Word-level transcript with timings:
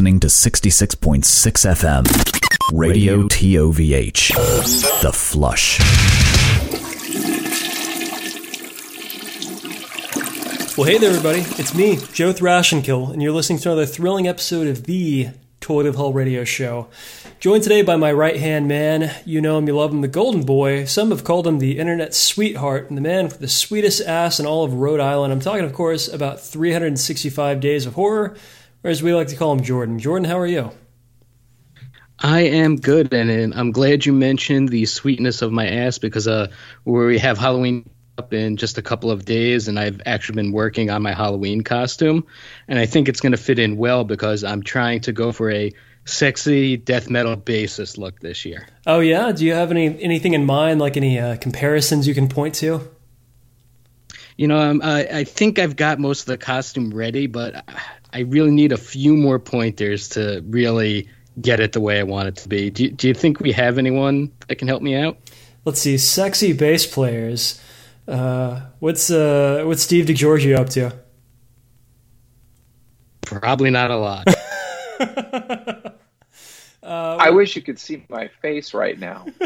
listening 0.00 0.18
to 0.18 0.28
66.6 0.28 1.22
FM. 1.76 2.72
Radio 2.72 3.24
TOVH. 3.24 4.32
The 5.02 5.12
Flush. 5.12 5.78
Well, 10.78 10.86
hey 10.86 10.96
there, 10.96 11.10
everybody. 11.10 11.40
It's 11.60 11.74
me, 11.74 11.96
Joe 12.14 12.32
Thrashenkill, 12.32 13.12
and 13.12 13.20
you're 13.20 13.32
listening 13.32 13.58
to 13.58 13.68
another 13.68 13.84
thrilling 13.84 14.26
episode 14.26 14.68
of 14.68 14.84
the 14.84 15.28
Toilet 15.60 15.84
of 15.84 15.96
Hell 15.96 16.14
Radio 16.14 16.44
Show. 16.44 16.88
Joined 17.38 17.62
today 17.64 17.82
by 17.82 17.96
my 17.96 18.10
right 18.10 18.40
hand 18.40 18.68
man. 18.68 19.14
You 19.26 19.42
know 19.42 19.58
him, 19.58 19.66
you 19.66 19.76
love 19.76 19.92
him, 19.92 20.00
the 20.00 20.08
Golden 20.08 20.44
Boy. 20.44 20.86
Some 20.86 21.10
have 21.10 21.24
called 21.24 21.46
him 21.46 21.58
the 21.58 21.78
Internet 21.78 22.14
Sweetheart, 22.14 22.88
and 22.88 22.96
the 22.96 23.02
man 23.02 23.24
with 23.24 23.38
the 23.38 23.48
sweetest 23.48 24.00
ass 24.00 24.40
in 24.40 24.46
all 24.46 24.64
of 24.64 24.72
Rhode 24.72 25.00
Island. 25.00 25.30
I'm 25.30 25.40
talking, 25.40 25.66
of 25.66 25.74
course, 25.74 26.08
about 26.08 26.40
365 26.40 27.60
Days 27.60 27.84
of 27.84 27.92
Horror, 27.92 28.34
or 28.82 28.90
as 28.90 29.02
we 29.02 29.14
like 29.14 29.28
to 29.28 29.36
call 29.36 29.52
him, 29.52 29.62
Jordan. 29.62 29.98
Jordan, 29.98 30.28
how 30.28 30.38
are 30.38 30.46
you? 30.46 30.70
I 32.18 32.40
am 32.40 32.76
good, 32.76 33.14
and 33.14 33.54
I'm 33.54 33.72
glad 33.72 34.04
you 34.04 34.12
mentioned 34.12 34.68
the 34.68 34.84
sweetness 34.84 35.40
of 35.40 35.52
my 35.52 35.66
ass 35.66 35.98
because 35.98 36.28
uh, 36.28 36.48
we 36.84 37.18
have 37.18 37.38
Halloween 37.38 37.88
up 38.18 38.34
in 38.34 38.58
just 38.58 38.76
a 38.76 38.82
couple 38.82 39.10
of 39.10 39.24
days, 39.24 39.68
and 39.68 39.78
I've 39.78 40.02
actually 40.04 40.36
been 40.36 40.52
working 40.52 40.90
on 40.90 41.00
my 41.00 41.14
Halloween 41.14 41.62
costume, 41.62 42.26
and 42.68 42.78
I 42.78 42.84
think 42.84 43.08
it's 43.08 43.20
going 43.20 43.32
to 43.32 43.38
fit 43.38 43.58
in 43.58 43.78
well 43.78 44.04
because 44.04 44.44
I'm 44.44 44.62
trying 44.62 45.00
to 45.02 45.12
go 45.12 45.32
for 45.32 45.50
a 45.50 45.72
sexy 46.04 46.76
death 46.76 47.08
metal 47.08 47.36
bassist 47.36 47.96
look 47.96 48.20
this 48.20 48.44
year. 48.44 48.68
Oh 48.86 49.00
yeah, 49.00 49.32
do 49.32 49.46
you 49.46 49.54
have 49.54 49.70
any 49.70 50.02
anything 50.02 50.34
in 50.34 50.44
mind, 50.44 50.78
like 50.78 50.98
any 50.98 51.18
uh, 51.18 51.36
comparisons 51.36 52.06
you 52.06 52.14
can 52.14 52.28
point 52.28 52.54
to? 52.56 52.86
You 54.36 54.48
know, 54.48 54.58
um, 54.58 54.80
I, 54.82 55.06
I 55.06 55.24
think 55.24 55.58
I've 55.58 55.76
got 55.76 55.98
most 55.98 56.20
of 56.22 56.26
the 56.26 56.38
costume 56.38 56.92
ready, 56.92 57.26
but 57.26 57.66
I 58.12 58.20
really 58.20 58.50
need 58.50 58.72
a 58.72 58.76
few 58.76 59.16
more 59.16 59.38
pointers 59.38 60.08
to 60.10 60.42
really 60.48 61.08
get 61.40 61.60
it 61.60 61.72
the 61.72 61.80
way 61.80 61.98
I 61.98 62.02
want 62.02 62.28
it 62.28 62.36
to 62.36 62.48
be. 62.48 62.70
Do, 62.70 62.90
do 62.90 63.08
you 63.08 63.14
think 63.14 63.40
we 63.40 63.52
have 63.52 63.78
anyone 63.78 64.32
that 64.48 64.56
can 64.56 64.68
help 64.68 64.82
me 64.82 64.96
out? 64.96 65.18
Let's 65.64 65.80
see, 65.80 65.98
sexy 65.98 66.52
bass 66.52 66.86
players. 66.86 67.60
Uh, 68.08 68.62
what's 68.78 69.10
uh, 69.10 69.62
what's 69.66 69.82
Steve 69.82 70.06
DiGiorgio 70.06 70.56
up 70.56 70.70
to? 70.70 70.92
Probably 73.20 73.70
not 73.70 73.90
a 73.90 73.96
lot. 73.96 74.26
uh, 75.00 75.96
I 76.82 77.30
wish 77.30 77.56
you 77.56 77.62
could 77.62 77.78
see 77.78 78.04
my 78.08 78.28
face 78.42 78.74
right 78.74 78.98
now. 78.98 79.26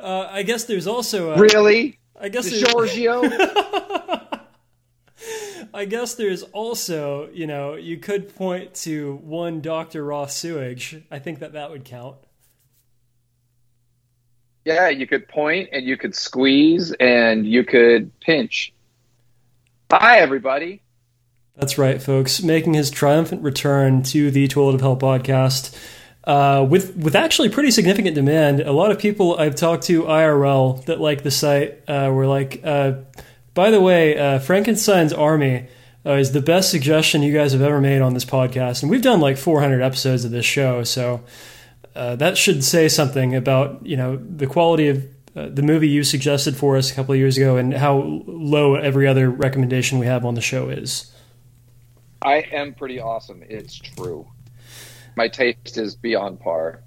uh, 0.00 0.28
I 0.30 0.42
guess 0.42 0.64
there's 0.64 0.86
also 0.86 1.32
a, 1.32 1.38
really. 1.38 1.98
I 2.18 2.28
guess 2.30 2.50
DiGiorgio. 2.50 4.35
I 5.72 5.84
guess 5.84 6.14
there's 6.14 6.42
also, 6.42 7.28
you 7.32 7.46
know, 7.46 7.74
you 7.74 7.98
could 7.98 8.34
point 8.34 8.74
to 8.74 9.16
one 9.16 9.60
Dr. 9.60 10.04
Ross 10.04 10.36
Sewage. 10.36 11.02
I 11.10 11.18
think 11.18 11.40
that 11.40 11.52
that 11.52 11.70
would 11.70 11.84
count. 11.84 12.16
Yeah, 14.64 14.88
you 14.88 15.06
could 15.06 15.28
point 15.28 15.68
and 15.72 15.86
you 15.86 15.96
could 15.96 16.14
squeeze 16.14 16.92
and 16.92 17.46
you 17.46 17.64
could 17.64 18.18
pinch. 18.20 18.72
Hi, 19.92 20.18
everybody. 20.18 20.82
That's 21.54 21.78
right, 21.78 22.02
folks. 22.02 22.42
Making 22.42 22.74
his 22.74 22.90
triumphant 22.90 23.42
return 23.42 24.02
to 24.04 24.30
the 24.30 24.48
Toilet 24.48 24.74
of 24.74 24.80
Hell 24.80 24.96
podcast 24.96 25.74
uh, 26.26 26.66
with 26.68 26.96
with 26.96 27.14
actually 27.14 27.48
pretty 27.48 27.70
significant 27.70 28.14
demand. 28.14 28.60
A 28.60 28.72
lot 28.72 28.90
of 28.90 28.98
people 28.98 29.38
I've 29.38 29.54
talked 29.54 29.84
to 29.84 30.02
IRL 30.02 30.84
that 30.86 31.00
like 31.00 31.22
the 31.22 31.30
site 31.30 31.82
uh, 31.88 32.10
were 32.12 32.26
like, 32.26 32.60
uh, 32.64 32.94
by 33.56 33.70
the 33.70 33.80
way, 33.80 34.18
uh, 34.18 34.38
Frankenstein's 34.38 35.14
Army 35.14 35.66
uh, 36.04 36.12
is 36.12 36.32
the 36.32 36.42
best 36.42 36.70
suggestion 36.70 37.22
you 37.22 37.32
guys 37.32 37.52
have 37.52 37.62
ever 37.62 37.80
made 37.80 38.02
on 38.02 38.12
this 38.12 38.24
podcast, 38.24 38.82
and 38.82 38.90
we've 38.90 39.00
done 39.00 39.18
like 39.18 39.38
400 39.38 39.80
episodes 39.80 40.26
of 40.26 40.30
this 40.30 40.44
show, 40.44 40.84
so 40.84 41.24
uh, 41.94 42.16
that 42.16 42.36
should 42.36 42.62
say 42.62 42.86
something 42.86 43.34
about 43.34 43.84
you 43.84 43.96
know 43.96 44.16
the 44.16 44.46
quality 44.46 44.88
of 44.88 45.04
uh, 45.34 45.48
the 45.48 45.62
movie 45.62 45.88
you 45.88 46.04
suggested 46.04 46.54
for 46.54 46.76
us 46.76 46.92
a 46.92 46.94
couple 46.94 47.14
of 47.14 47.18
years 47.18 47.38
ago 47.38 47.56
and 47.56 47.72
how 47.72 48.22
low 48.26 48.74
every 48.74 49.06
other 49.06 49.30
recommendation 49.30 49.98
we 49.98 50.06
have 50.06 50.26
on 50.26 50.34
the 50.34 50.42
show 50.42 50.68
is. 50.68 51.10
I 52.20 52.44
am 52.52 52.74
pretty 52.74 53.00
awesome. 53.00 53.42
It's 53.48 53.78
true. 53.78 54.26
My 55.16 55.28
taste 55.28 55.78
is 55.78 55.96
beyond 55.96 56.40
par. 56.40 56.82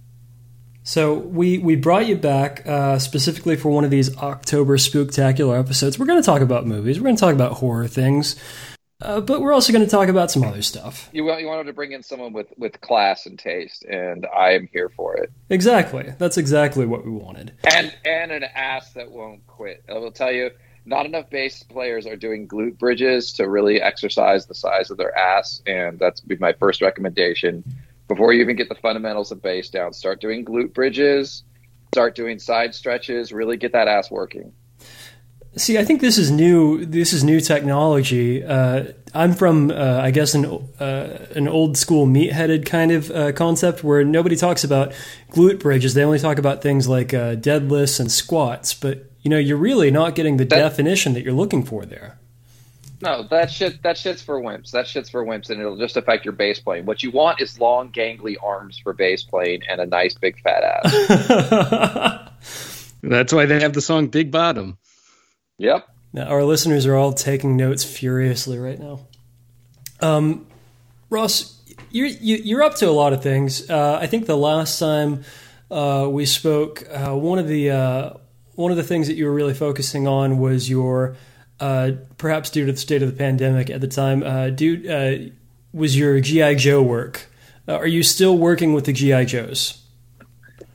So 0.89 1.13
we 1.13 1.59
we 1.59 1.75
brought 1.75 2.07
you 2.07 2.15
back 2.15 2.65
uh, 2.65 2.97
specifically 2.97 3.55
for 3.55 3.69
one 3.69 3.83
of 3.83 3.91
these 3.91 4.17
October 4.17 4.75
spooktacular 4.77 5.59
episodes. 5.59 5.99
We're 5.99 6.07
going 6.07 6.19
to 6.19 6.25
talk 6.25 6.41
about 6.41 6.65
movies. 6.65 6.99
We're 6.99 7.03
going 7.03 7.15
to 7.15 7.19
talk 7.19 7.35
about 7.35 7.51
horror 7.51 7.87
things. 7.87 8.35
Uh, 8.99 9.21
but 9.21 9.39
we're 9.39 9.53
also 9.53 9.71
going 9.71 9.85
to 9.85 9.91
talk 9.91 10.09
about 10.09 10.31
some 10.31 10.41
other 10.41 10.63
stuff. 10.63 11.07
You, 11.13 11.31
you 11.37 11.45
wanted 11.45 11.65
to 11.65 11.73
bring 11.73 11.91
in 11.91 12.01
someone 12.01 12.33
with, 12.33 12.47
with 12.57 12.81
class 12.81 13.27
and 13.27 13.37
taste, 13.37 13.85
and 13.85 14.25
I 14.35 14.53
am 14.53 14.67
here 14.73 14.89
for 14.89 15.15
it. 15.15 15.31
Exactly. 15.51 16.15
That's 16.17 16.37
exactly 16.37 16.87
what 16.87 17.05
we 17.05 17.11
wanted. 17.11 17.53
And 17.71 17.95
and 18.03 18.31
an 18.31 18.45
ass 18.55 18.91
that 18.93 19.11
won't 19.11 19.45
quit. 19.45 19.83
I 19.87 19.93
will 19.93 20.11
tell 20.11 20.31
you, 20.31 20.49
not 20.85 21.05
enough 21.05 21.29
bass 21.29 21.61
players 21.61 22.07
are 22.07 22.15
doing 22.15 22.47
glute 22.47 22.79
bridges 22.79 23.31
to 23.33 23.47
really 23.47 23.79
exercise 23.79 24.47
the 24.47 24.55
size 24.55 24.89
of 24.89 24.97
their 24.97 25.15
ass, 25.15 25.61
and 25.67 25.99
that's 25.99 26.19
be 26.19 26.35
my 26.37 26.53
first 26.53 26.81
recommendation. 26.81 27.63
Before 28.09 28.33
you 28.33 28.41
even 28.41 28.57
get 28.57 28.67
the 28.67 28.75
fundamentals 28.75 29.31
of 29.31 29.41
bass 29.41 29.69
down, 29.69 29.93
start 29.93 30.19
doing 30.19 30.43
glute 30.43 30.73
bridges, 30.73 31.43
start 31.93 32.15
doing 32.15 32.39
side 32.39 32.75
stretches, 32.75 33.31
really 33.31 33.55
get 33.55 33.71
that 33.71 33.87
ass 33.87 34.11
working. 34.11 34.51
See, 35.55 35.77
I 35.77 35.85
think 35.85 36.01
this 36.01 36.17
is 36.17 36.29
new. 36.29 36.85
This 36.85 37.11
is 37.11 37.23
new 37.23 37.39
technology. 37.39 38.43
Uh, 38.43 38.93
I'm 39.15 39.33
from, 39.33 39.71
uh, 39.71 39.99
I 40.01 40.11
guess, 40.11 40.35
an 40.35 40.45
uh, 40.79 41.25
an 41.35 41.47
old 41.47 41.75
school 41.75 42.05
meat-headed 42.05 42.65
kind 42.65 42.91
of 42.91 43.09
uh, 43.09 43.31
concept 43.31 43.83
where 43.83 44.03
nobody 44.03 44.35
talks 44.35 44.63
about 44.63 44.93
glute 45.31 45.59
bridges. 45.59 45.95
They 45.95 46.03
only 46.03 46.19
talk 46.19 46.37
about 46.37 46.61
things 46.61 46.87
like 46.87 47.13
uh, 47.13 47.35
deadlifts 47.35 47.99
and 47.99 48.11
squats. 48.11 48.73
But 48.75 49.11
you 49.21 49.29
know, 49.29 49.39
you're 49.39 49.57
really 49.57 49.89
not 49.89 50.13
getting 50.13 50.37
the 50.37 50.45
that, 50.45 50.55
definition 50.55 51.13
that 51.13 51.23
you're 51.23 51.33
looking 51.33 51.63
for 51.63 51.85
there. 51.85 52.19
No, 53.01 53.23
that 53.29 53.49
shit. 53.49 53.81
That 53.83 53.97
shit's 53.97 54.21
for 54.21 54.41
wimps. 54.41 54.71
That 54.71 54.85
shit's 54.85 55.09
for 55.09 55.23
wimps, 55.25 55.49
and 55.49 55.61
it'll 55.61 55.77
just 55.77 55.95
affect 55.95 56.25
your 56.25 56.33
bass 56.33 56.59
playing. 56.59 56.85
What 56.85 57.01
you 57.01 57.11
want 57.11 57.39
is 57.39 57.59
long, 57.59 57.91
gangly 57.91 58.35
arms 58.43 58.77
for 58.79 58.93
bass 58.93 59.23
playing 59.23 59.61
and 59.69 59.79
a 59.79 59.85
nice 59.85 60.15
big 60.15 60.39
fat 60.41 60.63
ass. 60.63 62.29
That's 63.01 63.31
why 63.31 63.45
they 63.45 63.61
have 63.61 63.73
the 63.73 63.81
song 63.81 64.07
"Big 64.07 64.31
Bottom." 64.31 64.77
Yep. 65.59 65.87
Now, 66.11 66.25
our 66.25 66.43
listeners 66.43 66.85
are 66.85 66.95
all 66.95 67.13
taking 67.13 67.55
notes 67.55 67.83
furiously 67.83 68.57
right 68.57 68.79
now. 68.79 69.07
Um, 70.01 70.47
Ross, 71.09 71.61
you're 71.91 72.07
you, 72.07 72.57
are 72.57 72.63
up 72.63 72.75
to 72.75 72.89
a 72.89 72.91
lot 72.91 73.13
of 73.13 73.23
things. 73.23 73.69
Uh, 73.69 73.97
I 74.01 74.07
think 74.07 74.25
the 74.25 74.37
last 74.37 74.77
time 74.77 75.23
uh, 75.71 76.07
we 76.09 76.25
spoke, 76.25 76.83
uh, 76.91 77.15
one 77.15 77.39
of 77.39 77.47
the 77.47 77.71
uh, 77.71 78.13
one 78.55 78.71
of 78.71 78.77
the 78.77 78.83
things 78.83 79.07
that 79.07 79.15
you 79.15 79.25
were 79.25 79.33
really 79.33 79.53
focusing 79.53 80.05
on 80.05 80.37
was 80.37 80.69
your 80.69 81.15
uh, 81.59 81.91
perhaps 82.17 82.49
due 82.49 82.65
to 82.65 82.71
the 82.71 82.77
state 82.77 83.01
of 83.01 83.09
the 83.09 83.17
pandemic 83.17 83.69
at 83.69 83.81
the 83.81 83.87
time, 83.87 84.23
uh, 84.23 84.49
due 84.49 85.31
was 85.73 85.97
your 85.97 86.19
GI 86.19 86.55
Joe 86.55 86.81
work. 86.81 87.27
are 87.67 87.87
you 87.87 88.01
still 88.01 88.37
working 88.37 88.73
with 88.73 88.85
the 88.85 88.93
GI 88.93 89.25
Joes? 89.25 89.79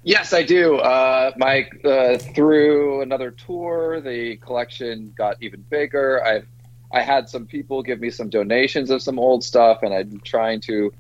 Yes, 0.04 0.34
I 0.34 0.42
do. 0.42 0.76
Uh, 0.76 1.32
my 1.38 1.66
uh, 1.82 2.18
through 2.18 3.00
another 3.00 3.30
tour, 3.30 4.02
the 4.02 4.36
collection 4.36 5.14
got 5.16 5.38
even 5.40 5.62
bigger. 5.62 6.22
I 6.24 6.42
I 6.96 7.00
had 7.00 7.30
some 7.30 7.46
people 7.46 7.82
give 7.82 8.00
me 8.00 8.10
some 8.10 8.28
donations 8.28 8.90
of 8.90 9.00
some 9.00 9.18
old 9.18 9.42
stuff, 9.42 9.82
and 9.82 9.94
I'm 9.94 10.20
trying 10.20 10.60
to 10.62 10.92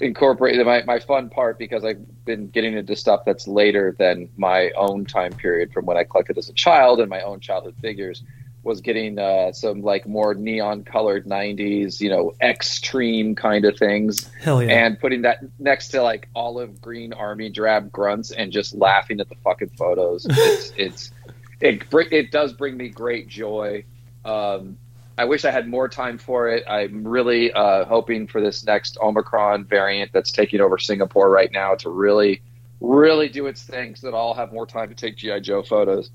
incorporate 0.00 0.64
my 0.64 0.84
my 0.84 1.00
fun 1.00 1.28
part 1.28 1.58
because 1.58 1.84
I've 1.84 2.24
been 2.24 2.50
getting 2.50 2.76
into 2.76 2.94
stuff 2.94 3.24
that's 3.26 3.48
later 3.48 3.96
than 3.98 4.28
my 4.36 4.70
own 4.76 5.06
time 5.06 5.32
period 5.32 5.72
from 5.72 5.84
when 5.84 5.96
I 5.96 6.04
collected 6.04 6.38
as 6.38 6.48
a 6.48 6.52
child 6.52 7.00
and 7.00 7.10
my 7.10 7.20
own 7.22 7.40
childhood 7.40 7.74
figures 7.80 8.22
was 8.64 8.80
getting 8.80 9.18
uh, 9.18 9.52
some 9.52 9.82
like 9.82 10.06
more 10.06 10.34
neon 10.34 10.84
colored 10.84 11.26
90s 11.26 12.00
you 12.00 12.08
know 12.08 12.32
extreme 12.40 13.34
kind 13.34 13.64
of 13.64 13.76
things 13.76 14.30
Hell 14.40 14.62
yeah. 14.62 14.86
and 14.86 14.98
putting 15.00 15.22
that 15.22 15.40
next 15.58 15.88
to 15.88 16.02
like 16.02 16.28
olive 16.34 16.80
green 16.80 17.12
army 17.12 17.50
drab 17.50 17.90
grunts 17.90 18.30
and 18.30 18.52
just 18.52 18.74
laughing 18.74 19.20
at 19.20 19.28
the 19.28 19.36
fucking 19.36 19.70
photos 19.76 20.26
it's 20.30 20.72
it's 20.76 21.12
it 21.60 21.82
it 22.12 22.30
does 22.30 22.52
bring 22.52 22.76
me 22.76 22.88
great 22.88 23.28
joy 23.28 23.84
um, 24.24 24.78
I 25.18 25.24
wish 25.24 25.44
I 25.44 25.50
had 25.50 25.68
more 25.68 25.88
time 25.88 26.18
for 26.18 26.48
it. 26.48 26.64
I'm 26.66 27.06
really 27.06 27.52
uh, 27.52 27.84
hoping 27.84 28.26
for 28.26 28.40
this 28.40 28.64
next 28.64 28.96
Omicron 29.00 29.64
variant 29.66 30.12
that's 30.12 30.32
taking 30.32 30.60
over 30.60 30.78
Singapore 30.78 31.28
right 31.28 31.50
now 31.52 31.74
to 31.76 31.90
really, 31.90 32.42
really 32.80 33.28
do 33.28 33.46
its 33.46 33.62
thing 33.62 33.94
so 33.94 34.10
that 34.10 34.16
I'll 34.16 34.34
have 34.34 34.52
more 34.52 34.66
time 34.66 34.88
to 34.88 34.94
take 34.94 35.16
GI 35.16 35.40
Joe 35.40 35.62
photos. 35.62 36.10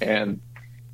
And 0.00 0.40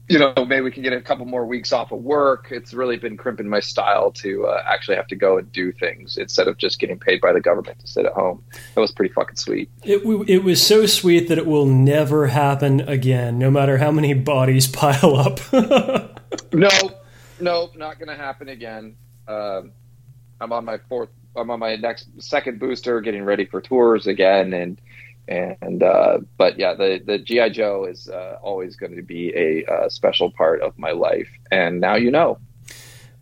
you 0.08 0.19
know, 0.19 0.32
maybe 0.47 0.61
we 0.61 0.70
can 0.70 0.82
get 0.82 0.93
a 0.93 1.00
couple 1.00 1.26
more 1.26 1.44
weeks 1.44 1.73
off 1.73 1.91
of 1.91 2.00
work. 2.00 2.49
It's 2.50 2.73
really 2.73 2.97
been 2.97 3.17
crimping 3.17 3.49
my 3.49 3.61
style 3.61 4.12
to 4.12 4.47
uh, 4.47 4.62
actually 4.64 4.97
have 4.97 5.08
to 5.08 5.17
go 5.17 5.37
and 5.37 5.50
do 5.50 5.73
things 5.73 6.17
instead 6.17 6.47
of 6.47 6.58
just 6.58 6.79
getting 6.79 6.99
paid 6.99 7.20
by 7.20 7.32
the 7.32 7.41
government 7.41 7.81
to 7.81 7.88
sit 7.88 8.06
at 8.06 8.12
home. 8.12 8.44
That 8.75 8.81
was 8.81 8.93
pretty 8.93 9.12
fucking 9.12 9.37
sweet. 9.37 9.69
It, 9.82 9.99
w- 9.99 10.25
it 10.29 10.44
was 10.44 10.64
so 10.64 10.87
sweet 10.87 11.29
that 11.29 11.38
it 11.38 11.47
will 11.47 11.67
never 11.67 12.29
happen 12.29 12.81
again, 12.82 13.38
no 13.38 13.50
matter 13.50 13.79
how 13.79 13.91
many 13.91 14.14
bodies 14.14 14.67
pile 14.73 15.17
up. 15.17 15.41
No, 16.52 16.69
no, 17.41 17.70
not 17.76 17.99
going 17.99 18.09
to 18.09 18.17
happen 18.17 18.49
again. 18.49 18.97
Um, 19.29 19.73
I'm 20.41 20.52
on 20.52 20.64
my 20.64 20.79
fourth. 20.88 21.11
I'm 21.37 21.50
on 21.50 21.61
my 21.61 21.76
next 21.76 22.09
second 22.19 22.59
booster, 22.59 23.00
getting 23.00 23.25
ready 23.25 23.44
for 23.44 23.61
tours 23.61 24.06
again, 24.06 24.52
and 24.52 24.81
and 25.28 25.82
uh, 25.82 26.19
but 26.37 26.58
yeah, 26.58 26.75
the 26.75 27.00
the 27.05 27.19
GI 27.19 27.50
Joe 27.50 27.84
is 27.84 28.08
uh, 28.08 28.38
always 28.43 28.76
going 28.76 28.96
to 28.96 29.02
be 29.02 29.32
a 29.34 29.64
uh, 29.64 29.88
special 29.88 30.31
part 30.31 30.61
of 30.62 30.78
my 30.78 30.93
life, 30.93 31.28
and 31.50 31.81
now 31.81 31.96
you 31.96 32.11
know. 32.11 32.38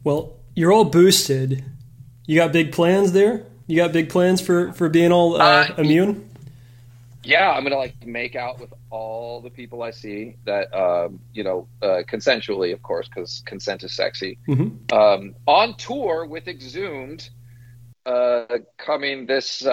well, 0.04 0.34
you're 0.54 0.72
all 0.72 0.84
boosted. 0.84 1.64
You 2.26 2.36
got 2.36 2.52
big 2.52 2.72
plans 2.72 3.12
there? 3.12 3.44
You 3.66 3.76
got 3.76 3.92
big 3.92 4.08
plans 4.10 4.40
for, 4.40 4.72
for 4.74 4.88
being 4.88 5.10
all 5.12 5.40
uh, 5.40 5.68
Uh, 5.68 5.74
immune? 5.78 6.28
Yeah, 7.22 7.50
I'm 7.50 7.62
gonna 7.62 7.76
like 7.76 8.06
make 8.06 8.36
out 8.36 8.60
with 8.60 8.72
all 8.90 9.40
the 9.40 9.48
people 9.48 9.82
I 9.82 9.90
see 9.90 10.36
that 10.44 10.72
um, 10.74 11.20
you 11.32 11.42
know 11.42 11.66
uh, 11.80 12.02
consensually, 12.06 12.72
of 12.74 12.82
course, 12.82 13.08
because 13.08 13.42
consent 13.46 13.82
is 13.82 13.94
sexy. 13.94 14.38
Mhm. 14.46 14.92
Um, 14.92 15.34
on 15.46 15.74
tour 15.78 16.26
with 16.26 16.46
Exhumed, 16.48 17.30
uh, 18.04 18.58
coming 18.76 19.24
this 19.24 19.64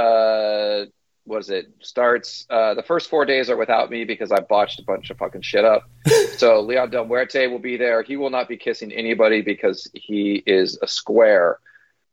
is 1.38 1.50
it? 1.50 1.72
Starts 1.82 2.46
uh, 2.50 2.74
the 2.74 2.84
first 2.84 3.10
four 3.10 3.26
days 3.26 3.50
are 3.50 3.58
without 3.58 3.90
me 3.90 4.04
because 4.06 4.32
I 4.32 4.40
botched 4.42 4.80
a 4.80 4.84
bunch 4.84 5.10
of 5.10 5.18
fucking 5.18 5.42
shit 5.42 5.66
up. 5.66 5.90
so 6.38 6.62
Leon 6.62 6.90
Del 6.90 7.06
Muerte 7.06 7.48
will 7.48 7.60
be 7.60 7.78
there. 7.78 8.04
He 8.04 8.18
will 8.18 8.30
not 8.30 8.48
be 8.48 8.58
kissing 8.58 8.92
anybody 8.92 9.42
because 9.42 9.90
he 9.94 10.44
is 10.46 10.78
a 10.82 10.88
square. 10.88 11.60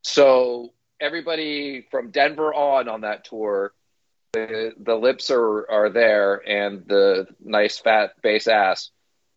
So 0.03 0.73
everybody 1.01 1.87
from 1.91 2.11
Denver 2.11 2.53
on 2.53 2.89
on 2.89 3.03
that 3.03 3.25
tour 3.25 3.73
the 4.33 4.73
the 4.79 4.95
lips 4.95 5.31
are 5.31 5.71
are 5.71 5.91
there 5.91 6.37
and 6.49 6.87
the 6.87 7.27
nice 7.41 7.79
fat 7.79 8.13
bass 8.23 8.47
ass 8.47 8.91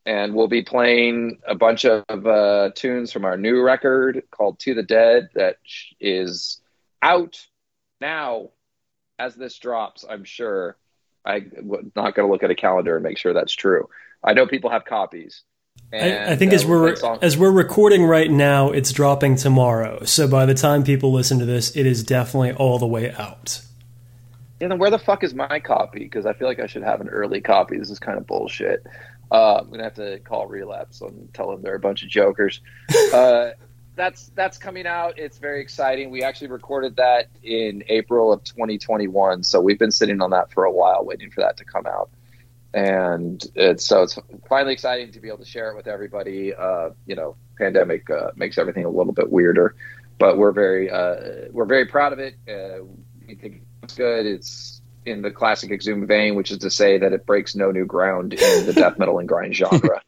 and 0.06 0.34
we'll 0.34 0.48
be 0.48 0.64
playing 0.64 1.40
a 1.48 1.56
bunch 1.56 1.86
of 1.86 2.04
uh, 2.10 2.72
tunes 2.74 3.12
from 3.12 3.24
our 3.24 3.38
new 3.38 3.62
record 3.62 4.24
called 4.32 4.58
to 4.60 4.74
the 4.74 4.84
dead 4.84 5.30
that 5.36 5.58
is 6.00 6.60
out 7.02 7.40
now 8.00 8.50
as 9.22 9.36
this 9.36 9.58
drops 9.58 10.04
i'm 10.10 10.24
sure 10.24 10.78
i'm 11.26 11.52
not 11.96 12.16
going 12.16 12.28
to 12.28 12.32
look 12.32 12.44
at 12.44 12.50
a 12.50 12.56
calendar 12.56 12.96
and 12.96 13.04
make 13.04 13.18
sure 13.18 13.34
that's 13.34 13.54
true 13.54 13.88
i 14.24 14.34
know 14.34 14.48
people 14.48 14.70
have 14.70 14.86
copies 14.86 15.44
I, 15.94 16.32
I 16.32 16.36
think 16.36 16.54
uh, 16.54 16.56
as 16.56 16.66
we're 16.66 16.96
as 17.22 17.38
we're 17.38 17.52
recording 17.52 18.06
right 18.06 18.32
now, 18.32 18.72
it's 18.72 18.94
dropping 18.94 19.36
tomorrow. 19.36 20.04
So 20.06 20.28
by 20.28 20.46
the 20.46 20.54
time 20.54 20.84
people 20.84 21.12
listen 21.12 21.40
to 21.40 21.46
this, 21.46 21.76
it 21.76 21.86
is 21.86 22.04
definitely 22.04 22.54
all 22.54 22.80
the 22.80 22.88
way 22.88 23.12
out. 23.12 23.62
Yeah, 24.62 24.70
then 24.70 24.80
where 24.80 24.90
the 24.90 25.00
fuck 25.00 25.24
is 25.24 25.34
my 25.34 25.60
copy? 25.60 26.00
Because 26.00 26.26
I 26.26 26.34
feel 26.34 26.48
like 26.48 26.60
I 26.60 26.68
should 26.68 26.84
have 26.84 27.02
an 27.02 27.10
early 27.10 27.42
copy. 27.42 27.78
This 27.78 27.90
is 27.90 28.00
kind 28.00 28.18
of 28.18 28.26
bullshit. 28.26 28.86
Uh, 29.32 29.56
I'm 29.56 29.70
gonna 29.70 29.84
have 29.84 29.96
to 29.96 30.20
call 30.20 30.48
Relapse 30.48 31.02
and 31.02 31.34
tell 31.34 31.52
them 31.52 31.62
they're 31.62 31.76
a 31.76 31.80
bunch 31.80 32.04
of 32.04 32.10
jokers. 32.10 32.62
uh, 33.14 33.52
that's 33.96 34.32
that's 34.36 34.58
coming 34.58 34.88
out. 34.88 35.20
It's 35.20 35.38
very 35.38 35.62
exciting. 35.62 36.12
We 36.12 36.24
actually 36.24 36.48
recorded 36.48 36.96
that 36.98 37.30
in 37.44 37.84
April 37.88 38.32
of 38.32 38.44
2021, 38.44 39.44
so 39.44 39.60
we've 39.60 39.80
been 39.80 39.92
sitting 39.92 40.22
on 40.22 40.32
that 40.32 40.52
for 40.52 40.64
a 40.64 40.72
while, 40.72 41.06
waiting 41.06 41.32
for 41.32 41.42
that 41.42 41.58
to 41.58 41.66
come 41.66 41.86
out. 41.86 42.10
And 42.74 43.44
it's 43.56 43.86
so 43.86 44.04
it's 44.04 44.18
finally 44.48 44.74
exciting 44.74 45.12
to 45.12 45.20
be 45.20 45.28
able 45.28 45.40
to 45.40 45.46
share 45.46 45.72
it 45.72 45.76
with 45.76 45.88
everybody. 45.88 46.54
Uh, 46.54 46.92
you 47.06 47.16
know, 47.16 47.36
pandemic 47.58 48.10
uh, 48.10 48.32
makes 48.36 48.58
everything 48.58 48.86
a 48.86 48.90
little 48.90 49.14
bit 49.14 49.30
weirder, 49.30 49.76
but 50.18 50.38
we're 50.38 50.54
very 50.54 50.90
uh, 50.90 51.50
we're 51.52 51.66
very 51.66 51.86
proud 51.86 52.14
of 52.14 52.20
it. 52.20 52.36
Uh, 52.48 52.86
we 53.28 53.36
think 53.36 53.64
it's 53.84 53.96
good. 53.96 54.26
It's 54.26 54.82
in 55.06 55.22
the 55.22 55.32
classic 55.32 55.72
Exhumed 55.72 56.08
vein, 56.08 56.36
which 56.36 56.52
is 56.52 56.60
to 56.60 56.70
say 56.70 56.98
that 57.00 57.12
it 57.12 57.26
breaks 57.26 57.56
no 57.56 57.72
new 57.72 57.86
ground 57.86 58.34
in 58.34 58.66
the 58.66 58.74
death 58.76 58.98
metal 58.98 59.20
and 59.20 59.28
grind 59.28 59.56
genre. 59.56 60.02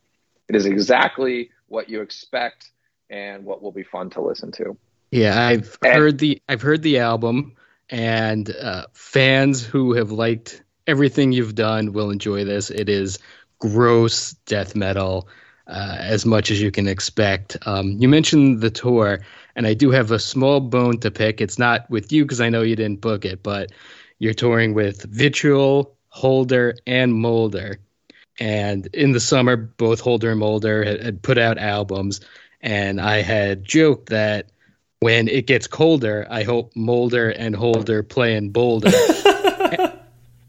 It 0.47 0.55
is 0.55 0.65
exactly 0.65 1.49
what 1.67 1.89
you 1.89 2.01
expect 2.01 2.71
and 3.13 3.45
what 3.45 3.61
will 3.61 3.71
be 3.71 3.83
fun 3.83 4.09
to 4.09 4.21
listen 4.21 4.51
to. 4.53 4.75
Yeah, 5.11 5.39
I've 5.47 5.77
And- 5.83 5.93
heard 5.93 6.17
the 6.17 6.41
I've 6.49 6.61
heard 6.61 6.81
the 6.81 6.97
album, 6.97 7.53
and 7.89 8.49
uh, 8.59 8.87
fans 8.93 9.63
who 9.63 9.93
have 9.93 10.11
liked 10.11 10.63
everything 10.87 11.31
you've 11.31 11.55
done 11.55 11.93
will 11.93 12.09
enjoy 12.09 12.43
this. 12.43 12.71
It 12.71 12.89
is 12.89 13.19
gross 13.59 14.33
death 14.47 14.75
metal, 14.75 15.27
uh, 15.67 15.97
as 15.99 16.25
much 16.25 16.49
as 16.49 16.59
you 16.61 16.71
can 16.71 16.87
expect. 16.87 17.55
Um, 17.67 17.91
you 17.99 18.09
mentioned 18.09 18.61
the 18.61 18.71
tour, 18.71 19.19
and 19.55 19.67
I 19.67 19.75
do 19.75 19.91
have 19.91 20.11
a 20.11 20.19
small 20.19 20.59
bone 20.59 20.97
to 21.01 21.11
pick. 21.11 21.39
It's 21.39 21.59
not 21.59 21.87
with 21.91 22.11
you 22.11 22.25
because 22.25 22.41
I 22.41 22.49
know 22.49 22.63
you 22.63 22.75
didn't 22.75 23.01
book 23.01 23.23
it, 23.25 23.43
but 23.43 23.71
you're 24.17 24.33
touring 24.33 24.73
with 24.73 25.03
Vitriol, 25.03 25.95
Holder, 26.09 26.75
and 26.87 27.13
Molder. 27.13 27.77
And 28.39 28.87
in 28.87 29.11
the 29.11 29.19
summer, 29.19 29.55
both 29.55 29.99
Holder 29.99 30.31
and 30.31 30.39
Molder 30.39 30.83
had, 30.83 31.03
had 31.03 31.21
put 31.21 31.37
out 31.37 31.59
albums, 31.59 32.19
and 32.63 32.99
I 32.99 33.21
had 33.21 33.63
joked 33.63 34.09
that 34.09 34.47
when 35.01 35.27
it 35.27 35.45
gets 35.45 35.67
colder, 35.67 36.25
I 36.29 36.43
hope 36.43 36.75
Molder 36.75 37.29
and 37.29 37.53
Holder 37.55 38.03
play 38.03 38.35
in 38.35 38.51
Boulder. 38.51 38.89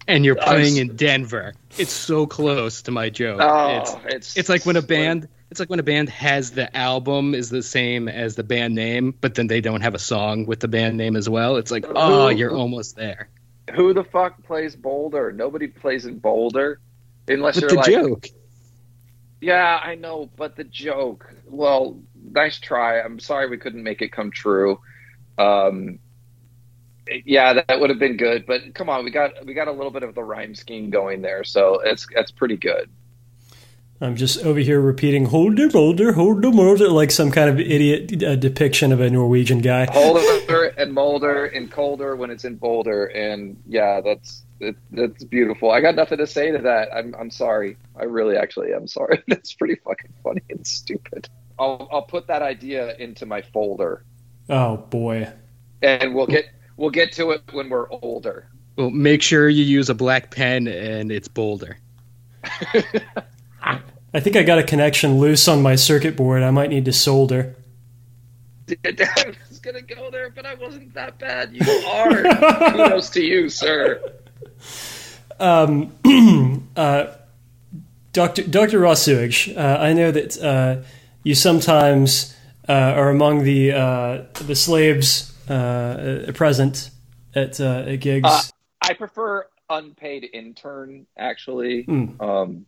and 0.06 0.24
you're 0.24 0.36
playing 0.36 0.76
in 0.76 0.94
Denver. 0.94 1.54
It's 1.76 1.92
so 1.92 2.26
close 2.26 2.82
to 2.82 2.92
my 2.92 3.10
joke. 3.10 3.40
Oh, 3.42 3.78
it's, 3.78 3.96
it's 4.14 4.36
it's 4.36 4.48
like 4.48 4.64
when 4.64 4.76
a 4.76 4.82
band 4.82 5.28
it's 5.50 5.58
like 5.58 5.70
when 5.70 5.80
a 5.80 5.84
band 5.84 6.08
has 6.08 6.52
the 6.52 6.74
album 6.76 7.34
is 7.34 7.50
the 7.50 7.62
same 7.62 8.08
as 8.08 8.36
the 8.36 8.44
band 8.44 8.74
name, 8.74 9.14
but 9.20 9.34
then 9.34 9.48
they 9.48 9.60
don't 9.60 9.82
have 9.82 9.94
a 9.94 9.98
song 9.98 10.46
with 10.46 10.60
the 10.60 10.68
band 10.68 10.96
name 10.96 11.16
as 11.16 11.28
well. 11.28 11.56
It's 11.56 11.70
like, 11.70 11.84
oh, 11.88 12.28
you're 12.28 12.54
almost 12.54 12.96
there. 12.96 13.28
Who 13.74 13.92
the 13.92 14.04
fuck 14.04 14.42
plays 14.44 14.76
Boulder? 14.76 15.32
Nobody 15.32 15.68
plays 15.68 16.06
in 16.06 16.18
Boulder 16.18 16.80
unless 17.28 17.54
But 17.54 17.60
you're 17.60 17.70
the 17.70 17.76
like, 17.76 17.86
joke. 17.86 18.26
Yeah, 19.40 19.80
I 19.82 19.94
know, 19.94 20.30
but 20.36 20.56
the 20.56 20.64
joke. 20.64 21.32
Well, 21.46 22.00
nice 22.32 22.58
try. 22.58 23.00
I'm 23.00 23.18
sorry 23.18 23.48
we 23.48 23.58
couldn't 23.58 23.82
make 23.82 24.02
it 24.02 24.12
come 24.12 24.30
true. 24.30 24.80
Um, 25.38 25.98
yeah, 27.24 27.52
that 27.54 27.80
would 27.80 27.90
have 27.90 27.98
been 27.98 28.16
good, 28.16 28.46
but 28.46 28.74
come 28.74 28.88
on, 28.88 29.04
we 29.04 29.10
got 29.10 29.44
we 29.44 29.54
got 29.54 29.68
a 29.68 29.72
little 29.72 29.90
bit 29.90 30.02
of 30.02 30.14
the 30.14 30.22
rhyme 30.22 30.54
scheme 30.54 30.90
going 30.90 31.22
there, 31.22 31.44
so 31.44 31.80
it's 31.84 32.06
that's 32.14 32.30
pretty 32.30 32.56
good. 32.56 32.90
I'm 34.00 34.16
just 34.16 34.44
over 34.44 34.58
here 34.58 34.80
repeating 34.80 35.26
"Holder, 35.26 35.68
Holder, 35.68 36.12
Holder, 36.12 36.50
Molder" 36.50 36.88
like 36.88 37.10
some 37.10 37.30
kind 37.30 37.50
of 37.50 37.60
idiot 37.60 38.22
uh, 38.22 38.36
depiction 38.36 38.92
of 38.92 39.00
a 39.00 39.10
Norwegian 39.10 39.60
guy. 39.60 39.86
Holder 39.90 40.74
and 40.78 40.92
Molder 40.92 41.46
and 41.46 41.70
colder 41.70 42.16
when 42.16 42.30
it's 42.30 42.44
in 42.44 42.56
Boulder, 42.56 43.06
and 43.06 43.62
yeah, 43.66 44.00
that's 44.00 44.43
it, 44.60 44.76
that's 44.92 45.24
beautiful. 45.24 45.70
I 45.70 45.80
got 45.80 45.94
nothing 45.94 46.18
to 46.18 46.26
say 46.26 46.50
to 46.52 46.58
that. 46.58 46.88
I'm 46.94 47.14
I'm 47.18 47.30
sorry. 47.30 47.76
I 47.96 48.04
really 48.04 48.36
actually 48.36 48.72
am 48.72 48.86
sorry. 48.86 49.22
That's 49.28 49.52
pretty 49.54 49.76
fucking 49.84 50.12
funny 50.22 50.42
and 50.50 50.66
stupid. 50.66 51.28
I'll 51.58 51.88
I'll 51.92 52.02
put 52.02 52.26
that 52.28 52.42
idea 52.42 52.94
into 52.96 53.26
my 53.26 53.42
folder, 53.42 54.04
Oh 54.48 54.76
boy. 54.76 55.32
and 55.82 56.14
we'll 56.14 56.26
get 56.26 56.46
we'll 56.76 56.90
get 56.90 57.12
to 57.12 57.30
it 57.32 57.42
when 57.52 57.68
we're 57.68 57.90
older. 57.90 58.48
Well, 58.76 58.90
make 58.90 59.22
sure 59.22 59.48
you 59.48 59.62
use 59.64 59.88
a 59.90 59.94
black 59.94 60.30
pen 60.30 60.66
and 60.66 61.12
it's 61.12 61.28
bolder. 61.28 61.78
I 64.14 64.20
think 64.20 64.36
I 64.36 64.42
got 64.42 64.58
a 64.58 64.62
connection 64.64 65.18
loose 65.18 65.48
on 65.48 65.62
my 65.62 65.74
circuit 65.76 66.16
board. 66.16 66.42
I 66.42 66.50
might 66.50 66.70
need 66.70 66.84
to 66.84 66.92
solder. 66.92 67.56
I 68.86 69.34
was 69.48 69.58
gonna 69.58 69.82
go 69.82 70.10
there, 70.10 70.30
but 70.30 70.46
I 70.46 70.54
wasn't 70.54 70.94
that 70.94 71.18
bad. 71.18 71.52
You 71.54 71.62
are. 71.86 72.70
Kudos 72.70 73.10
to 73.10 73.22
you, 73.22 73.48
sir. 73.48 74.00
Dr. 78.14 78.42
Dr. 78.42 78.78
Ross 78.78 79.02
Sewage, 79.02 79.50
uh, 79.50 79.78
I 79.80 79.92
know 79.92 80.12
that 80.12 80.40
uh, 80.40 80.82
you 81.24 81.34
sometimes 81.34 82.34
uh, 82.68 82.72
are 82.72 83.10
among 83.10 83.42
the 83.42 83.72
uh, 83.72 84.22
the 84.34 84.54
slaves 84.54 85.32
uh, 85.50 86.30
present 86.34 86.90
at, 87.34 87.60
uh, 87.60 87.84
at 87.86 87.96
gigs. 87.96 88.28
Uh, 88.28 88.42
I 88.82 88.94
prefer 88.94 89.46
unpaid 89.68 90.28
intern, 90.32 91.06
actually. 91.18 91.84
Um, 92.20 92.66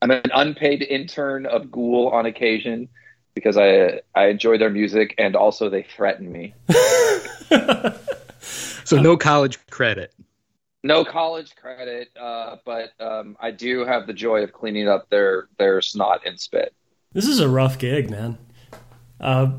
I'm 0.00 0.10
an 0.12 0.30
unpaid 0.32 0.82
intern 0.82 1.46
of 1.46 1.72
Ghoul 1.72 2.10
on 2.10 2.26
occasion 2.26 2.88
because 3.34 3.56
I 3.56 4.02
I 4.14 4.26
enjoy 4.26 4.58
their 4.58 4.70
music 4.70 5.16
and 5.18 5.34
also 5.34 5.68
they 5.68 5.82
threaten 5.82 6.30
me. 6.30 6.54
So 8.88 8.98
no 8.98 9.18
college 9.18 9.58
credit. 9.68 10.14
No 10.84 11.04
college 11.04 11.56
credit, 11.56 12.10
uh, 12.18 12.56
but 12.64 12.92
um, 13.00 13.36
I 13.40 13.50
do 13.50 13.84
have 13.84 14.06
the 14.06 14.12
joy 14.12 14.44
of 14.44 14.52
cleaning 14.52 14.88
up 14.88 15.10
their 15.10 15.48
their 15.58 15.80
snot 15.80 16.20
and 16.24 16.38
spit. 16.38 16.72
this 17.12 17.26
is 17.26 17.40
a 17.40 17.48
rough 17.48 17.78
gig, 17.78 18.10
man. 18.10 18.38
Uh, 19.20 19.52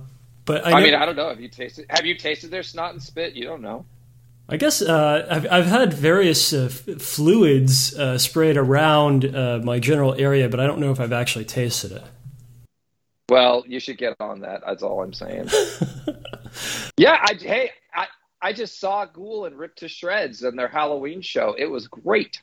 but 0.46 0.66
I, 0.66 0.70
I, 0.70 0.80
know, 0.80 0.86
mean, 0.86 0.96
I 0.96 1.06
don't 1.06 1.18
know. 1.18 1.30
Have 1.30 1.42
you 1.42 1.50
tasted 1.50 1.86
Have 1.90 2.06
you 2.06 2.16
tasted 2.16 2.52
their 2.52 2.64
snot 2.64 2.94
and 2.94 3.04
spit? 3.04 3.36
You 3.36 3.44
don't 3.44 3.62
know. 3.62 3.86
I 4.52 4.58
guess 4.58 4.82
uh, 4.82 5.28
I've, 5.30 5.46
I've 5.52 5.66
had 5.68 5.94
various 5.94 6.54
uh, 6.54 6.70
f- 6.72 7.00
fluids 7.02 7.96
uh, 7.98 8.18
sprayed 8.18 8.58
around 8.58 9.26
uh, 9.36 9.60
my 9.64 9.78
general 9.78 10.16
area, 10.16 10.50
but 10.50 10.60
I 10.60 10.66
don't 10.66 10.80
know 10.80 10.92
if 10.92 11.00
I've 11.00 11.14
actually 11.14 11.46
tasted 11.46 11.92
it. 11.92 12.04
Well, 13.30 13.64
you 13.68 13.80
should 13.80 14.00
get 14.00 14.16
on 14.20 14.40
that. 14.40 14.62
That's 14.66 14.82
all 14.82 15.04
I'm 15.04 15.14
saying. 15.14 15.50
yeah, 16.98 17.20
I, 17.22 17.36
hey, 17.40 17.70
I, 17.94 18.08
I 18.42 18.54
just 18.54 18.80
saw 18.80 19.06
Ghoul 19.06 19.46
and 19.46 19.58
Ripped 19.58 19.80
to 19.80 19.90
Shreds 19.90 20.44
in 20.44 20.56
their 20.56 20.68
Halloween 20.68 21.22
show. 21.22 21.56
It 21.58 21.66
was 21.66 21.88
great. 21.88 22.42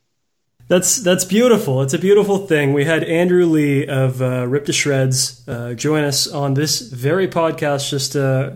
That's 0.68 0.96
that's 0.96 1.24
beautiful. 1.24 1.82
It's 1.82 1.94
a 1.94 1.98
beautiful 1.98 2.46
thing. 2.46 2.72
We 2.72 2.84
had 2.84 3.04
Andrew 3.04 3.46
Lee 3.46 3.86
of 3.86 4.20
uh, 4.20 4.46
Ripped 4.48 4.66
to 4.66 4.72
Shreds 4.72 5.46
uh, 5.48 5.74
join 5.74 6.02
us 6.02 6.26
on 6.26 6.54
this 6.54 6.80
very 6.80 7.28
podcast. 7.28 7.88
Just 7.88 8.16
uh, 8.16 8.52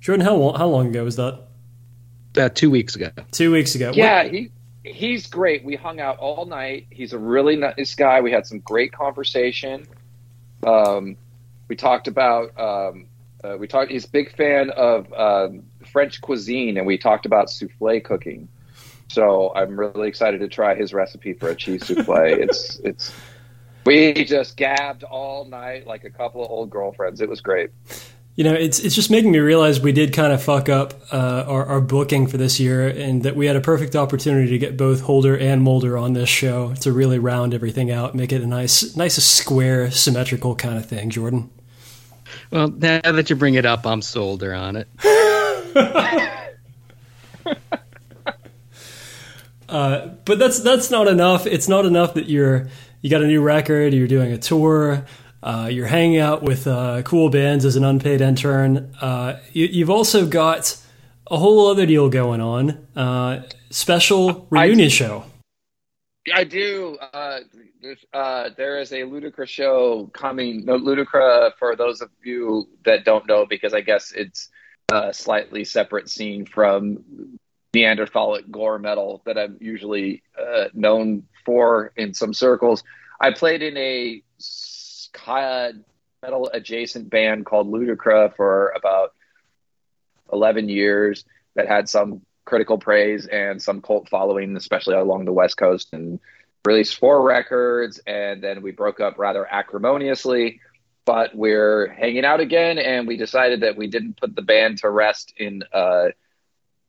Jordan, 0.00 0.24
how 0.24 0.36
long, 0.36 0.54
how 0.56 0.66
long 0.68 0.88
ago 0.88 1.04
was 1.04 1.16
that? 1.16 1.38
About 2.32 2.54
two 2.54 2.70
weeks 2.70 2.96
ago. 2.96 3.10
Two 3.30 3.52
weeks 3.52 3.74
ago. 3.74 3.92
Yeah, 3.94 4.24
he 4.24 4.50
he's 4.84 5.26
great. 5.26 5.62
We 5.62 5.76
hung 5.76 6.00
out 6.00 6.18
all 6.18 6.46
night. 6.46 6.86
He's 6.90 7.12
a 7.12 7.18
really 7.18 7.56
nice 7.56 7.94
guy. 7.94 8.22
We 8.22 8.32
had 8.32 8.46
some 8.46 8.60
great 8.60 8.92
conversation. 8.92 9.86
Um, 10.66 11.16
we 11.68 11.76
talked 11.76 12.08
about 12.08 12.58
um, 12.58 13.06
uh, 13.44 13.56
we 13.58 13.68
talked. 13.68 13.90
He's 13.90 14.06
a 14.06 14.10
big 14.10 14.34
fan 14.34 14.70
of 14.70 15.12
um, 15.12 15.64
French 15.90 16.20
cuisine, 16.20 16.76
and 16.76 16.86
we 16.86 16.98
talked 16.98 17.26
about 17.26 17.50
souffle 17.50 18.00
cooking. 18.00 18.48
So 19.08 19.52
I'm 19.54 19.78
really 19.78 20.08
excited 20.08 20.38
to 20.40 20.48
try 20.48 20.74
his 20.74 20.94
recipe 20.94 21.32
for 21.32 21.48
a 21.48 21.54
cheese 21.54 21.86
souffle. 21.86 22.24
it's 22.24 22.78
it's 22.84 23.12
we 23.84 24.24
just 24.24 24.56
gabbed 24.56 25.04
all 25.04 25.44
night 25.44 25.86
like 25.86 26.04
a 26.04 26.10
couple 26.10 26.44
of 26.44 26.50
old 26.50 26.70
girlfriends. 26.70 27.20
It 27.20 27.28
was 27.28 27.40
great. 27.40 27.70
You 28.36 28.44
know, 28.44 28.54
it's 28.54 28.78
it's 28.78 28.94
just 28.94 29.10
making 29.10 29.32
me 29.32 29.38
realize 29.38 29.80
we 29.80 29.92
did 29.92 30.12
kind 30.12 30.32
of 30.32 30.42
fuck 30.42 30.68
up 30.68 30.94
uh, 31.12 31.44
our, 31.46 31.66
our 31.66 31.80
booking 31.80 32.26
for 32.26 32.36
this 32.36 32.60
year, 32.60 32.88
and 32.88 33.22
that 33.24 33.36
we 33.36 33.46
had 33.46 33.56
a 33.56 33.60
perfect 33.60 33.96
opportunity 33.96 34.48
to 34.50 34.58
get 34.58 34.76
both 34.76 35.02
Holder 35.02 35.36
and 35.36 35.62
Molder 35.62 35.98
on 35.98 36.12
this 36.12 36.28
show 36.28 36.72
to 36.76 36.92
really 36.92 37.18
round 37.18 37.52
everything 37.52 37.90
out, 37.90 38.14
make 38.14 38.32
it 38.32 38.40
a 38.40 38.46
nice, 38.46 38.96
nice, 38.96 39.16
square, 39.16 39.90
symmetrical 39.90 40.54
kind 40.54 40.78
of 40.78 40.86
thing. 40.86 41.10
Jordan. 41.10 41.50
Well, 42.50 42.68
now 42.68 43.00
that 43.00 43.28
you 43.28 43.36
bring 43.36 43.54
it 43.54 43.66
up, 43.66 43.86
I'm 43.86 44.02
solder 44.02 44.54
on 44.54 44.76
it. 44.76 44.88
Uh, 49.70 50.08
but 50.24 50.38
that's 50.40 50.58
that's 50.60 50.90
not 50.90 51.06
enough. 51.06 51.46
It's 51.46 51.68
not 51.68 51.86
enough 51.86 52.14
that 52.14 52.28
you're 52.28 52.66
you 53.02 53.08
got 53.08 53.22
a 53.22 53.26
new 53.26 53.40
record, 53.40 53.94
you're 53.94 54.08
doing 54.08 54.32
a 54.32 54.38
tour, 54.38 55.06
uh, 55.42 55.68
you're 55.70 55.86
hanging 55.86 56.18
out 56.18 56.42
with 56.42 56.66
uh, 56.66 57.02
cool 57.02 57.30
bands 57.30 57.64
as 57.64 57.76
an 57.76 57.84
unpaid 57.84 58.20
intern. 58.20 58.94
Uh, 59.00 59.38
you, 59.52 59.84
have 59.84 59.90
also 59.90 60.26
got 60.26 60.76
a 61.30 61.38
whole 61.38 61.68
other 61.68 61.86
deal 61.86 62.10
going 62.10 62.40
on, 62.40 62.86
uh, 62.96 63.42
special 63.70 64.46
reunion 64.50 64.86
I, 64.86 64.90
show. 64.90 65.24
I 66.34 66.44
do. 66.44 66.98
there 67.80 68.80
is 68.80 68.92
a 68.92 69.02
Ludicra 69.02 69.48
show 69.48 70.10
coming. 70.12 70.64
No, 70.66 70.78
Ludicra, 70.78 71.52
for 71.58 71.74
those 71.76 72.02
of 72.02 72.10
you 72.22 72.68
that 72.84 73.04
don't 73.04 73.26
know, 73.26 73.46
because 73.46 73.72
I 73.72 73.80
guess 73.80 74.12
it's 74.12 74.49
a 74.92 75.12
slightly 75.12 75.64
separate 75.64 76.08
scene 76.08 76.46
from 76.46 77.38
Neanderthalic 77.74 78.50
gore 78.50 78.78
metal 78.78 79.22
that 79.26 79.38
I'm 79.38 79.56
usually 79.60 80.22
uh, 80.38 80.68
known 80.74 81.24
for 81.44 81.92
in 81.96 82.14
some 82.14 82.34
circles. 82.34 82.82
I 83.20 83.32
played 83.32 83.62
in 83.62 83.76
a 83.76 84.22
metal 86.22 86.50
adjacent 86.52 87.10
band 87.10 87.46
called 87.46 87.70
Ludicra 87.70 88.34
for 88.34 88.72
about 88.76 89.12
11 90.32 90.68
years 90.68 91.24
that 91.54 91.68
had 91.68 91.88
some 91.88 92.22
critical 92.44 92.78
praise 92.78 93.26
and 93.26 93.62
some 93.62 93.80
cult 93.82 94.08
following, 94.08 94.56
especially 94.56 94.94
along 94.96 95.24
the 95.24 95.32
West 95.32 95.56
Coast, 95.56 95.88
and 95.92 96.18
released 96.64 96.98
four 96.98 97.22
records. 97.22 98.00
And 98.06 98.42
then 98.42 98.62
we 98.62 98.72
broke 98.72 99.00
up 99.00 99.18
rather 99.18 99.46
acrimoniously. 99.46 100.60
But 101.04 101.34
we're 101.34 101.88
hanging 101.88 102.24
out 102.24 102.40
again, 102.40 102.78
and 102.78 103.08
we 103.08 103.16
decided 103.16 103.60
that 103.62 103.76
we 103.76 103.86
didn't 103.86 104.16
put 104.18 104.36
the 104.36 104.42
band 104.42 104.78
to 104.78 104.90
rest 104.90 105.32
in 105.36 105.62
uh, 105.72 106.08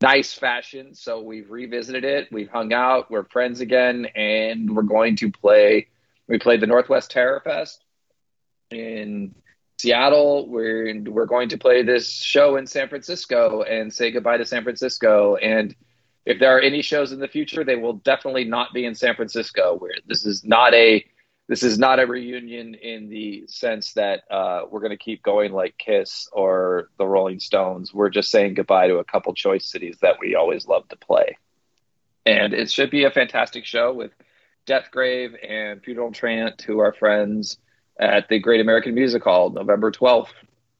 nice 0.01 0.33
fashion. 0.33 0.93
So 0.95 1.21
we've 1.21 1.49
revisited 1.49 2.03
it. 2.03 2.27
We've 2.31 2.49
hung 2.49 2.73
out. 2.73 3.09
We're 3.09 3.23
friends 3.25 3.61
again, 3.61 4.07
and 4.15 4.75
we're 4.75 4.83
going 4.83 5.15
to 5.17 5.31
play. 5.31 5.87
We 6.27 6.39
played 6.39 6.61
the 6.61 6.67
Northwest 6.67 7.11
Terror 7.11 7.41
Fest 7.43 7.83
in 8.69 9.35
Seattle. 9.77 10.47
We're 10.47 11.01
we're 11.03 11.25
going 11.25 11.49
to 11.49 11.57
play 11.57 11.83
this 11.83 12.11
show 12.11 12.57
in 12.57 12.67
San 12.67 12.89
Francisco 12.89 13.63
and 13.63 13.93
say 13.93 14.11
goodbye 14.11 14.37
to 14.37 14.45
San 14.45 14.63
Francisco. 14.63 15.35
And 15.35 15.75
if 16.25 16.39
there 16.39 16.55
are 16.55 16.61
any 16.61 16.81
shows 16.81 17.11
in 17.11 17.19
the 17.19 17.27
future, 17.27 17.63
they 17.63 17.75
will 17.75 17.93
definitely 17.93 18.43
not 18.43 18.73
be 18.73 18.85
in 18.85 18.95
San 18.95 19.15
Francisco. 19.15 19.75
Where 19.77 19.93
this 20.07 20.25
is 20.25 20.43
not 20.43 20.73
a 20.73 21.05
this 21.51 21.63
is 21.63 21.77
not 21.77 21.99
a 21.99 22.07
reunion 22.07 22.75
in 22.75 23.09
the 23.09 23.43
sense 23.45 23.91
that 23.91 24.21
uh, 24.31 24.61
we're 24.71 24.79
going 24.79 24.91
to 24.91 24.95
keep 24.95 25.21
going 25.21 25.51
like 25.51 25.77
Kiss 25.77 26.29
or 26.31 26.87
the 26.97 27.05
Rolling 27.05 27.41
Stones. 27.41 27.93
We're 27.93 28.09
just 28.09 28.31
saying 28.31 28.53
goodbye 28.53 28.87
to 28.87 28.99
a 28.99 29.03
couple 29.03 29.33
choice 29.33 29.69
cities 29.69 29.97
that 30.01 30.15
we 30.21 30.33
always 30.33 30.65
love 30.65 30.87
to 30.87 30.95
play. 30.95 31.37
And 32.25 32.53
it 32.53 32.71
should 32.71 32.89
be 32.89 33.03
a 33.03 33.11
fantastic 33.11 33.65
show 33.65 33.93
with 33.93 34.11
Deathgrave 34.65 35.33
and 35.45 35.83
Funeral 35.83 36.13
Chant, 36.13 36.61
who 36.61 36.79
are 36.79 36.93
friends 36.93 37.57
at 37.99 38.29
the 38.29 38.39
Great 38.39 38.61
American 38.61 38.95
Music 38.95 39.21
Hall 39.21 39.49
November 39.49 39.91
12th. 39.91 40.31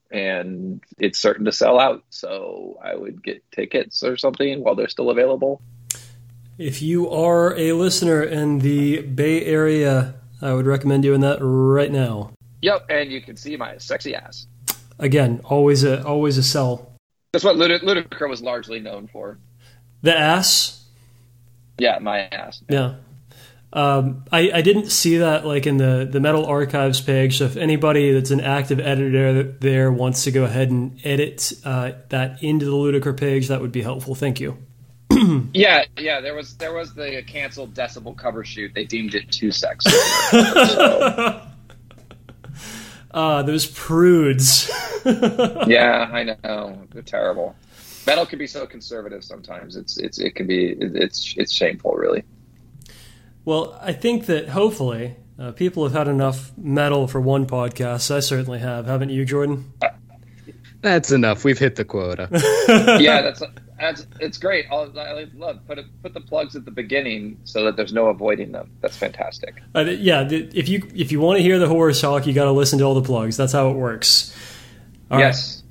And 0.10 0.82
it's 0.98 1.20
certain 1.20 1.44
to 1.44 1.51
sell 1.51 1.82
out. 1.82 2.06
So 2.12 2.80
I 2.82 2.96
would 2.96 3.22
get 3.22 3.44
tickets 3.51 4.04
or 4.04 4.16
something 4.16 4.63
while 4.63 4.75
they're 4.75 4.88
still 4.88 5.10
available. 5.10 5.62
If 6.58 6.82
you 6.82 7.10
are 7.10 7.58
a 7.58 7.74
listener 7.74 8.24
in 8.24 8.60
the 8.60 9.01
Bay 9.01 9.44
Area, 9.44 10.16
I 10.42 10.54
would 10.54 10.66
recommend 10.66 11.04
doing 11.04 11.22
that 11.22 11.38
right 11.42 11.92
now. 11.92 12.32
Yep, 12.62 12.86
and 12.90 13.12
you 13.12 13.22
can 13.22 13.38
see 13.38 13.56
my 13.58 13.78
sexy 13.78 14.16
ass. 14.16 14.48
Again, 15.00 15.42
always 15.44 15.84
a 15.84 16.06
always 16.06 16.38
a 16.38 16.44
sell. 16.44 16.94
That's 17.34 17.44
what 17.44 17.56
Ludic- 17.56 17.84
Ludicra 17.84 18.30
was 18.30 18.42
largely 18.42 18.80
known 18.80 19.08
for. 19.08 19.40
The 20.02 20.18
ass. 20.18 20.86
Yeah, 21.78 21.98
my 22.00 22.22
ass. 22.22 22.62
Yeah. 22.70 22.96
Um, 23.74 24.26
I, 24.32 24.52
I 24.52 24.62
didn't 24.62 24.90
see 24.90 25.18
that 25.18 25.46
like 25.46 25.66
in 25.66 25.78
the, 25.78 26.08
the 26.10 26.20
metal 26.20 26.46
archives 26.46 27.00
page. 27.00 27.38
So 27.38 27.46
if 27.46 27.56
anybody 27.56 28.12
that's 28.12 28.32
an 28.32 28.42
active 28.42 28.80
editor 28.82 29.44
there 29.44 29.92
wants 29.92 30.26
to 30.26 30.32
go 30.32 30.44
ahead 30.44 30.72
and 30.72 31.00
edit 31.06 31.54
uh, 31.64 31.94
that 32.10 32.44
into 32.44 32.66
the 32.66 32.72
Ludicra 32.72 33.18
page, 33.18 33.48
that 33.48 33.62
would 33.62 33.72
be 33.72 33.82
helpful. 33.82 34.14
Thank 34.14 34.42
you. 34.42 34.58
yeah, 35.54 35.86
yeah. 35.98 36.22
There 36.22 36.36
was 36.36 36.56
there 36.58 36.74
was 36.74 36.94
the 36.94 37.24
canceled 37.28 37.74
Decibel 37.74 38.18
cover 38.18 38.44
shoot. 38.44 38.74
They 38.74 38.86
deemed 38.86 39.16
it 39.16 39.32
too 39.32 39.51
sexy. 39.51 39.90
so. 40.30 41.48
Ah, 43.13 43.42
those 43.42 43.66
prudes. 43.66 44.72
yeah, 45.06 46.10
I 46.12 46.24
know. 46.24 46.82
They're 46.92 47.01
terrible. 47.01 47.56
Metal 48.08 48.25
can 48.25 48.40
be 48.40 48.48
so 48.48 48.66
conservative 48.66 49.24
sometimes. 49.24 49.75
It's 49.75 49.98
it's 49.98 50.20
it 50.20 50.36
can 50.36 50.48
be 50.48 50.75
it's 50.80 51.36
it's 51.38 51.51
shameful, 51.51 51.94
really. 51.94 52.24
Well, 53.44 53.78
I 53.82 53.94
think 53.94 54.28
that 54.28 54.50
hopefully 54.50 55.16
uh, 55.38 55.51
people 55.51 55.84
have 55.84 55.94
had 55.94 56.08
enough 56.08 56.51
metal 56.58 57.08
for 57.08 57.20
one 57.20 57.46
podcast. 57.48 58.12
I 58.16 58.20
certainly 58.20 58.60
have, 58.60 58.86
haven't 58.86 59.10
you, 59.10 59.25
Jordan? 59.25 59.74
That's 60.82 61.12
enough. 61.12 61.44
We've 61.44 61.58
hit 61.58 61.75
the 61.75 61.86
quota. 61.86 62.28
yeah, 63.01 63.22
that's 63.22 63.42
that's 63.82 64.06
it's 64.20 64.38
great. 64.38 64.66
I'll, 64.72 64.98
I 64.98 65.28
love 65.36 65.60
put 65.68 65.80
it, 65.80 65.86
put 66.02 66.14
the 66.14 66.22
plugs 66.22 66.56
at 66.56 66.66
the 66.66 66.72
beginning 66.72 67.40
so 67.44 67.64
that 67.66 67.76
there's 67.76 67.94
no 67.94 68.08
avoiding 68.08 68.52
them. 68.52 68.72
That's 68.82 68.98
fantastic. 68.98 69.62
Uh, 69.76 69.82
yeah, 69.82 70.28
if 70.30 70.70
you 70.70 70.88
if 70.96 71.12
you 71.12 71.20
want 71.20 71.38
to 71.38 71.44
hear 71.44 71.60
the 71.60 71.68
horror 71.68 71.94
talk, 71.94 72.28
you 72.28 72.34
got 72.34 72.46
to 72.46 72.52
listen 72.52 72.80
to 72.80 72.86
all 72.86 72.94
the 72.94 73.02
plugs. 73.02 73.38
That's 73.38 73.54
how 73.54 73.70
it 73.70 73.76
works. 73.76 74.36
All 75.10 75.20
yes. 75.20 75.64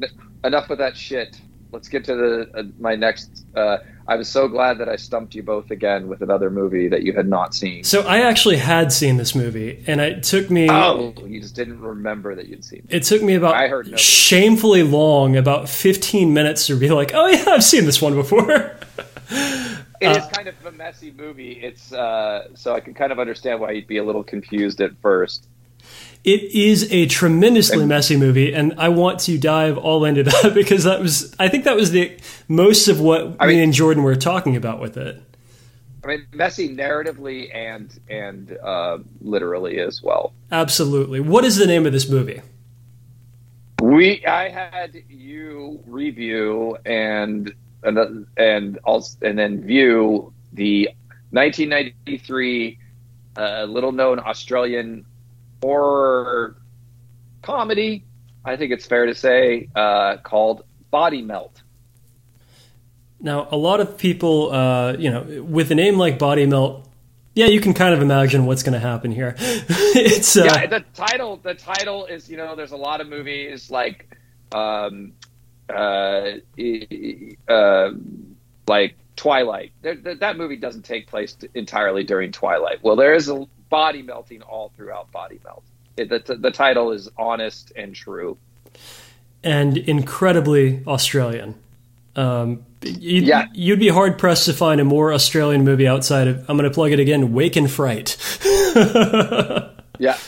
Right. 0.00 0.10
Enough 0.44 0.68
with 0.68 0.78
that 0.78 0.96
shit. 0.96 1.40
Let's 1.72 1.88
get 1.88 2.04
to 2.04 2.14
the 2.14 2.58
uh, 2.58 2.62
my 2.78 2.94
next. 2.94 3.44
Uh, 3.56 3.78
I 4.06 4.16
was 4.16 4.28
so 4.28 4.48
glad 4.48 4.78
that 4.78 4.88
I 4.88 4.96
stumped 4.96 5.34
you 5.34 5.42
both 5.42 5.70
again 5.70 6.08
with 6.08 6.20
another 6.20 6.50
movie 6.50 6.88
that 6.88 7.02
you 7.02 7.14
had 7.14 7.26
not 7.26 7.54
seen. 7.54 7.84
So 7.84 8.02
I 8.02 8.20
actually 8.20 8.56
had 8.56 8.92
seen 8.92 9.16
this 9.16 9.34
movie, 9.34 9.82
and 9.86 10.00
it 10.00 10.22
took 10.22 10.50
me. 10.50 10.68
Oh, 10.70 11.14
you 11.26 11.40
just 11.40 11.54
didn't 11.54 11.80
remember 11.80 12.34
that 12.34 12.48
you'd 12.48 12.64
seen. 12.64 12.86
It, 12.88 12.96
it 12.96 13.02
took 13.04 13.22
me 13.22 13.34
about 13.34 13.54
I 13.54 13.68
heard 13.68 13.98
shamefully 13.98 14.82
long, 14.82 15.36
about 15.36 15.68
fifteen 15.68 16.34
minutes 16.34 16.66
to 16.66 16.76
be 16.76 16.90
like, 16.90 17.12
"Oh 17.14 17.26
yeah, 17.28 17.44
I've 17.48 17.64
seen 17.64 17.86
this 17.86 18.02
one 18.02 18.14
before." 18.14 18.44
it 19.30 20.06
uh, 20.06 20.10
is 20.10 20.26
kind 20.26 20.48
of 20.48 20.54
a 20.66 20.72
messy 20.72 21.10
movie. 21.10 21.52
It's 21.52 21.92
uh, 21.92 22.48
so 22.54 22.74
I 22.74 22.80
can 22.80 22.94
kind 22.94 23.12
of 23.12 23.18
understand 23.18 23.60
why 23.60 23.70
you'd 23.70 23.86
be 23.86 23.98
a 23.98 24.04
little 24.04 24.24
confused 24.24 24.80
at 24.80 24.92
first. 25.00 25.48
It 26.24 26.54
is 26.54 26.90
a 26.90 27.04
tremendously 27.04 27.84
messy 27.84 28.16
movie, 28.16 28.54
and 28.54 28.72
I 28.78 28.88
want 28.88 29.20
to 29.20 29.36
dive 29.36 29.76
all 29.76 30.06
into 30.06 30.22
that 30.22 30.52
because 30.54 30.84
that 30.84 31.00
was, 31.00 31.36
I 31.38 31.48
think 31.48 31.64
that 31.64 31.76
was 31.76 31.90
the 31.90 32.16
most 32.48 32.88
of 32.88 32.98
what 32.98 33.36
I 33.38 33.46
me 33.46 33.54
mean, 33.54 33.64
and 33.64 33.72
Jordan 33.74 34.02
were 34.02 34.16
talking 34.16 34.56
about 34.56 34.80
with 34.80 34.96
it. 34.96 35.20
I 36.02 36.06
mean, 36.06 36.26
messy 36.32 36.74
narratively 36.74 37.54
and 37.54 37.98
and 38.08 38.56
uh, 38.62 38.98
literally 39.20 39.80
as 39.80 40.02
well. 40.02 40.32
Absolutely. 40.50 41.20
What 41.20 41.44
is 41.44 41.56
the 41.56 41.66
name 41.66 41.84
of 41.84 41.92
this 41.92 42.08
movie? 42.08 42.40
We, 43.82 44.24
I 44.24 44.48
had 44.48 44.96
you 45.10 45.82
review, 45.86 46.78
and 46.86 47.52
and 47.82 48.26
and 48.38 48.78
also 48.84 49.18
and 49.20 49.38
then 49.38 49.62
view 49.62 50.32
the 50.54 50.88
1993 51.32 52.78
uh, 53.36 53.64
little 53.64 53.92
known 53.92 54.20
Australian 54.20 55.04
horror 55.64 56.56
comedy. 57.42 58.04
I 58.44 58.56
think 58.56 58.72
it's 58.72 58.86
fair 58.86 59.06
to 59.06 59.14
say 59.14 59.68
uh, 59.74 60.18
called 60.18 60.64
Body 60.90 61.22
Melt. 61.22 61.62
Now, 63.18 63.48
a 63.50 63.56
lot 63.56 63.80
of 63.80 63.96
people, 63.96 64.52
uh, 64.52 64.92
you 64.98 65.10
know, 65.10 65.42
with 65.42 65.70
a 65.70 65.74
name 65.74 65.96
like 65.96 66.18
Body 66.18 66.44
Melt, 66.44 66.86
yeah, 67.34 67.46
you 67.46 67.60
can 67.60 67.72
kind 67.72 67.94
of 67.94 68.02
imagine 68.02 68.44
what's 68.44 68.62
going 68.62 68.74
to 68.74 68.78
happen 68.78 69.10
here. 69.10 69.34
it's 69.38 70.36
uh, 70.36 70.44
yeah, 70.44 70.66
the 70.66 70.84
title. 70.92 71.38
The 71.38 71.54
title 71.54 72.04
is 72.04 72.28
you 72.28 72.36
know, 72.36 72.54
there's 72.54 72.72
a 72.72 72.76
lot 72.76 73.00
of 73.00 73.08
movies 73.08 73.70
like, 73.70 74.14
um, 74.52 75.14
uh, 75.70 76.32
uh, 77.48 77.90
like 78.68 78.96
Twilight. 79.16 79.72
There, 79.80 79.96
that 79.96 80.36
movie 80.36 80.56
doesn't 80.56 80.84
take 80.84 81.06
place 81.06 81.36
entirely 81.54 82.04
during 82.04 82.30
Twilight. 82.30 82.80
Well, 82.82 82.96
there 82.96 83.14
is 83.14 83.28
a 83.28 83.46
body 83.74 84.02
melting 84.02 84.40
all 84.42 84.70
throughout 84.76 85.10
Body 85.10 85.40
Melt. 85.42 85.64
It, 85.96 86.08
the, 86.08 86.36
the 86.36 86.52
title 86.52 86.92
is 86.92 87.08
honest 87.18 87.72
and 87.74 87.92
true, 87.92 88.36
and 89.42 89.76
incredibly 89.76 90.80
Australian. 90.86 91.56
Um, 92.14 92.64
you'd, 92.82 93.24
Yeah. 93.24 93.46
you'd 93.52 93.80
be 93.80 93.88
hard 93.88 94.16
pressed 94.16 94.44
to 94.46 94.52
find 94.52 94.80
a 94.80 94.84
more 94.84 95.12
Australian 95.12 95.64
movie 95.64 95.88
outside 95.88 96.28
of 96.28 96.48
I'm 96.48 96.56
going 96.56 96.70
to 96.70 96.74
plug 96.74 96.92
it 96.92 97.00
again, 97.00 97.32
Wake 97.32 97.56
in 97.56 97.66
Fright. 97.66 98.16
Yeah, 99.98 100.18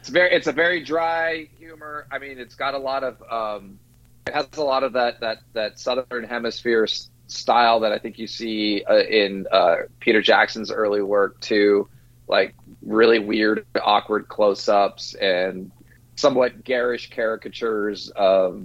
it's 0.00 0.10
very 0.10 0.30
it's 0.34 0.46
a 0.46 0.52
very 0.52 0.82
dry 0.84 1.48
humor. 1.58 2.06
I 2.10 2.18
mean, 2.18 2.38
it's 2.38 2.54
got 2.54 2.74
a 2.74 2.78
lot 2.78 3.02
of 3.04 3.22
um, 3.30 3.78
it 4.26 4.34
has 4.34 4.46
a 4.58 4.62
lot 4.62 4.82
of 4.84 4.92
that 4.94 5.20
that 5.20 5.38
that 5.54 5.78
southern 5.78 6.24
hemisphere 6.24 6.84
s- 6.84 7.08
style 7.26 7.80
that 7.80 7.92
I 7.92 7.98
think 7.98 8.18
you 8.18 8.26
see 8.26 8.84
uh, 8.84 8.98
in 8.98 9.46
uh, 9.50 9.76
Peter 10.00 10.20
Jackson's 10.20 10.70
early 10.70 11.00
work 11.00 11.40
too, 11.40 11.88
like 12.28 12.54
really 12.84 13.18
weird, 13.18 13.64
awkward 13.82 14.28
close-ups 14.28 15.14
and 15.14 15.70
somewhat 16.16 16.64
garish 16.64 17.10
caricatures 17.10 18.10
of 18.10 18.64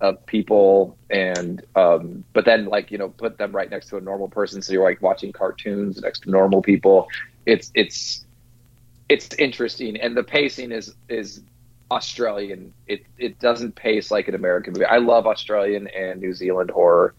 of 0.00 0.24
people 0.24 0.96
and 1.10 1.62
um 1.76 2.24
but 2.32 2.46
then 2.46 2.64
like 2.64 2.90
you 2.90 2.96
know 2.96 3.10
put 3.10 3.36
them 3.36 3.54
right 3.54 3.70
next 3.70 3.88
to 3.88 3.96
a 3.96 4.00
normal 4.00 4.28
person. 4.28 4.62
So 4.62 4.72
you're 4.72 4.84
like 4.84 5.02
watching 5.02 5.32
cartoons 5.32 6.00
next 6.00 6.20
to 6.20 6.30
normal 6.30 6.62
people. 6.62 7.06
It's 7.46 7.70
it's 7.74 8.24
it's 9.08 9.34
interesting. 9.34 10.00
And 10.00 10.16
the 10.16 10.22
pacing 10.22 10.72
is 10.72 10.94
is 11.08 11.42
australian. 11.90 12.72
It 12.86 13.04
it 13.18 13.38
doesn't 13.40 13.74
pace 13.74 14.10
like 14.10 14.26
an 14.28 14.34
american 14.34 14.72
movie. 14.72 14.86
I 14.86 14.98
love 14.98 15.26
australian 15.26 15.86
and 15.88 16.20
new 16.20 16.32
zealand 16.32 16.70
horror 16.70 17.14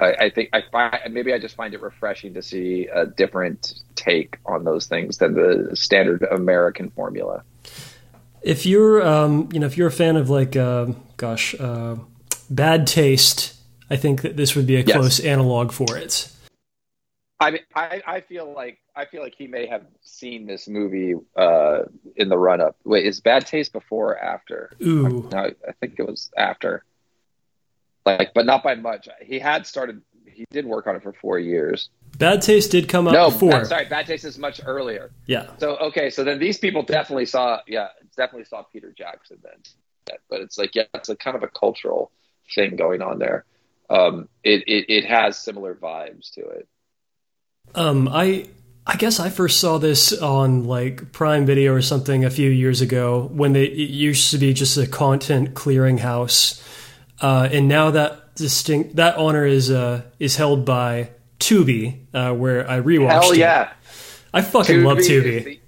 i, 0.00 0.12
I 0.12 0.30
think 0.30 0.50
i 0.52 0.62
find 0.72 1.12
maybe 1.12 1.32
i 1.32 1.38
just 1.38 1.56
find 1.56 1.74
it 1.74 1.80
refreshing 1.80 2.34
to 2.34 2.42
see 2.42 2.88
a 2.92 3.06
different 3.06 3.74
take 3.94 4.38
on 4.46 4.64
those 4.64 4.86
things 4.86 5.18
than 5.18 5.34
the 5.34 5.74
standard 5.74 6.22
american 6.30 6.90
formula 6.90 7.42
if 8.42 8.66
you're, 8.66 9.06
um, 9.06 9.48
you 9.52 9.60
know, 9.60 9.66
if 9.66 9.76
you're 9.76 9.88
a 9.88 9.92
fan 9.92 10.16
of 10.16 10.30
like, 10.30 10.56
uh, 10.56 10.86
gosh, 11.16 11.54
uh, 11.58 11.96
Bad 12.48 12.86
Taste, 12.86 13.54
I 13.90 13.96
think 13.96 14.22
that 14.22 14.36
this 14.36 14.54
would 14.54 14.66
be 14.66 14.76
a 14.76 14.80
Yes. 14.80 14.96
close 14.96 15.20
analog 15.20 15.72
for 15.72 15.96
it. 15.96 16.30
I 17.40 17.52
mean, 17.52 17.60
I, 17.74 18.02
I 18.06 18.20
feel 18.20 18.52
like 18.52 18.78
I 18.96 19.04
feel 19.04 19.22
like 19.22 19.34
he 19.36 19.46
may 19.46 19.66
have 19.66 19.86
seen 20.02 20.46
this 20.46 20.66
movie 20.66 21.14
uh, 21.36 21.82
in 22.16 22.28
the 22.28 22.36
run 22.38 22.60
up. 22.60 22.76
Wait, 22.84 23.06
is 23.06 23.20
Bad 23.20 23.46
Taste 23.46 23.72
before 23.72 24.12
or 24.12 24.18
after? 24.18 24.70
Ooh, 24.82 25.28
No, 25.30 25.50
I 25.68 25.72
think 25.80 25.94
it 25.98 26.06
was 26.06 26.30
after. 26.36 26.84
Like, 28.16 28.34
but 28.34 28.46
not 28.46 28.62
by 28.62 28.74
much. 28.74 29.08
He 29.20 29.38
had 29.38 29.66
started. 29.66 30.02
He 30.24 30.44
did 30.50 30.66
work 30.66 30.86
on 30.86 30.96
it 30.96 31.02
for 31.02 31.12
four 31.12 31.38
years. 31.38 31.90
Bad 32.16 32.42
Taste 32.42 32.70
did 32.70 32.88
come 32.88 33.08
out 33.08 33.12
no, 33.12 33.30
before. 33.30 33.50
Bad- 33.50 33.66
sorry, 33.66 33.84
Bad 33.86 34.06
Taste 34.06 34.24
is 34.24 34.38
much 34.38 34.60
earlier. 34.64 35.10
Yeah. 35.26 35.46
So 35.58 35.76
okay, 35.76 36.10
so 36.10 36.24
then 36.24 36.38
these 36.38 36.58
people 36.58 36.82
definitely 36.82 37.26
saw. 37.26 37.60
Yeah, 37.66 37.88
definitely 38.16 38.44
saw 38.44 38.62
Peter 38.62 38.94
Jackson 38.96 39.38
then. 39.42 40.16
But 40.30 40.40
it's 40.40 40.56
like 40.56 40.74
yeah, 40.74 40.84
it's 40.94 41.08
a 41.08 41.16
kind 41.16 41.36
of 41.36 41.42
a 41.42 41.48
cultural 41.48 42.10
thing 42.54 42.76
going 42.76 43.02
on 43.02 43.18
there. 43.18 43.44
Um, 43.90 44.28
it, 44.42 44.64
it 44.66 44.86
it 44.88 45.04
has 45.04 45.38
similar 45.38 45.74
vibes 45.74 46.32
to 46.34 46.40
it. 46.40 46.68
Um, 47.74 48.08
I 48.08 48.48
I 48.86 48.96
guess 48.96 49.20
I 49.20 49.28
first 49.28 49.60
saw 49.60 49.76
this 49.76 50.14
on 50.14 50.64
like 50.64 51.12
Prime 51.12 51.44
Video 51.44 51.74
or 51.74 51.82
something 51.82 52.24
a 52.24 52.30
few 52.30 52.48
years 52.48 52.80
ago 52.80 53.28
when 53.32 53.52
they, 53.52 53.64
it 53.64 53.90
used 53.90 54.30
to 54.30 54.38
be 54.38 54.54
just 54.54 54.78
a 54.78 54.86
content 54.86 55.52
clearinghouse, 55.52 56.58
uh, 57.20 57.48
and 57.50 57.68
now 57.68 57.90
that 57.90 58.34
distinct 58.34 58.96
that 58.96 59.16
honor 59.16 59.44
is 59.46 59.70
uh, 59.70 60.02
is 60.18 60.36
held 60.36 60.64
by 60.64 61.10
Tubi, 61.40 61.98
uh, 62.14 62.32
where 62.34 62.68
I 62.68 62.80
rewatched. 62.80 63.10
Hell 63.22 63.32
it. 63.32 63.38
yeah. 63.38 63.72
I 64.32 64.42
fucking 64.42 64.82
love 64.84 64.98
is 64.98 65.08
Tubi. 65.08 65.44
the- 65.44 65.60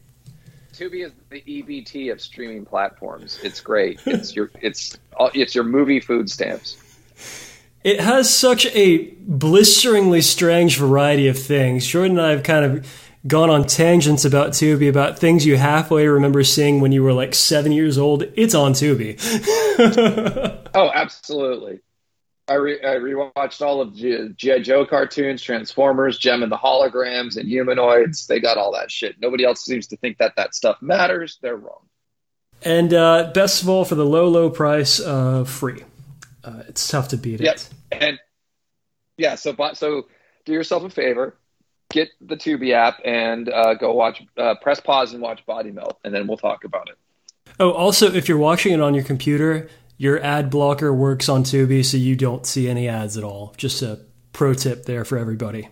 Tubi 0.72 1.04
is 1.04 1.12
the 1.28 1.42
EBT 1.42 2.10
of 2.10 2.20
streaming 2.22 2.64
platforms. 2.64 3.38
It's 3.42 3.60
great. 3.60 4.00
It's 4.06 4.34
your 4.34 4.50
it's 4.60 4.96
it's 5.34 5.54
your 5.54 5.64
movie 5.64 6.00
food 6.00 6.30
stamps. 6.30 6.76
It 7.84 8.00
has 8.00 8.34
such 8.34 8.66
a 8.74 9.08
blisteringly 9.20 10.20
strange 10.20 10.76
variety 10.78 11.28
of 11.28 11.38
things. 11.38 11.86
Jordan 11.86 12.18
and 12.18 12.26
I 12.26 12.30
have 12.30 12.42
kind 12.42 12.64
of 12.64 12.86
gone 13.26 13.48
on 13.50 13.64
tangents 13.66 14.24
about 14.24 14.50
Tubi, 14.50 14.88
about 14.88 15.18
things 15.18 15.44
you 15.46 15.56
halfway 15.56 16.06
remember 16.06 16.42
seeing 16.44 16.80
when 16.80 16.92
you 16.92 17.02
were 17.02 17.12
like 17.12 17.34
seven 17.34 17.72
years 17.72 17.96
old. 17.98 18.24
It's 18.34 18.54
on 18.54 18.72
Tubi. 18.72 19.16
Oh, 20.74 20.90
absolutely. 20.94 21.80
I, 22.48 22.54
re- 22.54 22.80
I 22.82 22.96
rewatched 22.96 23.64
all 23.64 23.80
of 23.80 23.94
G- 23.94 24.30
GI 24.36 24.60
Joe 24.62 24.84
cartoons, 24.84 25.42
Transformers, 25.42 26.18
Jem 26.18 26.42
and 26.42 26.50
the 26.50 26.56
Holograms, 26.56 27.36
and 27.36 27.48
Humanoids. 27.48 28.26
They 28.26 28.40
got 28.40 28.56
all 28.58 28.72
that 28.72 28.90
shit. 28.90 29.16
Nobody 29.20 29.44
else 29.44 29.64
seems 29.64 29.86
to 29.88 29.96
think 29.98 30.18
that 30.18 30.34
that 30.36 30.54
stuff 30.54 30.76
matters. 30.82 31.38
They're 31.42 31.56
wrong. 31.56 31.82
And 32.62 32.92
uh, 32.92 33.30
best 33.34 33.62
of 33.62 33.68
all, 33.68 33.84
for 33.84 33.94
the 33.94 34.04
low, 34.04 34.28
low 34.28 34.50
price, 34.50 35.00
uh, 35.00 35.44
free. 35.44 35.84
Uh, 36.42 36.62
it's 36.68 36.88
tough 36.88 37.08
to 37.08 37.16
beat 37.16 37.40
Yep. 37.40 37.54
it. 37.54 37.68
And 37.92 38.18
yeah, 39.16 39.34
so 39.36 39.54
so 39.74 40.06
do 40.44 40.52
yourself 40.52 40.82
a 40.84 40.90
favor, 40.90 41.36
get 41.90 42.08
the 42.20 42.36
Tubi 42.36 42.72
app 42.72 43.00
and 43.04 43.48
uh, 43.48 43.74
go 43.74 43.92
watch. 43.92 44.22
Uh, 44.36 44.54
press 44.60 44.80
pause 44.80 45.12
and 45.12 45.22
watch 45.22 45.44
Body 45.46 45.70
Melt, 45.70 45.98
and 46.04 46.12
then 46.14 46.26
we'll 46.26 46.36
talk 46.38 46.64
about 46.64 46.88
it. 46.88 46.96
Oh, 47.58 47.70
also, 47.72 48.10
if 48.10 48.28
you're 48.28 48.38
watching 48.38 48.72
it 48.72 48.80
on 48.80 48.94
your 48.94 49.04
computer, 49.04 49.68
your 50.00 50.18
ad 50.24 50.48
blocker 50.48 50.94
works 50.94 51.28
on 51.28 51.44
Tubi, 51.44 51.84
so 51.84 51.98
you 51.98 52.16
don't 52.16 52.46
see 52.46 52.70
any 52.70 52.88
ads 52.88 53.18
at 53.18 53.22
all. 53.22 53.52
Just 53.58 53.82
a 53.82 54.00
pro 54.32 54.54
tip 54.54 54.86
there 54.86 55.04
for 55.04 55.18
everybody. 55.18 55.68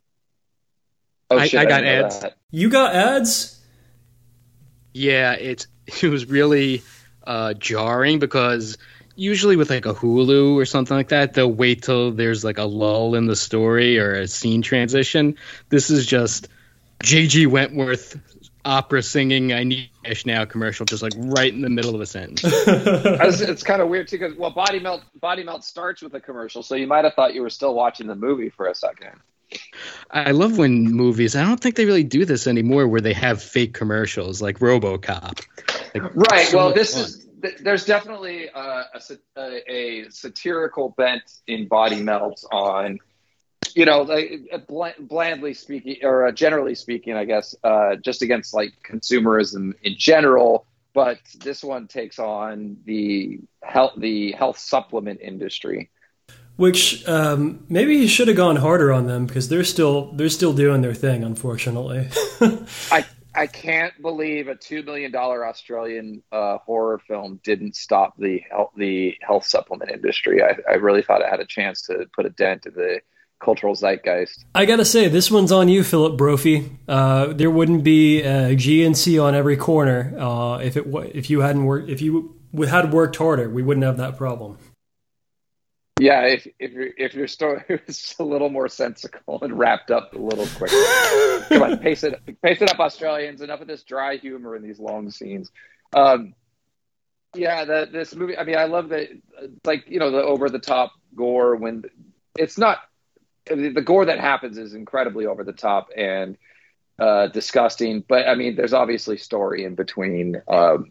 Oh 1.31 1.39
I- 1.39 1.47
shit! 1.47 1.59
I 1.61 1.65
got 1.65 1.81
didn't 1.81 2.05
ads. 2.05 2.21
that. 2.21 2.37
You 2.51 2.69
got 2.69 2.95
ads? 2.95 3.59
Yeah, 4.93 5.33
it 5.33 5.67
it 6.03 6.09
was 6.09 6.27
really 6.27 6.83
uh, 7.27 7.55
jarring 7.55 8.19
because 8.19 8.77
usually 9.17 9.57
with 9.57 9.71
like 9.71 9.87
a 9.87 9.95
Hulu 9.95 10.57
or 10.57 10.67
something 10.67 10.95
like 10.95 11.09
that, 11.09 11.33
they'll 11.33 11.51
wait 11.51 11.83
till 11.85 12.11
there's 12.13 12.45
like 12.45 12.59
a 12.59 12.65
lull 12.65 13.15
in 13.15 13.25
the 13.25 13.35
story 13.37 13.99
or 13.99 14.13
a 14.13 14.29
scene 14.29 14.61
transition. 14.61 15.37
This 15.71 15.89
is 15.89 16.05
just 16.05 16.49
J.G. 17.03 17.47
Wentworth 17.47 18.21
opera 18.65 19.03
singing 19.03 19.53
"I 19.53 19.65
Need 19.65 19.91
Cash 20.05 20.27
Now" 20.27 20.45
commercial, 20.45 20.87
just 20.87 21.03
like 21.03 21.13
right 21.17 21.53
in 21.53 21.61
the 21.63 21.69
middle 21.71 21.95
of 21.95 22.01
a 22.01 22.07
sentence. 22.07 22.43
Was- 22.67 23.41
it's 23.41 23.63
kind 23.63 23.81
of 23.83 23.89
weird 23.89 24.09
too 24.09 24.19
because 24.19 24.37
well, 24.37 24.51
Body 24.51 24.81
Melt 24.81 25.03
Body 25.21 25.45
Melt 25.45 25.65
starts 25.65 26.03
with 26.03 26.15
a 26.15 26.21
commercial, 26.21 26.63
so 26.63 26.75
you 26.75 26.87
might 26.87 27.05
have 27.05 27.15
thought 27.15 27.35
you 27.35 27.43
were 27.43 27.51
still 27.51 27.75
watching 27.75 28.07
the 28.07 28.15
movie 28.15 28.51
for 28.51 28.67
a 28.67 28.75
second. 28.75 29.13
I 30.11 30.33
love 30.33 30.59
when 30.59 30.83
movies. 30.93 31.35
I 31.35 31.43
don't 31.43 31.59
think 31.59 31.77
they 31.77 31.87
really 31.87 32.05
do 32.05 32.27
this 32.27 32.47
anymore, 32.47 32.87
where 32.87 33.01
they 33.01 33.15
have 33.15 33.43
fake 33.43 33.73
commercials 33.73 34.43
like 34.43 34.59
RoboCop. 34.59 35.43
Like, 35.95 36.15
Right. 36.15 36.47
so 36.49 36.57
Well, 36.59 36.75
this 36.75 36.93
fun. 36.95 37.05
is 37.05 37.27
th- 37.41 37.57
there's 37.63 37.87
definitely 37.87 38.51
uh, 38.51 38.83
a, 38.95 39.01
a, 39.39 39.73
a 40.05 40.11
satirical 40.11 40.91
bent 40.99 41.23
in 41.47 41.67
Body 41.67 42.03
Melt 42.03 42.45
on, 42.53 42.99
you 43.79 43.85
know, 43.85 44.03
like 44.03 44.41
uh, 44.53 44.91
blandly 44.99 45.55
speaking 45.55 45.99
or 46.03 46.27
uh, 46.27 46.33
generally 46.33 46.75
speaking, 46.75 47.15
I 47.15 47.25
guess, 47.25 47.55
uh, 47.63 47.95
just 47.95 48.23
against 48.23 48.53
like 48.53 48.73
consumerism 48.85 49.73
in 49.85 49.95
general. 49.97 50.67
But 50.95 51.21
this 51.39 51.63
one 51.63 51.87
takes 51.87 52.19
on 52.19 52.79
the 52.87 53.39
health 53.63 53.93
the 53.97 54.33
health 54.33 54.59
supplement 54.59 55.21
industry. 55.21 55.91
Which 56.57 57.07
um, 57.07 57.65
maybe 57.69 57.99
he 57.99 58.09
should 58.09 58.27
have 58.27 58.37
gone 58.37 58.57
harder 58.57 58.93
on 58.93 59.07
them 59.07 59.27
because 59.27 59.49
they're 59.49 59.63
still 59.63 60.11
they're 60.11 60.29
still 60.29 60.53
doing 60.53 60.81
their 60.83 60.95
thing, 60.95 61.23
unfortunately. 61.23 62.09
I 62.91 63.07
I 63.33 63.47
can't 63.47 63.95
believe 64.03 64.49
a 64.49 64.57
two 64.57 64.83
million 64.83 65.13
dollar 65.13 65.47
Australian 65.47 66.25
uh, 66.33 66.59
horror 66.59 66.99
film 67.07 67.39
didn't 67.45 67.77
stop 67.77 68.15
the 68.19 68.43
health 68.51 68.73
the 68.77 69.15
health 69.21 69.47
supplement 69.47 69.93
industry. 69.93 70.43
I, 70.43 70.57
I 70.69 70.75
really 70.75 71.03
thought 71.03 71.21
it 71.21 71.29
had 71.29 71.39
a 71.39 71.47
chance 71.47 71.83
to 71.83 72.07
put 72.13 72.27
a 72.27 72.31
dent 72.31 72.67
in 72.67 72.75
the 72.75 73.01
cultural 73.41 73.75
zeitgeist. 73.75 74.45
I 74.55 74.65
gotta 74.65 74.85
say, 74.85 75.09
this 75.09 75.31
one's 75.31 75.53
on 75.53 75.69
you, 75.69 75.85
Philip 75.85 76.17
Brophy. 76.17 76.71
Uh, 76.87 77.33
there 77.33 77.51
wouldn't 77.51 77.85
be 77.85 78.23
a 78.23 78.57
GNC 78.57 79.23
on 79.23 79.35
every 79.35 79.57
corner 79.57 80.15
uh, 80.19 80.59
if 80.59 80.77
it 80.77 80.87
if 81.15 81.31
you 81.31 81.41
hadn't 81.41 81.65
worked 81.65 81.89
if 81.89 82.01
you 82.01 82.37
had 82.69 82.93
worked 82.93 83.17
harder. 83.17 83.49
We 83.49 83.63
wouldn't 83.63 83.85
have 83.85 83.97
that 83.99 84.17
problem. 84.17 84.59
Yeah, 86.01 86.27
if 86.27 86.47
if 86.59 86.73
your 86.73 86.89
if 86.97 87.15
your 87.15 87.27
story 87.27 87.63
was 87.87 88.15
a 88.19 88.25
little 88.25 88.49
more 88.49 88.69
sensical 88.69 89.39
and 89.43 89.59
wrapped 89.59 89.91
up 89.91 90.15
a 90.15 90.19
little 90.19 90.47
quicker. 90.57 90.77
Come 91.49 91.63
on, 91.63 91.79
pace 91.79 92.05
it 92.05 92.21
pace 92.43 92.63
it 92.63 92.71
up, 92.71 92.79
Australians. 92.79 93.41
Enough 93.41 93.63
of 93.63 93.67
this 93.67 93.83
dry 93.83 94.17
humor 94.17 94.55
in 94.55 94.63
these 94.63 94.79
long 94.79 95.11
scenes. 95.11 95.51
Um, 95.95 96.35
yeah, 97.35 97.65
the, 97.65 97.89
this 97.91 98.15
movie. 98.15 98.37
I 98.39 98.45
mean, 98.45 98.57
I 98.57 98.65
love 98.65 98.89
the 98.89 99.21
like 99.65 99.85
you 99.89 99.99
know 99.99 100.11
the 100.11 100.23
over 100.23 100.49
the 100.49 100.59
top 100.59 100.93
gore 101.15 101.57
when 101.57 101.85
it's 102.37 102.59
not 102.59 102.79
the 103.49 103.83
gore 103.83 104.07
that 104.07 104.21
happens 104.21 104.59
is 104.59 104.75
incredibly 104.75 105.27
over 105.27 105.45
the 105.45 105.53
top 105.53 105.89
and 105.97 106.37
uh, 106.99 107.29
disgusting. 107.29 108.05
But 108.07 108.29
I 108.29 108.35
mean, 108.35 108.57
there's 108.57 108.73
obviously 108.73 109.17
story 109.19 109.65
in 109.65 109.75
between. 109.75 110.43
Um, 110.49 110.91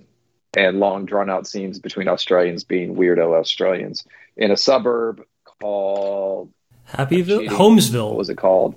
and 0.55 0.79
long 0.79 1.05
drawn 1.05 1.29
out 1.29 1.45
scenes 1.45 1.77
between 1.77 2.07
Australians 2.07 2.63
being 2.63 2.95
weirdo 2.95 3.37
Australians 3.37 4.05
in 4.37 4.49
a 4.49 4.57
suburb 4.57 5.21
called 5.43 6.51
Happyville. 6.89 7.47
Homesville. 7.47 8.07
what 8.09 8.17
was 8.17 8.29
it 8.29 8.37
called? 8.37 8.73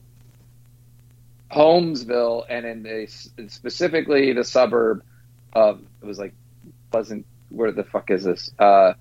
Homesville, 1.51 2.45
and 2.49 2.67
in 2.67 2.87
a, 2.87 3.07
specifically 3.49 4.33
the 4.33 4.45
suburb 4.45 5.03
of 5.53 5.81
it 6.03 6.07
was 6.07 6.19
like 6.19 6.35
Pleasant. 6.91 7.25
Where 7.51 7.73
the 7.73 7.85
fuck 7.85 8.11
is 8.11 8.25
this? 8.25 8.51
Uh, 8.59 8.95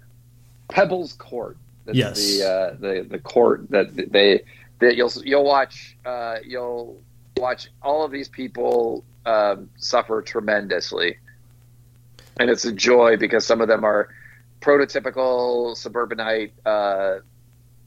Pebbles 0.70 1.14
Court. 1.14 1.58
That's 1.86 1.98
Yes. 1.98 2.18
the 2.18 2.44
uh, 2.48 2.74
the 2.80 3.08
the 3.10 3.20
court 3.20 3.70
that 3.72 3.96
they 4.12 4.44
that 4.80 4.96
you'll 4.96 5.12
you'll 5.24 5.44
watch 5.44 5.98
uh, 6.06 6.38
you'll 6.46 7.02
watch 7.38 7.70
all 7.82 8.04
of 8.04 8.12
these 8.12 8.28
people 8.30 9.04
um, 9.26 9.70
suffer 9.78 10.22
tremendously, 10.22 11.18
and 12.40 12.50
it's 12.50 12.66
a 12.66 12.72
joy 12.72 13.18
because 13.18 13.46
some 13.46 13.62
of 13.62 13.68
them 13.68 13.84
are 13.84 14.10
prototypical 14.62 15.76
suburbanite 15.78 16.54
uh, 16.66 17.20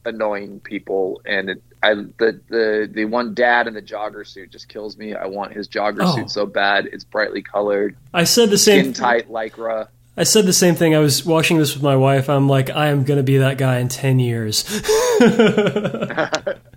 annoying 0.04 0.60
people, 0.60 1.20
and 1.26 1.50
it, 1.50 1.62
I 1.82 1.94
the 1.94 2.40
the 2.48 2.90
the 2.92 3.04
one 3.06 3.34
dad 3.34 3.66
in 3.66 3.74
the 3.74 3.82
jogger 3.82 4.26
suit 4.26 4.50
just 4.50 4.68
kills 4.68 4.96
me. 4.96 5.14
I 5.14 5.26
want 5.26 5.52
his 5.52 5.68
jogger 5.68 6.00
Oh. 6.02 6.14
suit 6.16 6.30
so 6.30 6.46
bad. 6.46 6.86
It's 6.92 7.04
brightly 7.04 7.42
colored, 7.42 7.96
I 8.14 8.24
said 8.24 8.50
the 8.50 8.58
skin 8.58 8.84
same. 8.86 8.92
tight 8.92 9.28
lycra. 9.30 9.88
I 10.14 10.24
said 10.24 10.44
the 10.44 10.52
same 10.52 10.74
thing. 10.74 10.94
I 10.94 10.98
was 10.98 11.24
watching 11.24 11.56
this 11.56 11.72
with 11.72 11.82
my 11.82 11.96
wife. 11.96 12.28
I'm 12.28 12.46
like, 12.46 12.68
I 12.68 12.88
am 12.88 13.04
going 13.04 13.16
to 13.16 13.22
be 13.22 13.38
that 13.38 13.56
guy 13.56 13.78
in 13.78 13.88
ten 13.88 14.18
years. 14.18 14.62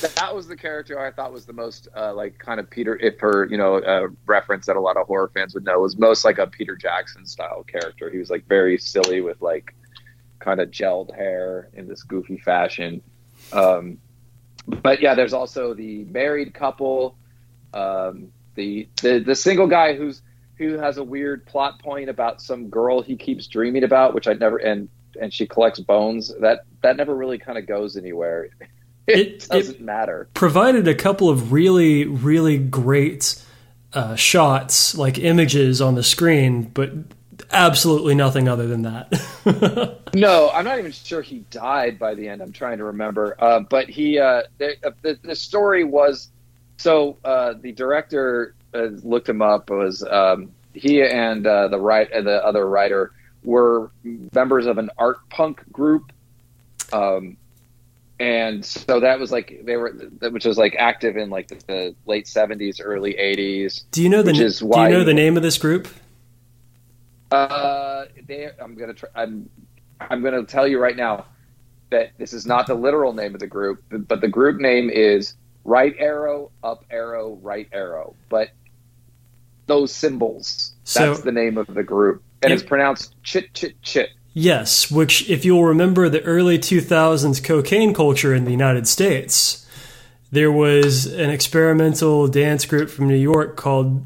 that 0.00 0.34
was 0.34 0.48
the 0.48 0.56
character 0.56 0.98
I 0.98 1.10
thought 1.10 1.32
was 1.32 1.46
the 1.46 1.52
most 1.52 1.88
uh, 1.96 2.14
like 2.14 2.38
kind 2.38 2.60
of 2.60 2.68
Peter, 2.70 2.96
if 2.96 3.20
her 3.20 3.46
you 3.50 3.56
know 3.56 3.76
uh, 3.76 4.08
reference 4.26 4.66
that 4.66 4.76
a 4.76 4.80
lot 4.80 4.96
of 4.96 5.06
horror 5.06 5.30
fans 5.34 5.54
would 5.54 5.64
know 5.64 5.80
was 5.80 5.98
most 5.98 6.24
like 6.24 6.38
a 6.38 6.46
Peter 6.46 6.76
Jackson 6.76 7.26
style 7.26 7.62
character. 7.64 8.10
He 8.10 8.18
was 8.18 8.30
like 8.30 8.46
very 8.46 8.78
silly 8.78 9.20
with 9.20 9.40
like 9.42 9.74
kind 10.38 10.60
of 10.60 10.70
gelled 10.70 11.14
hair 11.14 11.68
in 11.74 11.86
this 11.86 12.02
goofy 12.02 12.38
fashion. 12.38 13.02
Um, 13.52 13.98
but 14.66 15.00
yeah, 15.00 15.14
there's 15.14 15.32
also 15.32 15.74
the 15.74 16.04
married 16.04 16.54
couple, 16.54 17.16
um, 17.74 18.32
the, 18.54 18.88
the 19.02 19.20
the 19.20 19.34
single 19.34 19.66
guy 19.66 19.94
who's 19.94 20.22
who 20.56 20.78
has 20.78 20.98
a 20.98 21.04
weird 21.04 21.46
plot 21.46 21.78
point 21.80 22.10
about 22.10 22.42
some 22.42 22.68
girl 22.68 23.00
he 23.00 23.16
keeps 23.16 23.46
dreaming 23.46 23.84
about, 23.84 24.14
which 24.14 24.28
I 24.28 24.34
never 24.34 24.58
and 24.58 24.88
and 25.20 25.32
she 25.32 25.46
collects 25.46 25.80
bones. 25.80 26.32
That 26.40 26.64
that 26.82 26.96
never 26.96 27.14
really 27.14 27.38
kind 27.38 27.58
of 27.58 27.66
goes 27.66 27.96
anywhere. 27.96 28.50
It, 29.10 29.28
It- 29.44 29.48
doesn't 29.48 29.80
matter. 29.80 30.28
Provided 30.34 30.88
a 30.88 30.94
couple 30.94 31.28
of 31.28 31.52
really, 31.52 32.04
really 32.06 32.58
great 32.58 33.42
uh, 33.92 34.14
shots, 34.16 34.96
like 34.96 35.18
images 35.18 35.80
on 35.80 35.94
the 35.96 36.02
screen, 36.02 36.62
but 36.62 36.92
absolutely 37.50 38.14
nothing 38.14 38.48
other 38.48 38.66
than 38.66 38.82
that. 38.82 39.96
No, 40.12 40.50
I'm 40.50 40.64
not 40.64 40.80
even 40.80 40.90
sure 40.90 41.22
he 41.22 41.44
died 41.52 41.96
by 41.96 42.16
the 42.16 42.26
end. 42.28 42.42
I'm 42.42 42.50
trying 42.50 42.78
to 42.78 42.84
remember. 42.84 43.36
Uh, 43.38 43.60
but 43.60 43.88
he, 43.88 44.18
uh, 44.18 44.42
the, 44.58 44.74
uh, 44.84 44.90
the 45.02 45.16
the 45.22 45.36
story 45.36 45.84
was 45.84 46.30
so 46.78 47.16
uh, 47.24 47.54
the 47.60 47.70
director 47.70 48.56
uh, 48.74 48.88
looked 49.04 49.28
him 49.28 49.40
up. 49.40 49.70
It 49.70 49.74
Was 49.74 50.02
um, 50.02 50.50
he 50.74 51.00
and 51.02 51.46
uh, 51.46 51.68
the 51.68 51.78
right 51.78 52.08
the 52.10 52.44
other 52.44 52.68
writer 52.68 53.12
were 53.44 53.92
members 54.02 54.66
of 54.66 54.78
an 54.78 54.90
art 54.98 55.18
punk 55.30 55.62
group, 55.70 56.10
um, 56.92 57.36
and 58.20 58.64
so 58.64 59.00
that 59.00 59.18
was 59.18 59.32
like 59.32 59.62
they 59.64 59.76
were, 59.76 59.90
which 60.30 60.44
was 60.44 60.58
like 60.58 60.76
active 60.78 61.16
in 61.16 61.30
like 61.30 61.48
the, 61.48 61.54
the 61.66 61.94
late 62.06 62.26
70s, 62.26 62.78
early 62.82 63.14
80s. 63.14 63.84
do 63.90 64.02
you 64.02 64.08
know 64.10 64.22
the 64.22 64.32
is 64.32 64.60
Do 64.60 64.66
why- 64.66 64.88
you 64.88 64.94
know 64.98 65.04
the 65.04 65.14
name 65.14 65.36
of 65.36 65.42
this 65.42 65.58
group? 65.58 65.88
Uh, 67.32 68.04
they, 68.26 68.48
I'm 68.60 68.74
gonna 68.74 68.94
try. 68.94 69.08
I'm 69.14 69.48
I'm 70.00 70.22
gonna 70.22 70.44
tell 70.44 70.66
you 70.66 70.78
right 70.80 70.96
now 70.96 71.26
that 71.90 72.10
this 72.18 72.32
is 72.32 72.44
not 72.46 72.66
the 72.66 72.74
literal 72.74 73.12
name 73.12 73.34
of 73.34 73.40
the 73.40 73.46
group, 73.46 73.82
but 73.90 74.20
the 74.20 74.28
group 74.28 74.60
name 74.60 74.90
is 74.90 75.34
right 75.64 75.94
arrow, 75.98 76.50
up 76.64 76.84
arrow, 76.90 77.38
right 77.42 77.68
arrow. 77.72 78.14
But 78.28 78.50
those 79.66 79.92
symbols, 79.92 80.72
So- 80.84 81.06
that's 81.06 81.20
the 81.20 81.32
name 81.32 81.56
of 81.56 81.68
the 81.68 81.84
group, 81.84 82.22
and 82.42 82.50
Yeah. 82.50 82.54
it's 82.54 82.64
pronounced 82.64 83.14
chit 83.22 83.54
chit 83.54 83.80
chit. 83.82 84.10
Yes, 84.32 84.90
which, 84.90 85.28
if 85.28 85.44
you'll 85.44 85.64
remember 85.64 86.08
the 86.08 86.22
early 86.22 86.58
2000s 86.58 87.42
cocaine 87.42 87.92
culture 87.92 88.32
in 88.34 88.44
the 88.44 88.52
United 88.52 88.86
States, 88.86 89.66
there 90.30 90.52
was 90.52 91.06
an 91.06 91.30
experimental 91.30 92.28
dance 92.28 92.64
group 92.64 92.90
from 92.90 93.08
New 93.08 93.16
York 93.16 93.56
called 93.56 94.02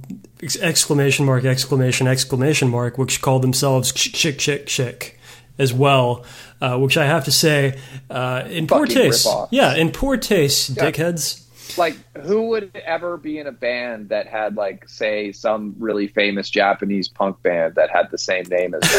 exclamation 0.61 1.27
mark, 1.27 1.45
exclamation, 1.45 2.07
exclamation 2.07 2.69
mark, 2.71 2.97
which 2.97 3.21
called 3.21 3.43
themselves 3.43 3.93
Chick 3.93 4.39
Chick 4.39 4.67
Chick 4.67 5.19
as 5.59 5.73
well, 5.73 6.25
uh, 6.61 6.77
which 6.79 6.97
I 6.97 7.05
have 7.07 7.25
to 7.27 7.31
say, 7.31 7.79
uh, 8.11 8.43
in 8.49 8.67
poor 8.67 8.87
taste. 8.87 9.27
rip-off. 9.27 9.49
Yeah, 9.53 9.75
in 9.75 9.91
poor 9.93 10.17
taste, 10.17 10.71
Yeah. 10.71 10.91
dickheads. 10.91 11.43
Like, 11.77 11.97
who 12.19 12.49
would 12.49 12.75
ever 12.85 13.17
be 13.17 13.39
in 13.39 13.47
a 13.47 13.53
band 13.53 14.11
that 14.11 14.27
had 14.27 14.57
like, 14.57 14.89
say, 14.89 15.33
some 15.33 15.75
really 15.79 16.07
famous 16.07 16.49
Japanese 16.51 17.09
punk 17.09 17.43
band 17.43 17.75
that 17.77 17.91
had 17.91 18.11
the 18.11 18.19
same 18.19 18.45
name 18.49 18.75
as 18.75 18.81
them? 18.83 18.91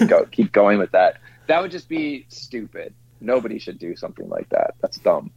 like, 0.00 0.10
go 0.10 0.26
keep 0.30 0.52
going 0.52 0.78
with 0.78 0.92
that. 0.92 1.18
That 1.46 1.62
would 1.62 1.70
just 1.70 1.88
be 1.88 2.26
stupid. 2.28 2.94
Nobody 3.20 3.58
should 3.58 3.78
do 3.78 3.96
something 3.96 4.28
like 4.28 4.48
that. 4.50 4.74
That's 4.80 4.98
dumb. 4.98 5.30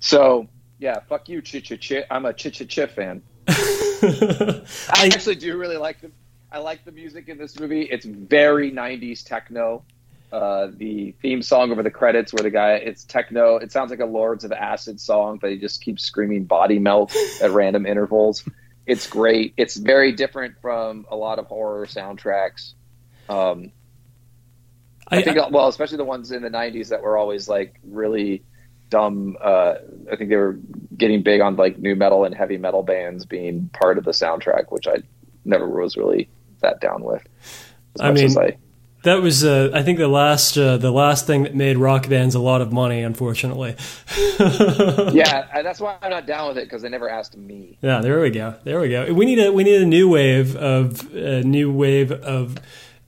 So 0.00 0.48
yeah, 0.78 1.00
fuck 1.08 1.28
you, 1.28 1.42
Chit 1.42 1.64
Chit 1.64 1.80
Chit. 1.80 2.06
I'm 2.10 2.24
a 2.24 2.32
Chit 2.32 2.54
Chit 2.54 2.68
Chit 2.68 2.90
fan. 2.92 3.22
I 3.48 4.62
I- 4.90 5.10
actually 5.12 5.36
do 5.36 5.56
really 5.56 5.76
like 5.76 6.00
the 6.00 6.10
I 6.50 6.58
like 6.60 6.84
the 6.86 6.92
music 6.92 7.28
in 7.28 7.36
this 7.36 7.58
movie. 7.60 7.82
It's 7.82 8.06
very 8.06 8.70
'90s 8.72 9.22
techno. 9.24 9.84
Uh, 10.30 10.68
the 10.74 11.12
theme 11.22 11.40
song 11.40 11.72
over 11.72 11.82
the 11.82 11.90
credits, 11.90 12.34
where 12.34 12.42
the 12.42 12.50
guy 12.50 12.72
it's 12.72 13.04
techno. 13.04 13.56
It 13.56 13.72
sounds 13.72 13.90
like 13.90 14.00
a 14.00 14.06
Lords 14.06 14.44
of 14.44 14.52
Acid 14.52 15.00
song, 15.00 15.38
but 15.40 15.50
he 15.50 15.56
just 15.56 15.82
keeps 15.82 16.04
screaming 16.04 16.44
"body 16.44 16.78
melt" 16.78 17.14
at 17.40 17.50
random 17.52 17.86
intervals. 17.86 18.46
It's 18.86 19.06
great. 19.06 19.54
It's 19.56 19.76
very 19.76 20.12
different 20.12 20.60
from 20.60 21.06
a 21.10 21.16
lot 21.16 21.38
of 21.38 21.46
horror 21.46 21.86
soundtracks. 21.86 22.74
Um, 23.28 23.72
I, 25.06 25.22
think, 25.22 25.38
well, 25.50 25.68
especially 25.68 25.96
the 25.96 26.04
ones 26.04 26.30
in 26.30 26.42
the 26.42 26.50
'90s 26.50 26.88
that 26.88 27.02
were 27.02 27.16
always 27.16 27.48
like 27.48 27.80
really 27.82 28.42
dumb. 28.90 29.36
Uh, 29.40 29.76
I 30.12 30.16
think 30.16 30.28
they 30.28 30.36
were 30.36 30.58
getting 30.96 31.22
big 31.22 31.40
on 31.40 31.56
like 31.56 31.78
nu 31.78 31.94
metal 31.96 32.24
and 32.24 32.34
heavy 32.34 32.58
metal 32.58 32.82
bands 32.82 33.24
being 33.24 33.70
part 33.72 33.96
of 33.96 34.04
the 34.04 34.10
soundtrack, 34.10 34.70
which 34.70 34.86
I 34.86 34.96
never 35.44 35.68
was 35.68 35.96
really 35.96 36.28
that 36.60 36.80
down 36.80 37.02
with. 37.02 37.22
As 37.94 38.00
I 38.00 38.08
much 38.08 38.16
mean, 38.16 38.24
as 38.26 38.36
I, 38.36 38.56
That 39.04 39.22
was, 39.22 39.44
uh, 39.44 39.70
I 39.72 39.82
think, 39.82 39.98
the 39.98 40.08
last 40.08 40.56
uh, 40.58 40.76
the 40.76 40.90
last 40.90 41.26
thing 41.26 41.44
that 41.44 41.54
made 41.54 41.76
rock 41.76 42.08
bands 42.08 42.34
a 42.34 42.40
lot 42.40 42.60
of 42.60 42.72
money. 42.72 43.02
Unfortunately, 43.02 43.76
yeah, 44.40 45.62
that's 45.62 45.80
why 45.80 45.96
I'm 46.02 46.10
not 46.10 46.26
down 46.26 46.48
with 46.48 46.58
it 46.58 46.64
because 46.64 46.82
they 46.82 46.88
never 46.88 47.08
asked 47.08 47.36
me. 47.36 47.78
yeah. 47.80 48.00
There 48.00 48.20
we 48.20 48.30
go. 48.30 48.56
There 48.64 48.80
we 48.80 48.88
go. 48.88 49.12
We 49.12 49.24
need 49.24 49.38
a 49.38 49.52
we 49.52 49.62
need 49.62 49.80
a 49.82 49.86
new 49.86 50.08
wave 50.08 50.56
of 50.56 51.14
a 51.14 51.42
new 51.42 51.72
wave 51.72 52.10
of 52.10 52.58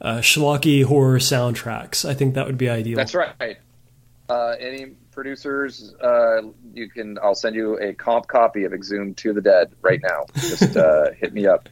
uh, 0.00 0.18
schlocky 0.18 0.84
horror 0.84 1.18
soundtracks. 1.18 2.08
I 2.08 2.14
think 2.14 2.34
that 2.34 2.46
would 2.46 2.58
be 2.58 2.68
ideal. 2.70 2.96
That's 2.96 3.14
right. 3.14 3.58
Uh, 4.28 4.54
any 4.60 4.92
producers, 5.10 5.92
uh, 6.00 6.42
you 6.72 6.88
can. 6.88 7.18
I'll 7.22 7.34
send 7.34 7.56
you 7.56 7.78
a 7.80 7.92
comp 7.94 8.28
copy 8.28 8.64
of 8.64 8.72
Exhumed 8.72 9.16
to 9.18 9.32
the 9.32 9.40
Dead 9.40 9.72
right 9.82 10.00
now. 10.02 10.26
Just 10.34 10.76
uh, 10.76 11.10
hit 11.12 11.34
me 11.34 11.46
up. 11.46 11.68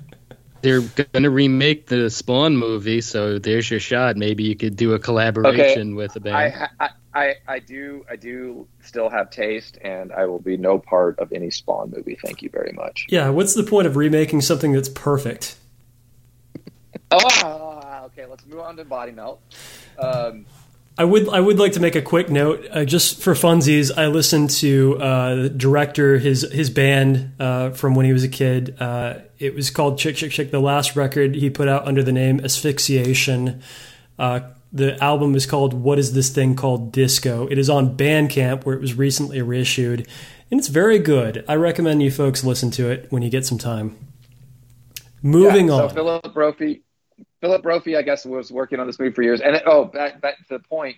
They're 0.60 0.80
gonna 0.80 1.30
remake 1.30 1.86
the 1.86 2.10
Spawn 2.10 2.56
movie, 2.56 3.00
so 3.00 3.38
there's 3.38 3.70
your 3.70 3.80
shot. 3.80 4.16
Maybe 4.16 4.44
you 4.44 4.56
could 4.56 4.76
do 4.76 4.94
a 4.94 4.98
collaboration 4.98 5.94
with 5.94 6.16
a 6.16 6.20
band. 6.20 6.36
I, 6.36 6.68
I, 6.80 6.90
I, 7.14 7.34
I 7.46 7.58
do, 7.60 8.04
I 8.10 8.16
do 8.16 8.66
still 8.82 9.08
have 9.08 9.30
taste, 9.30 9.78
and 9.80 10.12
I 10.12 10.26
will 10.26 10.40
be 10.40 10.56
no 10.56 10.78
part 10.78 11.18
of 11.18 11.32
any 11.32 11.50
Spawn 11.50 11.92
movie. 11.94 12.18
Thank 12.22 12.42
you 12.42 12.50
very 12.50 12.72
much. 12.72 13.06
Yeah. 13.08 13.30
What's 13.30 13.54
the 13.54 13.62
point 13.62 13.86
of 13.86 13.96
remaking 13.96 14.40
something 14.40 14.72
that's 14.72 14.88
perfect? 14.88 15.56
Oh, 17.10 18.02
okay. 18.06 18.26
Let's 18.26 18.44
move 18.44 18.60
on 18.60 18.76
to 18.76 18.84
Body 18.84 19.12
Melt. 19.12 19.40
Um, 19.98 20.44
I 20.98 21.04
would 21.04 21.28
I 21.28 21.38
would 21.38 21.60
like 21.60 21.72
to 21.74 21.80
make 21.80 21.94
a 21.94 22.02
quick 22.02 22.28
note 22.28 22.66
uh, 22.72 22.84
just 22.84 23.22
for 23.22 23.34
funsies. 23.34 23.96
I 23.96 24.08
listened 24.08 24.50
to 24.50 24.98
uh, 25.00 25.34
the 25.36 25.48
director 25.48 26.18
his 26.18 26.42
his 26.42 26.70
band 26.70 27.34
uh, 27.38 27.70
from 27.70 27.94
when 27.94 28.04
he 28.04 28.12
was 28.12 28.24
a 28.24 28.28
kid. 28.28 28.76
Uh, 28.80 29.20
it 29.38 29.54
was 29.54 29.70
called 29.70 30.00
Chick 30.00 30.16
Chick 30.16 30.32
Chick. 30.32 30.50
The 30.50 30.58
last 30.58 30.96
record 30.96 31.36
he 31.36 31.50
put 31.50 31.68
out 31.68 31.86
under 31.86 32.02
the 32.02 32.10
name 32.10 32.40
Asphyxiation. 32.40 33.62
Uh, 34.18 34.40
the 34.72 35.02
album 35.02 35.36
is 35.36 35.46
called 35.46 35.72
What 35.72 36.00
Is 36.00 36.14
This 36.14 36.30
Thing 36.30 36.56
Called 36.56 36.90
Disco? 36.90 37.46
It 37.46 37.58
is 37.58 37.70
on 37.70 37.96
Bandcamp 37.96 38.64
where 38.64 38.74
it 38.74 38.80
was 38.80 38.94
recently 38.94 39.40
reissued, 39.40 40.00
and 40.50 40.58
it's 40.58 40.68
very 40.68 40.98
good. 40.98 41.44
I 41.46 41.54
recommend 41.54 42.02
you 42.02 42.10
folks 42.10 42.42
listen 42.42 42.72
to 42.72 42.90
it 42.90 43.06
when 43.10 43.22
you 43.22 43.30
get 43.30 43.46
some 43.46 43.56
time. 43.56 43.96
Moving 45.22 45.68
yeah, 45.68 45.76
so 45.76 45.84
on. 45.84 45.94
Philip 45.94 46.34
Brophy, 46.34 46.82
Philip 47.40 47.62
Brophy, 47.62 47.96
I 47.96 48.02
guess, 48.02 48.24
was 48.24 48.50
working 48.50 48.80
on 48.80 48.86
this 48.86 48.98
movie 48.98 49.14
for 49.14 49.22
years. 49.22 49.40
And 49.40 49.60
oh, 49.66 49.84
back, 49.84 50.20
back 50.20 50.38
to 50.38 50.58
the 50.58 50.58
point 50.58 50.96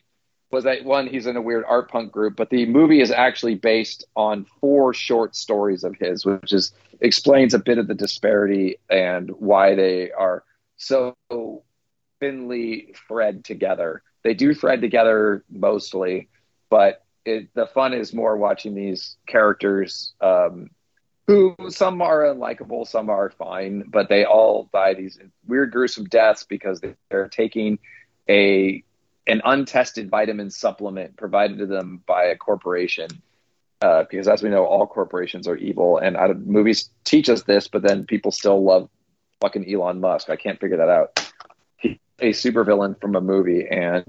was 0.50 0.64
that 0.64 0.85
one, 0.85 1.07
he's 1.07 1.26
in 1.26 1.37
a 1.37 1.42
weird 1.42 1.64
art 1.66 1.90
punk 1.90 2.11
group, 2.11 2.37
but 2.37 2.50
the 2.50 2.66
movie 2.66 3.00
is 3.00 3.11
actually 3.11 3.55
based 3.55 4.05
on 4.16 4.46
four 4.61 4.92
short 4.92 5.37
stories 5.37 5.85
of 5.85 5.94
his, 5.96 6.24
which 6.24 6.53
is 6.53 6.72
explains 7.00 7.55
a 7.55 7.59
bit 7.59 7.79
of 7.79 7.87
the 7.87 7.94
disparity 7.94 8.76
and 8.88 9.31
why 9.31 9.74
they 9.74 10.11
are 10.11 10.44
so 10.76 11.14
thinly 12.18 12.94
thread 13.07 13.44
together. 13.44 14.03
They 14.24 14.35
do 14.35 14.53
thread 14.53 14.81
together 14.81 15.44
mostly, 15.50 16.29
but 16.68 17.05
it, 17.24 17.48
the 17.55 17.66
fun 17.66 17.94
is 17.94 18.12
more 18.12 18.37
watching 18.37 18.74
these 18.74 19.16
characters 19.26 20.14
um, 20.20 20.70
who 21.31 21.55
some 21.69 22.03
are 22.03 22.23
unlikable, 22.23 22.85
some 22.85 23.09
are 23.09 23.31
fine, 23.31 23.85
but 23.87 24.09
they 24.09 24.25
all 24.25 24.69
die 24.73 24.95
these 24.95 25.16
weird, 25.47 25.71
gruesome 25.71 26.05
deaths 26.07 26.43
because 26.43 26.81
they're 27.09 27.29
taking 27.29 27.79
a 28.29 28.83
an 29.29 29.40
untested 29.45 30.11
vitamin 30.11 30.51
supplement 30.51 31.16
provided 31.16 31.59
to 31.59 31.66
them 31.66 32.03
by 32.05 32.25
a 32.25 32.37
corporation. 32.37 33.09
Uh, 33.81 34.03
because 34.11 34.27
as 34.27 34.43
we 34.43 34.49
know, 34.49 34.64
all 34.64 34.88
corporations 34.88 35.47
are 35.47 35.57
evil, 35.57 35.99
and 35.99 36.16
movies 36.47 36.90
teach 37.05 37.29
us 37.29 37.45
this, 37.45 37.69
but 37.69 37.83
then 37.83 38.07
people 38.07 38.33
still 38.33 38.64
love 38.64 38.90
fucking 39.40 39.73
Elon 39.73 40.01
Musk. 40.01 40.31
I 40.31 40.37
can't 40.37 40.59
figure 40.59 40.79
that 40.79 40.88
out. 40.88 41.33
He's 41.77 41.99
a 42.19 42.33
supervillain 42.33 43.01
from 43.01 43.14
a 43.14 43.21
movie, 43.21 43.69
and 43.71 44.05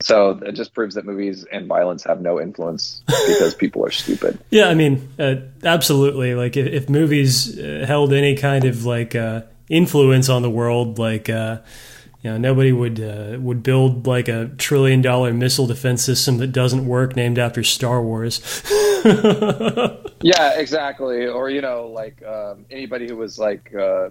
so 0.00 0.40
it 0.44 0.52
just 0.52 0.74
proves 0.74 0.94
that 0.94 1.04
movies 1.04 1.44
and 1.52 1.66
violence 1.66 2.04
have 2.04 2.20
no 2.20 2.40
influence 2.40 3.02
because 3.06 3.54
people 3.58 3.84
are 3.84 3.90
stupid. 3.90 4.38
Yeah, 4.50 4.68
I 4.68 4.74
mean, 4.74 5.08
uh, 5.18 5.36
absolutely. 5.62 6.34
Like 6.34 6.56
if, 6.56 6.66
if 6.66 6.88
movies 6.88 7.58
uh, 7.58 7.84
held 7.86 8.12
any 8.12 8.34
kind 8.36 8.64
of 8.64 8.84
like 8.84 9.14
uh, 9.14 9.42
influence 9.68 10.28
on 10.28 10.42
the 10.42 10.50
world, 10.50 10.98
like 10.98 11.28
uh, 11.28 11.58
you 12.22 12.30
know, 12.30 12.36
nobody 12.36 12.72
would 12.72 13.00
uh, 13.00 13.38
would 13.40 13.62
build 13.62 14.06
like 14.06 14.28
a 14.28 14.50
trillion 14.58 15.00
dollar 15.00 15.32
missile 15.32 15.66
defense 15.66 16.04
system 16.04 16.38
that 16.38 16.48
doesn't 16.48 16.86
work, 16.86 17.16
named 17.16 17.38
after 17.38 17.62
Star 17.62 18.02
Wars. 18.02 18.40
yeah, 20.22 20.58
exactly. 20.58 21.26
Or 21.26 21.48
you 21.48 21.62
know, 21.62 21.88
like 21.88 22.22
um, 22.22 22.66
anybody 22.70 23.08
who 23.08 23.16
was 23.16 23.38
like 23.38 23.74
uh, 23.74 24.10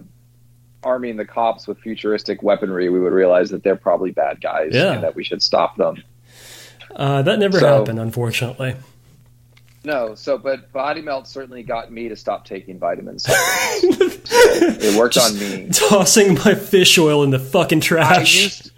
arming 0.82 1.16
the 1.16 1.24
cops 1.24 1.66
with 1.66 1.78
futuristic 1.78 2.42
weaponry, 2.42 2.88
we 2.88 3.00
would 3.00 3.12
realize 3.12 3.50
that 3.50 3.62
they're 3.62 3.76
probably 3.76 4.10
bad 4.10 4.40
guys 4.40 4.70
Yeah. 4.72 4.92
and 4.94 5.02
that 5.02 5.14
we 5.14 5.24
should 5.24 5.42
stop 5.42 5.76
them. 5.76 6.02
Uh, 6.94 7.22
that 7.22 7.38
never 7.38 7.58
So- 7.60 7.78
happened, 7.78 7.98
unfortunately. 8.00 8.74
No, 9.82 10.14
so 10.14 10.36
but 10.36 10.70
body 10.72 11.00
melt 11.00 11.26
certainly 11.26 11.62
got 11.62 11.90
me 11.90 12.10
to 12.10 12.16
stop 12.16 12.44
taking 12.44 12.78
vitamins. 12.78 13.24
it 13.28 14.98
worked 14.98 15.16
on 15.16 15.38
me. 15.38 15.68
Tossing 15.72 16.34
my 16.34 16.54
fish 16.54 16.98
oil 16.98 17.22
in 17.22 17.30
the 17.30 17.38
fucking 17.38 17.78
I 17.78 17.80
trash. 17.80 18.42
used 18.42 18.70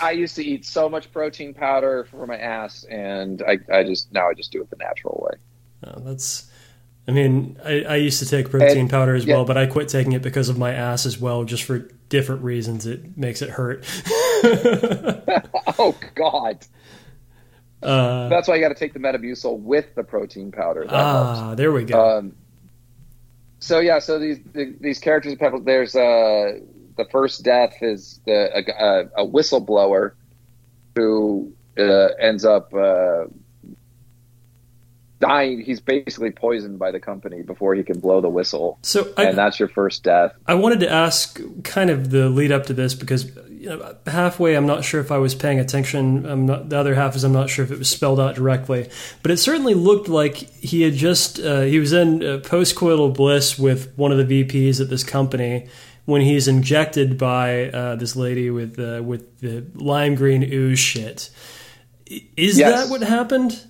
I 0.00 0.12
used 0.12 0.36
to 0.36 0.44
eat 0.44 0.64
so 0.64 0.88
much 0.88 1.12
protein 1.12 1.52
powder 1.52 2.04
for 2.10 2.26
my 2.26 2.38
ass, 2.38 2.84
and 2.84 3.42
I, 3.46 3.58
I 3.70 3.82
just 3.84 4.10
now 4.12 4.28
I 4.30 4.34
just 4.34 4.52
do 4.52 4.62
it 4.62 4.70
the 4.70 4.76
natural 4.76 5.28
way. 5.30 5.38
Oh, 5.84 6.00
that's. 6.00 6.50
I 7.08 7.10
mean, 7.10 7.58
I, 7.64 7.82
I 7.82 7.96
used 7.96 8.20
to 8.20 8.28
take 8.28 8.48
protein 8.50 8.88
powder 8.88 9.14
as 9.14 9.24
yeah. 9.24 9.34
well, 9.34 9.44
but 9.44 9.56
I 9.56 9.66
quit 9.66 9.88
taking 9.88 10.12
it 10.12 10.22
because 10.22 10.48
of 10.48 10.56
my 10.56 10.72
ass 10.72 11.04
as 11.04 11.18
well, 11.18 11.42
just 11.44 11.64
for 11.64 11.80
different 12.08 12.42
reasons. 12.42 12.86
It 12.86 13.16
makes 13.16 13.42
it 13.42 13.50
hurt. 13.50 13.84
Oh 15.78 15.96
God, 16.14 16.64
Uh, 17.82 18.28
that's 18.28 18.46
why 18.46 18.54
you 18.54 18.60
got 18.60 18.68
to 18.68 18.74
take 18.74 18.92
the 18.92 18.98
Metamucil 19.00 19.58
with 19.58 19.94
the 19.94 20.04
protein 20.04 20.52
powder. 20.52 20.84
That 20.84 20.90
helps. 20.90 21.38
ah, 21.40 21.54
there 21.54 21.72
we 21.72 21.84
go. 21.84 22.18
Um, 22.18 22.36
so 23.58 23.80
yeah, 23.80 23.98
so 23.98 24.18
these 24.18 24.38
these 24.52 24.98
characters, 24.98 25.36
there's 25.64 25.96
uh, 25.96 26.60
the 26.96 27.04
first 27.10 27.42
death 27.42 27.76
is 27.80 28.20
the 28.26 28.50
a, 28.56 28.84
a, 28.84 29.24
a 29.24 29.26
whistleblower 29.26 30.12
who 30.94 31.52
uh, 31.78 32.08
ends 32.20 32.44
up 32.44 32.72
uh, 32.74 33.24
dying. 35.22 35.62
He's 35.62 35.80
basically 35.80 36.30
poisoned 36.32 36.78
by 36.78 36.90
the 36.90 37.00
company 37.00 37.42
before 37.42 37.74
he 37.74 37.82
can 37.82 37.98
blow 38.00 38.20
the 38.20 38.28
whistle, 38.28 38.78
so 38.82 39.10
and 39.16 39.38
that's 39.38 39.58
your 39.58 39.68
first 39.68 40.02
death. 40.02 40.34
I 40.46 40.54
wanted 40.54 40.80
to 40.80 40.90
ask 40.90 41.40
kind 41.64 41.88
of 41.88 42.10
the 42.10 42.28
lead 42.28 42.52
up 42.52 42.66
to 42.66 42.74
this 42.74 42.94
because 42.94 43.24
you 43.48 43.68
know, 43.70 43.96
halfway 44.06 44.54
I'm 44.56 44.66
not 44.66 44.84
sure 44.84 45.00
if 45.00 45.10
I 45.12 45.18
was 45.18 45.34
paying 45.34 45.60
attention. 45.60 46.26
I'm 46.26 46.44
not, 46.46 46.68
the 46.68 46.76
other 46.78 46.94
half 46.94 47.14
is 47.16 47.22
I'm 47.24 47.32
not 47.32 47.48
sure 47.48 47.64
if 47.64 47.70
it 47.70 47.78
was 47.78 47.88
spelled 47.88 48.18
out 48.20 48.34
directly, 48.34 48.90
but 49.22 49.30
it 49.30 49.36
certainly 49.38 49.74
looked 49.74 50.08
like 50.08 50.34
he 50.34 50.82
had 50.82 50.94
just 50.94 51.38
uh, 51.38 51.62
he 51.62 51.78
was 51.78 51.92
in 51.92 52.22
uh, 52.22 52.38
postcoital 52.40 53.14
bliss 53.14 53.58
with 53.58 53.92
one 53.96 54.12
of 54.12 54.18
the 54.18 54.44
VPs 54.44 54.80
at 54.80 54.90
this 54.90 55.04
company 55.04 55.68
when 56.04 56.20
he's 56.20 56.48
injected 56.48 57.16
by 57.16 57.70
uh, 57.70 57.94
this 57.94 58.16
lady 58.16 58.50
with 58.50 58.78
uh, 58.80 59.00
with 59.02 59.38
the 59.38 59.64
lime 59.74 60.16
green 60.16 60.42
ooze 60.42 60.80
shit. 60.80 61.30
Is 62.36 62.58
Yes. 62.58 62.84
that 62.84 62.90
what 62.90 63.02
happened? 63.02 63.64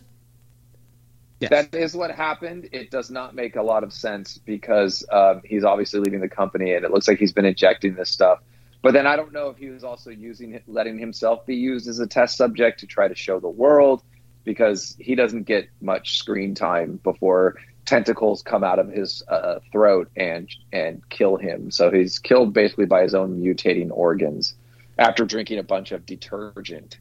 Yes. 1.43 1.51
That 1.51 1.75
is 1.75 1.97
what 1.97 2.13
happened. 2.13 2.69
It 2.71 2.91
does 2.91 3.11
not 3.11 3.35
make 3.35 3.57
a 3.57 3.63
lot 3.63 3.83
of 3.83 3.93
sense 3.93 4.39
because 4.39 5.05
um, 5.11 5.43
he's 5.45 5.65
obviously 5.65 5.99
leaving 5.99 6.21
the 6.21 6.29
company, 6.29 6.73
and 6.73 6.85
it 6.85 6.93
looks 6.93 7.09
like 7.09 7.19
he's 7.19 7.33
been 7.33 7.45
injecting 7.45 7.97
this 7.97 8.11
stuff. 8.11 8.39
But 8.81 8.93
then 8.95 9.07
I 9.09 9.17
don't 9.17 9.33
know 9.33 9.49
if 9.49 9.57
he 9.57 9.69
was 9.69 9.83
also 9.83 10.11
using 10.11 10.61
letting 10.67 10.99
himself 10.99 11.45
be 11.45 11.57
used 11.57 11.89
as 11.89 11.99
a 11.99 12.07
test 12.07 12.37
subject 12.37 12.81
to 12.81 12.87
try 12.87 13.09
to 13.09 13.15
show 13.15 13.41
the 13.41 13.49
world, 13.49 14.03
because 14.45 14.97
he 14.99 15.15
doesn't 15.17 15.45
get 15.45 15.69
much 15.81 16.19
screen 16.19 16.55
time 16.55 17.01
before 17.03 17.57
tentacles 17.85 18.43
come 18.43 18.63
out 18.63 18.79
of 18.79 18.89
his 18.89 19.23
uh, 19.29 19.59
throat 19.73 20.09
and 20.17 20.49
and 20.73 21.03
kill 21.09 21.37
him. 21.37 21.73
So 21.73 21.91
he's 21.91 22.21
killed 22.21 22.53
basically 22.53 22.87
by 22.87 23.03
his 23.03 23.15
own 23.15 23.41
mutating 23.41 23.91
organs 23.91 24.55
after 24.99 25.25
drinking 25.25 25.59
a 25.59 25.65
bunch 25.65 25.91
of 25.91 26.07
detergent. 26.07 26.99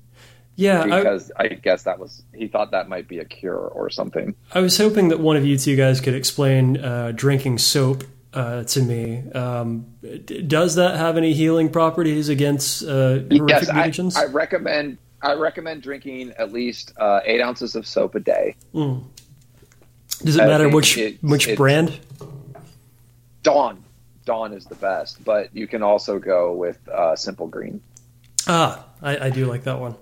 Yeah, 0.62 0.84
Because 0.84 1.32
I, 1.36 1.48
guess 1.48 1.84
that 1.84 1.98
was 1.98 2.22
he 2.36 2.48
thought 2.48 2.70
that 2.70 2.88
might 2.88 3.08
be 3.08 3.18
a 3.18 3.26
cure 3.26 3.58
or 3.58 3.90
something. 3.90 4.36
I 4.54 4.60
was 4.60 4.78
hoping 4.78 5.08
that 5.08 5.20
one 5.20 5.36
of 5.36 5.44
you 5.44 5.58
two 5.58 5.76
guys 5.76 6.00
could 6.00 6.14
explain 6.14 6.78
uh, 6.78 7.14
drinking 7.16 7.58
soap 7.58 8.04
uh, 8.32 8.64
to 8.66 8.82
me. 8.84 9.24
Um, 9.32 9.88
does 10.46 10.76
that 10.76 10.98
have 10.98 11.18
any 11.18 11.34
healing 11.34 11.72
properties 11.72 12.30
against 12.30 12.84
uh, 12.84 13.22
horrific 13.32 13.70
yes, 13.74 14.16
I. 14.16 14.22
I 14.22 14.26
recommend. 14.26 15.00
I 15.24 15.34
recommend 15.34 15.82
drinking 15.82 16.34
at 16.38 16.52
least 16.52 16.94
uh, 16.98 17.22
eight 17.26 17.42
ounces 17.42 17.76
of 17.76 17.88
soap 17.88 18.14
a 18.14 18.20
day. 18.20 18.56
Does 18.74 20.36
it 20.36 20.42
I 20.42 20.46
matter 20.46 20.70
which 20.70 21.00
which 21.22 21.56
brand? 21.56 22.00
Dawn, 23.42 23.84
Dawn 24.26 24.54
is 24.54 24.66
the 24.66 24.76
best, 24.76 25.24
but 25.26 25.56
you 25.56 25.66
can 25.66 25.82
also 25.82 26.20
go 26.20 26.54
with 26.54 26.78
uh, 26.88 27.16
Simple 27.16 27.48
Green. 27.48 27.82
Ah, 28.48 28.86
I, 29.02 29.26
I 29.26 29.30
do 29.32 29.48
like 29.48 29.64
that 29.64 29.80
one. 29.80 29.96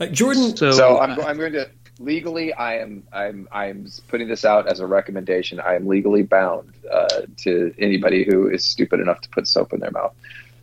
Uh, 0.00 0.06
Jordan, 0.06 0.56
So, 0.56 0.72
So 0.72 0.98
I'm, 0.98 1.18
uh, 1.18 1.24
I'm 1.24 1.36
going 1.36 1.52
to 1.54 1.68
legally. 1.98 2.52
I 2.52 2.78
am. 2.78 3.04
I'm. 3.12 3.48
I'm 3.50 3.88
putting 4.08 4.28
this 4.28 4.44
out 4.44 4.68
as 4.68 4.80
a 4.80 4.86
recommendation. 4.86 5.60
I 5.60 5.74
am 5.74 5.86
legally 5.86 6.22
bound 6.22 6.72
uh, 6.90 7.22
to 7.38 7.74
anybody 7.78 8.24
who 8.24 8.48
is 8.48 8.64
stupid 8.64 9.00
enough 9.00 9.20
to 9.22 9.28
put 9.28 9.48
soap 9.48 9.72
in 9.72 9.80
their 9.80 9.90
mouth. 9.90 10.14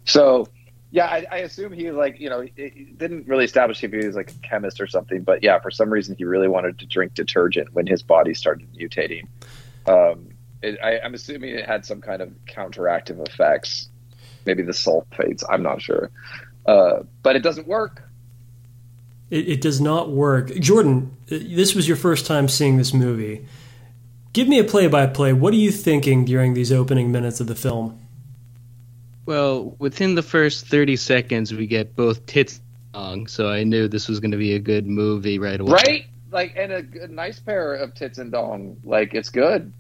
So. 0.06 0.48
Yeah, 0.92 1.08
I, 1.08 1.26
I 1.30 1.38
assume 1.40 1.74
he 1.74 1.92
like 1.92 2.22
you 2.22 2.30
know 2.30 2.40
it, 2.42 2.54
it 2.56 2.98
didn't 2.98 3.28
really 3.28 3.44
establish 3.44 3.84
if 3.84 3.92
he 3.92 3.98
was 3.98 4.16
like 4.16 4.32
a 4.32 4.48
chemist 4.48 4.80
or 4.80 4.88
something, 4.88 5.24
but 5.24 5.44
yeah, 5.44 5.60
for 5.60 5.70
some 5.70 5.90
reason 5.90 6.16
he 6.16 6.24
really 6.24 6.48
wanted 6.48 6.80
to 6.80 6.86
drink 6.86 7.16
detergent 7.16 7.74
when 7.74 7.86
his 7.86 8.02
body 8.02 8.34
started 8.34 8.72
mutating. 8.74 9.28
Um, 9.88 10.30
it, 10.62 10.80
I, 10.82 11.00
I'm 11.00 11.14
assuming 11.14 11.50
it 11.50 11.66
had 11.66 11.86
some 11.86 12.00
kind 12.00 12.22
of 12.22 12.30
counteractive 12.46 13.28
effects, 13.28 13.90
maybe 14.46 14.64
the 14.64 14.72
sulfates. 14.72 15.44
I'm 15.50 15.64
not 15.64 15.82
sure, 15.82 16.12
uh, 16.66 17.00
but 17.24 17.36
it 17.36 17.42
doesn't 17.42 17.68
work. 17.68 18.05
It, 19.36 19.50
it 19.50 19.62
does 19.62 19.82
not 19.82 20.10
work. 20.12 20.54
Jordan, 20.56 21.16
uh, 21.32 21.38
this 21.40 21.76
was 21.76 21.88
your 21.88 21.98
first 21.98 22.26
time 22.26 22.48
seeing 22.48 22.78
this 22.78 22.94
movie. 22.94 23.46
Give 24.34 24.48
me 24.48 24.60
a 24.60 24.64
play 24.64 24.88
by 24.88 25.08
play. 25.08 25.34
What 25.34 25.54
are 25.54 25.58
you 25.58 25.72
thinking 25.72 26.26
during 26.26 26.54
these 26.54 26.72
opening 26.72 27.12
minutes 27.12 27.40
of 27.40 27.48
the 27.48 27.56
film? 27.56 28.06
well, 29.26 29.76
within 29.80 30.16
the 30.16 30.22
first 30.22 30.68
30 30.68 30.96
seconds, 30.96 31.54
we 31.54 31.68
get 31.68 31.96
both 31.96 32.26
tits 32.26 32.62
song, 32.94 33.28
so 33.28 33.50
I 33.50 33.64
knew 33.64 33.88
this 33.88 34.08
was 34.08 34.20
going 34.20 34.32
to 34.32 34.38
be 34.38 34.54
a 34.54 34.60
good 34.60 34.86
movie 34.86 35.40
right 35.40 35.60
away. 35.60 35.72
right? 35.72 36.06
Like, 36.32 36.54
and 36.56 36.72
a, 36.72 37.04
a 37.04 37.08
nice 37.08 37.40
pair 37.40 37.74
of 37.74 37.94
tits 37.94 38.18
and 38.18 38.32
dong. 38.32 38.78
Like, 38.84 39.14
it's 39.14 39.30
good. 39.30 39.74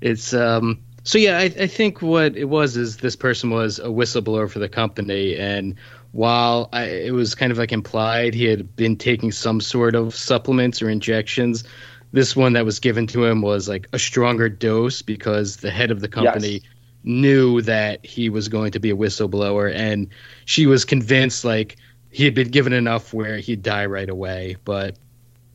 It's 0.00 0.32
um. 0.32 0.80
So 1.04 1.16
yeah, 1.16 1.38
I, 1.38 1.44
I 1.44 1.66
think 1.66 2.02
what 2.02 2.36
it 2.36 2.44
was 2.44 2.76
is 2.76 2.98
this 2.98 3.16
person 3.16 3.50
was 3.50 3.78
a 3.78 3.86
whistleblower 3.86 4.50
for 4.50 4.58
the 4.58 4.68
company, 4.68 5.36
and 5.36 5.76
while 6.12 6.68
I, 6.72 6.84
it 6.84 7.12
was 7.12 7.34
kind 7.34 7.52
of 7.52 7.58
like 7.58 7.72
implied 7.72 8.34
he 8.34 8.44
had 8.44 8.74
been 8.76 8.96
taking 8.96 9.32
some 9.32 9.60
sort 9.60 9.94
of 9.94 10.14
supplements 10.14 10.80
or 10.82 10.88
injections, 10.88 11.64
this 12.12 12.34
one 12.34 12.54
that 12.54 12.64
was 12.64 12.80
given 12.80 13.06
to 13.08 13.24
him 13.24 13.42
was 13.42 13.68
like 13.68 13.86
a 13.92 13.98
stronger 13.98 14.48
dose 14.48 15.02
because 15.02 15.56
the 15.58 15.70
head 15.70 15.90
of 15.90 16.00
the 16.00 16.08
company 16.08 16.48
Yes. 16.48 16.62
knew 17.04 17.60
that 17.62 18.04
he 18.04 18.30
was 18.30 18.48
going 18.48 18.72
to 18.72 18.80
be 18.80 18.90
a 18.90 18.96
whistleblower, 18.96 19.72
and 19.74 20.08
she 20.46 20.66
was 20.66 20.84
convinced 20.84 21.44
like 21.44 21.76
he 22.10 22.24
had 22.24 22.34
been 22.34 22.48
given 22.48 22.72
enough 22.72 23.12
where 23.12 23.38
he'd 23.38 23.62
die 23.62 23.86
right 23.86 24.08
away. 24.08 24.56
But 24.64 24.96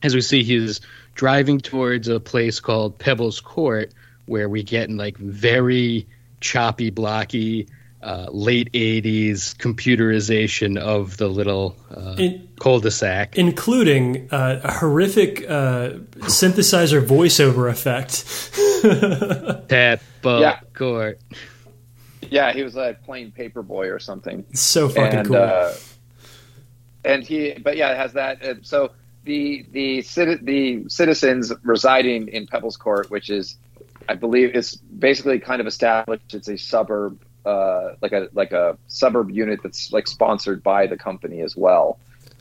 as 0.02 0.14
we 0.14 0.20
see, 0.20 0.42
he's 0.44 0.80
driving 1.14 1.58
towards 1.60 2.08
a 2.08 2.20
place 2.20 2.60
called 2.60 2.98
Pebbles 2.98 3.40
Court, 3.40 3.92
where 4.26 4.48
we 4.48 4.62
get 4.62 4.88
in 4.88 4.96
like 4.96 5.16
very 5.18 6.06
choppy, 6.40 6.90
blocky, 6.90 7.68
uh, 8.04 8.28
late 8.30 8.70
'80s 8.72 9.56
computerization 9.56 10.78
of 10.78 11.16
the 11.16 11.28
little 11.28 11.76
uh, 11.90 12.16
In- 12.18 12.48
cul-de-sac. 12.60 13.36
including 13.38 14.28
uh, 14.30 14.60
a 14.62 14.72
horrific 14.72 15.42
uh, 15.48 15.90
synthesizer 16.28 17.04
voiceover 17.04 17.70
effect. 17.70 18.24
Pebbles 19.68 20.40
Yeah. 20.42 20.60
Court. 20.74 21.18
Yeah, 22.30 22.52
he 22.52 22.62
was 22.62 22.74
like 22.74 23.02
playing 23.04 23.32
Paperboy 23.32 23.94
or 23.94 23.98
something. 23.98 24.44
So 24.54 24.88
fucking 24.88 25.18
and 25.20 25.28
cool. 25.28 25.36
uh, 25.36 25.74
and 27.04 27.22
he, 27.22 27.52
but 27.62 27.76
yeah, 27.76 27.92
it 27.92 27.96
has 27.96 28.12
that. 28.14 28.42
Uh, 28.42 28.54
so 28.62 28.90
the 29.24 29.64
the 29.72 29.98
citi- 29.98 30.42
the 30.42 30.88
citizens 30.88 31.52
residing 31.62 32.28
in 32.28 32.46
Pebbles 32.46 32.76
Court, 32.76 33.10
which 33.10 33.28
is, 33.30 33.56
I 34.08 34.14
believe, 34.14 34.54
is 34.54 34.74
basically 34.76 35.38
kind 35.38 35.60
of 35.60 35.66
established. 35.66 36.34
It's 36.34 36.48
a 36.48 36.56
suburb, 36.56 37.20
uh, 37.44 37.94
like 38.00 38.12
a 38.12 38.28
like 38.32 38.52
a 38.52 38.76
suburb 38.88 39.30
unit 39.30 39.60
that's 39.62 39.92
like 39.92 40.06
sponsored 40.06 40.62
by 40.62 40.86
the 40.86 40.96
company 40.96 41.40
as 41.40 41.56
well. 41.56 41.98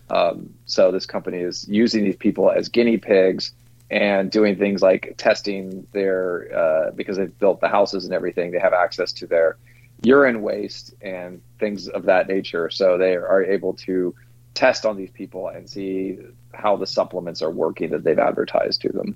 Um, 0.10 0.54
so 0.66 0.92
this 0.92 1.06
company 1.06 1.40
is 1.40 1.68
using 1.68 2.04
these 2.04 2.16
people 2.16 2.52
as 2.52 2.70
guinea 2.70 2.98
pigs 2.98 3.52
and 3.90 4.32
doing 4.32 4.58
things 4.58 4.82
like 4.82 5.16
testing 5.18 5.88
their 5.92 6.56
uh, 6.56 6.92
because 6.92 7.18
they've 7.18 7.38
built 7.40 7.62
the 7.62 7.68
houses 7.68 8.06
and 8.06 8.14
everything. 8.14 8.52
They 8.52 8.60
have 8.60 8.74
access 8.74 9.12
to 9.14 9.28
their 9.28 9.58
urine 10.04 10.42
waste 10.42 10.94
and 11.02 11.42
things 11.60 11.88
of 11.88 12.04
that 12.04 12.28
nature. 12.28 12.70
So 12.70 12.98
they 12.98 13.16
are 13.16 13.44
able 13.44 13.74
to 13.74 14.14
test 14.54 14.86
on 14.86 14.98
these 14.98 15.12
people 15.12 15.48
and 15.48 15.70
see 15.70 16.20
how 16.54 16.76
the 16.76 16.86
supplements 16.86 17.42
are 17.42 17.52
working 17.52 17.90
that 17.92 18.04
they've 18.04 18.20
advertised 18.20 18.82
to 18.82 18.90
them. 18.90 19.16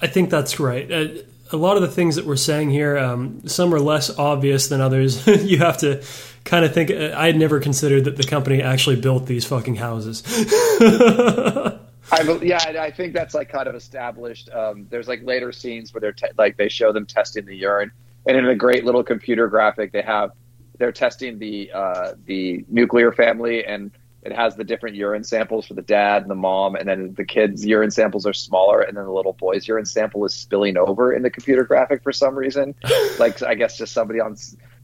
I 0.00 0.06
think 0.06 0.30
that's 0.30 0.58
right. 0.58 0.90
Uh, 0.90 1.08
a 1.52 1.56
lot 1.56 1.76
of 1.76 1.82
the 1.82 1.88
things 1.88 2.16
that 2.16 2.26
we're 2.26 2.36
saying 2.36 2.70
here, 2.70 2.96
um, 2.98 3.46
some 3.46 3.74
are 3.74 3.80
less 3.80 4.16
obvious 4.18 4.68
than 4.68 4.80
others. 4.80 5.26
you 5.44 5.58
have 5.58 5.78
to 5.78 6.02
kind 6.44 6.64
of 6.64 6.72
think. 6.72 6.90
uh, 6.90 7.14
I 7.16 7.26
had 7.26 7.36
never 7.36 7.60
considered 7.60 8.04
that 8.04 8.16
the 8.16 8.24
company 8.24 8.62
actually 8.62 8.96
built 8.96 9.26
these 9.26 9.44
fucking 9.44 9.76
houses. 9.76 10.22
I, 12.12 12.22
yeah, 12.42 12.58
I 12.80 12.90
think 12.90 13.14
that's 13.14 13.34
like 13.34 13.48
kind 13.48 13.68
of 13.68 13.74
established. 13.74 14.50
Um, 14.50 14.86
there's 14.90 15.08
like 15.08 15.22
later 15.22 15.52
scenes 15.52 15.94
where 15.94 16.00
they're 16.00 16.12
te- 16.12 16.34
like 16.36 16.56
they 16.56 16.68
show 16.68 16.92
them 16.92 17.06
testing 17.06 17.44
the 17.44 17.56
urine, 17.56 17.92
and 18.26 18.36
in 18.36 18.46
a 18.48 18.54
great 18.54 18.84
little 18.84 19.04
computer 19.04 19.46
graphic, 19.48 19.92
they 19.92 20.02
have 20.02 20.32
they're 20.78 20.92
testing 20.92 21.38
the 21.38 21.70
uh, 21.72 22.14
the 22.26 22.64
nuclear 22.68 23.12
family, 23.12 23.64
and 23.64 23.92
it 24.22 24.32
has 24.32 24.56
the 24.56 24.64
different 24.64 24.96
urine 24.96 25.24
samples 25.24 25.66
for 25.66 25.74
the 25.74 25.82
dad 25.82 26.22
and 26.22 26.30
the 26.30 26.34
mom, 26.34 26.74
and 26.74 26.88
then 26.88 27.14
the 27.14 27.24
kids' 27.24 27.64
urine 27.64 27.90
samples 27.90 28.26
are 28.26 28.34
smaller, 28.34 28.80
and 28.80 28.96
then 28.96 29.04
the 29.04 29.12
little 29.12 29.32
boy's 29.32 29.66
urine 29.66 29.86
sample 29.86 30.24
is 30.26 30.34
spilling 30.34 30.76
over 30.76 31.12
in 31.12 31.22
the 31.22 31.30
computer 31.30 31.64
graphic 31.64 32.02
for 32.02 32.12
some 32.12 32.34
reason. 32.36 32.74
like 33.18 33.42
I 33.42 33.54
guess 33.54 33.78
just 33.78 33.92
somebody 33.92 34.20
on 34.20 34.36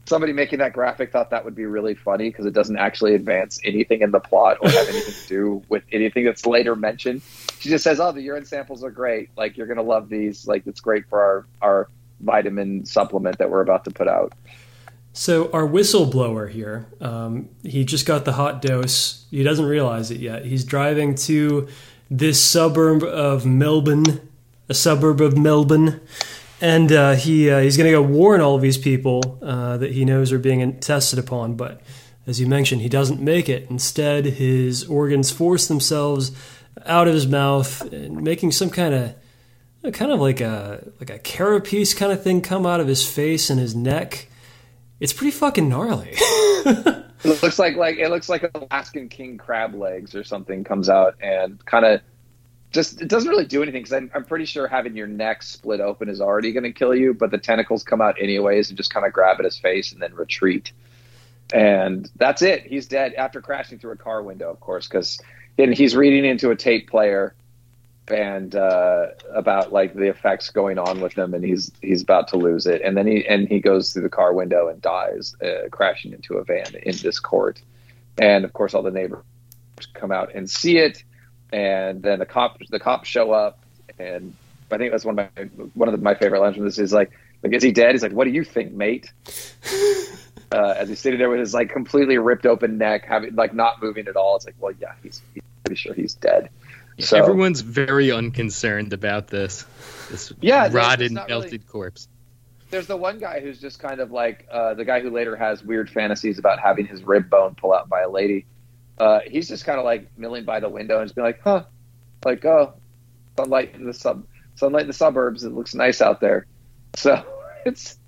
somebody 0.05 0.33
making 0.33 0.59
that 0.59 0.73
graphic 0.73 1.11
thought 1.11 1.29
that 1.29 1.45
would 1.45 1.53
be 1.53 1.65
really 1.65 1.93
funny 1.93 2.29
because 2.29 2.45
it 2.45 2.53
doesn't 2.53 2.77
actually 2.77 3.13
advance 3.13 3.59
anything 3.63 4.01
in 4.01 4.11
the 4.11 4.19
plot 4.19 4.57
or 4.61 4.69
have 4.69 4.87
anything 4.89 5.13
to 5.13 5.27
do 5.27 5.63
with 5.69 5.83
anything 5.91 6.25
that's 6.25 6.45
later 6.45 6.75
mentioned. 6.75 7.21
She 7.59 7.69
just 7.69 7.83
says, 7.83 7.99
"Oh, 7.99 8.11
the 8.11 8.21
urine 8.21 8.45
samples 8.45 8.83
are 8.83 8.91
great. 8.91 9.29
Like 9.37 9.57
you're 9.57 9.67
gonna 9.67 9.83
love 9.83 10.09
these. 10.09 10.47
Like 10.47 10.65
it's 10.65 10.79
great 10.79 11.07
for 11.09 11.21
our 11.21 11.45
our 11.61 11.89
vitamin 12.21 12.85
supplement 12.85 13.37
that 13.37 13.51
we're 13.51 13.61
about 13.61 13.83
to 13.85 13.91
put 13.91 14.07
out." 14.07 14.33
So 15.17 15.49
our 15.51 15.67
whistleblower 15.67 16.47
here, 16.47 16.85
um, 17.01 17.49
he 17.63 17.85
just 17.85 18.05
got 18.05 18.23
the 18.23 18.33
hot 18.33 18.61
dose. 18.61 19.25
He 19.31 19.41
doesn't 19.41 19.65
realize 19.65 20.11
it 20.11 20.19
yet. 20.19 20.45
He's 20.45 20.63
driving 20.63 21.15
to 21.15 21.67
this 22.11 22.39
suburb 22.39 23.01
of 23.01 23.43
Melbourne, 23.43 24.29
a 24.69 24.75
suburb 24.75 25.19
of 25.19 25.35
Melbourne, 25.35 26.01
and 26.61 26.91
uh, 26.91 27.15
he 27.15 27.49
uh, 27.49 27.61
he's 27.61 27.77
going 27.77 27.87
to 27.87 27.97
go 27.97 28.01
warn 28.03 28.41
all 28.41 28.59
these 28.59 28.77
people 28.77 29.39
uh, 29.41 29.77
that 29.77 29.91
he 29.91 30.05
knows 30.05 30.31
are 30.31 30.37
being 30.37 30.79
tested 30.79 31.17
upon. 31.17 31.55
But 31.55 31.81
as 32.27 32.39
you 32.39 32.45
mentioned, 32.45 32.81
he 32.81 32.89
doesn't 32.89 33.19
make 33.19 33.49
it. 33.49 33.71
Instead, 33.71 34.25
his 34.25 34.83
organs 34.83 35.31
force 35.31 35.67
themselves 35.67 36.31
out 36.85 37.07
of 37.07 37.15
his 37.15 37.25
mouth, 37.25 37.91
making 37.91 38.51
some 38.51 38.69
kind 38.69 38.93
of 38.93 39.93
kind 39.93 40.11
of 40.11 40.19
like 40.19 40.41
a 40.41 40.87
like 40.99 41.09
a 41.09 41.17
carapace 41.17 41.95
kind 41.95 42.11
of 42.11 42.21
thing 42.21 42.39
come 42.39 42.67
out 42.67 42.79
of 42.79 42.87
his 42.87 43.03
face 43.03 43.49
and 43.49 43.59
his 43.59 43.75
neck. 43.75 44.26
It's 44.99 45.13
pretty 45.13 45.31
fucking 45.31 45.69
gnarly. 45.69 46.15
It 47.23 47.41
looks 47.41 47.57
like 47.57 47.75
like 47.75 47.97
it 47.97 48.09
looks 48.09 48.29
like 48.29 48.49
Alaskan 48.53 49.09
king 49.09 49.37
crab 49.37 49.73
legs 49.73 50.13
or 50.13 50.23
something 50.23 50.63
comes 50.63 50.87
out 50.87 51.15
and 51.19 51.63
kind 51.65 51.83
of 51.83 52.01
just 52.71 53.01
it 53.01 53.07
doesn't 53.07 53.29
really 53.29 53.45
do 53.45 53.63
anything 53.63 53.81
because 53.81 53.93
I'm, 53.93 54.11
I'm 54.13 54.23
pretty 54.23 54.45
sure 54.45 54.67
having 54.67 54.95
your 54.95 55.07
neck 55.07 55.41
split 55.41 55.79
open 55.79 56.09
is 56.09 56.21
already 56.21 56.51
going 56.51 56.63
to 56.63 56.71
kill 56.71 56.93
you, 56.93 57.13
but 57.13 57.31
the 57.31 57.37
tentacles 57.37 57.83
come 57.83 58.01
out 58.01 58.21
anyways 58.21 58.69
and 58.69 58.77
just 58.77 58.93
kind 58.93 59.05
of 59.05 59.13
grab 59.13 59.39
at 59.39 59.45
his 59.45 59.57
face 59.57 59.91
and 59.91 60.01
then 60.01 60.13
retreat. 60.13 60.71
And 61.53 62.09
that's 62.17 62.41
it. 62.41 62.67
He's 62.67 62.87
dead 62.87 63.13
after 63.13 63.41
crashing 63.41 63.79
through 63.79 63.93
a 63.93 63.97
car 63.97 64.21
window, 64.21 64.51
of 64.51 64.59
course, 64.59 64.87
because 64.87 65.19
then 65.55 65.71
he's 65.71 65.95
reading 65.95 66.23
into 66.23 66.51
a 66.51 66.55
tape 66.55 66.89
player 66.89 67.33
and 68.09 68.55
uh, 68.55 69.07
about 69.33 69.73
like 69.73 69.93
the 69.93 70.07
effects 70.07 70.49
going 70.49 70.77
on 70.77 71.01
with 71.01 71.13
him, 71.13 71.33
and 71.33 71.43
he's 71.43 71.71
he's 71.81 72.01
about 72.01 72.29
to 72.29 72.37
lose 72.37 72.65
it, 72.65 72.81
and 72.81 72.95
then 72.95 73.07
he 73.07 73.25
and 73.27 73.47
he 73.47 73.59
goes 73.59 73.91
through 73.91 74.03
the 74.03 74.09
car 74.09 74.33
window 74.33 74.67
and 74.67 74.81
dies, 74.81 75.35
uh, 75.41 75.67
crashing 75.71 76.13
into 76.13 76.35
a 76.35 76.43
van 76.43 76.73
in 76.83 76.95
this 76.97 77.19
court, 77.19 77.61
and 78.17 78.45
of 78.45 78.53
course 78.53 78.73
all 78.73 78.83
the 78.83 78.91
neighbors 78.91 79.23
come 79.93 80.11
out 80.11 80.33
and 80.33 80.49
see 80.49 80.77
it, 80.77 81.03
and 81.51 82.01
then 82.01 82.19
the 82.19 82.25
cop 82.25 82.57
the 82.69 82.79
cops 82.79 83.09
show 83.09 83.31
up, 83.31 83.59
and 83.99 84.33
I 84.71 84.77
think 84.77 84.91
that's 84.91 85.05
one 85.05 85.19
of 85.19 85.29
my 85.35 85.43
one 85.73 85.89
of 85.89 85.93
the, 85.93 86.01
my 86.01 86.15
favorite 86.15 86.39
lines 86.39 86.55
from 86.55 86.65
this 86.65 86.79
is 86.79 86.93
like 86.93 87.11
like 87.43 87.53
is 87.53 87.63
he 87.63 87.71
dead? 87.71 87.91
He's 87.91 88.03
like, 88.03 88.13
what 88.13 88.25
do 88.25 88.31
you 88.31 88.43
think, 88.43 88.73
mate? 88.73 89.11
Uh, 90.49 90.73
as 90.77 90.87
he's 90.87 90.99
sitting 90.99 91.19
there 91.19 91.29
with 91.29 91.41
his 91.41 91.53
like 91.53 91.69
completely 91.69 92.17
ripped 92.17 92.45
open 92.45 92.77
neck, 92.77 93.03
having 93.05 93.35
like 93.35 93.53
not 93.53 93.83
moving 93.83 94.07
at 94.07 94.15
all, 94.15 94.37
it's 94.37 94.45
like, 94.45 94.55
well, 94.59 94.71
yeah, 94.79 94.93
he's, 95.03 95.21
he's 95.33 95.43
pretty 95.65 95.75
sure 95.75 95.93
he's 95.93 96.13
dead. 96.13 96.49
So 96.99 97.17
Everyone's 97.17 97.61
very 97.61 98.11
unconcerned 98.11 98.91
about 98.93 99.27
this. 99.27 99.65
This 100.09 100.33
Yeah, 100.41 100.69
rotted, 100.71 101.11
melted 101.11 101.29
really- 101.29 101.57
corpse. 101.59 102.07
there's 102.69 102.87
the 102.87 102.97
one 102.97 103.19
guy 103.19 103.39
who's 103.39 103.61
just 103.61 103.79
kind 103.79 103.99
of 103.99 104.11
like 104.11 104.45
uh, 104.51 104.73
the 104.73 104.83
guy 104.83 104.99
who 105.01 105.09
later 105.09 105.35
has 105.35 105.63
weird 105.63 105.89
fantasies 105.89 106.39
about 106.39 106.59
having 106.59 106.85
his 106.87 107.03
rib 107.03 107.29
bone 107.29 107.55
pull 107.55 107.73
out 107.73 107.87
by 107.87 108.01
a 108.01 108.09
lady. 108.09 108.45
Uh, 108.97 109.19
he's 109.27 109.47
just 109.47 109.63
kind 109.63 109.77
of 109.77 109.85
like 109.85 110.07
milling 110.17 110.43
by 110.43 110.59
the 110.59 110.69
window 110.69 110.97
and 110.99 111.05
just 111.07 111.15
being 111.15 111.25
like, 111.25 111.39
"Huh, 111.43 111.65
like 112.25 112.43
oh, 112.45 112.73
sunlight 113.37 113.75
in 113.75 113.85
the 113.85 113.93
sub, 113.93 114.25
sunlight 114.55 114.81
in 114.81 114.87
the 114.87 114.93
suburbs. 114.93 115.43
It 115.43 115.53
looks 115.53 115.75
nice 115.75 116.01
out 116.01 116.19
there." 116.19 116.45
So 116.95 117.23
it's 117.63 117.99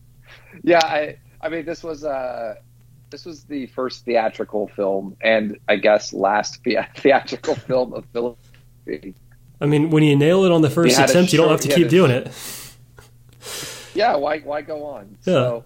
yeah. 0.63 0.80
I 0.84 1.17
I 1.41 1.49
mean, 1.49 1.63
this 1.63 1.84
was 1.84 2.04
uh, 2.04 2.56
this 3.12 3.23
was 3.23 3.43
the 3.43 3.67
first 3.67 4.04
theatrical 4.04 4.67
film, 4.69 5.15
and 5.21 5.60
I 5.67 5.75
guess 5.75 6.12
last 6.12 6.63
thea- 6.63 6.89
theatrical 6.97 7.54
film 7.54 7.93
of 7.93 8.06
Philip. 8.12 8.39
I 9.62 9.65
mean, 9.65 9.89
when 9.89 10.04
you 10.04 10.15
nail 10.15 10.44
it 10.46 10.52
on 10.52 10.62
the 10.62 10.70
first 10.70 10.96
He 10.96 11.00
had 11.02 11.10
a 11.10 11.12
attempt, 11.12 11.34
you 11.34 11.38
don't 11.38 11.50
have 11.50 11.62
to 11.62 11.68
keep 11.68 11.88
a- 11.88 11.89
doing 11.89 12.12
it. 12.12 12.32
yeah, 13.94 14.15
why 14.15 14.39
why 14.39 14.62
go 14.62 14.86
on? 14.86 15.18
Yeah. 15.26 15.34
So, 15.34 15.63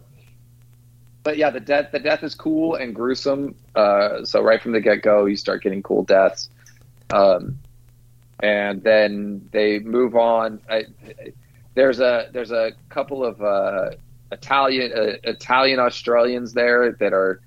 but 1.24 1.38
yeah, 1.38 1.50
the 1.50 1.60
death 1.60 1.92
the 1.92 2.00
death 2.00 2.24
is 2.24 2.36
cool 2.36 2.76
and 2.76 2.94
gruesome. 2.96 3.56
Uh, 3.76 4.26
so 4.26 4.42
right 4.42 4.62
from 4.62 4.72
the 4.72 4.82
get 4.82 5.02
go, 5.04 5.26
you 5.26 5.36
start 5.36 5.64
getting 5.64 5.84
cool 5.84 6.04
deaths, 6.04 6.50
um, 7.12 7.60
and 8.42 8.82
then 8.84 9.48
they 9.52 9.80
move 9.80 10.16
on. 10.16 10.60
I, 10.70 10.86
there's 11.76 12.00
a 12.00 12.30
there's 12.34 12.52
a 12.52 12.72
couple 12.90 13.24
of 13.24 13.42
uh, 13.42 13.92
Italian 14.32 14.92
uh, 14.94 15.14
Italian 15.24 15.80
Australians 15.80 16.54
there 16.54 16.92
that 16.94 17.14
are. 17.14 17.42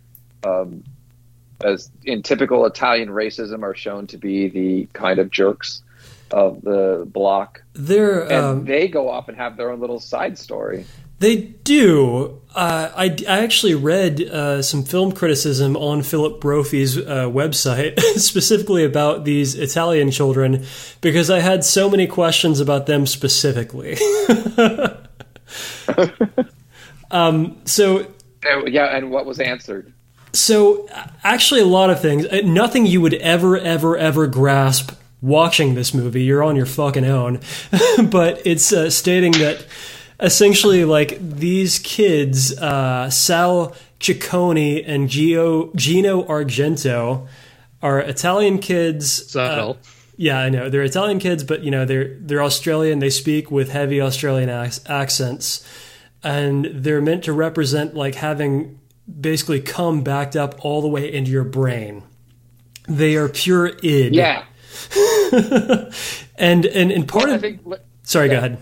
Um, 0.45 0.85
as 1.62 1.90
in 2.05 2.23
typical 2.23 2.66
Italian 2.66 3.09
racism, 3.09 3.62
are 3.62 3.75
shown 3.75 4.07
to 4.09 4.19
be 4.19 4.49
the 4.49 4.88
kind 4.92 5.19
of 5.19 5.31
jerks 5.31 5.83
of 6.31 6.62
the 6.62 7.07
block, 7.07 7.62
They're 7.75 8.23
and 8.23 8.33
um, 8.33 8.64
they 8.64 8.89
go 8.89 9.09
off 9.09 9.28
and 9.28 9.37
have 9.37 9.57
their 9.57 9.70
own 9.70 9.81
little 9.81 10.01
side 10.01 10.39
story. 10.39 10.85
They 11.18 11.37
do. 11.37 12.43
Uh, 12.55 12.91
I, 12.95 13.16
I 13.26 13.39
actually 13.43 13.74
read 13.74 14.20
uh, 14.20 14.61
some 14.61 14.83
film 14.83 15.12
criticism 15.12 15.74
on 15.76 16.03
Philip 16.03 16.43
Brophy's 16.43 16.99
uh, 16.99 17.26
website, 17.31 17.99
specifically 18.16 18.85
about 18.85 19.24
these 19.24 19.55
Italian 19.55 20.11
children, 20.11 20.66
because 21.01 21.31
I 21.31 21.41
had 21.41 21.64
so 21.64 21.89
many 21.89 22.07
questions 22.07 22.61
about 22.61 22.85
them 22.87 23.07
specifically. 23.07 23.97
um, 27.11 27.57
so 27.64 28.07
Yeah, 28.66 28.97
and 28.97 29.11
what 29.11 29.24
was 29.24 29.41
answered? 29.41 29.95
So, 30.37 30.89
actually, 31.24 31.61
a 31.61 31.66
lot 31.66 31.91
of 31.91 32.01
things. 32.01 32.26
Uh, 32.26 32.41
Nothing 32.45 32.87
you 32.87 33.01
would 33.01 33.14
ever, 33.14 33.57
ever, 33.57 33.97
ever 33.97 34.26
grasp 34.26 34.93
watching 35.20 35.74
this 35.74 35.95
movie. 35.95 36.22
You're 36.22 36.43
on 36.43 36.57
your 36.57 36.66
fucking 36.66 37.05
own. 37.05 37.41
but 38.11 38.47
it's 38.47 38.72
uh, 38.72 38.91
stating 38.91 39.32
that 39.32 39.64
essentially, 40.20 40.84
like, 40.84 41.18
these 41.20 41.78
kids, 41.78 42.57
uh, 42.59 43.11
Sal 43.11 43.74
Ciccone 44.01 44.84
and 44.87 45.09
Gio, 45.09 45.74
Gino 45.74 46.22
Argento, 46.24 47.26
are 47.82 48.01
Italian 48.01 48.59
kids. 48.59 49.30
Subtle. 49.30 49.78
uh, 49.80 49.89
yeah, 50.16 50.39
I 50.39 50.49
know 50.49 50.70
they're 50.70 50.82
Italian 50.82 51.18
kids, 51.18 51.45
but 51.45 51.62
you 51.62 51.70
know 51.70 51.84
they're 51.84 52.16
they're 52.20 52.43
Australian. 52.43 53.01
They 53.01 53.11
speak 53.11 53.51
with 53.51 53.70
heavy 53.70 54.01
Australian 54.01 54.49
ac- 54.49 54.80
accents, 54.87 55.66
and 56.22 56.64
they're 56.72 57.03
meant 57.03 57.24
to 57.24 57.34
represent 57.34 57.95
like 57.95 58.14
having 58.14 58.78
basically 59.09 59.61
come 59.61 60.03
backed 60.03 60.37
up 60.37 60.65
all 60.65 60.81
the 60.81 60.89
way 60.89 61.13
into 61.13 61.31
your 61.31 61.45
brain. 61.45 62.03
They 62.89 63.17
are 63.17 63.29
pure 63.29 63.73
id. 63.83 64.15
Yeah. 64.15 64.45
and 66.37 66.67
and 66.67 66.93
and 66.93 67.09
part 67.09 67.31
of 67.31 67.41
think. 67.41 67.61
sorry, 68.03 68.29
go 68.29 68.37
ahead. 68.37 68.59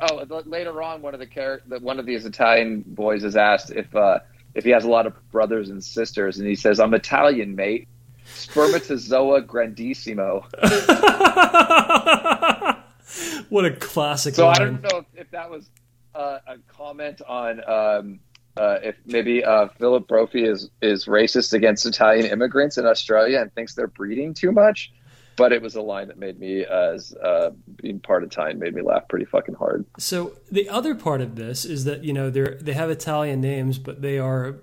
Oh, 0.00 0.42
later 0.46 0.82
on, 0.82 1.00
one 1.00 1.14
of 1.14 1.20
the 1.20 1.26
character, 1.26 1.78
one 1.78 2.00
of 2.00 2.06
these 2.06 2.26
Italian 2.26 2.82
boys 2.86 3.24
is 3.24 3.36
asked 3.36 3.70
if 3.70 3.94
uh, 3.94 4.18
if 4.54 4.64
he 4.64 4.70
has 4.70 4.84
a 4.84 4.88
lot 4.88 5.06
of 5.06 5.14
brothers 5.30 5.70
and 5.70 5.82
sisters, 5.82 6.38
and 6.38 6.46
he 6.46 6.54
says, 6.54 6.80
"I'm 6.80 6.94
Italian, 6.94 7.54
mate. 7.54 7.88
Spermatozoa 8.34 9.42
grandissimo." 9.42 10.44
what 13.48 13.64
a 13.64 13.76
classic 13.76 14.34
So 14.34 14.48
I 14.48 14.54
don't 14.54 14.82
know 14.82 14.98
if, 14.98 15.04
if 15.14 15.30
that 15.30 15.50
was 15.50 15.70
uh, 16.14 16.38
a 16.46 16.58
comment 16.68 17.22
on 17.26 17.60
um, 17.68 18.20
uh, 18.56 18.78
if 18.82 18.96
maybe 19.06 19.44
uh, 19.44 19.68
Philip 19.78 20.06
Brophy 20.06 20.44
is 20.44 20.70
is 20.80 21.06
racist 21.06 21.52
against 21.52 21.86
Italian 21.86 22.26
immigrants 22.26 22.78
in 22.78 22.86
Australia 22.86 23.40
and 23.40 23.52
thinks 23.54 23.74
they're 23.74 23.86
breeding 23.86 24.34
too 24.34 24.52
much. 24.52 24.92
But 25.34 25.52
it 25.52 25.62
was 25.62 25.74
a 25.76 25.80
line 25.80 26.08
that 26.08 26.18
made 26.18 26.38
me, 26.38 26.62
as 26.62 27.14
uh, 27.14 27.52
being 27.76 28.00
part 28.00 28.22
Italian, 28.22 28.58
made 28.58 28.74
me 28.74 28.82
laugh 28.82 29.08
pretty 29.08 29.24
fucking 29.24 29.54
hard. 29.54 29.86
So 29.98 30.34
the 30.50 30.68
other 30.68 30.94
part 30.94 31.22
of 31.22 31.36
this 31.36 31.64
is 31.64 31.84
that 31.84 32.04
you 32.04 32.12
know 32.12 32.28
they're 32.28 32.58
they 32.60 32.74
have 32.74 32.90
Italian 32.90 33.40
names, 33.40 33.78
but 33.78 34.02
they 34.02 34.18
are 34.18 34.56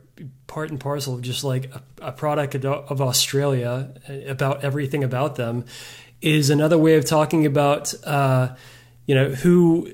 part 0.46 0.70
and 0.70 0.80
parcel 0.80 1.16
of 1.16 1.22
just 1.22 1.44
like 1.44 1.74
a, 1.74 1.82
a 2.02 2.12
product 2.12 2.54
of, 2.56 2.66
of 2.66 3.02
Australia. 3.02 3.92
uh, 4.08 4.14
About 4.28 4.64
everything 4.64 5.04
about 5.04 5.36
them 5.38 5.66
is 6.22 6.50
another 6.50 6.78
way 6.78 6.96
of 6.96 7.06
talking 7.06 7.46
about 7.46 7.94
uh, 8.06 8.56
you 9.10 9.16
know 9.16 9.30
who 9.30 9.91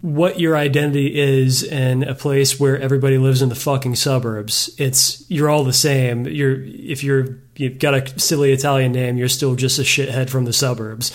what 0.00 0.40
your 0.40 0.56
identity 0.56 1.16
is 1.16 1.62
in 1.62 2.02
a 2.02 2.16
place 2.16 2.58
where 2.58 2.76
everybody 2.80 3.16
lives 3.16 3.40
in 3.40 3.48
the 3.48 3.54
fucking 3.54 3.94
suburbs. 3.94 4.74
It's 4.76 5.24
you're 5.30 5.48
all 5.48 5.62
the 5.62 5.72
same. 5.72 6.26
You're 6.26 6.64
if 6.64 7.04
you're 7.04 7.38
you've 7.54 7.78
got 7.78 7.94
a 7.94 8.18
silly 8.18 8.50
Italian 8.50 8.90
name, 8.90 9.18
you're 9.18 9.28
still 9.28 9.54
just 9.54 9.78
a 9.78 9.82
shithead 9.82 10.30
from 10.30 10.46
the 10.46 10.52
suburbs. 10.52 11.12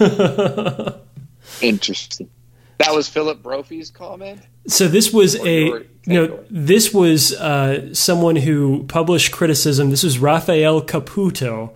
Interesting. 1.60 2.30
That 2.78 2.94
was 2.94 3.10
Philip 3.10 3.42
Brophy's 3.42 3.90
comment. 3.90 4.40
So 4.66 4.88
this 4.88 5.12
was 5.12 5.36
Or 5.36 5.46
a 5.46 5.86
no. 6.06 6.28
takeaway. 6.28 6.46
This 6.48 6.94
was 6.94 7.34
uh, 7.34 7.92
someone 7.92 8.36
who 8.36 8.84
published 8.84 9.32
criticism. 9.32 9.90
This 9.90 10.02
was 10.02 10.18
Raffaele 10.18 10.80
Caputo 10.80 11.74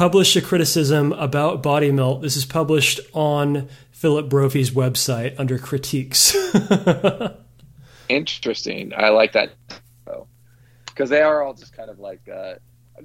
published 0.00 0.34
a 0.34 0.40
criticism 0.40 1.12
about 1.12 1.62
Body 1.62 1.92
Melt. 1.92 2.22
This 2.22 2.34
is 2.34 2.46
published 2.46 3.00
on 3.12 3.68
Philip 4.00 4.30
Brophy's 4.30 4.70
website 4.70 5.34
under 5.38 5.58
critiques. 5.58 6.34
Interesting. 8.08 8.92
I 8.96 9.10
like 9.10 9.32
that 9.32 9.50
because 10.86 11.10
they 11.10 11.20
are 11.20 11.42
all 11.42 11.52
just 11.54 11.74
kind 11.76 11.90
of 11.90 11.98
like 11.98 12.20
uh, 12.28 12.54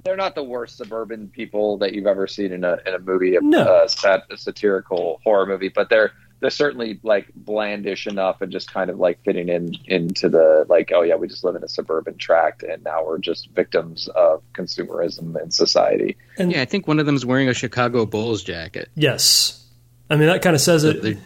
they're 0.04 0.16
not 0.16 0.34
the 0.34 0.42
worst 0.42 0.78
suburban 0.78 1.28
people 1.28 1.76
that 1.78 1.92
you've 1.92 2.06
ever 2.06 2.26
seen 2.26 2.50
in 2.50 2.64
a 2.64 2.78
in 2.86 2.94
a 2.94 2.98
movie, 2.98 3.36
a, 3.36 3.40
No. 3.42 3.60
uh, 3.60 3.88
sat, 3.88 4.22
a 4.30 4.38
satirical 4.38 5.20
horror 5.22 5.44
movie, 5.46 5.68
but 5.68 5.90
they're 5.90 6.12
they're 6.40 6.48
certainly 6.50 6.98
like 7.02 7.26
blandish 7.34 8.06
enough 8.06 8.40
and 8.40 8.50
just 8.50 8.72
kind 8.72 8.88
of 8.90 8.98
like 8.98 9.22
fitting 9.22 9.48
in 9.50 9.74
into 9.84 10.28
the 10.30 10.64
like 10.70 10.92
oh 10.94 11.02
yeah 11.02 11.14
we 11.14 11.28
just 11.28 11.44
live 11.44 11.56
in 11.56 11.62
a 11.62 11.68
suburban 11.68 12.16
tract 12.18 12.62
and 12.62 12.82
now 12.84 13.04
we're 13.04 13.18
just 13.18 13.48
victims 13.50 14.08
of 14.14 14.42
consumerism 14.54 15.40
in 15.42 15.50
society. 15.50 16.16
and 16.38 16.52
Yeah, 16.52 16.62
I 16.62 16.64
think 16.64 16.88
one 16.88 16.98
of 16.98 17.06
them 17.06 17.14
is 17.16 17.24
wearing 17.26 17.48
a 17.48 17.54
Chicago 17.54 18.06
Bulls 18.06 18.42
jacket. 18.42 18.90
yes, 18.94 19.62
I 20.08 20.16
mean 20.16 20.26
that 20.28 20.42
kind 20.42 20.54
of 20.54 20.60
says 20.60 20.84
it. 20.84 21.18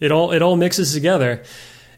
It 0.00 0.10
all 0.10 0.32
it 0.32 0.42
all 0.42 0.56
mixes 0.56 0.92
together. 0.92 1.42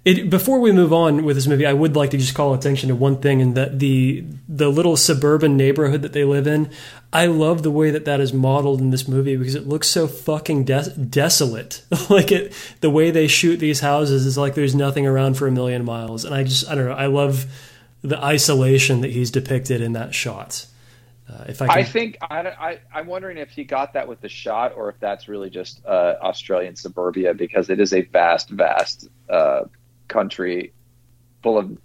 It, 0.04 0.28
before 0.28 0.60
we 0.60 0.70
move 0.70 0.92
on 0.92 1.24
with 1.24 1.34
this 1.34 1.46
movie, 1.46 1.64
I 1.64 1.72
would 1.72 1.96
like 1.96 2.10
to 2.10 2.18
just 2.18 2.34
call 2.34 2.52
attention 2.52 2.90
to 2.90 2.94
one 2.94 3.22
thing, 3.22 3.40
and 3.40 3.54
that 3.54 3.78
the 3.78 4.22
the 4.46 4.68
little 4.68 4.98
suburban 4.98 5.56
neighborhood 5.56 6.02
that 6.02 6.12
they 6.12 6.24
live 6.24 6.46
in. 6.46 6.70
I 7.10 7.26
love 7.26 7.62
the 7.62 7.70
way 7.70 7.90
that 7.90 8.04
that 8.04 8.20
is 8.20 8.34
modeled 8.34 8.80
in 8.80 8.90
this 8.90 9.08
movie 9.08 9.36
because 9.36 9.54
it 9.54 9.66
looks 9.66 9.88
so 9.88 10.06
fucking 10.06 10.64
des- 10.64 10.90
desolate. 10.90 11.82
like 12.10 12.30
it, 12.30 12.52
the 12.82 12.90
way 12.90 13.10
they 13.10 13.28
shoot 13.28 13.56
these 13.56 13.80
houses 13.80 14.26
is 14.26 14.36
like 14.36 14.54
there's 14.54 14.74
nothing 14.74 15.06
around 15.06 15.38
for 15.38 15.46
a 15.46 15.52
million 15.52 15.86
miles, 15.86 16.26
and 16.26 16.34
I 16.34 16.44
just 16.44 16.68
I 16.68 16.74
don't 16.74 16.84
know. 16.84 16.92
I 16.92 17.06
love 17.06 17.46
the 18.02 18.22
isolation 18.22 19.00
that 19.00 19.12
he's 19.12 19.30
depicted 19.30 19.80
in 19.80 19.94
that 19.94 20.14
shot. 20.14 20.66
Uh, 21.28 21.44
if 21.48 21.62
I 21.62 21.68
can, 21.68 21.78
I 21.78 21.84
think 21.84 22.18
I, 22.20 22.40
I 22.48 22.78
I'm 22.92 23.06
wondering 23.06 23.38
if 23.38 23.50
he 23.50 23.64
got 23.64 23.94
that 23.94 24.06
with 24.06 24.20
the 24.20 24.28
shot 24.28 24.74
or 24.76 24.90
if 24.90 25.00
that's 25.00 25.26
really 25.26 25.48
just 25.48 25.84
uh, 25.86 26.16
Australian 26.20 26.76
suburbia 26.76 27.32
because 27.32 27.70
it 27.70 27.80
is 27.80 27.94
a 27.94 28.02
vast, 28.02 28.50
vast 28.50 29.08
uh, 29.30 29.62
country 30.08 30.72
full 31.42 31.58
of 31.58 31.78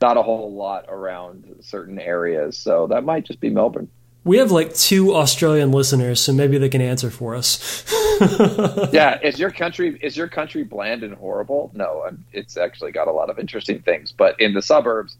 not 0.00 0.16
a 0.16 0.22
whole 0.22 0.54
lot 0.54 0.86
around 0.88 1.56
certain 1.60 1.98
areas. 1.98 2.56
So 2.56 2.86
that 2.86 3.04
might 3.04 3.26
just 3.26 3.38
be 3.38 3.50
Melbourne. 3.50 3.90
we 4.24 4.38
have 4.38 4.50
like 4.50 4.74
two 4.74 5.14
Australian 5.14 5.72
listeners, 5.72 6.20
so 6.20 6.32
maybe 6.32 6.56
they 6.56 6.70
can 6.70 6.80
answer 6.80 7.10
for 7.10 7.34
us. 7.34 7.84
yeah, 8.92 9.18
is 9.22 9.38
your 9.38 9.50
country 9.50 9.98
is 10.02 10.16
your 10.16 10.28
country 10.28 10.62
bland 10.64 11.02
and 11.02 11.14
horrible? 11.14 11.70
No, 11.74 12.10
it's 12.32 12.56
actually 12.56 12.92
got 12.92 13.08
a 13.08 13.12
lot 13.12 13.28
of 13.28 13.38
interesting 13.38 13.82
things. 13.82 14.10
But 14.10 14.40
in 14.40 14.54
the 14.54 14.62
suburbs, 14.62 15.18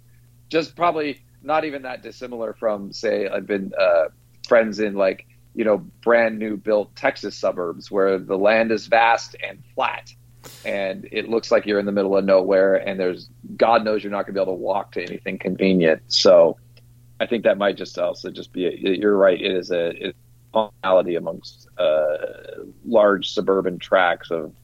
just 0.48 0.76
probably 0.76 1.20
not 1.42 1.64
even 1.64 1.82
that 1.82 2.02
dissimilar 2.02 2.54
from 2.54 2.92
say 2.92 3.28
I've 3.28 3.46
been 3.46 3.72
uh, 3.78 4.06
friends 4.46 4.80
in 4.80 4.94
like 4.94 5.26
you 5.54 5.64
know 5.64 5.78
brand 6.02 6.38
new 6.38 6.56
built 6.56 6.94
Texas 6.96 7.36
suburbs 7.36 7.90
where 7.90 8.18
the 8.18 8.36
land 8.36 8.72
is 8.72 8.86
vast 8.86 9.36
and 9.46 9.62
flat. 9.74 10.12
And 10.64 11.06
it 11.12 11.28
looks 11.28 11.50
like 11.50 11.66
you're 11.66 11.78
in 11.78 11.84
the 11.84 11.92
middle 11.92 12.16
of 12.16 12.24
nowhere, 12.24 12.76
and 12.76 12.98
there's 12.98 13.28
God 13.58 13.84
knows 13.84 14.02
you're 14.02 14.10
not 14.10 14.24
going 14.24 14.34
to 14.34 14.40
be 14.40 14.42
able 14.42 14.54
to 14.54 14.62
walk 14.62 14.92
to 14.92 15.02
anything 15.02 15.38
convenient. 15.38 16.00
So, 16.08 16.56
I 17.20 17.26
think 17.26 17.44
that 17.44 17.58
might 17.58 17.76
just 17.76 17.98
also 17.98 18.30
just 18.30 18.50
be. 18.50 18.64
A, 18.64 18.70
you're 18.72 19.18
right. 19.18 19.38
It 19.38 19.52
is 19.52 19.70
a 19.70 20.14
commonality 20.52 21.16
amongst 21.16 21.68
uh, 21.78 22.16
large 22.86 23.30
suburban 23.30 23.78
tracts 23.78 24.30
of 24.30 24.54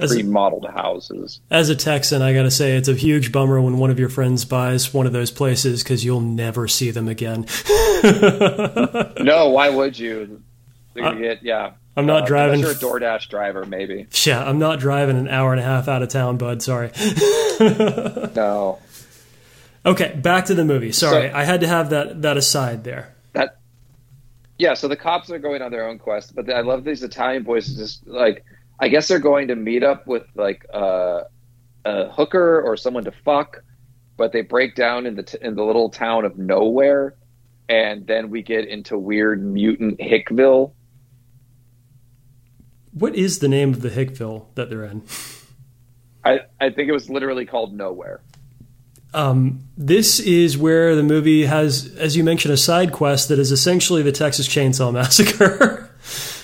As, 0.00 0.12
pre-modeled 0.12 0.66
houses. 0.70 1.40
as 1.50 1.68
a 1.68 1.76
Texan, 1.76 2.22
I 2.22 2.32
gotta 2.34 2.50
say 2.50 2.76
it's 2.76 2.88
a 2.88 2.94
huge 2.94 3.32
bummer 3.32 3.60
when 3.60 3.78
one 3.78 3.90
of 3.90 3.98
your 3.98 4.08
friends 4.08 4.44
buys 4.44 4.92
one 4.94 5.06
of 5.06 5.12
those 5.12 5.30
places 5.30 5.82
because 5.82 6.04
you'll 6.04 6.20
never 6.20 6.66
see 6.68 6.90
them 6.90 7.08
again. 7.08 7.46
No, 9.20 9.50
why 9.50 9.68
would 9.68 9.98
you? 9.98 10.42
Gonna 10.96 11.08
Uh, 11.10 11.14
get 11.14 11.42
yeah. 11.42 11.72
I'm 11.96 12.06
not 12.06 12.22
Uh, 12.22 12.26
driving. 12.26 12.60
You're 12.60 12.70
a 12.70 12.74
DoorDash 12.74 13.28
driver, 13.28 13.64
maybe. 13.66 14.06
Yeah, 14.24 14.42
I'm 14.42 14.58
not 14.58 14.80
driving 14.80 15.18
an 15.18 15.28
hour 15.28 15.52
and 15.52 15.60
a 15.60 15.64
half 15.64 15.86
out 15.88 16.02
of 16.02 16.08
town, 16.08 16.36
bud. 16.36 16.62
Sorry. 16.62 16.90
No, 17.60 18.78
okay, 19.84 20.14
back 20.16 20.46
to 20.46 20.54
the 20.54 20.64
movie. 20.64 20.92
Sorry, 20.92 21.28
So- 21.30 21.36
I 21.36 21.44
had 21.44 21.60
to 21.60 21.66
have 21.66 21.90
that 21.90 22.22
that 22.22 22.36
aside 22.38 22.84
there. 22.84 23.14
that. 23.34 23.58
Yeah, 24.58 24.74
so 24.74 24.88
the 24.88 24.96
cops 24.96 25.30
are 25.30 25.38
going 25.38 25.60
on 25.62 25.70
their 25.70 25.86
own 25.86 25.98
quest, 25.98 26.34
but 26.34 26.50
I 26.50 26.60
love 26.62 26.84
these 26.84 27.02
Italian 27.02 27.42
boys. 27.42 27.74
Just 27.76 28.06
like 28.06 28.44
I 28.80 28.88
guess 28.88 29.08
they're 29.08 29.18
going 29.18 29.48
to 29.48 29.56
meet 29.56 29.84
up 29.84 30.06
with 30.06 30.24
like 30.34 30.64
uh, 30.72 31.24
a 31.84 32.08
hooker 32.10 32.62
or 32.62 32.76
someone 32.76 33.04
to 33.04 33.12
fuck, 33.12 33.62
but 34.16 34.32
they 34.32 34.40
break 34.40 34.74
down 34.74 35.06
in 35.06 35.16
the 35.16 35.22
t- 35.22 35.38
in 35.40 35.54
the 35.54 35.62
little 35.62 35.90
town 35.90 36.24
of 36.24 36.38
nowhere, 36.38 37.14
and 37.68 38.06
then 38.06 38.30
we 38.30 38.42
get 38.42 38.66
into 38.66 38.98
weird 38.98 39.44
mutant 39.44 40.00
Hickville. 40.00 40.72
What 42.92 43.14
is 43.14 43.38
the 43.38 43.48
name 43.48 43.70
of 43.70 43.82
the 43.82 43.90
Hickville 43.90 44.46
that 44.54 44.70
they're 44.70 44.84
in? 44.84 45.02
I, 46.24 46.40
I 46.60 46.70
think 46.70 46.88
it 46.88 46.92
was 46.92 47.08
literally 47.08 47.46
called 47.46 47.72
Nowhere. 47.72 48.20
Um, 49.12 49.64
this 49.76 50.20
is 50.20 50.56
where 50.56 50.96
the 50.96 51.02
movie 51.02 51.46
has, 51.46 51.94
as 51.96 52.16
you 52.16 52.24
mentioned, 52.24 52.52
a 52.54 52.56
side 52.56 52.92
quest 52.92 53.28
that 53.28 53.38
is 53.38 53.52
essentially 53.52 54.02
the 54.02 54.12
Texas 54.12 54.48
Chainsaw 54.48 54.92
Massacre. 54.92 55.90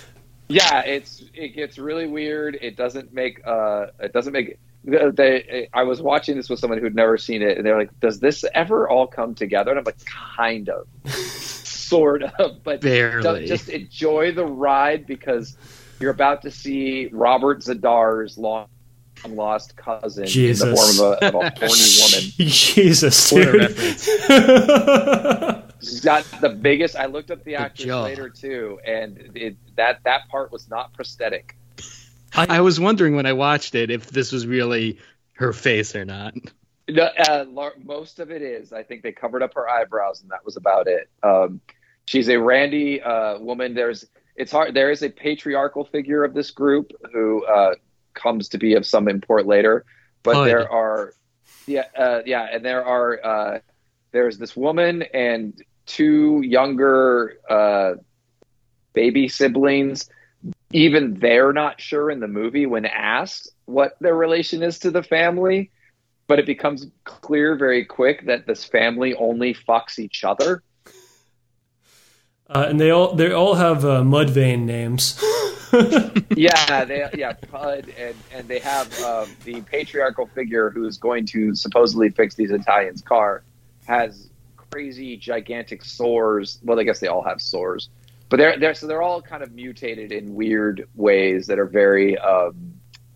Yeah, 0.49 0.82
it's 0.82 1.16
it 1.37 1.55
gets 1.55 1.78
really 1.78 2.07
weird. 2.07 2.59
It 2.61 2.76
doesn't 2.76 3.12
make 3.12 3.47
uh 3.47 3.87
it 4.01 4.12
doesn't 4.12 4.32
make 4.32 4.59
they 4.84 5.68
I 5.72 5.82
was 5.82 6.01
watching 6.01 6.37
this 6.37 6.49
with 6.49 6.59
someone 6.61 6.78
who'd 6.80 6.95
never 6.95 7.18
seen 7.18 7.43
it 7.43 7.57
and 7.59 7.66
they're 7.66 7.78
like, 7.78 7.99
"Does 8.01 8.20
this 8.20 8.45
ever 8.55 8.89
all 8.89 9.07
come 9.07 9.34
together?" 9.34 9.70
And 9.70 9.78
I'm 9.78 9.84
like, 9.84 10.05
"Kind 10.05 10.68
of." 10.68 10.87
sort 11.87 12.22
of, 12.22 12.62
but 12.64 12.80
Barely. 12.80 13.47
just 13.47 13.68
enjoy 13.68 14.32
the 14.32 14.45
ride 14.45 15.07
because 15.07 15.57
you're 16.01 16.11
about 16.11 16.43
to 16.43 16.51
see 16.51 17.09
Robert 17.12 17.61
Z'Dar's 17.61 18.37
long 18.37 18.66
lost 19.28 19.76
cousin 19.76 20.26
Jesus. 20.26 20.62
in 20.62 20.70
the 20.70 20.76
form 20.76 21.12
of 21.12 21.22
a, 21.22 21.26
of 21.26 21.34
a 21.34 21.51
horny 21.59 21.59
woman. 22.03 22.30
Jesus, 22.37 23.32
What 23.32 23.49
a 23.49 23.68
dude. 25.49 25.62
got 26.03 26.24
the 26.41 26.49
biggest. 26.49 26.97
I 26.97 27.07
looked 27.07 27.31
up 27.31 27.45
the 27.45 27.57
actress 27.57 27.87
jaw. 27.87 28.03
later 28.03 28.29
too, 28.29 28.81
and 28.85 29.31
it, 29.35 29.57
that 29.77 30.01
that 30.05 30.29
part 30.29 30.53
was 30.53 30.68
not 30.68 30.93
prosthetic. 30.93 31.57
I 32.33 32.61
was 32.61 32.79
wondering 32.79 33.16
when 33.16 33.24
I 33.24 33.33
watched 33.33 33.74
it 33.74 33.91
if 33.91 34.11
this 34.11 34.31
was 34.31 34.47
really 34.47 34.99
her 35.35 35.53
face 35.53 35.97
or 35.97 36.05
not. 36.05 36.35
No, 36.89 37.05
uh, 37.05 37.45
most 37.83 38.20
of 38.20 38.31
it 38.31 38.43
is. 38.43 38.72
I 38.72 38.83
think 38.83 39.03
they 39.03 39.12
covered 39.12 39.43
up 39.43 39.55
her 39.55 39.68
eyebrows, 39.68 40.20
and 40.20 40.31
that 40.31 40.45
was 40.45 40.57
about 40.57 40.87
it. 40.87 41.09
Um, 41.22 41.61
she's 42.07 42.29
a 42.29 42.39
randy 42.39 43.01
uh, 43.01 43.39
woman. 43.39 43.74
There's 43.74 44.07
it's 44.37 44.53
hard. 44.53 44.74
There 44.74 44.91
is 44.91 45.03
a 45.03 45.09
patriarchal 45.09 45.85
figure 45.85 46.24
of 46.24 46.35
this 46.35 46.51
group 46.51 46.93
who 47.12 47.45
uh, 47.47 47.74
comes 48.14 48.51
to 48.51 48.59
be 48.59 48.74
of 48.74 48.87
some 48.87 49.09
import 49.09 49.47
later, 49.47 49.85
but 50.22 50.35
Bud. 50.35 50.45
there 50.45 50.70
are, 50.70 51.14
yeah, 51.66 51.87
uh, 51.97 52.20
yeah, 52.24 52.47
and 52.53 52.64
there 52.64 52.85
are. 52.85 53.62
There's 54.17 54.39
this 54.39 54.57
woman 54.57 55.03
and 55.12 55.53
two 55.85 56.41
younger 56.43 57.37
uh, 57.51 57.97
baby 58.95 59.29
siblings. 59.29 60.09
Even 60.73 61.21
they're 61.21 61.53
not 61.53 61.81
sure 61.81 62.11
in 62.11 62.21
the 62.21 62.29
movie 62.29 62.64
when 62.64 62.87
asked 62.87 63.51
what 63.67 63.97
their 64.01 64.14
relation 64.14 64.62
is 64.62 64.79
to 64.79 64.91
the 64.91 65.03
family 65.03 65.71
but 66.27 66.39
it 66.39 66.47
becomes 66.47 66.87
clear 67.05 67.57
very 67.57 67.85
quick 67.85 68.27
that 68.27 68.47
this 68.47 68.64
family 68.64 69.14
only 69.14 69.55
fucks 69.55 69.99
each 69.99 70.25
other. 70.25 70.62
Uh, 72.49 72.67
and 72.69 72.81
they 72.81 72.91
all 72.91 73.14
they 73.14 73.33
all 73.33 73.55
have 73.55 73.85
uh, 73.85 74.03
vein 74.25 74.67
names. 74.67 75.21
yeah, 76.37 76.85
they 76.85 77.09
yeah, 77.14 77.33
Pud 77.33 77.93
and 77.99 78.14
and 78.33 78.47
they 78.47 78.61
have 78.61 79.03
um, 79.03 79.29
the 79.45 79.61
patriarchal 79.62 80.27
figure 80.29 80.71
who 80.71 80.87
is 80.87 80.97
going 80.97 81.27
to 81.27 81.55
supposedly 81.55 82.09
fix 82.11 82.37
these 82.37 82.53
Italians' 82.53 83.03
car 83.03 83.43
has 83.87 84.28
crazy 84.70 85.16
gigantic 85.16 85.84
sores. 85.84 86.59
Well, 86.64 86.78
I 86.78 86.84
guess 86.84 87.01
they 87.01 87.07
all 87.09 87.22
have 87.22 87.41
sores, 87.41 87.89
but 88.28 88.37
they're 88.39 88.59
they're 88.59 88.74
so 88.74 88.87
they're 88.87 89.03
all 89.03 89.22
kind 89.22 89.43
of 89.43 89.53
mutated 89.53 90.12
in 90.12 90.34
weird 90.34 90.89
ways 90.95 91.47
that 91.47 91.59
are 91.59 91.66
very 91.66 92.18
um, 92.18 92.55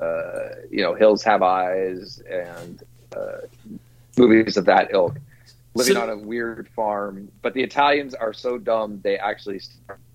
uh, 0.00 0.48
you 0.70 0.82
know 0.82 0.94
hills 0.94 1.22
have 1.24 1.42
eyes 1.42 2.22
and 2.30 2.82
uh, 3.16 3.38
movies 4.16 4.56
of 4.56 4.64
that 4.66 4.90
ilk. 4.92 5.16
Living 5.74 5.94
So- 5.94 6.02
on 6.02 6.10
a 6.10 6.16
weird 6.16 6.68
farm, 6.74 7.30
but 7.42 7.54
the 7.54 7.62
Italians 7.62 8.14
are 8.14 8.32
so 8.32 8.58
dumb 8.58 9.00
they 9.02 9.16
actually 9.18 9.60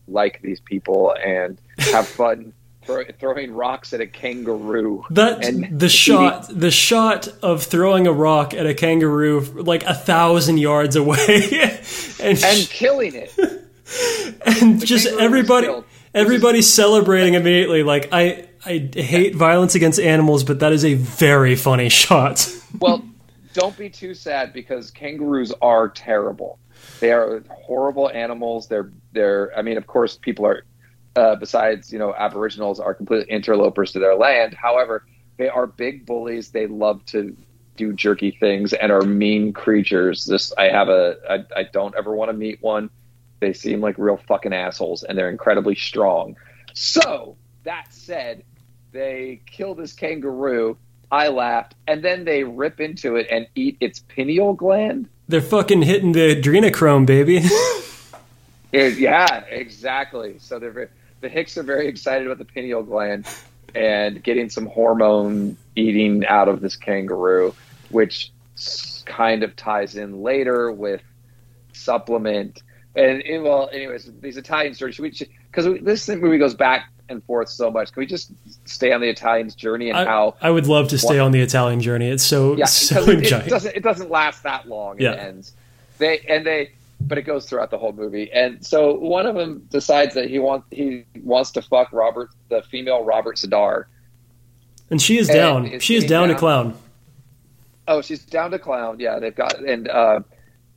like 0.08 0.42
these 0.42 0.60
people 0.60 1.16
and 1.24 1.58
have 1.78 2.08
fun 2.08 2.54
throw, 2.86 3.04
throwing 3.20 3.52
rocks 3.54 3.94
at 3.94 4.02
a 4.02 4.08
kangaroo. 4.08 5.04
That 5.12 5.44
And 5.46 5.80
the 5.80 5.88
he- 5.88 5.92
shot 5.92 6.48
the 6.50 6.72
shot 6.72 7.28
of 7.42 7.64
throwing 7.64 8.08
a 8.08 8.12
rock 8.14 8.54
at 8.54 8.66
a 8.66 8.74
kangaroo 8.74 9.40
like 9.42 9.84
a 9.84 9.94
thousand 9.94 10.58
yards 10.58 10.96
away, 10.96 11.18
and 12.22 12.44
and 12.44 12.70
killing 12.70 13.16
it. 13.16 13.34
and 14.46 14.86
just 14.86 15.06
kangaroo 15.06 15.22
was 15.42 15.50
everybody 15.50 15.84
everybody 16.14 16.62
celebrating 16.62 17.34
immediately 17.42 17.84
like 17.84 18.10
i 18.12 18.48
i 18.66 18.90
hate 18.96 19.36
violence 19.36 19.76
against 19.76 20.00
animals 20.00 20.44
but 20.44 20.60
that 20.62 20.74
is 20.74 20.84
a 20.84 20.96
very 20.96 21.56
funny 21.56 21.88
shot 21.90 22.50
Well, 22.80 23.04
don't 23.54 23.78
be 23.78 23.90
too 23.90 24.14
sad 24.16 24.52
because 24.54 24.92
kangaroos 24.92 25.54
are 25.62 25.88
terrible. 25.88 26.60
They 27.00 27.12
are 27.14 27.42
horrible 27.50 28.10
animals. 28.10 28.68
They're 28.68 28.92
they're. 29.14 29.58
I 29.58 29.62
mean, 29.62 29.78
of 29.78 29.88
course, 29.88 30.18
people 30.18 30.46
are. 30.46 30.66
Uh, 31.16 31.36
besides, 31.36 31.94
you 31.94 32.00
know, 32.00 32.14
Aboriginals 32.14 32.80
are 32.80 32.94
complete 32.94 33.28
interlopers 33.30 33.92
to 33.94 34.00
their 34.00 34.16
land. 34.16 34.54
However, 34.54 35.06
they 35.38 35.48
are 35.48 35.66
big 35.66 36.06
bullies. 36.06 36.52
They 36.52 36.68
love 36.68 37.06
to 37.08 37.36
do 37.78 37.94
jerky 37.94 38.32
things 38.32 38.74
and 38.74 38.92
are 38.92 39.02
mean 39.02 39.54
creatures. 39.54 40.26
This 40.26 40.52
I 40.58 40.66
have 40.66 40.90
a. 40.90 41.16
I, 41.30 41.60
I 41.60 41.64
don't 41.64 41.96
ever 41.98 42.14
want 42.16 42.30
to 42.30 42.34
meet 42.34 42.62
one. 42.62 42.90
They 43.40 43.54
seem 43.54 43.82
like 43.82 43.98
real 43.98 44.18
fucking 44.28 44.54
assholes, 44.54 45.04
and 45.04 45.18
they're 45.18 45.30
incredibly 45.30 45.76
strong. 45.76 46.36
So 46.74 47.36
that 47.64 47.94
said, 47.94 48.44
they 48.92 49.42
kill 49.46 49.76
this 49.76 49.94
kangaroo. 49.94 50.78
I 51.12 51.28
laughed, 51.30 51.76
and 51.88 52.04
then 52.04 52.26
they 52.26 52.44
rip 52.44 52.80
into 52.82 53.16
it 53.16 53.28
and 53.30 53.48
eat 53.56 53.78
its 53.80 54.00
pineal 54.00 54.54
gland. 54.54 55.08
they're 55.28 55.40
fucking 55.42 55.84
hitting 55.84 56.12
the 56.14 56.36
adrenochrome 56.36 57.06
baby 57.06 57.42
It- 58.72 58.98
yeah, 58.98 59.40
exactly. 59.46 60.36
So 60.40 60.60
they're 60.60 60.72
very, 60.72 60.88
the 61.26 61.30
Hicks 61.30 61.58
are 61.58 61.64
very 61.64 61.88
excited 61.88 62.28
about 62.28 62.38
the 62.38 62.46
pineal 62.46 62.84
gland 62.84 63.26
and 63.74 64.22
getting 64.22 64.48
some 64.48 64.68
hormone 64.68 65.58
eating 65.76 66.24
out 66.28 66.48
of 66.48 66.62
this 66.62 66.76
kangaroo, 66.76 67.56
which 67.90 68.32
kind 69.06 69.42
of 69.42 69.56
ties 69.56 69.96
in 69.96 70.22
later 70.22 70.72
with 70.72 71.02
supplement. 71.74 72.62
And 72.96 73.24
it, 73.24 73.40
well, 73.40 73.72
anyways, 73.74 74.12
these 74.22 74.38
Italian 74.38 74.76
stories. 74.76 75.00
Because 75.00 75.82
this 75.82 76.08
movie 76.10 76.38
goes 76.38 76.54
back 76.54 76.92
and 77.10 77.24
forth 77.24 77.50
so 77.50 77.72
much. 77.72 77.92
Can 77.92 78.02
we 78.02 78.06
just 78.06 78.32
stay 78.66 78.92
on 78.92 79.02
the 79.02 79.10
Italian's 79.10 79.56
journey 79.56 79.90
and 79.90 79.98
I, 79.98 80.06
how? 80.06 80.36
I 80.42 80.52
would 80.52 80.68
love 80.68 80.90
to 80.90 81.00
stay 81.00 81.18
on 81.18 81.32
the 81.32 81.42
italian 81.42 81.82
journey 81.82 82.08
it's 82.08 82.24
so 82.24 82.56
Yeah, 82.56 82.66
so 82.66 83.02
it, 83.02 83.24
it 83.24 83.28
giant 83.28 83.50
doesn't 83.50 83.76
it 83.76 83.84
doesn't 83.84 84.12
last 84.12 84.44
that 84.44 84.68
long. 84.68 85.00
Yeah. 85.00 85.14
It 85.14 85.20
ends. 85.20 85.54
They 85.98 86.20
and 86.30 86.46
they, 86.46 86.72
but 87.08 87.18
it 87.18 87.24
goes 87.24 87.46
throughout 87.46 87.72
the 87.72 87.78
whole 87.78 87.94
movie. 87.94 88.32
And 88.32 88.66
so 88.66 88.94
one 88.96 89.26
of 89.26 89.36
them 89.36 89.68
decides 89.70 90.16
that 90.16 90.30
he 90.30 90.40
wants 90.40 90.68
he 90.72 91.06
wants 91.22 91.52
to 91.52 91.62
fuck 91.62 91.94
Robert, 91.94 92.30
the 92.50 92.64
female 92.64 93.04
Robert 93.04 93.38
Z'Dar. 93.38 93.86
and 94.90 95.02
she 95.02 95.18
is 95.18 95.28
down 95.28 95.80
she 95.80 95.96
is 95.96 96.04
getting 96.04 96.10
down 96.10 96.28
to 96.30 96.36
clown 96.36 96.78
Oh, 97.88 98.02
she's 98.02 98.26
down 98.26 98.52
to 98.52 98.60
clown. 98.60 99.00
Yeah, 99.00 99.20
they've 99.20 99.36
got 99.36 99.60
and 99.60 99.88
uh, 99.88 100.22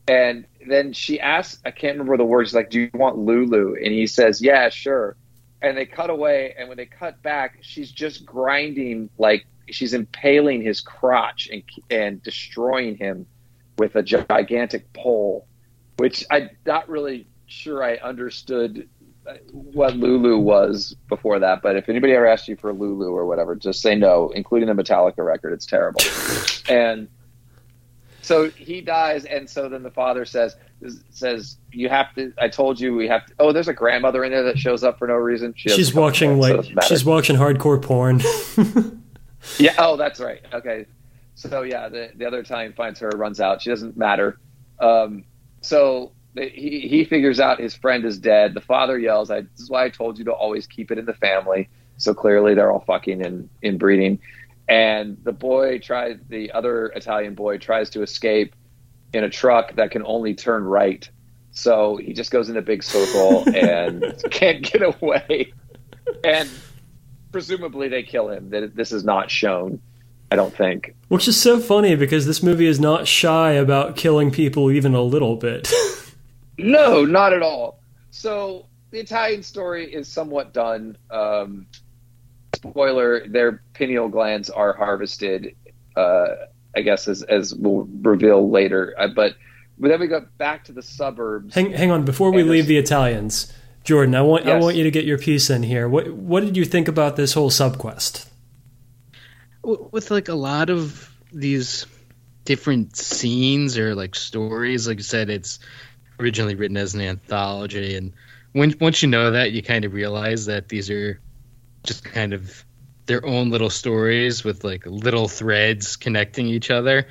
and 0.07 0.45
then 0.67 0.93
she 0.93 1.19
asks, 1.19 1.61
I 1.65 1.71
can't 1.71 1.93
remember 1.93 2.17
the 2.17 2.25
words. 2.25 2.49
She's 2.49 2.55
like, 2.55 2.69
"Do 2.69 2.81
you 2.81 2.89
want 2.93 3.17
Lulu?" 3.17 3.75
And 3.75 3.91
he 3.91 4.05
says, 4.07 4.41
"Yeah, 4.41 4.69
sure." 4.69 5.15
And 5.61 5.75
they 5.75 5.85
cut 5.85 6.09
away, 6.09 6.53
and 6.57 6.67
when 6.69 6.77
they 6.77 6.85
cut 6.85 7.21
back, 7.21 7.57
she's 7.61 7.91
just 7.91 8.25
grinding 8.25 9.09
like 9.17 9.45
she's 9.69 9.93
impaling 9.93 10.61
his 10.61 10.81
crotch 10.81 11.49
and 11.51 11.63
and 11.89 12.21
destroying 12.21 12.95
him 12.95 13.25
with 13.77 13.95
a 13.95 14.03
gigantic 14.03 14.91
pole, 14.93 15.47
which 15.99 16.25
I'm 16.31 16.49
not 16.65 16.89
really 16.89 17.27
sure 17.45 17.83
I 17.83 17.95
understood 17.97 18.87
uh, 19.27 19.33
what 19.51 19.95
Lulu 19.95 20.37
was 20.37 20.95
before 21.07 21.39
that. 21.39 21.61
But 21.61 21.75
if 21.75 21.89
anybody 21.89 22.13
ever 22.13 22.25
asks 22.25 22.47
you 22.47 22.55
for 22.55 22.73
Lulu 22.73 23.11
or 23.11 23.25
whatever, 23.25 23.55
just 23.55 23.81
say 23.81 23.95
no, 23.95 24.29
including 24.29 24.67
the 24.73 24.81
Metallica 24.81 25.25
record. 25.25 25.53
It's 25.53 25.65
terrible. 25.65 26.01
and 26.69 27.07
so 28.21 28.49
he 28.49 28.81
dies, 28.81 29.25
and 29.25 29.49
so 29.49 29.69
then 29.69 29.83
the 29.83 29.91
father 29.91 30.25
says 30.25 30.55
says 31.09 31.57
you 31.71 31.89
have 31.89 32.13
to. 32.15 32.31
I 32.37 32.47
told 32.47 32.79
you 32.79 32.95
we 32.95 33.07
have 33.07 33.25
to. 33.25 33.33
Oh, 33.39 33.51
there's 33.51 33.67
a 33.67 33.73
grandmother 33.73 34.23
in 34.23 34.31
there 34.31 34.43
that 34.43 34.57
shows 34.57 34.83
up 34.83 34.99
for 34.99 35.07
no 35.07 35.15
reason. 35.15 35.53
She 35.57 35.69
she's 35.69 35.93
watching 35.93 36.31
in, 36.31 36.41
so 36.41 36.41
like 36.41 36.55
doesn't 36.55 36.83
she's 36.85 37.03
watching 37.03 37.35
hardcore 37.35 37.81
porn 37.81 38.21
Yeah. 39.57 39.73
Oh, 39.77 39.97
that's 39.97 40.19
right. 40.19 40.41
Okay. 40.53 40.85
So 41.35 41.63
yeah, 41.63 41.89
the 41.89 42.11
the 42.15 42.25
other 42.25 42.39
Italian 42.39 42.73
finds 42.73 42.99
her, 42.99 43.09
runs 43.09 43.39
out. 43.39 43.61
She 43.61 43.69
doesn't 43.69 43.97
matter. 43.97 44.39
Um, 44.79 45.23
so 45.61 46.11
he 46.35 46.87
he 46.87 47.03
figures 47.05 47.39
out 47.39 47.59
his 47.59 47.75
friend 47.75 48.05
is 48.05 48.17
dead. 48.17 48.53
The 48.53 48.61
father 48.61 48.97
yells, 48.97 49.31
"I 49.31 49.41
this 49.41 49.59
is 49.59 49.69
why 49.69 49.85
I 49.85 49.89
told 49.89 50.17
you 50.17 50.25
to 50.25 50.31
always 50.31 50.67
keep 50.67 50.91
it 50.91 50.97
in 50.97 51.05
the 51.05 51.13
family." 51.13 51.69
So 51.97 52.13
clearly 52.13 52.55
they're 52.55 52.71
all 52.71 52.83
fucking 52.85 53.25
and 53.25 53.49
inbreeding. 53.61 54.19
And 54.67 55.17
the 55.23 55.31
boy 55.31 55.79
tries. 55.79 56.17
The 56.29 56.51
other 56.51 56.87
Italian 56.87 57.35
boy 57.35 57.57
tries 57.57 57.89
to 57.91 58.03
escape 58.03 58.55
in 59.13 59.23
a 59.23 59.29
truck 59.29 59.75
that 59.75 59.91
can 59.91 60.05
only 60.05 60.35
turn 60.35 60.63
right. 60.63 61.09
So 61.51 61.97
he 61.97 62.13
just 62.13 62.31
goes 62.31 62.49
in 62.49 62.57
a 62.57 62.61
big 62.61 62.83
circle 62.83 63.43
and 63.55 64.03
can't 64.31 64.63
get 64.63 64.81
away. 64.81 65.51
And 66.23 66.49
presumably 67.31 67.89
they 67.89 68.03
kill 68.03 68.29
him. 68.29 68.51
That 68.51 68.75
this 68.75 68.91
is 68.91 69.03
not 69.03 69.31
shown. 69.31 69.81
I 70.31 70.35
don't 70.35 70.55
think. 70.55 70.95
which 71.07 71.27
is 71.27 71.41
so 71.41 71.59
funny 71.59 71.95
because 71.95 72.25
this 72.25 72.43
movie 72.43 72.67
is 72.67 72.79
not 72.79 73.07
shy 73.07 73.51
about 73.53 73.95
killing 73.95 74.29
people 74.31 74.69
even 74.71 74.93
a 74.93 75.01
little 75.01 75.35
bit 75.35 75.71
No, 76.57 77.05
not 77.05 77.31
at 77.33 77.41
all. 77.41 77.79
So 78.11 78.65
the 78.91 78.99
Italian 78.99 79.43
story 79.43 79.93
is 79.93 80.07
somewhat 80.09 80.53
done. 80.53 80.97
Um, 81.09 81.67
spoiler: 82.55 83.25
their 83.27 83.63
pineal 83.73 84.09
glands 84.09 84.49
are 84.49 84.73
harvested. 84.73 85.55
Uh, 85.95 86.27
I 86.75 86.81
guess 86.81 87.07
as 87.07 87.23
as 87.23 87.55
we'll 87.55 87.87
reveal 88.01 88.49
later. 88.49 88.93
Uh, 88.97 89.07
but 89.07 89.35
but 89.79 89.87
then 89.87 89.99
we 90.01 90.07
go 90.07 90.25
back 90.37 90.65
to 90.65 90.73
the 90.73 90.81
suburbs. 90.81 91.55
hang, 91.55 91.71
hang 91.71 91.91
on 91.91 92.03
before 92.03 92.31
we 92.31 92.43
leave 92.43 92.67
the 92.67 92.77
italians 92.77 93.51
jordan 93.85 94.13
i 94.13 94.21
want 94.21 94.45
i 94.45 94.59
want 94.59 94.75
you 94.75 94.83
to 94.83 94.91
get 94.91 95.05
your 95.05 95.17
piece 95.17 95.49
in 95.49 95.63
here 95.63 95.87
what 95.87 96.11
what 96.11 96.43
did 96.43 96.57
you 96.57 96.65
think 96.65 96.89
about 96.89 97.15
this 97.15 97.31
whole 97.33 97.49
subquest 97.49 98.28
with 99.91 100.11
like 100.11 100.29
a 100.29 100.33
lot 100.35 100.69
of 100.69 101.13
these 101.31 101.85
different 102.45 102.95
scenes 102.95 103.77
or 103.77 103.93
like 103.93 104.15
stories 104.15 104.87
like 104.87 104.97
i 104.97 105.01
said 105.01 105.29
it's 105.29 105.59
originally 106.19 106.55
written 106.55 106.77
as 106.77 106.93
an 106.93 107.01
anthology. 107.01 107.95
And 107.95 108.13
when, 108.51 108.75
once 108.79 109.01
you 109.01 109.09
know 109.09 109.31
that 109.31 109.51
you 109.51 109.63
kind 109.63 109.85
of 109.85 109.93
realize 109.93 110.45
that 110.47 110.67
these 110.67 110.89
are 110.89 111.19
just 111.83 112.03
kind 112.03 112.33
of 112.33 112.65
their 113.05 113.25
own 113.25 113.49
little 113.49 113.69
stories 113.69 114.43
with 114.43 114.63
like 114.63 114.85
little 114.85 115.27
threads 115.27 115.95
connecting 115.95 116.47
each 116.47 116.69
other. 116.69 117.07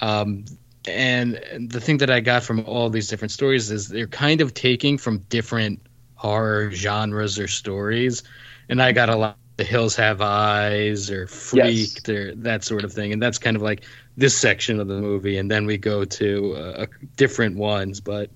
Um, 0.00 0.46
and 0.88 1.68
the 1.68 1.80
thing 1.80 1.98
that 1.98 2.10
i 2.10 2.20
got 2.20 2.44
from 2.44 2.64
all 2.64 2.90
these 2.90 3.08
different 3.08 3.32
stories 3.32 3.72
is 3.72 3.88
they're 3.88 4.06
kind 4.06 4.40
of 4.40 4.54
taking 4.54 4.98
from 4.98 5.18
different 5.18 5.80
horror 6.14 6.70
genres 6.70 7.38
or 7.38 7.48
stories. 7.48 8.22
And 8.68 8.80
i 8.80 8.92
got 8.92 9.08
a 9.08 9.16
lot 9.16 9.36
The 9.56 9.64
Hills 9.64 9.96
Have 9.96 10.20
Eyes 10.20 11.10
or 11.10 11.26
Freaked 11.26 12.08
or 12.08 12.34
that 12.36 12.62
sort 12.62 12.84
of 12.84 12.92
thing, 12.92 13.12
and 13.12 13.22
that's 13.22 13.38
kind 13.38 13.56
of 13.56 13.62
like 13.62 13.84
this 14.16 14.36
section 14.36 14.80
of 14.80 14.88
the 14.88 15.00
movie, 15.00 15.38
and 15.38 15.50
then 15.50 15.66
we 15.66 15.78
go 15.78 16.04
to 16.04 16.54
uh, 16.54 16.86
different 17.16 17.56
ones. 17.56 18.00
But 18.00 18.30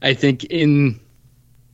I 0.00 0.14
think 0.14 0.44
in 0.44 1.00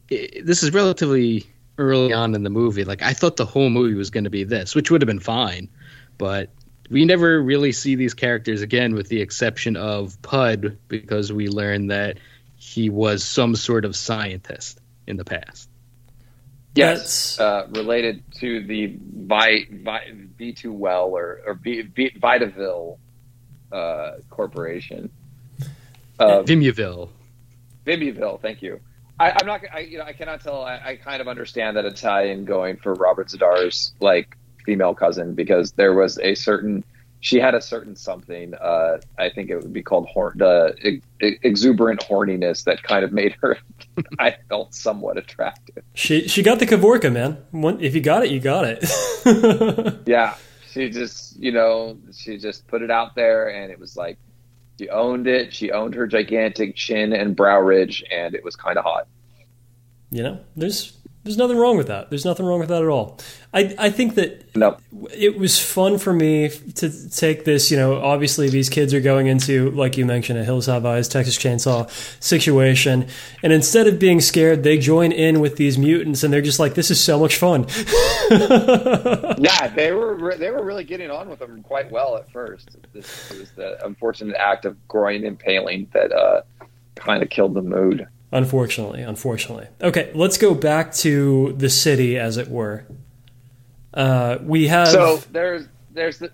this 0.09 0.63
is 0.63 0.73
relatively 0.73 1.47
early 1.77 2.13
on 2.13 2.35
in 2.35 2.43
the 2.43 2.51
movie. 2.51 2.85
Like 2.85 3.03
I 3.03 3.13
thought 3.13 3.37
the 3.37 3.47
whole 3.47 3.71
movie 3.71 3.95
was 3.95 4.11
going 4.11 4.25
to 4.25 4.31
be 4.31 4.45
this, 4.45 4.75
which 4.75 4.91
would 4.91 5.03
have 5.03 5.07
been 5.07 5.21
fine, 5.21 5.69
but 6.17 6.51
we 6.91 7.05
never 7.05 7.41
really 7.43 7.73
see 7.73 7.97
these 7.97 8.15
characters 8.15 8.63
again, 8.63 8.95
with 8.95 9.09
the 9.09 9.21
exception 9.21 9.77
of 9.77 10.21
Pud, 10.23 10.79
because 10.89 11.33
we 11.33 11.49
learn 11.49 11.89
that 11.89 12.19
he 12.57 12.89
was 12.89 13.23
some 13.23 13.55
sort 13.57 13.85
of 13.85 13.95
scientist 13.95 14.81
in 15.07 15.17
the 15.17 15.25
past. 15.25 15.68
Yes, 16.79 17.41
uh, 17.41 17.67
related 17.71 18.23
to 18.41 18.65
the 18.65 18.97
Vi, 19.03 19.67
Vi, 19.71 20.01
V2 20.39 20.67
Well 20.67 21.07
or, 21.07 21.41
or 21.47 21.55
v, 21.55 21.83
v, 21.83 22.11
Vitaville 22.19 22.99
uh, 23.73 24.13
Corporation. 24.31 25.11
Uh, 26.19 26.43
Vimuville. 26.43 27.09
Vimuville, 27.85 28.41
thank 28.41 28.63
you. 28.63 28.81
I, 29.21 29.31
am 29.41 29.47
not. 29.47 29.63
I, 29.73 29.81
you 29.81 29.99
know, 29.99 30.05
I 30.05 30.13
cannot 30.13 30.43
tell. 30.43 30.63
I, 30.63 30.81
I, 30.85 30.97
kind 30.97 31.21
of 31.21 31.27
understand 31.27 31.77
that 31.77 31.85
Italian 31.85 32.45
going 32.45 32.77
for 32.77 32.95
Robert 32.95 33.29
Z'Dar's 33.29 33.93
like 34.01 34.37
female 34.65 34.95
cousin 34.95 35.35
because 35.35 35.73
there 35.73 35.95
was 35.95 36.19
a 36.19 36.35
certain. 36.35 36.85
She 37.21 37.41
had 37.41 37.55
a 37.55 37.61
certain 37.61 37.97
something. 37.97 38.55
Uh, 38.55 38.99
I 39.19 39.29
think 39.29 39.51
it 39.51 39.57
would 39.57 39.73
be 39.73 39.83
called 39.83 40.07
hor- 40.07 40.35
the 40.37 41.01
ex- 41.21 41.39
exuberant 41.43 42.01
horniness 42.01 42.65
that 42.65 42.83
kind 42.83 43.05
of 43.05 43.13
made 43.13 43.35
her. 43.43 43.59
I 44.19 44.37
felt 44.49 44.75
somewhat 44.75 45.19
attractive. 45.19 45.83
She 45.95 46.29
she 46.29 46.43
got 46.43 46.61
the 46.61 46.67
Kavorka 46.67 47.13
man. 47.13 47.39
If 47.81 47.95
you 47.95 48.01
got 48.01 48.25
it, 48.25 48.31
you 48.31 48.41
got 48.41 48.65
it. 48.67 49.99
yeah, 50.07 50.37
she 50.71 50.91
just 50.91 51.37
you 51.37 51.51
know 51.51 51.99
she 52.13 52.39
just 52.39 52.67
put 52.69 52.83
it 52.83 52.91
out 52.91 53.15
there, 53.17 53.49
and 53.49 53.73
it 53.73 53.79
was 53.79 53.97
like 53.97 54.19
she 54.79 54.89
owned 54.89 55.27
it. 55.27 55.53
She 55.53 55.73
owned 55.73 55.95
her 55.95 56.07
gigantic 56.07 56.77
chin 56.77 57.13
and 57.13 57.35
brow 57.35 57.61
ridge, 57.61 58.05
and 58.13 58.35
it 58.35 58.45
was 58.45 58.55
kind 58.55 58.79
of 58.79 58.85
hot. 58.85 59.09
You 60.11 60.23
know, 60.23 60.41
there's 60.57 60.98
there's 61.25 61.37
nothing 61.37 61.59
wrong 61.59 61.77
with 61.77 61.89
that. 61.89 62.11
There's 62.11 62.25
nothing 62.25 62.47
wrong 62.47 62.61
with 62.61 62.69
that 62.69 62.83
at 62.83 62.89
all. 62.89 63.19
I 63.53 63.75
I 63.79 63.91
think 63.91 64.15
that 64.15 64.57
no. 64.57 64.77
it 65.13 65.39
was 65.39 65.61
fun 65.61 65.99
for 65.99 66.13
me 66.13 66.49
to 66.49 67.11
take 67.11 67.45
this. 67.45 67.71
You 67.71 67.77
know, 67.77 68.01
obviously 68.01 68.49
these 68.49 68.69
kids 68.69 68.95
are 68.95 69.01
going 69.01 69.27
into, 69.27 69.71
like 69.73 69.97
you 69.97 70.07
mentioned, 70.07 70.39
a 70.39 70.45
Hills 70.45 70.67
Have 70.67 70.87
Eyes, 70.87 71.09
Texas 71.09 71.37
Chainsaw 71.37 71.91
situation, 72.23 73.09
and 73.43 73.53
instead 73.53 73.87
of 73.87 73.99
being 73.99 74.21
scared, 74.21 74.63
they 74.63 74.79
join 74.79 75.13
in 75.13 75.41
with 75.41 75.57
these 75.57 75.77
mutants, 75.77 76.23
and 76.23 76.33
they're 76.33 76.41
just 76.41 76.59
like, 76.59 76.75
"This 76.75 76.91
is 76.91 77.01
so 77.01 77.19
much 77.19 77.37
fun." 77.37 77.67
yeah, 78.31 79.69
they 79.75 79.93
were 79.93 80.37
they 80.37 80.51
were 80.51 80.65
really 80.65 80.85
getting 80.85 81.11
on 81.11 81.29
with 81.29 81.41
them 81.41 81.63
quite 81.63 81.91
well 81.91 82.17
at 82.17 82.31
first. 82.31 82.77
This 82.93 83.31
was 83.31 83.51
the 83.53 83.85
unfortunate 83.85 84.37
act 84.37 84.65
of 84.65 84.77
groin 84.89 85.25
impaling 85.25 85.89
that 85.93 86.13
uh, 86.13 86.43
kind 86.95 87.23
of 87.23 87.29
killed 87.29 87.55
the 87.55 87.63
mood. 87.63 88.07
Unfortunately, 88.31 89.03
unfortunately. 89.03 89.69
Okay, 89.81 90.11
let's 90.15 90.37
go 90.37 90.55
back 90.55 90.93
to 90.97 91.55
the 91.57 91.71
city, 91.71 92.19
as 92.19 92.37
it 92.37 92.49
were. 92.49 92.85
Uh, 93.95 94.39
we 94.43 94.69
have 94.69 94.89
so 94.89 95.17
there's 95.33 95.67
there's 95.93 96.19
the 96.19 96.31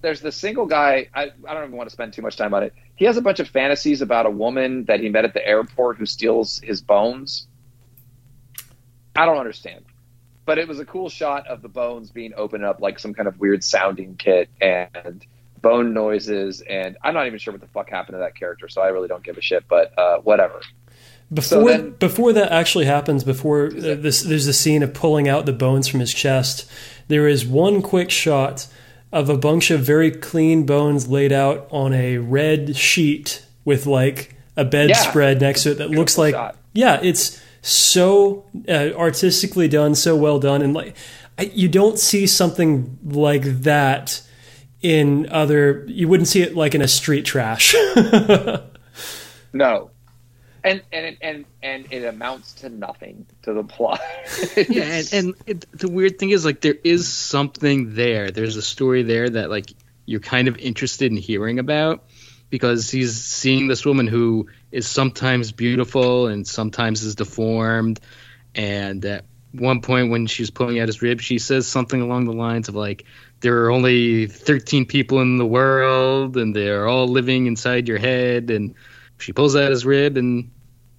there's 0.00 0.20
the 0.20 0.32
single 0.32 0.66
guy. 0.66 1.08
I, 1.14 1.30
I 1.48 1.54
don't 1.54 1.64
even 1.64 1.76
want 1.76 1.88
to 1.88 1.92
spend 1.92 2.12
too 2.12 2.22
much 2.22 2.36
time 2.36 2.52
on 2.52 2.64
it. 2.64 2.74
He 2.96 3.04
has 3.04 3.16
a 3.16 3.22
bunch 3.22 3.38
of 3.38 3.48
fantasies 3.48 4.02
about 4.02 4.26
a 4.26 4.30
woman 4.30 4.84
that 4.86 5.00
he 5.00 5.08
met 5.08 5.24
at 5.24 5.34
the 5.34 5.46
airport 5.46 5.98
who 5.98 6.06
steals 6.06 6.60
his 6.64 6.82
bones. 6.82 7.46
I 9.14 9.24
don't 9.24 9.38
understand, 9.38 9.84
but 10.46 10.58
it 10.58 10.66
was 10.66 10.80
a 10.80 10.84
cool 10.84 11.08
shot 11.08 11.46
of 11.46 11.62
the 11.62 11.68
bones 11.68 12.10
being 12.10 12.32
opened 12.36 12.64
up 12.64 12.80
like 12.80 12.98
some 12.98 13.14
kind 13.14 13.28
of 13.28 13.38
weird 13.38 13.62
sounding 13.62 14.16
kit 14.16 14.48
and 14.60 15.24
bone 15.62 15.92
noises. 15.94 16.60
And 16.62 16.96
I'm 17.02 17.14
not 17.14 17.26
even 17.26 17.38
sure 17.38 17.52
what 17.52 17.60
the 17.60 17.68
fuck 17.68 17.88
happened 17.88 18.14
to 18.14 18.18
that 18.18 18.34
character, 18.34 18.68
so 18.68 18.82
I 18.82 18.88
really 18.88 19.08
don't 19.08 19.22
give 19.22 19.38
a 19.38 19.42
shit. 19.42 19.64
But 19.68 19.96
uh, 19.98 20.18
whatever. 20.18 20.60
Before 21.32 21.42
so 21.48 21.64
then, 21.64 21.90
before 21.92 22.32
that 22.32 22.50
actually 22.50 22.86
happens, 22.86 23.22
before 23.22 23.66
uh, 23.66 23.94
this, 23.94 24.22
there's 24.22 24.48
a 24.48 24.52
scene 24.52 24.82
of 24.82 24.92
pulling 24.92 25.28
out 25.28 25.46
the 25.46 25.52
bones 25.52 25.86
from 25.86 26.00
his 26.00 26.12
chest. 26.12 26.68
There 27.06 27.28
is 27.28 27.46
one 27.46 27.82
quick 27.82 28.10
shot 28.10 28.66
of 29.12 29.28
a 29.28 29.36
bunch 29.36 29.70
of 29.70 29.80
very 29.80 30.10
clean 30.10 30.66
bones 30.66 31.08
laid 31.08 31.32
out 31.32 31.68
on 31.70 31.92
a 31.92 32.18
red 32.18 32.76
sheet 32.76 33.44
with 33.64 33.86
like 33.86 34.36
a 34.56 34.64
bedspread 34.64 35.40
yeah, 35.40 35.48
next 35.48 35.62
to 35.64 35.72
it 35.72 35.78
that 35.78 35.90
looks 35.90 36.18
like 36.18 36.34
shot. 36.34 36.56
yeah, 36.72 36.98
it's 37.02 37.40
so 37.62 38.44
uh, 38.68 38.90
artistically 38.96 39.68
done, 39.68 39.94
so 39.94 40.16
well 40.16 40.38
done, 40.38 40.62
and 40.62 40.74
like 40.74 40.96
I, 41.38 41.44
you 41.54 41.68
don't 41.68 41.98
see 41.98 42.26
something 42.26 42.98
like 43.04 43.42
that 43.62 44.22
in 44.82 45.28
other. 45.30 45.84
You 45.86 46.08
wouldn't 46.08 46.28
see 46.28 46.42
it 46.42 46.56
like 46.56 46.74
in 46.74 46.82
a 46.82 46.88
street 46.88 47.24
trash. 47.24 47.74
no, 49.52 49.90
and 50.64 50.82
and 50.92 51.16
and 51.20 51.44
and 51.62 51.86
it 51.90 52.04
amounts 52.04 52.54
to 52.54 52.68
nothing 52.68 53.26
to 53.42 53.52
the 53.52 53.64
plot. 53.64 54.00
yeah, 54.68 54.84
and, 54.84 55.12
and 55.12 55.34
it, 55.46 55.66
the 55.72 55.88
weird 55.88 56.18
thing 56.18 56.30
is 56.30 56.44
like 56.44 56.60
there 56.60 56.76
is 56.84 57.08
something 57.08 57.94
there. 57.94 58.30
There's 58.30 58.56
a 58.56 58.62
story 58.62 59.02
there 59.02 59.28
that 59.28 59.50
like 59.50 59.72
you're 60.06 60.20
kind 60.20 60.48
of 60.48 60.56
interested 60.58 61.10
in 61.10 61.16
hearing 61.16 61.58
about 61.58 62.04
because 62.48 62.90
he's 62.90 63.22
seeing 63.22 63.68
this 63.68 63.86
woman 63.86 64.06
who 64.06 64.48
is 64.72 64.86
sometimes 64.86 65.52
beautiful 65.52 66.26
and 66.26 66.46
sometimes 66.46 67.02
is 67.02 67.14
deformed, 67.14 68.00
and 68.54 69.04
at 69.04 69.24
one 69.52 69.80
point 69.80 70.10
when 70.10 70.26
she's 70.26 70.50
pulling 70.50 70.78
out 70.78 70.88
his 70.88 71.02
rib, 71.02 71.20
she 71.20 71.38
says 71.38 71.66
something 71.66 72.00
along 72.00 72.24
the 72.24 72.32
lines 72.32 72.68
of 72.68 72.74
like 72.74 73.04
there 73.40 73.64
are 73.64 73.70
only 73.70 74.26
13 74.26 74.86
people 74.86 75.20
in 75.20 75.38
the 75.38 75.46
world 75.46 76.36
and 76.36 76.54
they're 76.54 76.86
all 76.86 77.08
living 77.08 77.46
inside 77.46 77.88
your 77.88 77.98
head 77.98 78.50
and 78.50 78.74
she 79.20 79.32
pulls 79.32 79.56
out 79.56 79.70
his 79.70 79.84
rib, 79.84 80.16
and 80.16 80.50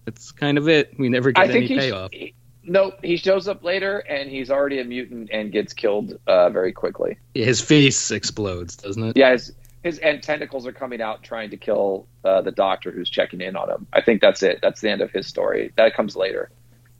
that's 0.06 0.32
kind 0.32 0.58
of 0.58 0.68
it. 0.70 0.98
We 0.98 1.10
never 1.10 1.32
get 1.32 1.50
I 1.50 1.54
any 1.54 1.68
payoff. 1.68 2.12
He, 2.12 2.34
no, 2.64 2.94
he 3.02 3.18
shows 3.18 3.48
up 3.48 3.64
later, 3.64 4.00
and 4.00 4.30
he's 4.30 4.52
already 4.52 4.80
a 4.80 4.84
mutant 4.84 5.30
and 5.32 5.52
gets 5.52 5.74
killed 5.74 6.20
uh, 6.28 6.50
very 6.50 6.72
quickly. 6.72 7.18
His 7.34 7.62
face 7.62 8.12
explodes, 8.12 8.76
doesn't 8.76 9.04
it? 9.04 9.18
Yeah, 9.18 9.32
his, 9.32 9.54
his 9.84 9.98
and 10.00 10.22
tentacles 10.22 10.68
are 10.68 10.72
coming 10.72 11.02
out 11.02 11.24
trying 11.24 11.50
to 11.50 11.58
kill 11.58 12.08
uh, 12.24 12.42
the 12.42 12.52
doctor 12.52 12.92
who's 12.92 13.10
checking 13.10 13.42
in 13.42 13.56
on 13.56 13.70
him. 13.70 13.88
I 13.94 14.02
think 14.02 14.22
that's 14.22 14.44
it. 14.44 14.60
That's 14.62 14.82
the 14.82 14.90
end 14.90 15.02
of 15.02 15.12
his 15.12 15.28
story. 15.28 15.74
That 15.76 15.96
comes 15.96 16.16
later. 16.16 16.52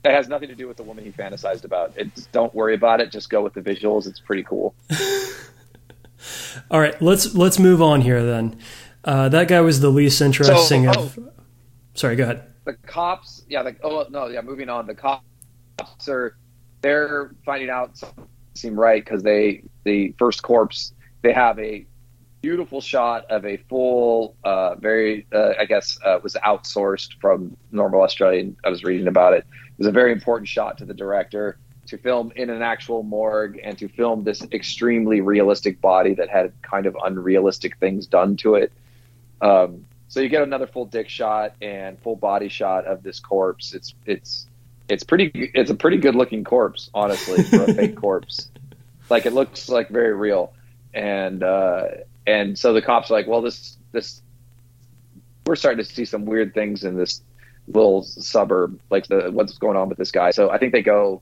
That 0.02 0.14
has 0.14 0.28
nothing 0.28 0.48
to 0.48 0.56
do 0.56 0.66
with 0.66 0.76
the 0.76 0.82
woman 0.82 1.04
he 1.04 1.12
fantasized 1.12 1.64
about. 1.64 1.92
It's, 1.96 2.26
don't 2.26 2.52
worry 2.54 2.74
about 2.74 3.00
it. 3.00 3.12
Just 3.12 3.30
go 3.30 3.40
with 3.40 3.54
the 3.54 3.60
visuals. 3.60 4.08
It's 4.08 4.18
pretty 4.18 4.42
cool. 4.42 4.74
All 6.70 6.80
right, 6.80 7.00
let's 7.02 7.34
let's 7.34 7.58
move 7.58 7.82
on 7.82 8.00
here 8.00 8.24
then. 8.24 8.56
Uh, 9.04 9.28
that 9.28 9.48
guy 9.48 9.60
was 9.60 9.80
the 9.80 9.90
least 9.90 10.20
interesting 10.20 10.84
so, 10.84 11.00
oh, 11.00 11.04
of. 11.04 11.18
Sorry, 11.94 12.16
go 12.16 12.24
ahead. 12.24 12.44
The 12.64 12.74
cops, 12.74 13.42
yeah, 13.48 13.62
the, 13.62 13.76
oh 13.82 14.06
no, 14.10 14.28
yeah. 14.28 14.40
Moving 14.40 14.68
on, 14.68 14.86
the 14.86 14.94
cops 14.94 15.22
are 16.08 16.36
they're 16.80 17.34
finding 17.44 17.70
out 17.70 17.96
something 17.96 18.26
seem 18.54 18.78
right 18.78 19.04
because 19.04 19.22
they 19.22 19.62
the 19.84 20.14
first 20.18 20.42
corpse 20.42 20.92
they 21.22 21.32
have 21.32 21.58
a 21.58 21.86
beautiful 22.42 22.80
shot 22.80 23.24
of 23.30 23.46
a 23.46 23.56
full, 23.68 24.36
uh, 24.44 24.74
very 24.74 25.26
uh, 25.32 25.52
I 25.58 25.64
guess 25.64 25.98
uh, 26.04 26.18
was 26.22 26.34
outsourced 26.34 27.20
from 27.20 27.56
normal 27.70 28.02
Australian. 28.02 28.56
I 28.64 28.68
was 28.68 28.82
reading 28.82 29.06
about 29.06 29.32
it. 29.32 29.46
It 29.48 29.78
was 29.78 29.86
a 29.86 29.92
very 29.92 30.12
important 30.12 30.48
shot 30.48 30.76
to 30.78 30.84
the 30.84 30.94
director 30.94 31.58
to 31.86 31.98
film 31.98 32.32
in 32.36 32.50
an 32.50 32.62
actual 32.62 33.02
morgue 33.02 33.60
and 33.62 33.78
to 33.78 33.88
film 33.88 34.24
this 34.24 34.42
extremely 34.52 35.20
realistic 35.20 35.80
body 35.80 36.14
that 36.14 36.28
had 36.28 36.52
kind 36.62 36.86
of 36.86 36.96
unrealistic 37.04 37.78
things 37.78 38.06
done 38.06 38.36
to 38.36 38.54
it 38.54 38.72
um, 39.42 39.84
so 40.08 40.20
you 40.20 40.28
get 40.28 40.42
another 40.42 40.66
full 40.66 40.86
dick 40.86 41.08
shot 41.08 41.54
and 41.60 41.98
full 42.00 42.16
body 42.16 42.48
shot 42.48 42.86
of 42.86 43.02
this 43.02 43.20
corpse. 43.20 43.74
It's 43.74 43.94
it's 44.06 44.46
it's 44.88 45.04
pretty. 45.04 45.50
It's 45.54 45.70
a 45.70 45.74
pretty 45.74 45.96
good 45.96 46.14
looking 46.14 46.44
corpse, 46.44 46.90
honestly, 46.94 47.42
for 47.42 47.64
a 47.64 47.74
fake 47.74 47.96
corpse. 48.00 48.50
Like 49.10 49.26
it 49.26 49.32
looks 49.32 49.68
like 49.68 49.88
very 49.88 50.14
real, 50.14 50.52
and 50.94 51.42
uh, 51.42 51.84
and 52.26 52.58
so 52.58 52.72
the 52.72 52.82
cops 52.82 53.10
are 53.10 53.14
like, 53.14 53.26
well, 53.26 53.42
this 53.42 53.76
this 53.90 54.22
we're 55.46 55.56
starting 55.56 55.84
to 55.84 55.90
see 55.90 56.04
some 56.04 56.24
weird 56.24 56.54
things 56.54 56.84
in 56.84 56.96
this 56.96 57.22
little 57.66 58.02
suburb, 58.02 58.78
like 58.90 59.06
the 59.08 59.30
what's 59.32 59.58
going 59.58 59.76
on 59.76 59.88
with 59.88 59.98
this 59.98 60.12
guy. 60.12 60.30
So 60.30 60.50
I 60.50 60.58
think 60.58 60.72
they 60.72 60.82
go, 60.82 61.20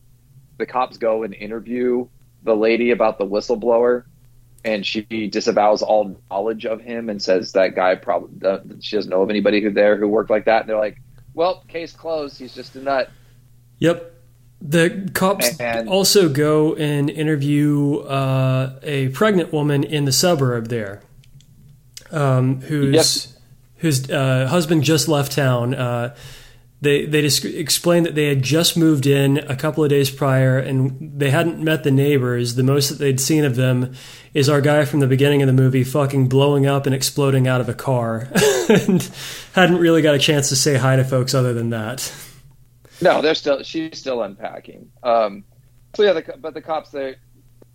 the 0.59 0.67
cops 0.67 0.99
go 0.99 1.23
and 1.23 1.33
interview 1.33 2.07
the 2.43 2.57
lady 2.57 2.91
about 2.91 3.19
the 3.19 3.27
whistleblower 3.27 4.05
and 4.65 4.85
she 4.85 5.03
disavows 5.29 5.83
all 5.83 6.17
knowledge 6.31 6.67
of 6.67 6.81
him 6.81 7.09
and 7.09 7.23
says 7.23 7.53
that 7.53 7.75
guy 7.75 7.95
probably 7.95 8.47
uh, 8.47 8.59
she 8.81 8.97
doesn't 8.97 9.11
know 9.11 9.23
of 9.23 9.31
anybody 9.31 9.61
who 9.61 9.71
there 9.71 9.97
who 9.97 10.09
worked 10.09 10.31
like 10.31 10.45
that. 10.45 10.63
And 10.63 10.69
they're 10.69 10.79
like, 10.79 11.01
"Well, 11.35 11.65
case 11.69 11.93
closed. 11.93 12.39
He's 12.39 12.55
just 12.55 12.77
a 12.77 12.81
nut." 12.81 13.11
Yep. 13.79 14.15
The 14.63 15.11
cops 15.15 15.59
and, 15.59 15.89
also 15.89 16.29
go 16.29 16.75
and 16.75 17.09
interview 17.09 18.01
uh, 18.01 18.79
a 18.83 19.09
pregnant 19.09 19.55
woman 19.55 19.85
in 19.85 20.05
the 20.05 20.13
suburb 20.13 20.69
there, 20.69 21.01
um, 22.11 22.61
whose 22.61 23.39
whose 23.77 24.11
uh, 24.11 24.47
husband 24.49 24.85
just 24.85 25.09
left 25.09 25.33
town. 25.33 25.75
They 26.83 27.05
they 27.05 27.21
just 27.21 27.45
explained 27.45 28.07
that 28.07 28.15
they 28.15 28.27
had 28.27 28.43
just 28.43 28.77
moved 28.77 29.07
in 29.07 29.39
a 29.39 29.55
couple 29.55 29.85
of 29.85 29.91
days 29.91 30.11
prior 30.11 30.59
and 30.59 31.13
they 31.19 31.31
hadn't 31.31 31.59
met 31.59 31.85
the 31.85 31.91
neighbors. 31.91 32.55
The 32.55 32.63
most 32.63 32.89
that 32.89 32.99
they'd 32.99 33.21
seen 33.21 33.45
of 33.45 33.57
them 33.57 33.95
is 34.33 34.49
our 34.49 34.63
guy 34.63 34.87
from 34.87 35.01
the 35.01 35.07
beginning 35.07 35.43
of 35.43 35.47
the 35.47 35.53
movie 35.53 35.85
fucking 35.85 36.29
blowing 36.29 36.67
up 36.67 36.87
and 36.87 36.95
exploding 36.95 37.47
out 37.47 37.61
of 37.61 37.69
a 37.69 37.75
car, 37.75 38.29
and 38.69 39.11
hadn't 39.55 39.77
really 39.79 40.01
got 40.01 40.15
a 40.15 40.19
chance 40.19 40.49
to 40.49 40.57
say 40.57 40.77
hi 40.77 40.97
to 40.97 41.05
folks 41.05 41.35
other 41.35 41.53
than 41.53 41.71
that. 41.71 42.11
No, 43.03 43.21
they're 43.21 43.35
still 43.35 43.63
she's 43.63 43.99
still 43.99 44.23
unpacking. 44.23 44.91
Um, 45.03 45.45
so 45.95 46.03
yeah, 46.03 46.13
the, 46.15 46.35
but 46.39 46.55
the 46.55 46.63
cops 46.63 46.91
they, 46.91 47.17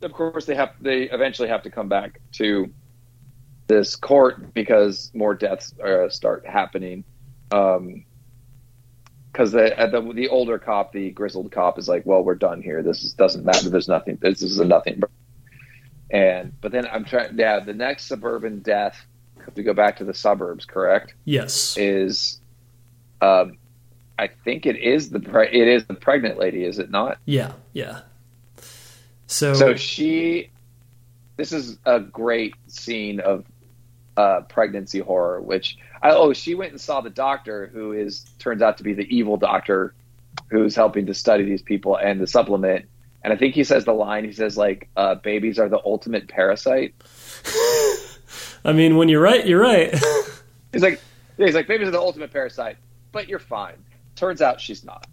of 0.01 0.13
course, 0.13 0.45
they 0.45 0.55
have 0.55 0.71
they 0.81 1.03
eventually 1.03 1.49
have 1.49 1.63
to 1.63 1.69
come 1.69 1.89
back 1.89 2.21
to 2.33 2.73
this 3.67 3.95
court 3.95 4.53
because 4.53 5.11
more 5.13 5.33
deaths 5.33 5.73
uh, 5.79 6.09
start 6.09 6.45
happening. 6.45 7.03
Um, 7.51 8.05
because 9.35 9.51
the, 9.51 9.77
uh, 9.77 9.87
the 9.87 10.13
the 10.13 10.29
older 10.29 10.57
cop, 10.57 10.93
the 10.93 11.11
grizzled 11.11 11.51
cop, 11.51 11.77
is 11.77 11.89
like, 11.89 12.05
"Well, 12.05 12.23
we're 12.23 12.35
done 12.35 12.61
here. 12.61 12.81
This 12.81 13.03
is, 13.03 13.11
doesn't 13.11 13.43
matter. 13.43 13.69
There's 13.69 13.89
nothing. 13.89 14.17
This 14.21 14.41
is 14.41 14.59
a 14.59 14.65
nothing." 14.65 15.01
And 16.09 16.53
but 16.61 16.71
then 16.71 16.87
I'm 16.87 17.03
trying. 17.03 17.37
Yeah, 17.37 17.59
the 17.59 17.73
next 17.73 18.05
suburban 18.05 18.59
death 18.59 19.05
to 19.53 19.61
go 19.61 19.73
back 19.73 19.97
to 19.97 20.05
the 20.05 20.13
suburbs, 20.13 20.65
correct? 20.65 21.15
Yes. 21.25 21.77
Is, 21.77 22.39
um, 23.21 23.57
I 24.17 24.27
think 24.27 24.65
it 24.65 24.77
is 24.77 25.09
the 25.09 25.19
pre- 25.19 25.49
it 25.49 25.67
is 25.67 25.85
the 25.85 25.93
pregnant 25.93 26.39
lady, 26.39 26.63
is 26.63 26.79
it 26.79 26.89
not? 26.89 27.19
Yeah. 27.25 27.51
Yeah. 27.73 28.01
So 29.27 29.53
So 29.53 29.75
she, 29.75 30.51
this 31.35 31.51
is 31.51 31.77
a 31.85 31.99
great 31.99 32.55
scene 32.67 33.19
of 33.19 33.43
uh, 34.17 34.41
pregnancy 34.41 34.99
horror. 34.99 35.41
Which 35.41 35.77
I, 36.01 36.11
oh, 36.11 36.33
she 36.33 36.55
went 36.55 36.71
and 36.71 36.81
saw 36.81 37.01
the 37.01 37.09
doctor, 37.09 37.67
who 37.73 37.91
is 37.93 38.21
turns 38.39 38.61
out 38.61 38.77
to 38.77 38.83
be 38.83 38.93
the 38.93 39.07
evil 39.15 39.37
doctor, 39.37 39.93
who's 40.49 40.75
helping 40.75 41.05
to 41.07 41.13
study 41.13 41.43
these 41.43 41.61
people 41.61 41.95
and 41.97 42.19
the 42.19 42.27
supplement. 42.27 42.85
And 43.23 43.33
I 43.33 43.37
think 43.37 43.55
he 43.55 43.63
says 43.63 43.85
the 43.85 43.93
line. 43.93 44.23
He 44.23 44.31
says 44.33 44.55
like, 44.57 44.87
uh, 44.95 45.15
"Babies 45.15 45.57
are 45.59 45.67
the 45.69 45.79
ultimate 45.83 46.27
parasite." 46.27 46.93
I 48.65 48.73
mean, 48.73 48.97
when 48.97 49.09
you're 49.09 49.21
right, 49.21 49.45
you're 49.45 49.61
right. 49.61 49.93
He's 50.73 50.81
like, 50.81 50.99
yeah, 51.37 51.45
he's 51.45 51.55
like, 51.55 51.67
"Babies 51.67 51.87
are 51.87 51.91
the 51.91 51.99
ultimate 51.99 52.31
parasite," 52.33 52.77
but 53.11 53.29
you're 53.29 53.39
fine. 53.39 53.75
Turns 54.15 54.41
out 54.41 54.59
she's 54.59 54.83
not. 54.83 55.05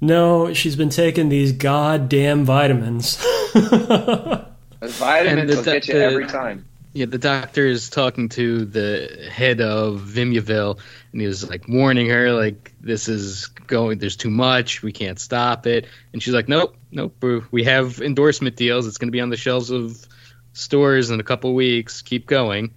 no, 0.00 0.52
she's 0.54 0.76
been 0.76 0.90
taking 0.90 1.28
these 1.28 1.52
goddamn 1.52 2.44
vitamins. 2.44 3.16
Vitamins 3.54 5.50
the- 5.50 5.56
will 5.56 5.64
get 5.64 5.88
you 5.88 5.94
the- 5.94 6.04
every 6.04 6.26
time. 6.26 6.64
Yeah, 6.94 7.06
the 7.06 7.18
doctor 7.18 7.66
is 7.66 7.90
talking 7.90 8.28
to 8.30 8.64
the 8.64 9.28
head 9.28 9.60
of 9.60 10.00
Vimuville, 10.00 10.78
and 11.10 11.20
he 11.20 11.26
was 11.26 11.48
like 11.50 11.66
warning 11.66 12.08
her, 12.08 12.32
like 12.32 12.72
this 12.80 13.08
is 13.08 13.48
going. 13.48 13.98
There's 13.98 14.14
too 14.14 14.30
much. 14.30 14.80
We 14.80 14.92
can't 14.92 15.18
stop 15.18 15.66
it. 15.66 15.86
And 16.12 16.22
she's 16.22 16.34
like, 16.34 16.48
Nope, 16.48 16.76
nope. 16.92 17.24
We 17.50 17.64
have 17.64 18.00
endorsement 18.00 18.54
deals. 18.54 18.86
It's 18.86 18.98
going 18.98 19.08
to 19.08 19.12
be 19.12 19.20
on 19.20 19.30
the 19.30 19.36
shelves 19.36 19.70
of 19.70 20.06
stores 20.52 21.10
in 21.10 21.18
a 21.18 21.24
couple 21.24 21.52
weeks. 21.52 22.00
Keep 22.00 22.26
going. 22.26 22.72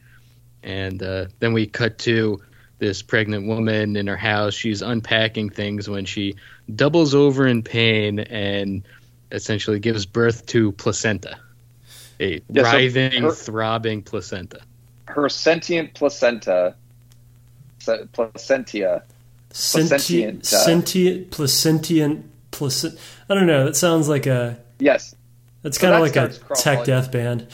And 0.63 1.01
uh, 1.03 1.28
then 1.38 1.53
we 1.53 1.68
cut 1.68 1.99
to 1.99 2.41
this 2.80 3.03
pregnant 3.03 3.45
woman 3.45 3.95
in 3.95 4.07
her 4.07 4.18
house. 4.18 4.55
She's 4.55 4.82
unpacking 4.82 5.51
things 5.51 5.88
when 5.88 6.05
she 6.05 6.38
doubles 6.74 7.13
over 7.13 7.45
in 7.45 7.61
pain 7.61 8.20
and 8.20 8.82
essentially 9.32 9.80
gives 9.80 10.07
birth 10.07 10.47
to 10.47 10.72
placenta. 10.72 11.38
A 12.20 12.41
Yeah, 12.49 12.63
so 12.63 13.22
her- 13.22 13.32
throbbing 13.32 14.01
placenta. 14.03 14.61
Her 15.05 15.30
sentient 15.30 15.93
placenta, 15.93 16.76
se- 17.80 18.05
placentia, 18.13 19.03
Sentient, 19.49 19.89
Placentiant, 19.89 20.43
uh, 20.53 20.57
sentient, 20.57 21.32
placentient, 21.32 22.26
placent. 22.51 22.99
I 23.30 23.34
don't 23.34 23.47
know. 23.47 23.65
That 23.65 23.76
sounds 23.76 24.07
like 24.09 24.28
a. 24.28 24.57
yes. 24.80 25.15
That's 25.63 25.80
So 25.80 25.88
kind 25.89 25.95
of 26.05 26.13
that 26.13 26.22
like 26.22 26.30
a 26.32 26.34
starts 26.34 26.63
tech 26.63 26.84
death 26.84 27.11
band. 27.11 27.47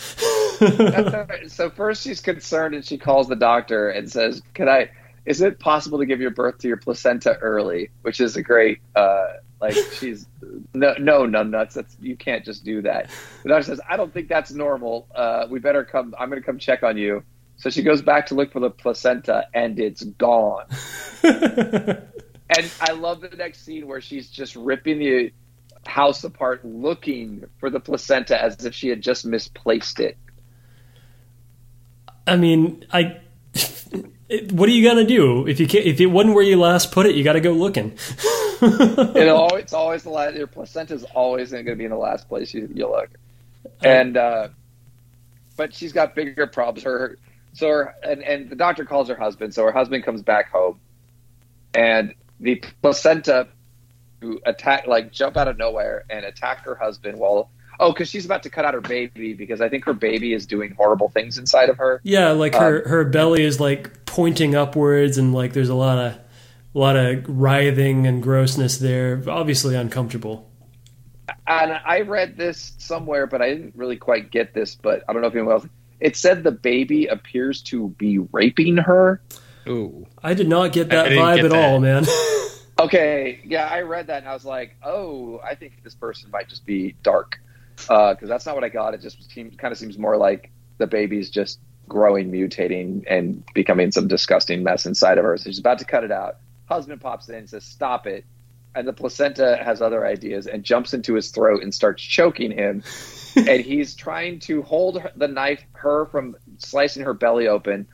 That's 0.59 1.53
so 1.53 1.69
first 1.69 2.03
she's 2.03 2.19
concerned 2.19 2.75
and 2.75 2.83
she 2.83 2.97
calls 2.97 3.27
the 3.27 3.35
doctor 3.35 3.89
and 3.89 4.11
says, 4.11 4.41
"Can 4.53 4.67
I? 4.67 4.89
Is 5.25 5.41
it 5.41 5.59
possible 5.59 5.99
to 5.99 6.05
give 6.05 6.19
your 6.19 6.31
birth 6.31 6.57
to 6.59 6.67
your 6.67 6.77
placenta 6.77 7.37
early?" 7.37 7.89
Which 8.01 8.19
is 8.19 8.35
a 8.35 8.41
great, 8.41 8.79
uh, 8.95 9.25
like 9.63 9.75
she's 9.93 10.27
no, 10.73 10.93
no, 10.99 11.25
no 11.25 11.43
nuts. 11.43 11.75
That's 11.75 11.95
you 11.99 12.15
can't 12.15 12.45
just 12.45 12.63
do 12.63 12.81
that. 12.83 13.09
The 13.43 13.49
doctor 13.49 13.63
says, 13.63 13.81
"I 13.89 13.97
don't 13.97 14.13
think 14.13 14.27
that's 14.27 14.51
normal. 14.51 15.07
Uh, 15.15 15.47
we 15.49 15.59
better 15.59 15.83
come. 15.83 16.13
I'm 16.19 16.29
going 16.29 16.41
to 16.41 16.45
come 16.45 16.59
check 16.59 16.83
on 16.83 16.97
you." 16.97 17.23
So 17.57 17.69
she 17.69 17.81
goes 17.81 18.01
back 18.01 18.27
to 18.27 18.35
look 18.35 18.51
for 18.51 18.59
the 18.59 18.69
placenta 18.69 19.47
and 19.53 19.79
it's 19.79 20.03
gone. 20.03 20.65
And 22.55 22.69
I 22.81 22.91
love 22.91 23.21
the 23.21 23.29
next 23.29 23.65
scene 23.65 23.87
where 23.87 24.01
she's 24.01 24.29
just 24.29 24.55
ripping 24.55 24.99
the 24.99 25.31
house 25.85 26.23
apart 26.23 26.63
looking 26.63 27.45
for 27.59 27.69
the 27.69 27.79
placenta 27.79 28.41
as 28.41 28.63
if 28.65 28.75
she 28.75 28.89
had 28.89 29.01
just 29.01 29.25
misplaced 29.25 29.99
it. 29.99 30.17
I 32.27 32.37
mean, 32.37 32.85
I. 32.91 33.19
What 34.49 34.67
are 34.67 34.71
you 34.71 34.87
gonna 34.87 35.05
do 35.05 35.45
if 35.45 35.59
you 35.59 35.67
can't, 35.67 35.85
if 35.85 36.01
it 36.01 36.07
wasn't 36.07 36.33
where 36.33 36.43
you 36.43 36.59
last 36.59 36.91
put 36.91 37.05
it? 37.05 37.13
You 37.13 37.23
got 37.23 37.33
to 37.33 37.39
go 37.39 37.51
looking. 37.51 37.95
it 39.15 39.29
always, 39.29 39.63
it's 39.63 39.73
always 39.73 40.03
the 40.03 40.09
last. 40.09 40.35
Your 40.35 40.47
placenta 40.47 40.93
is 40.93 41.03
always 41.03 41.51
going 41.51 41.65
to 41.65 41.75
be 41.75 41.85
in 41.85 41.91
the 41.91 41.97
last 41.97 42.29
place 42.29 42.53
you, 42.53 42.69
you 42.73 42.89
look. 42.89 43.09
And 43.83 44.17
uh, 44.17 44.49
but 45.57 45.73
she's 45.73 45.93
got 45.93 46.15
bigger 46.15 46.47
problems. 46.47 46.83
Her 46.83 47.17
so 47.53 47.67
her 47.67 47.95
and, 48.03 48.23
and 48.23 48.49
the 48.49 48.55
doctor 48.55 48.85
calls 48.85 49.09
her 49.09 49.15
husband. 49.15 49.53
So 49.53 49.63
her 49.63 49.71
husband 49.71 50.03
comes 50.03 50.21
back 50.21 50.51
home, 50.51 50.79
and 51.73 52.13
the 52.39 52.63
placenta 52.81 53.47
who 54.21 54.39
attack 54.45 54.87
like 54.87 55.11
jump 55.11 55.37
out 55.37 55.47
of 55.47 55.57
nowhere 55.57 56.05
and 56.09 56.25
attack 56.25 56.63
her 56.65 56.75
husband 56.75 57.19
while 57.19 57.49
oh 57.79 57.91
because 57.91 58.09
she's 58.09 58.25
about 58.25 58.43
to 58.43 58.49
cut 58.49 58.65
out 58.65 58.73
her 58.73 58.81
baby 58.81 59.33
because 59.33 59.61
I 59.61 59.69
think 59.69 59.85
her 59.85 59.93
baby 59.93 60.33
is 60.33 60.45
doing 60.45 60.73
horrible 60.75 61.09
things 61.09 61.37
inside 61.37 61.69
of 61.69 61.77
her. 61.77 61.99
Yeah, 62.03 62.31
like 62.31 62.55
her 62.55 62.87
her 62.87 63.03
belly 63.03 63.43
is 63.43 63.59
like 63.59 64.05
pointing 64.05 64.55
upwards, 64.55 65.17
and 65.17 65.33
like 65.33 65.53
there's 65.53 65.69
a 65.69 65.75
lot 65.75 65.97
of 65.97 66.17
a 66.73 66.79
lot 66.79 66.95
of 66.95 67.25
writhing 67.27 68.07
and 68.07 68.21
grossness 68.21 68.77
there. 68.77 69.21
Obviously 69.27 69.75
uncomfortable. 69.75 70.49
and 71.47 71.73
I 71.85 72.01
read 72.01 72.37
this 72.37 72.73
somewhere, 72.77 73.27
but 73.27 73.41
I 73.41 73.49
didn't 73.49 73.75
really 73.75 73.97
quite 73.97 74.31
get 74.31 74.53
this. 74.53 74.75
But 74.75 75.03
I 75.07 75.13
don't 75.13 75.21
know 75.21 75.27
if 75.27 75.33
anyone 75.35 75.53
else. 75.53 75.67
It 75.99 76.17
said 76.17 76.43
the 76.43 76.51
baby 76.51 77.07
appears 77.07 77.61
to 77.63 77.89
be 77.89 78.19
raping 78.19 78.77
her. 78.77 79.21
Ooh. 79.67 80.05
I 80.21 80.33
did 80.33 80.49
not 80.49 80.73
get 80.73 80.89
that 80.89 81.07
vibe 81.11 81.35
get 81.37 81.45
at 81.45 81.51
that. 81.51 81.71
all, 81.71 81.79
man. 81.79 82.05
Okay, 82.79 83.39
yeah, 83.45 83.67
I 83.67 83.81
read 83.81 84.07
that 84.07 84.19
and 84.23 84.27
I 84.27 84.33
was 84.33 84.45
like, 84.45 84.75
oh, 84.83 85.39
I 85.43 85.53
think 85.55 85.83
this 85.83 85.93
person 85.93 86.31
might 86.31 86.49
just 86.49 86.65
be 86.65 86.95
dark, 87.03 87.39
uh, 87.87 88.13
because 88.13 88.27
that's 88.27 88.45
not 88.47 88.55
what 88.55 88.63
I 88.63 88.69
got. 88.69 88.95
It 88.95 89.01
just 89.01 89.31
seems, 89.31 89.55
kind 89.57 89.71
of 89.71 89.77
seems 89.77 89.97
more 89.97 90.17
like 90.17 90.51
the 90.79 90.87
baby's 90.87 91.29
just 91.29 91.59
growing, 91.87 92.31
mutating, 92.31 93.03
and 93.07 93.43
becoming 93.53 93.91
some 93.91 94.07
disgusting 94.07 94.63
mess 94.63 94.87
inside 94.87 95.19
of 95.19 95.23
her. 95.23 95.37
So 95.37 95.51
she's 95.51 95.59
about 95.59 95.79
to 95.79 95.85
cut 95.85 96.03
it 96.03 96.11
out. 96.11 96.37
Husband 96.65 96.99
pops 97.01 97.29
in 97.29 97.35
and 97.35 97.49
says, 97.49 97.65
"Stop 97.65 98.07
it." 98.07 98.25
And 98.75 98.87
the 98.87 98.93
placenta 98.93 99.59
has 99.63 99.81
other 99.81 100.05
ideas 100.05 100.47
and 100.47 100.63
jumps 100.63 100.93
into 100.93 101.13
his 101.13 101.29
throat 101.29 101.61
and 101.61 101.73
starts 101.73 102.01
choking 102.01 102.51
him. 102.51 102.83
and 103.35 103.61
he's 103.61 103.95
trying 103.95 104.39
to 104.39 104.61
hold 104.63 105.03
the 105.15 105.27
knife, 105.27 105.63
her 105.73 106.05
from 106.07 106.35
slicing 106.57 107.03
her 107.03 107.13
belly 107.13 107.47
open, 107.47 107.87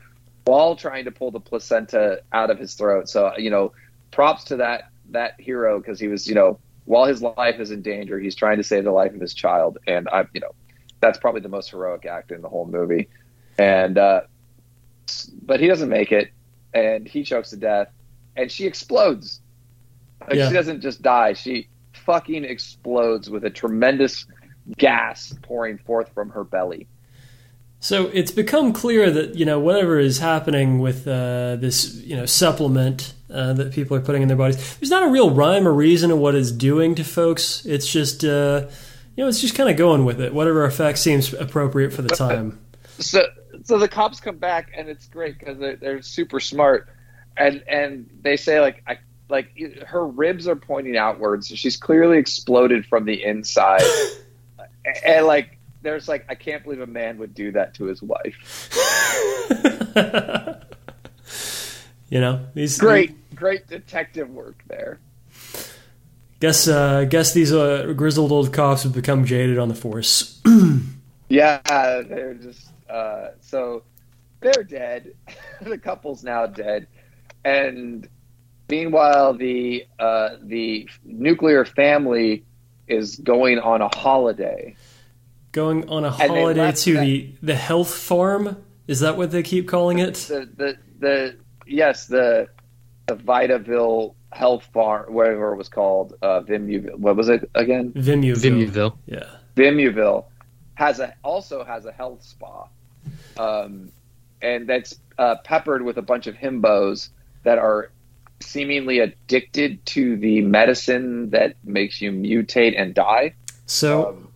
while 0.46 0.76
trying 0.76 1.06
to 1.06 1.12
pull 1.12 1.32
the 1.32 1.40
placenta 1.40 2.22
out 2.32 2.50
of 2.50 2.60
his 2.60 2.74
throat. 2.76 3.10
So 3.10 3.38
you 3.38 3.50
know, 3.50 3.74
props 4.12 4.46
to 4.46 4.58
that 4.58 4.90
that 5.12 5.40
hero 5.40 5.80
because 5.80 6.00
he 6.00 6.08
was 6.08 6.28
you 6.28 6.36
know 6.36 6.60
while 6.86 7.06
his 7.06 7.22
life 7.22 7.60
is 7.60 7.70
in 7.70 7.84
danger, 7.84 8.20
he's 8.20 8.36
trying 8.36 8.58
to 8.58 8.64
save 8.64 8.84
the 8.84 8.92
life 8.92 9.14
of 9.14 9.22
his 9.22 9.34
child, 9.34 9.78
and 9.86 10.10
I 10.10 10.26
you 10.34 10.42
know 10.42 10.56
that's 11.00 11.18
probably 11.18 11.42
the 11.42 11.50
most 11.50 11.70
heroic 11.70 12.06
act 12.06 12.32
in 12.32 12.42
the 12.42 12.50
whole 12.50 12.66
movie. 12.66 13.10
And 13.58 13.98
uh, 13.98 14.22
but 15.42 15.60
he 15.60 15.68
doesn't 15.68 15.90
make 15.90 16.12
it, 16.12 16.32
and 16.74 17.08
he 17.08 17.24
chokes 17.24 17.52
to 17.52 17.58
death, 17.58 17.90
and 18.40 18.52
she 18.52 18.66
explodes. 18.66 19.42
Like, 20.22 20.34
Yeah. 20.34 20.48
She 20.48 20.54
doesn't 20.54 20.82
just 20.82 21.02
die; 21.02 21.34
she 21.34 21.68
fucking 21.94 22.46
explodes 22.46 23.30
with 23.30 23.44
a 23.44 23.50
tremendous 23.50 24.26
gas 24.78 25.36
pouring 25.42 25.78
forth 25.78 26.14
from 26.14 26.30
her 26.32 26.44
belly. 26.44 26.88
So 27.82 28.08
it's 28.14 28.32
become 28.32 28.74
clear 28.74 29.10
that 29.10 29.36
you 29.36 29.46
know 29.46 29.60
whatever 29.60 30.00
is 30.00 30.20
happening 30.20 30.80
with 30.80 31.08
uh, 31.08 31.56
this 31.58 31.96
you 31.96 32.16
know 32.16 32.26
supplement 32.26 33.14
uh, 33.34 33.54
that 33.54 33.74
people 33.74 33.96
are 33.96 34.02
putting 34.02 34.22
in 34.22 34.28
their 34.28 34.38
bodies, 34.38 34.78
there's 34.80 34.90
not 34.90 35.04
a 35.04 35.10
real 35.10 35.32
rhyme 35.32 35.68
or 35.68 35.74
reason 35.74 36.10
to 36.10 36.16
what 36.16 36.36
it's 36.36 36.52
doing 36.52 36.96
to 36.96 37.04
folks. 37.04 37.66
It's 37.66 37.90
just 37.90 38.26
uh, 38.26 38.68
you 39.16 39.24
know 39.24 39.30
it's 39.30 39.42
just 39.42 39.56
kind 39.56 39.70
of 39.70 39.78
going 39.78 40.04
with 40.04 40.20
it. 40.20 40.34
Whatever 40.34 40.66
effect 40.66 40.98
seems 40.98 41.34
appropriate 41.34 41.94
for 41.94 42.02
the 42.02 42.10
time. 42.16 42.60
so 43.00 43.22
so 43.64 43.78
the 43.78 43.88
cops 43.88 44.20
come 44.20 44.38
back 44.38 44.72
and 44.76 44.90
it's 44.90 45.08
great 45.08 45.38
because 45.40 45.58
they're, 45.60 45.76
they're 45.76 46.02
super 46.02 46.40
smart 46.40 46.90
and 47.40 47.64
and 47.68 48.10
they 48.22 48.38
say 48.38 48.60
like 48.60 48.84
I 48.88 49.00
like 49.30 49.58
her 49.88 50.08
ribs 50.08 50.48
are 50.48 50.56
pointing 50.56 50.98
outwards 50.98 51.50
so 51.50 51.56
she's 51.56 51.78
clearly 51.78 52.18
exploded 52.18 52.86
from 52.86 53.06
the 53.06 53.24
inside 53.24 53.84
and 55.06 55.26
like 55.26 55.58
there's 55.82 56.08
like 56.08 56.26
I 56.30 56.36
can't 56.36 56.64
believe 56.64 56.82
a 56.82 56.88
man 56.88 57.18
would 57.20 57.34
do 57.34 57.52
that 57.54 57.74
to 57.76 57.86
his 57.86 58.02
wife 58.02 58.70
you 62.10 62.20
know 62.20 62.46
these 62.54 62.78
great 62.78 63.16
great 63.40 63.68
detective 63.68 64.30
work 64.30 64.62
there. 64.68 65.00
Guess 66.40 66.68
uh, 66.68 67.06
guess 67.06 67.34
these 67.34 67.52
uh, 67.52 67.94
grizzled 67.96 68.32
old 68.32 68.54
cops 68.54 68.84
have 68.84 68.94
become 68.94 69.26
jaded 69.26 69.58
on 69.58 69.70
the 69.70 69.76
force. 69.76 70.40
Yeah, 71.32 71.60
they're 71.68 72.34
just 72.34 72.72
uh, 72.90 73.28
so 73.40 73.84
they're 74.40 74.64
dead. 74.64 75.14
the 75.62 75.78
couple's 75.78 76.24
now 76.24 76.48
dead, 76.48 76.88
and 77.44 78.08
meanwhile, 78.70 79.34
the 79.34 79.86
uh, 80.00 80.36
the 80.42 80.88
nuclear 81.04 81.66
family 81.66 82.44
is 82.88 83.16
going 83.18 83.60
on 83.60 83.82
a 83.82 83.90
holiday. 83.96 84.76
Going 85.52 85.90
on 85.90 86.06
a 86.06 86.12
holiday 86.12 86.72
to 86.72 86.94
that- 86.94 87.02
the 87.02 87.32
the 87.42 87.56
health 87.56 87.94
farm. 87.94 88.58
Is 88.88 89.02
that 89.02 89.18
what 89.18 89.32
they 89.32 89.44
keep 89.44 89.68
calling 89.68 90.00
it? 90.00 90.16
The 90.16 90.50
the 90.56 90.78
the 91.00 91.38
yes 91.68 92.08
the 92.08 92.48
the 93.08 93.16
Vitaville 93.16 94.16
Health 94.32 94.68
Farm, 94.74 95.12
whatever 95.14 95.54
it 95.54 95.58
was 95.58 95.70
called, 95.70 96.14
uh, 96.22 96.42
Vimuville. 96.42 96.96
What 96.98 97.16
was 97.16 97.30
it 97.30 97.50
again? 97.56 97.92
Vimuville. 97.94 98.36
Vimuville. 98.68 98.98
Yeah. 99.08 99.26
Vimuville 99.56 100.26
has 100.76 101.00
a 101.00 101.14
also 101.24 101.64
has 101.64 101.86
a 101.86 101.92
health 101.92 102.24
spa, 102.24 102.68
um, 103.38 103.92
and 104.42 104.68
that's 104.68 105.00
uh, 105.18 105.36
peppered 105.44 105.82
with 105.82 105.98
a 105.98 106.02
bunch 106.02 106.28
of 106.28 106.36
himbos 106.36 107.10
that 107.50 107.58
are 107.58 107.90
seemingly 108.42 109.00
addicted 109.00 109.84
to 109.88 110.16
the 110.18 110.42
medicine 110.42 111.32
that 111.32 111.56
makes 111.64 112.00
you 112.00 112.12
mutate 112.12 112.80
and 112.80 112.94
die. 112.94 113.34
So 113.66 114.10
Um, 114.10 114.28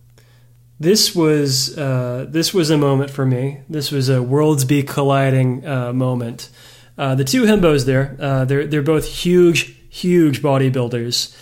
this 0.80 1.14
was 1.14 1.78
uh, 1.78 2.26
this 2.28 2.52
was 2.52 2.70
a 2.70 2.76
moment 2.76 3.10
for 3.10 3.24
me. 3.24 3.60
This 3.68 3.92
was 3.92 4.08
a 4.08 4.20
worlds 4.20 4.64
be 4.64 4.82
colliding 4.82 5.64
uh, 5.64 5.92
moment. 5.92 6.50
Uh, 6.98 7.14
the 7.14 7.22
two 7.22 7.44
himbos 7.44 7.86
there, 7.86 8.16
uh, 8.18 8.44
they're 8.44 8.66
they're 8.66 8.82
both 8.82 9.06
huge, 9.06 9.76
huge 9.88 10.42
bodybuilders. 10.42 11.36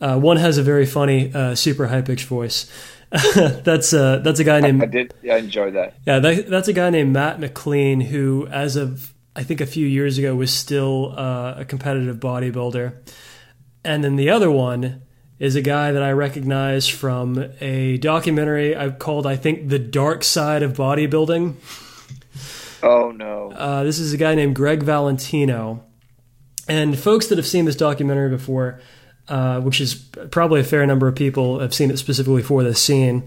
Uh, 0.00 0.18
one 0.18 0.38
has 0.38 0.58
a 0.58 0.62
very 0.64 0.86
funny, 0.86 1.32
uh, 1.32 1.54
super 1.54 1.86
high 1.86 2.02
pitched 2.02 2.26
voice. 2.26 2.68
that's 3.34 3.92
uh, 3.92 4.18
that's 4.24 4.40
a 4.40 4.44
guy 4.44 4.58
named 4.60 4.82
I 4.82 4.86
did 4.86 5.14
I 5.30 5.36
enjoyed 5.36 5.74
that. 5.74 5.94
yeah, 6.04 6.18
that, 6.18 6.48
that's 6.48 6.66
a 6.66 6.72
guy 6.72 6.90
named 6.90 7.12
Matt 7.12 7.38
McLean 7.38 8.00
who, 8.00 8.48
as 8.48 8.74
of 8.74 9.11
I 9.34 9.42
think 9.42 9.60
a 9.60 9.66
few 9.66 9.86
years 9.86 10.18
ago, 10.18 10.34
was 10.34 10.52
still 10.52 11.14
uh, 11.18 11.54
a 11.58 11.64
competitive 11.64 12.16
bodybuilder. 12.16 12.94
And 13.84 14.04
then 14.04 14.16
the 14.16 14.30
other 14.30 14.50
one 14.50 15.02
is 15.38 15.56
a 15.56 15.62
guy 15.62 15.90
that 15.90 16.02
I 16.02 16.12
recognize 16.12 16.86
from 16.86 17.52
a 17.60 17.96
documentary 17.98 18.76
I've 18.76 18.98
called, 18.98 19.26
I 19.26 19.36
think, 19.36 19.68
The 19.68 19.78
Dark 19.78 20.22
Side 20.22 20.62
of 20.62 20.74
Bodybuilding. 20.74 21.54
Oh 22.82 23.10
no! 23.10 23.52
Uh, 23.52 23.84
this 23.84 23.98
is 23.98 24.12
a 24.12 24.16
guy 24.16 24.34
named 24.34 24.54
Greg 24.54 24.82
Valentino. 24.82 25.84
And 26.68 26.98
folks 26.98 27.26
that 27.28 27.38
have 27.38 27.46
seen 27.46 27.64
this 27.64 27.76
documentary 27.76 28.30
before, 28.30 28.80
uh, 29.28 29.60
which 29.60 29.80
is 29.80 29.94
probably 30.30 30.60
a 30.60 30.64
fair 30.64 30.86
number 30.86 31.08
of 31.08 31.14
people 31.14 31.58
have 31.60 31.74
seen 31.74 31.90
it 31.90 31.98
specifically 31.98 32.42
for 32.42 32.62
this 32.62 32.80
scene. 32.80 33.24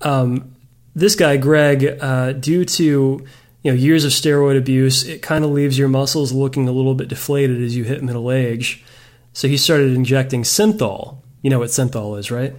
Um, 0.00 0.54
this 0.94 1.16
guy, 1.16 1.36
Greg, 1.36 1.98
uh, 2.00 2.32
due 2.32 2.64
to 2.66 3.24
you 3.64 3.72
know 3.72 3.76
years 3.76 4.04
of 4.04 4.12
steroid 4.12 4.56
abuse, 4.56 5.08
it 5.08 5.22
kind 5.22 5.44
of 5.44 5.50
leaves 5.50 5.76
your 5.78 5.88
muscles 5.88 6.32
looking 6.32 6.68
a 6.68 6.72
little 6.72 6.94
bit 6.94 7.08
deflated 7.08 7.60
as 7.62 7.74
you 7.74 7.82
hit 7.82 8.04
middle 8.04 8.30
age. 8.30 8.84
So 9.32 9.48
he 9.48 9.56
started 9.56 9.92
injecting 9.92 10.42
synthol. 10.42 11.16
You 11.42 11.50
know 11.50 11.58
what 11.58 11.70
synthol 11.70 12.16
is, 12.18 12.30
right? 12.30 12.54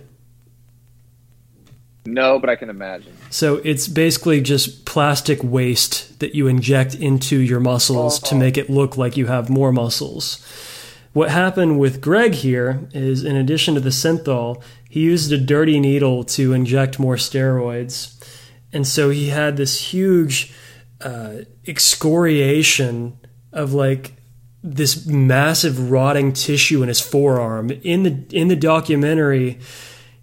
No, 2.08 2.40
but 2.40 2.50
I 2.50 2.56
can 2.56 2.70
imagine. 2.70 3.16
So 3.30 3.56
it's 3.64 3.88
basically 3.88 4.42
just 4.42 4.86
plastic 4.86 5.44
waste 5.44 6.20
that 6.20 6.36
you 6.36 6.48
inject 6.48 6.96
into 6.96 7.40
your 7.40 7.60
muscles 7.60 8.20
to 8.20 8.36
oh. 8.36 8.38
make 8.38 8.58
it 8.58 8.70
look 8.70 8.98
like 8.98 9.16
you 9.16 9.28
have 9.28 9.50
more 9.50 9.72
muscles. 9.72 10.44
What 11.14 11.30
happened 11.32 11.80
with 11.80 12.02
Greg 12.02 12.34
here 12.34 12.88
is, 12.94 13.24
in 13.24 13.36
addition 13.36 13.76
to 13.76 13.80
the 13.80 13.90
synthol, 13.90 14.62
he 14.90 15.02
used 15.02 15.32
a 15.32 15.38
dirty 15.38 15.80
needle 15.80 16.24
to 16.26 16.54
inject 16.54 17.00
more 17.00 17.16
steroids. 17.16 18.12
And 18.74 18.86
so 18.86 19.10
he 19.10 19.30
had 19.30 19.56
this 19.56 19.94
huge 19.94 20.54
uh, 21.06 21.44
excoriation 21.68 23.18
of 23.54 23.74
like 23.74 24.14
this 24.64 25.06
massive 25.06 25.92
rotting 25.92 26.34
tissue 26.34 26.82
in 26.82 26.88
his 26.88 27.00
forearm. 27.00 27.70
In 27.70 28.04
the 28.04 28.26
in 28.32 28.48
the 28.48 28.56
documentary, 28.56 29.60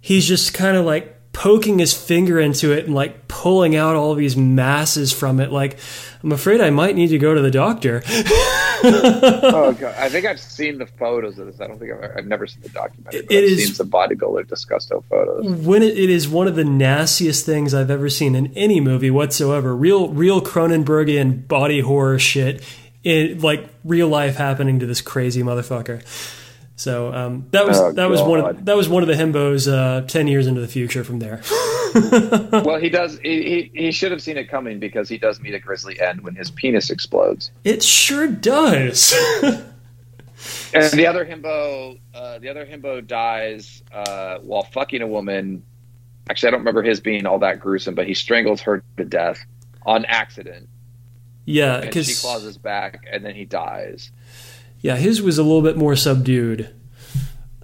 he's 0.01 0.27
just 0.27 0.53
kind 0.53 0.75
of 0.75 0.85
like 0.85 1.12
poking 1.33 1.79
his 1.79 1.93
finger 1.93 2.39
into 2.39 2.71
it 2.71 2.85
and 2.85 2.93
like 2.95 3.27
pulling 3.27 3.75
out 3.75 3.95
all 3.95 4.13
these 4.15 4.37
masses 4.37 5.11
from 5.11 5.39
it. 5.39 5.51
Like, 5.51 5.77
I'm 6.23 6.31
afraid 6.31 6.61
I 6.61 6.69
might 6.69 6.95
need 6.95 7.07
to 7.09 7.17
go 7.17 7.33
to 7.33 7.41
the 7.41 7.51
doctor. 7.51 8.01
oh 8.85 9.75
god! 9.79 9.95
I 9.97 10.09
think 10.09 10.25
I've 10.25 10.39
seen 10.39 10.77
the 10.77 10.85
photos 10.85 11.37
of 11.39 11.47
this. 11.47 11.59
I 11.59 11.67
don't 11.67 11.79
think 11.79 11.91
I've, 11.91 12.17
I've 12.19 12.27
never 12.27 12.47
seen 12.47 12.61
the 12.61 12.69
documentary. 12.69 13.21
But 13.23 13.31
It 13.31 13.37
I've 13.37 13.43
is- 13.51 13.65
seen 13.65 13.73
some 13.75 13.89
bodybuilder 13.89 14.47
disgusto 14.47 15.03
photos. 15.09 15.45
when 15.65 15.83
it, 15.83 15.97
it 15.97 16.09
is 16.09 16.27
one 16.27 16.47
of 16.47 16.55
the 16.55 16.63
nastiest 16.65 17.45
things 17.45 17.73
I've 17.73 17.91
ever 17.91 18.09
seen 18.09 18.35
in 18.35 18.47
any 18.55 18.79
movie 18.79 19.11
whatsoever. 19.11 19.75
Real, 19.75 20.09
real 20.09 20.41
Cronenbergian 20.41 21.47
body 21.47 21.79
horror 21.81 22.19
shit. 22.19 22.63
In 23.03 23.39
like 23.41 23.67
real 23.83 24.07
life 24.07 24.37
happening 24.37 24.79
to 24.79 24.85
this 24.85 25.01
crazy 25.01 25.43
motherfucker. 25.43 26.01
So 26.75 27.13
um, 27.13 27.47
that 27.51 27.67
was 27.67 27.79
Oh, 27.79 27.91
that 27.91 28.09
was 28.09 28.21
one 28.21 28.39
of 28.39 28.65
that 28.65 28.75
was 28.75 28.89
one 28.89 29.03
of 29.03 29.07
the 29.07 29.15
himbos 29.15 29.71
uh, 29.71 30.01
ten 30.07 30.27
years 30.27 30.47
into 30.47 30.59
the 30.59 30.67
future 30.67 31.03
from 31.03 31.19
there. 31.19 31.41
well, 32.51 32.79
he 32.79 32.89
does. 32.89 33.19
He, 33.19 33.69
he 33.73 33.85
he 33.85 33.91
should 33.91 34.11
have 34.11 34.21
seen 34.21 34.37
it 34.37 34.49
coming 34.49 34.79
because 34.79 35.07
he 35.07 35.17
does 35.17 35.39
meet 35.39 35.53
a 35.53 35.59
grisly 35.59 35.99
end 36.01 36.21
when 36.21 36.35
his 36.35 36.49
penis 36.49 36.89
explodes. 36.89 37.51
It 37.63 37.83
sure 37.83 38.27
does. 38.27 39.13
And 40.73 40.91
the 40.91 41.07
other 41.07 41.25
himbo, 41.25 41.99
uh, 42.13 42.39
the 42.39 42.49
other 42.49 42.65
himbo 42.65 43.05
dies 43.05 43.81
uh, 43.93 44.39
while 44.39 44.63
fucking 44.63 45.01
a 45.01 45.07
woman. 45.07 45.63
Actually, 46.29 46.47
I 46.47 46.51
don't 46.51 46.61
remember 46.61 46.81
his 46.83 46.99
being 46.99 47.25
all 47.25 47.39
that 47.39 47.59
gruesome, 47.59 47.95
but 47.95 48.07
he 48.07 48.13
strangles 48.13 48.61
her 48.61 48.83
to 48.97 49.05
death 49.05 49.39
on 49.85 50.03
accident, 50.05 50.67
yeah, 51.45 51.81
and 51.81 51.93
she 51.93 52.13
claws 52.15 52.43
his 52.43 52.57
back, 52.57 53.05
and 53.09 53.23
then 53.23 53.35
he 53.35 53.45
dies. 53.45 54.11
Yeah, 54.83 54.95
his 54.97 55.19
was 55.21 55.39
a 55.39 55.43
little 55.43 55.63
bit 55.63 55.75
more 55.77 55.95
subdued. 55.95 56.69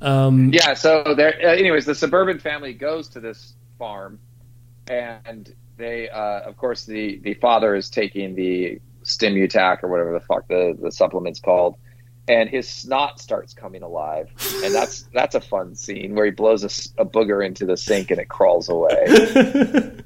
Um, 0.01 0.49
Yeah. 0.53 0.73
So 0.73 1.13
there. 1.15 1.35
Uh, 1.43 1.49
anyways, 1.53 1.85
the 1.85 1.93
suburban 1.93 2.39
family 2.39 2.73
goes 2.73 3.09
to 3.09 3.19
this 3.19 3.53
farm, 3.77 4.19
and 4.87 5.53
they, 5.77 6.09
uh, 6.09 6.41
of 6.41 6.57
course, 6.57 6.85
the 6.85 7.19
the 7.19 7.35
father 7.35 7.75
is 7.75 7.89
taking 7.91 8.33
the 8.35 8.79
Stimutac 9.03 9.83
or 9.83 9.87
whatever 9.89 10.13
the 10.13 10.19
fuck 10.21 10.47
the 10.47 10.75
the 10.81 10.91
supplement's 10.91 11.39
called, 11.39 11.75
and 12.27 12.49
his 12.49 12.67
snot 12.67 13.19
starts 13.19 13.53
coming 13.53 13.81
alive, 13.83 14.29
and 14.63 14.73
that's 14.73 15.03
that's 15.13 15.35
a 15.35 15.41
fun 15.41 15.75
scene 15.75 16.15
where 16.15 16.25
he 16.25 16.31
blows 16.31 16.63
a 16.97 17.05
booger 17.05 17.45
into 17.45 17.65
the 17.65 17.75
sink 17.77 18.09
and 18.11 18.19
it 18.19 18.29
crawls 18.29 18.69
away. 18.69 19.05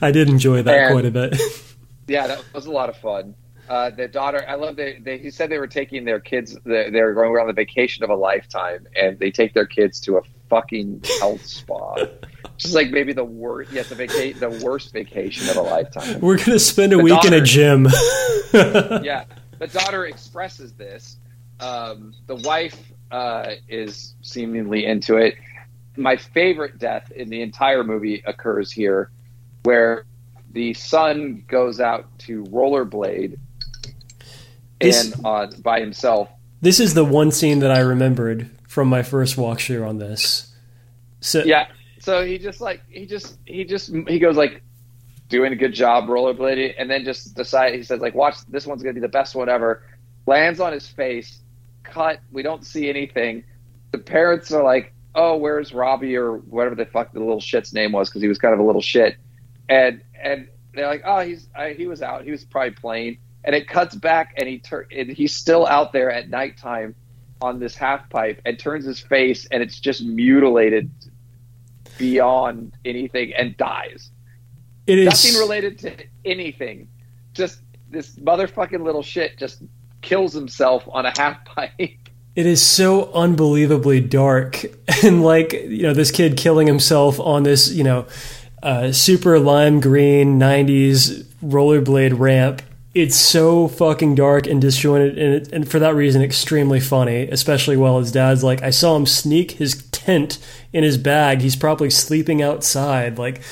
I 0.00 0.10
did 0.12 0.28
enjoy 0.28 0.62
that 0.62 0.74
And- 0.76 0.92
quite 0.92 1.04
a 1.06 1.10
bit. 1.10 1.40
yeah, 2.08 2.26
that 2.28 2.44
was 2.54 2.66
a 2.66 2.70
lot 2.70 2.88
of 2.88 2.96
fun. 2.98 3.34
Uh, 3.68 3.90
the 3.90 4.06
daughter, 4.06 4.44
I 4.48 4.54
love 4.54 4.76
they, 4.76 4.98
they. 5.00 5.18
He 5.18 5.30
said 5.30 5.50
they 5.50 5.58
were 5.58 5.66
taking 5.66 6.04
their 6.04 6.20
kids. 6.20 6.56
They, 6.64 6.90
they 6.90 7.02
were 7.02 7.14
going 7.14 7.30
on 7.32 7.46
the 7.48 7.52
vacation 7.52 8.04
of 8.04 8.10
a 8.10 8.14
lifetime, 8.14 8.86
and 8.94 9.18
they 9.18 9.30
take 9.30 9.54
their 9.54 9.66
kids 9.66 9.98
to 10.02 10.18
a 10.18 10.22
fucking 10.48 11.02
health 11.18 11.44
spa. 11.44 11.96
Just 12.58 12.74
like 12.74 12.90
maybe 12.90 13.12
the 13.12 13.24
worst. 13.24 13.72
Yes, 13.72 13.88
the 13.88 13.96
vaca- 13.96 14.38
the 14.38 14.64
worst 14.64 14.92
vacation 14.92 15.48
of 15.48 15.56
a 15.56 15.62
lifetime. 15.62 16.20
We're 16.20 16.38
gonna 16.38 16.58
spend 16.58 16.92
a 16.92 16.96
The 16.96 17.02
week 17.02 17.24
in 17.24 17.34
a 17.34 17.40
gym. 17.40 17.84
yeah, 18.52 19.24
the 19.58 19.66
daughter 19.66 20.06
expresses 20.06 20.72
this. 20.72 21.16
Um, 21.58 22.14
the 22.26 22.36
wife 22.36 22.80
uh, 23.10 23.54
is 23.68 24.14
seemingly 24.22 24.84
into 24.84 25.16
it. 25.16 25.34
My 25.96 26.16
favorite 26.16 26.78
death 26.78 27.10
in 27.10 27.30
the 27.30 27.42
entire 27.42 27.82
movie 27.82 28.22
occurs 28.26 28.70
here, 28.70 29.10
where 29.64 30.04
the 30.52 30.72
son 30.74 31.44
goes 31.48 31.80
out 31.80 32.06
to 32.20 32.44
rollerblade 32.44 33.38
This- 34.80 35.12
and 35.12 35.26
uh, 35.26 35.46
by 35.62 35.80
himself. 35.80 36.28
This 36.60 36.80
is 36.80 36.94
the 36.94 37.04
one 37.04 37.30
scene 37.30 37.60
that 37.60 37.70
I 37.70 37.80
remembered 37.80 38.50
from 38.66 38.88
my 38.88 39.02
first 39.02 39.36
walk 39.36 39.60
through 39.60 39.84
on 39.84 39.98
this. 39.98 40.54
So 41.20 41.42
Yeah, 41.44 41.68
so 41.98 42.24
he 42.24 42.38
just 42.38 42.60
like 42.60 42.82
he 42.88 43.06
just 43.06 43.36
he 43.44 43.64
just 43.64 43.92
he 44.08 44.18
goes 44.18 44.36
like 44.36 44.62
doing 45.28 45.52
a 45.52 45.56
good 45.56 45.74
job 45.74 46.04
rollerblading, 46.06 46.74
and 46.78 46.90
then 46.90 47.04
just 47.04 47.34
decide 47.34 47.74
he 47.74 47.82
says 47.82 48.00
like 48.00 48.14
watch 48.14 48.36
this 48.48 48.66
one's 48.66 48.82
gonna 48.82 48.94
be 48.94 49.00
the 49.00 49.08
best 49.08 49.34
one 49.34 49.48
ever. 49.48 49.82
Lands 50.26 50.60
on 50.60 50.72
his 50.72 50.88
face, 50.88 51.40
cut. 51.82 52.20
We 52.32 52.42
don't 52.42 52.64
see 52.64 52.88
anything. 52.88 53.44
The 53.92 53.98
parents 53.98 54.50
are 54.52 54.62
like, 54.62 54.92
oh, 55.14 55.36
where's 55.36 55.72
Robbie 55.72 56.16
or 56.16 56.38
whatever 56.38 56.74
the 56.74 56.86
fuck 56.86 57.12
the 57.12 57.20
little 57.20 57.40
shit's 57.40 57.72
name 57.72 57.92
was 57.92 58.08
because 58.08 58.22
he 58.22 58.28
was 58.28 58.38
kind 58.38 58.54
of 58.54 58.60
a 58.60 58.64
little 58.64 58.82
shit, 58.82 59.16
and 59.68 60.02
and 60.20 60.48
they're 60.74 60.88
like, 60.88 61.02
oh, 61.04 61.20
he's 61.20 61.48
I, 61.56 61.72
he 61.72 61.86
was 61.86 62.02
out. 62.02 62.24
He 62.24 62.30
was 62.30 62.44
probably 62.44 62.72
playing, 62.72 63.18
and 63.46 63.54
it 63.54 63.68
cuts 63.68 63.94
back, 63.94 64.34
and 64.36 64.48
he 64.48 64.58
tur- 64.58 64.88
and 64.94 65.08
he's 65.10 65.32
still 65.34 65.66
out 65.66 65.92
there 65.92 66.10
at 66.10 66.28
nighttime 66.28 66.94
on 67.40 67.60
this 67.60 67.76
half 67.76 68.10
pipe 68.10 68.40
and 68.44 68.58
turns 68.58 68.84
his 68.84 69.00
face, 69.00 69.46
and 69.46 69.62
it's 69.62 69.78
just 69.78 70.02
mutilated 70.02 70.90
beyond 71.96 72.72
anything 72.84 73.32
and 73.34 73.56
dies. 73.56 74.10
it 74.86 74.98
is 74.98 75.06
Nothing 75.06 75.40
related 75.40 75.78
to 75.78 75.94
anything. 76.24 76.88
Just 77.32 77.60
this 77.88 78.16
motherfucking 78.16 78.82
little 78.84 79.02
shit 79.02 79.38
just 79.38 79.62
kills 80.02 80.32
himself 80.32 80.84
on 80.88 81.06
a 81.06 81.12
half 81.16 81.44
pipe. 81.44 81.72
It 82.34 82.44
is 82.44 82.60
so 82.62 83.10
unbelievably 83.14 84.00
dark, 84.00 84.62
and 85.02 85.22
like 85.24 85.54
you 85.54 85.84
know, 85.84 85.94
this 85.94 86.10
kid 86.10 86.36
killing 86.36 86.66
himself 86.66 87.18
on 87.18 87.44
this 87.44 87.72
you 87.72 87.82
know 87.82 88.06
uh, 88.62 88.92
super 88.92 89.38
lime 89.38 89.80
green 89.80 90.38
'90s 90.38 91.24
rollerblade 91.42 92.18
ramp. 92.18 92.60
It's 92.96 93.16
so 93.16 93.68
fucking 93.68 94.14
dark 94.14 94.46
and 94.46 94.58
disjointed, 94.58 95.18
and, 95.18 95.34
it, 95.34 95.52
and 95.52 95.70
for 95.70 95.78
that 95.80 95.94
reason, 95.94 96.22
extremely 96.22 96.80
funny. 96.80 97.28
Especially 97.28 97.76
while 97.76 97.98
his 97.98 98.10
dad's 98.10 98.42
like, 98.42 98.62
I 98.62 98.70
saw 98.70 98.96
him 98.96 99.04
sneak 99.04 99.50
his 99.50 99.86
tent 99.90 100.38
in 100.72 100.82
his 100.82 100.96
bag. 100.96 101.42
He's 101.42 101.56
probably 101.56 101.90
sleeping 101.90 102.40
outside. 102.40 103.18
Like, 103.18 103.42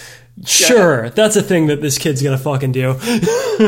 sure, 0.47 1.11
that's 1.11 1.37
a 1.37 1.43
thing 1.43 1.67
that 1.67 1.83
this 1.83 1.99
kid's 1.99 2.23
gonna 2.23 2.39
fucking 2.39 2.73
do. 2.73 2.97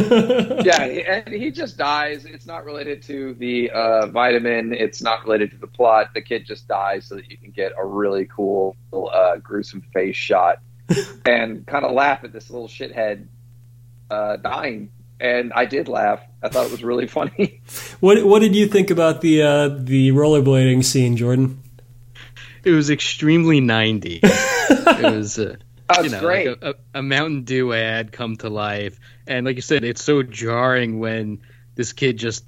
yeah, 0.64 0.80
and 0.80 1.28
he 1.28 1.50
just 1.50 1.76
dies. 1.76 2.24
It's 2.24 2.46
not 2.46 2.64
related 2.64 3.02
to 3.02 3.34
the 3.34 3.70
uh, 3.70 4.06
vitamin. 4.06 4.72
It's 4.72 5.02
not 5.02 5.24
related 5.24 5.50
to 5.50 5.58
the 5.58 5.66
plot. 5.66 6.14
The 6.14 6.22
kid 6.22 6.46
just 6.46 6.66
dies 6.66 7.04
so 7.04 7.16
that 7.16 7.30
you 7.30 7.36
can 7.36 7.50
get 7.50 7.72
a 7.76 7.84
really 7.84 8.24
cool, 8.34 8.78
uh, 8.94 9.36
gruesome 9.36 9.82
face 9.92 10.16
shot 10.16 10.60
and 11.26 11.66
kind 11.66 11.84
of 11.84 11.92
laugh 11.92 12.24
at 12.24 12.32
this 12.32 12.48
little 12.48 12.66
shithead 12.66 13.26
uh, 14.10 14.36
dying. 14.36 14.90
And 15.20 15.52
I 15.54 15.64
did 15.64 15.88
laugh. 15.88 16.20
I 16.42 16.48
thought 16.48 16.66
it 16.66 16.72
was 16.72 16.82
really 16.84 17.06
funny. 17.18 17.60
what 18.00 18.24
What 18.24 18.40
did 18.40 18.54
you 18.54 18.66
think 18.66 18.90
about 18.90 19.20
the 19.22 19.42
uh, 19.42 19.68
the 19.68 20.10
rollerblading 20.12 20.84
scene, 20.84 21.16
Jordan? 21.16 21.62
It 22.64 22.72
was 22.72 22.90
extremely 22.90 23.60
90. 23.60 24.20
it 24.24 25.14
was. 25.14 25.38
Uh, 25.38 25.56
Oh, 25.88 26.02
you 26.02 26.10
know, 26.10 26.18
great. 26.18 26.48
like 26.48 26.58
a, 26.62 26.70
a, 26.70 26.74
a 26.98 27.02
Mountain 27.04 27.44
Dew 27.44 27.72
ad 27.72 28.10
come 28.10 28.34
to 28.38 28.48
life, 28.48 28.98
and 29.28 29.46
like 29.46 29.54
you 29.54 29.62
said, 29.62 29.84
it's 29.84 30.02
so 30.02 30.20
jarring 30.24 30.98
when 30.98 31.42
this 31.76 31.92
kid 31.92 32.16
just 32.18 32.44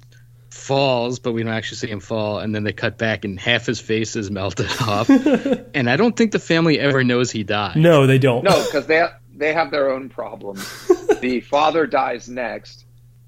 falls, 0.49 1.19
but 1.19 1.31
we 1.31 1.41
don't 1.43 1.53
actually 1.53 1.77
see 1.77 1.87
him 1.87 2.01
fall, 2.01 2.39
and 2.39 2.53
then 2.53 2.65
they 2.65 2.73
cut 2.73 2.97
back 2.97 3.23
and 3.23 3.39
half 3.39 3.65
his 3.65 3.79
face 3.79 4.17
is 4.17 4.29
melted 4.29 4.69
off, 4.81 5.09
and 5.09 5.89
I 5.89 5.95
don't 5.95 6.17
think 6.17 6.33
the 6.33 6.39
family 6.39 6.81
ever 6.81 7.01
knows 7.05 7.31
he 7.31 7.43
died. 7.43 7.77
No, 7.77 8.07
they 8.07 8.17
don't. 8.19 8.43
No, 8.43 8.61
because 8.65 8.87
they 8.87 9.07
they 9.39 9.53
have 9.53 9.71
their 9.71 9.89
own 9.89 10.09
problems. 10.09 10.87
the 11.21 11.41
father 11.41 11.87
dies 11.87 12.27
next. 12.29 12.85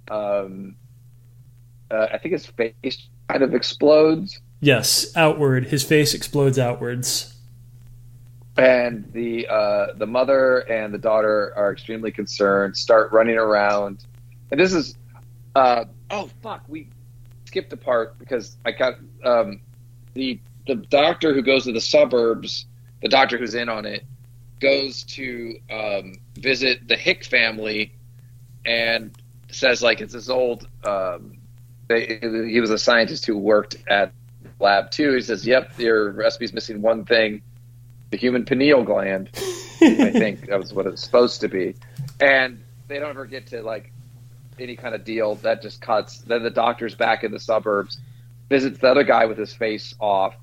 Um, 0.09 0.75
uh, 1.89 2.07
I 2.13 2.17
think 2.17 2.33
his 2.33 2.45
face 2.45 3.07
kind 3.29 3.41
of 3.43 3.53
explodes, 3.53 4.39
Yes, 4.63 5.11
outward. 5.15 5.65
His 5.65 5.83
face 5.83 6.13
explodes 6.13 6.59
outwards. 6.59 7.33
and 8.57 9.11
the 9.13 9.47
uh, 9.47 9.93
the 9.97 10.05
mother 10.05 10.59
and 10.59 10.93
the 10.93 10.97
daughter 10.99 11.51
are 11.55 11.71
extremely 11.71 12.11
concerned. 12.11 12.77
Start 12.77 13.11
running 13.11 13.37
around, 13.37 14.05
and 14.51 14.59
this 14.59 14.73
is 14.73 14.95
uh, 15.55 15.85
oh 16.11 16.29
fuck, 16.43 16.63
we 16.67 16.89
skipped 17.45 17.73
a 17.73 17.77
part 17.77 18.19
because 18.19 18.55
I 18.63 18.71
got 18.71 18.95
um, 19.23 19.61
the 20.13 20.39
the 20.67 20.75
doctor 20.75 21.33
who 21.33 21.41
goes 21.41 21.63
to 21.63 21.71
the 21.71 21.81
suburbs. 21.81 22.65
The 23.01 23.09
doctor 23.09 23.39
who's 23.39 23.55
in 23.55 23.67
on 23.67 23.87
it 23.87 24.03
goes 24.61 25.03
to 25.03 25.59
um, 25.69 26.13
visit 26.35 26.87
the 26.87 26.95
Hick 26.95 27.25
family 27.25 27.93
and 28.65 29.11
says 29.49 29.81
like 29.81 30.01
it's 30.01 30.13
this 30.13 30.29
old. 30.29 30.67
Um, 30.83 31.37
they, 31.87 32.19
he 32.21 32.61
was 32.61 32.69
a 32.69 32.77
scientist 32.77 33.25
who 33.25 33.37
worked 33.37 33.75
at 33.89 34.13
lab 34.59 34.91
too. 34.91 35.13
He 35.13 35.21
says, 35.21 35.45
"Yep, 35.45 35.79
your 35.79 36.11
recipe's 36.11 36.53
missing 36.53 36.81
one 36.81 37.05
thing: 37.05 37.41
the 38.11 38.17
human 38.17 38.45
pineal 38.45 38.83
gland." 38.83 39.29
I 39.81 40.11
think 40.11 40.47
that 40.47 40.59
was 40.59 40.73
what 40.73 40.85
it's 40.85 41.03
supposed 41.03 41.41
to 41.41 41.47
be, 41.47 41.75
and 42.19 42.63
they 42.87 42.99
don't 42.99 43.09
ever 43.09 43.25
get 43.25 43.47
to 43.47 43.61
like 43.63 43.91
any 44.59 44.75
kind 44.75 44.95
of 44.95 45.03
deal. 45.03 45.35
That 45.35 45.61
just 45.61 45.81
cuts. 45.81 46.19
Then 46.19 46.43
the 46.43 46.49
doctor's 46.49 46.95
back 46.95 47.23
in 47.23 47.31
the 47.31 47.39
suburbs, 47.39 47.99
visits 48.47 48.79
the 48.79 48.89
other 48.89 49.03
guy 49.03 49.25
with 49.25 49.37
his 49.37 49.53
face 49.53 49.95
off, 49.99 50.35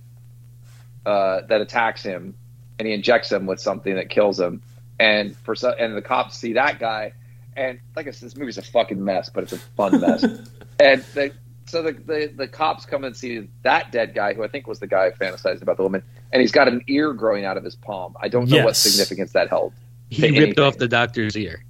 uh, 1.07 1.43
that 1.49 1.61
attacks 1.61 2.03
him, 2.03 2.35
and 2.79 2.87
he 2.87 2.95
injects 2.95 3.31
him 3.31 3.47
with 3.47 3.61
something 3.61 3.95
that 3.97 4.09
kills 4.09 4.39
him. 4.39 4.63
And 4.99 5.37
for 5.37 5.55
so, 5.55 5.71
and 5.71 5.97
the 5.97 6.03
cops 6.03 6.39
see 6.39 6.55
that 6.55 6.79
guy, 6.79 7.13
and 7.57 7.81
like 7.97 8.07
I 8.07 8.11
said, 8.11 8.27
this 8.27 8.37
movie's 8.37 8.59
a 8.59 8.63
fucking 8.63 9.03
mess, 9.03 9.31
but 9.31 9.45
it's 9.45 9.53
a 9.53 9.59
fun 9.59 10.01
mess. 10.01 10.25
and 10.81 11.05
they, 11.15 11.33
so 11.67 11.83
the, 11.83 11.93
the 11.93 12.33
the 12.35 12.49
cops 12.49 12.85
come 12.85 13.05
and 13.05 13.17
see 13.17 13.49
that 13.63 13.93
dead 13.93 14.15
guy, 14.15 14.35
who 14.35 14.43
I 14.43 14.49
think 14.49 14.67
was 14.67 14.81
the 14.81 14.87
guy 14.87 15.11
fantasizing 15.11 15.63
about 15.63 15.77
the 15.77 15.83
woman, 15.83 16.03
and 16.33 16.41
he's 16.41 16.53
got 16.53 16.69
an 16.69 16.83
ear 16.89 17.13
growing 17.13 17.45
out 17.45 17.57
of 17.57 17.65
his 17.65 17.77
palm. 17.77 18.17
I 18.21 18.29
don't 18.29 18.49
know 18.49 18.65
what 18.65 18.77
significance 18.77 19.33
that 19.33 19.49
held. 19.49 19.73
he 20.09 20.23
ripped 20.23 20.37
anything. 20.37 20.65
off 20.65 20.79
the 20.79 20.89
doctor's 20.89 21.37
ear. 21.37 21.65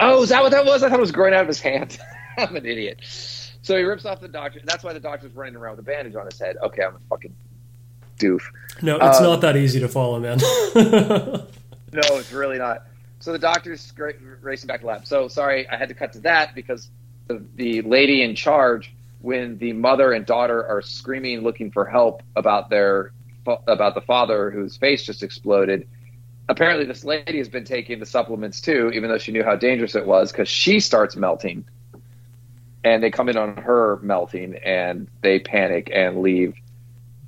Oh, 0.00 0.22
is 0.22 0.30
that 0.30 0.42
what 0.42 0.52
that 0.52 0.64
was? 0.64 0.82
I 0.82 0.88
thought 0.88 0.98
it 0.98 1.02
was 1.02 1.12
growing 1.12 1.34
out 1.34 1.42
of 1.42 1.48
his 1.48 1.60
hand. 1.60 1.98
I'm 2.38 2.56
an 2.56 2.66
idiot. 2.66 3.00
So 3.62 3.76
he 3.76 3.82
rips 3.82 4.04
off 4.04 4.20
the 4.20 4.28
doctor. 4.28 4.60
That's 4.64 4.82
why 4.82 4.92
the 4.92 5.00
doctor's 5.00 5.34
running 5.34 5.56
around 5.56 5.76
with 5.76 5.80
a 5.80 5.90
bandage 5.90 6.14
on 6.14 6.26
his 6.26 6.38
head. 6.38 6.56
Okay, 6.62 6.82
I'm 6.82 6.96
a 6.96 6.98
fucking 7.10 7.34
doof. 8.18 8.42
No, 8.82 8.96
it's 8.96 9.18
Um, 9.18 9.24
not 9.24 9.40
that 9.42 9.56
easy 9.56 9.80
to 9.80 9.88
follow, 9.88 10.20
man. 10.20 10.38
No, 11.94 12.00
it's 12.16 12.32
really 12.32 12.58
not. 12.58 12.86
So 13.20 13.30
the 13.32 13.38
doctor's 13.38 13.92
racing 14.42 14.66
back 14.66 14.80
to 14.80 14.82
the 14.82 14.88
lab. 14.88 15.06
So 15.06 15.28
sorry, 15.28 15.68
I 15.68 15.76
had 15.76 15.88
to 15.90 15.94
cut 15.94 16.12
to 16.14 16.18
that 16.20 16.54
because 16.54 16.90
the, 17.28 17.40
the 17.54 17.82
lady 17.82 18.20
in 18.22 18.34
charge, 18.34 18.92
when 19.20 19.58
the 19.58 19.72
mother 19.74 20.12
and 20.12 20.26
daughter 20.26 20.66
are 20.66 20.82
screaming, 20.82 21.42
looking 21.42 21.70
for 21.70 21.84
help 21.84 22.22
about 22.34 22.68
their 22.68 23.12
about 23.46 23.94
the 23.94 24.00
father 24.00 24.50
whose 24.50 24.76
face 24.76 25.04
just 25.04 25.22
exploded. 25.22 25.86
Apparently, 26.48 26.84
this 26.84 27.04
lady 27.04 27.38
has 27.38 27.48
been 27.48 27.64
taking 27.64 28.00
the 28.00 28.06
supplements 28.06 28.60
too, 28.60 28.90
even 28.92 29.08
though 29.08 29.18
she 29.18 29.30
knew 29.32 29.44
how 29.44 29.54
dangerous 29.54 29.94
it 29.94 30.04
was, 30.04 30.32
because 30.32 30.48
she 30.48 30.80
starts 30.80 31.14
melting, 31.14 31.64
and 32.82 33.02
they 33.02 33.10
come 33.10 33.28
in 33.28 33.36
on 33.36 33.56
her 33.56 33.98
melting, 34.02 34.56
and 34.56 35.06
they 35.22 35.38
panic 35.38 35.90
and 35.94 36.22
leave 36.22 36.54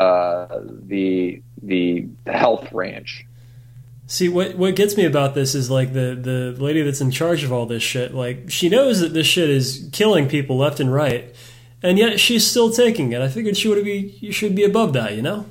uh, 0.01 0.61
the 0.63 1.43
the 1.63 2.07
health 2.27 2.73
ranch. 2.73 3.25
See, 4.07 4.29
what 4.29 4.57
what 4.57 4.77
gets 4.77 4.97
me 4.97 5.05
about 5.05 5.35
this 5.35 5.55
is 5.55 5.71
like 5.71 5.93
the 5.93 6.15
the 6.15 6.55
lady 6.63 6.83
that's 6.83 7.01
in 7.01 7.11
charge 7.11 7.43
of 7.43 7.53
all 7.53 7.67
this 7.67 7.83
shit. 7.83 8.15
Like 8.15 8.51
she 8.51 8.69
knows 8.69 9.01
that 9.01 9.13
this 9.15 9.27
shit 9.27 9.51
is 9.51 9.89
killing 9.93 10.29
people 10.29 10.57
left 10.57 10.79
and 10.79 10.93
right, 10.93 11.35
and 11.83 11.99
yet 11.99 12.21
she's 12.21 12.47
still 12.47 12.71
taking 12.71 13.13
it. 13.13 13.21
I 13.21 13.29
figured 13.29 13.57
she 13.57 13.69
would 13.69 13.83
be 13.85 14.17
you 14.21 14.33
should 14.33 14.55
be 14.55 14.63
above 14.65 14.93
that, 14.93 15.15
you 15.15 15.23
know. 15.23 15.47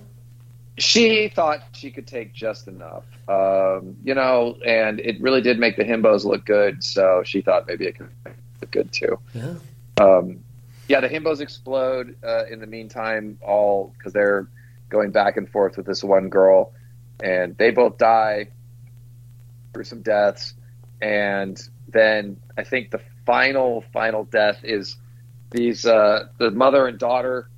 she 0.78 1.30
thought 1.30 1.60
she 1.74 1.90
could 1.92 2.06
take 2.08 2.34
just 2.34 2.68
enough, 2.68 3.06
um, 3.30 3.96
you 4.04 4.14
know, 4.14 4.58
and 4.66 5.00
it 5.00 5.20
really 5.22 5.42
did 5.42 5.58
make 5.58 5.78
the 5.78 5.84
himbos 5.84 6.26
look 6.26 6.46
good. 6.46 6.84
So 6.84 7.24
she 7.26 7.42
thought 7.42 7.66
maybe 7.68 7.86
it 7.86 7.98
could 7.98 8.10
look 8.62 8.72
good 8.72 8.92
too. 8.92 9.18
Yeah. 9.34 9.54
Um, 10.00 10.40
yeah, 10.88 11.00
the 11.00 11.10
himbos 11.10 11.42
explode 11.42 12.16
uh, 12.24 12.46
in 12.46 12.60
the 12.60 12.68
meantime, 12.68 13.40
all 13.42 13.94
because 13.98 14.14
they're 14.14 14.48
going 14.90 15.12
back 15.12 15.38
and 15.38 15.50
forth 15.50 15.78
with 15.78 15.86
this 15.86 16.04
one 16.04 16.30
girl, 16.30 16.74
and 17.22 17.58
they 17.58 17.72
both 17.72 17.98
die 17.98 18.50
through 19.74 19.84
some 19.84 20.02
deaths. 20.02 20.54
And 21.02 21.62
then 21.88 22.38
I 22.58 22.64
think 22.64 22.92
the 22.92 23.02
final, 23.26 23.84
final 23.94 24.24
death 24.26 24.60
is 24.64 24.98
these 25.52 25.86
uh, 25.86 26.28
the 26.38 26.52
mother 26.52 26.88
and 26.88 27.00
daughter 27.00 27.50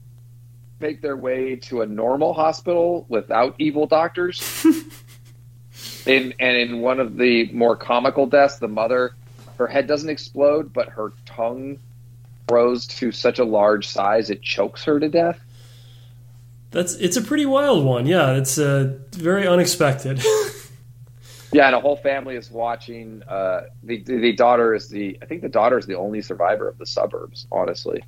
make 0.80 1.01
their 1.01 1.17
way 1.17 1.55
to 1.55 1.82
a 1.82 1.86
normal 1.86 2.34
hospital 2.34 3.05
without 3.09 3.55
evil 3.57 3.88
doctors. 3.88 4.65
in, 6.05 6.34
and 6.39 6.57
in 6.57 6.80
one 6.82 6.99
of 6.99 7.17
the 7.17 7.51
more 7.51 7.75
comical 7.75 8.25
deaths, 8.25 8.59
the 8.59 8.67
mother, 8.67 9.15
her 9.57 9.67
head 9.67 9.88
doesn't 9.88 10.09
explode, 10.09 10.71
but 10.71 10.89
her 10.89 11.13
tongue 11.25 11.80
grows 12.48 12.88
to 12.88 13.12
such 13.12 13.39
a 13.39 13.43
large 13.43 13.88
size 13.88 14.30
it 14.30 14.41
chokes 14.41 14.84
her 14.86 15.00
to 15.00 15.10
death. 15.10 15.39
That's 16.72 16.95
it's 16.95 17.18
a 17.18 17.22
pretty 17.22 17.45
wild 17.45 17.86
one. 17.86 18.06
Yeah, 18.06 18.34
it's 18.34 18.58
uh, 18.58 18.98
very 19.12 19.48
unexpected. 19.48 20.22
Yeah, 21.54 21.68
and 21.68 21.76
a 21.76 21.80
whole 21.80 21.95
family 21.95 22.36
is 22.36 22.52
watching. 22.52 23.24
Uh, 23.24 23.62
the, 23.82 24.04
the 24.04 24.18
the 24.18 24.34
daughter 24.34 24.76
is 24.76 24.89
the 24.89 25.18
I 25.22 25.26
think 25.26 25.41
the 25.41 25.50
daughter 25.50 25.78
is 25.78 25.86
the 25.86 25.95
only 25.95 26.22
survivor 26.22 26.68
of 26.68 26.78
the 26.78 26.86
suburbs. 26.86 27.48
Honestly, 27.52 28.04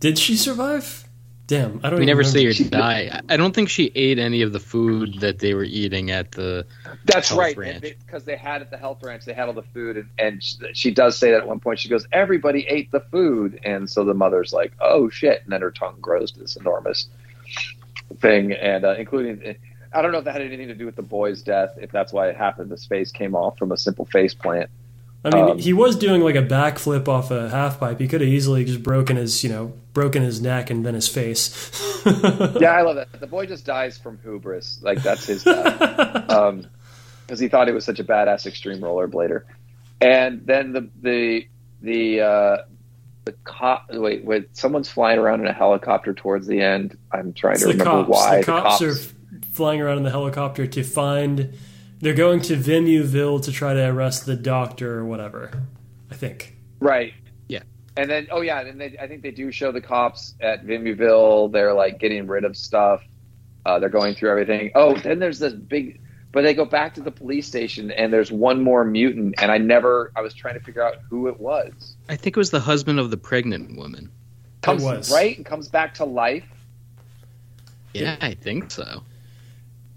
Did 0.00 0.18
she 0.18 0.36
survive? 0.36 1.03
Damn, 1.46 1.78
I 1.82 1.90
don't. 1.90 1.98
We 2.00 2.06
never 2.06 2.20
remember. 2.20 2.38
see 2.38 2.44
her 2.46 2.52
She- 2.54 2.64
die. 2.70 3.10
I- 3.28 3.34
I 3.34 3.36
don't 3.36 3.54
think 3.54 3.68
she 3.68 3.92
ate 3.94 4.18
any 4.18 4.40
of 4.40 4.52
the 4.54 4.60
food 4.60 5.20
that 5.20 5.40
they 5.40 5.52
were 5.52 5.64
eating 5.64 6.10
at 6.10 6.32
the. 6.32 6.64
that's 7.04 7.28
Health 7.28 7.38
right 7.38 7.56
ranch. 7.56 7.82
because 8.06 8.24
they 8.24 8.36
had 8.36 8.62
at 8.62 8.70
the 8.70 8.78
health 8.78 9.02
ranch 9.02 9.26
they 9.26 9.34
had 9.34 9.48
all 9.48 9.52
the 9.54 9.62
food 9.62 9.98
and, 9.98 10.08
and 10.18 10.42
she, 10.42 10.56
she 10.72 10.90
does 10.90 11.18
say 11.18 11.30
that 11.32 11.40
at 11.42 11.46
one 11.46 11.60
point 11.60 11.78
she 11.80 11.88
goes 11.90 12.06
everybody 12.12 12.64
ate 12.68 12.90
the 12.92 13.00
food 13.00 13.60
and 13.62 13.90
so 13.90 14.04
the 14.04 14.14
mother's 14.14 14.54
like 14.54 14.72
oh 14.80 15.10
shit 15.10 15.42
and 15.44 15.52
then 15.52 15.60
her 15.60 15.70
tongue 15.70 15.96
grows 16.00 16.32
to 16.32 16.40
this 16.40 16.56
enormous 16.56 17.08
thing 18.20 18.52
and 18.52 18.84
uh, 18.84 18.94
including 18.98 19.56
I 19.92 20.02
don't 20.02 20.12
know 20.12 20.18
if 20.18 20.24
that 20.24 20.32
had 20.32 20.42
anything 20.42 20.68
to 20.68 20.74
do 20.74 20.86
with 20.86 20.96
the 20.96 21.02
boy's 21.02 21.42
death 21.42 21.70
if 21.78 21.90
that's 21.92 22.12
why 22.12 22.28
it 22.28 22.36
happened 22.36 22.70
his 22.70 22.86
face 22.86 23.12
came 23.12 23.34
off 23.34 23.58
from 23.58 23.70
a 23.72 23.76
simple 23.76 24.06
face 24.06 24.32
plant 24.34 24.70
I 25.26 25.34
mean, 25.34 25.50
Um, 25.52 25.58
he 25.58 25.72
was 25.72 25.96
doing 25.96 26.20
like 26.22 26.34
a 26.36 26.42
backflip 26.42 27.08
off 27.08 27.30
a 27.30 27.48
half 27.48 27.80
pipe. 27.80 27.98
He 27.98 28.06
could 28.08 28.20
have 28.20 28.28
easily 28.28 28.62
just 28.66 28.82
broken 28.82 29.16
his, 29.16 29.42
you 29.42 29.48
know, 29.48 29.72
broken 29.94 30.22
his 30.22 30.40
neck 30.42 30.68
and 30.70 30.84
then 30.84 30.92
his 30.94 31.08
face. 31.08 31.70
yeah 32.60 32.72
I 32.72 32.82
love 32.82 32.96
that 32.96 33.20
the 33.20 33.26
boy 33.26 33.46
just 33.46 33.64
dies 33.64 33.96
from 33.96 34.18
hubris 34.22 34.80
like 34.82 35.02
that's 35.02 35.24
his 35.26 35.44
death 35.44 35.80
um, 36.30 36.66
because 37.26 37.40
he 37.40 37.48
thought 37.48 37.66
he 37.68 37.72
was 37.72 37.84
such 37.86 37.98
a 38.00 38.04
badass 38.04 38.44
extreme 38.46 38.80
rollerblader. 38.80 39.44
And 40.00 40.44
then 40.46 40.72
the 40.72 40.90
the 41.00 41.46
the 41.80 42.20
uh, 42.20 42.56
the 43.24 43.32
cop. 43.44 43.86
Wait, 43.90 44.24
wait. 44.24 44.54
Someone's 44.54 44.90
flying 44.90 45.18
around 45.18 45.40
in 45.40 45.46
a 45.46 45.52
helicopter 45.52 46.12
towards 46.12 46.46
the 46.46 46.60
end. 46.60 46.98
I'm 47.12 47.32
trying 47.32 47.54
It's 47.54 47.62
to 47.62 47.68
remember 47.68 47.90
cops. 48.04 48.08
why 48.10 48.38
the 48.40 48.44
cops 48.44 48.82
are 48.82 48.94
flying 49.52 49.80
around 49.80 49.98
in 49.98 50.02
the 50.04 50.10
helicopter 50.10 50.66
to 50.66 50.82
find. 50.82 51.54
They're 52.00 52.12
going 52.12 52.42
to 52.42 52.56
Vimuville 52.56 53.42
to 53.44 53.52
try 53.52 53.72
to 53.72 53.86
arrest 53.88 54.26
the 54.26 54.36
doctor 54.36 54.98
or 54.98 55.06
whatever. 55.06 55.62
I 56.10 56.14
think. 56.16 56.56
Right. 56.80 57.14
Yeah. 57.96 58.02
And 58.02 58.10
then, 58.10 58.28
oh 58.30 58.40
yeah, 58.40 58.60
and 58.60 58.80
they, 58.80 58.96
I 59.00 59.06
think 59.06 59.22
they 59.22 59.30
do 59.30 59.52
show 59.52 59.72
the 59.72 59.80
cops 59.80 60.34
at 60.40 60.66
Vimuville. 60.66 61.52
They're 61.52 61.74
like 61.74 61.98
getting 61.98 62.26
rid 62.26 62.44
of 62.44 62.56
stuff. 62.56 63.02
Uh, 63.64 63.78
they're 63.78 63.88
going 63.88 64.14
through 64.14 64.30
everything. 64.30 64.70
Oh, 64.74 64.94
then 64.94 65.20
there's 65.20 65.38
this 65.38 65.54
big, 65.54 66.00
but 66.32 66.42
they 66.42 66.52
go 66.54 66.64
back 66.64 66.94
to 66.94 67.00
the 67.00 67.10
police 67.10 67.46
station, 67.46 67.90
and 67.92 68.12
there's 68.12 68.30
one 68.32 68.62
more 68.62 68.84
mutant, 68.84 69.36
and 69.38 69.50
I 69.50 69.58
never, 69.58 70.12
I 70.16 70.20
was 70.20 70.34
trying 70.34 70.54
to 70.54 70.60
figure 70.60 70.82
out 70.82 70.96
who 71.08 71.28
it 71.28 71.38
was. 71.40 71.96
I 72.08 72.16
think 72.16 72.36
it 72.36 72.38
was 72.38 72.50
the 72.50 72.60
husband 72.60 72.98
of 72.98 73.10
the 73.10 73.16
pregnant 73.16 73.76
woman. 73.76 74.10
Comes 74.60 74.82
was. 74.82 75.12
right 75.12 75.36
and 75.36 75.46
comes 75.46 75.68
back 75.68 75.94
to 75.94 76.04
life. 76.04 76.44
Yeah, 77.94 78.16
I 78.20 78.34
think 78.34 78.70
so. 78.70 79.02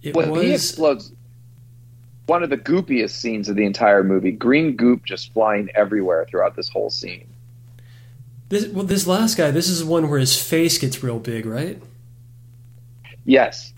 It 0.04 0.16
When 0.16 0.30
he 0.36 0.52
was. 0.52 0.70
explodes, 0.70 1.12
one 2.28 2.44
of 2.44 2.50
the 2.50 2.58
goopiest 2.58 3.12
scenes 3.12 3.50
of 3.50 3.56
the 3.56 3.66
entire 3.66 4.04
movie. 4.04 4.32
Green 4.32 4.76
goop 4.76 5.04
just 5.04 5.34
flying 5.34 5.70
everywhere 5.74 6.26
throughout 6.30 6.56
this 6.56 6.70
whole 6.70 6.90
scene. 6.90 7.28
This, 8.50 8.68
well, 8.68 8.86
this 8.86 9.06
last 9.08 9.38
guy. 9.38 9.52
This 9.52 9.68
is 9.68 9.82
the 9.82 9.86
one 9.86 10.10
where 10.10 10.20
his 10.20 10.42
face 10.42 10.78
gets 10.78 11.04
real 11.04 11.20
big, 11.20 11.46
right? 11.46 11.82
Yes, 13.26 13.74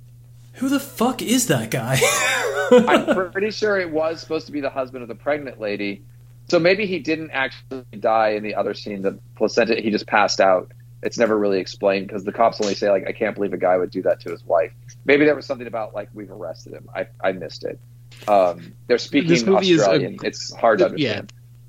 Who 0.56 0.70
the 0.70 0.80
fuck 0.80 1.22
is 1.24 1.48
that 1.48 1.72
guy? 1.72 2.00
I'm 2.72 3.32
pretty 3.32 3.50
sure 3.50 3.80
it 3.80 3.90
was 3.90 4.20
supposed 4.22 4.46
to 4.46 4.52
be 4.52 4.62
the 4.62 4.70
husband 4.70 5.02
of 5.02 5.08
the 5.08 5.16
pregnant 5.16 5.60
lady. 5.60 6.04
So 6.50 6.60
maybe 6.60 6.86
he 6.86 7.00
didn't 7.00 7.32
actually 7.32 7.84
die 8.00 8.30
in 8.30 8.44
the 8.44 8.54
other 8.56 8.74
scene. 8.76 9.02
The 9.02 9.18
placenta, 9.36 9.82
he 9.82 9.90
just 9.90 10.06
passed 10.06 10.40
out. 10.40 10.72
It's 11.02 11.18
never 11.18 11.38
really 11.38 11.60
explained 11.60 12.08
because 12.08 12.24
the 12.26 12.32
cops 12.32 12.60
only 12.62 12.76
say 12.76 12.92
like, 12.92 13.08
"I 13.08 13.12
can't 13.14 13.34
believe 13.34 13.54
a 13.54 13.58
guy 13.58 13.78
would 13.78 13.90
do 13.90 14.02
that 14.04 14.20
to 14.22 14.32
his 14.32 14.44
wife." 14.46 14.72
Maybe 15.06 15.26
there 15.26 15.36
was 15.36 15.46
something 15.46 15.68
about 15.68 15.96
like 15.96 16.10
we've 16.14 16.30
arrested 16.30 16.74
him. 16.74 16.90
I 16.94 17.08
I 17.24 17.32
missed 17.32 17.64
it. 17.64 17.80
Um, 18.28 18.74
they're 18.88 18.98
speaking 18.98 19.30
This 19.30 19.46
movie 19.46 19.72
is 19.72 19.80
a- 19.80 19.84
Australian. 19.84 20.18
it's 20.24 20.54
hard 20.54 20.80
to 20.80 20.94
Yeah. 20.98 21.22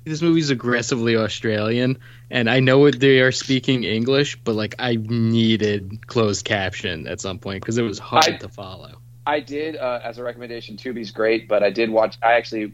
This 0.03 0.21
movie's 0.21 0.49
aggressively 0.49 1.15
Australian, 1.15 1.99
and 2.31 2.49
I 2.49 2.59
know 2.59 2.89
they 2.89 3.19
are 3.19 3.31
speaking 3.31 3.83
English, 3.83 4.35
but 4.43 4.55
like 4.55 4.75
I 4.79 4.95
needed 4.99 6.07
closed 6.07 6.43
caption 6.43 7.07
at 7.07 7.21
some 7.21 7.37
point 7.37 7.61
because 7.61 7.77
it 7.77 7.83
was 7.83 7.99
hard 7.99 8.25
I- 8.25 8.37
to 8.37 8.49
follow. 8.49 8.97
I 9.27 9.39
did 9.39 9.75
uh, 9.77 9.99
as 10.03 10.17
a 10.17 10.23
recommendation. 10.23 10.77
Tubi's 10.77 11.11
great, 11.11 11.47
but 11.47 11.61
I 11.61 11.69
did 11.69 11.91
watch. 11.91 12.17
I 12.23 12.33
actually 12.33 12.73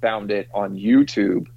found 0.00 0.30
it 0.30 0.48
on 0.54 0.76
YouTube 0.76 1.48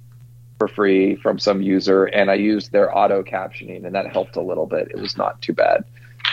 for 0.58 0.66
free 0.66 1.14
from 1.14 1.38
some 1.38 1.62
user, 1.62 2.06
and 2.06 2.28
I 2.28 2.34
used 2.34 2.72
their 2.72 2.96
auto 2.96 3.22
captioning, 3.22 3.86
and 3.86 3.94
that 3.94 4.10
helped 4.12 4.34
a 4.34 4.40
little 4.42 4.66
bit. 4.66 4.88
It 4.90 4.98
was 4.98 5.16
not 5.16 5.40
too 5.42 5.52
bad. 5.52 5.84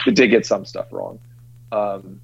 It 0.07 0.15
did 0.15 0.29
get 0.29 0.45
some 0.47 0.65
stuff 0.65 0.87
wrong. 0.91 1.19
Um, 1.71 2.19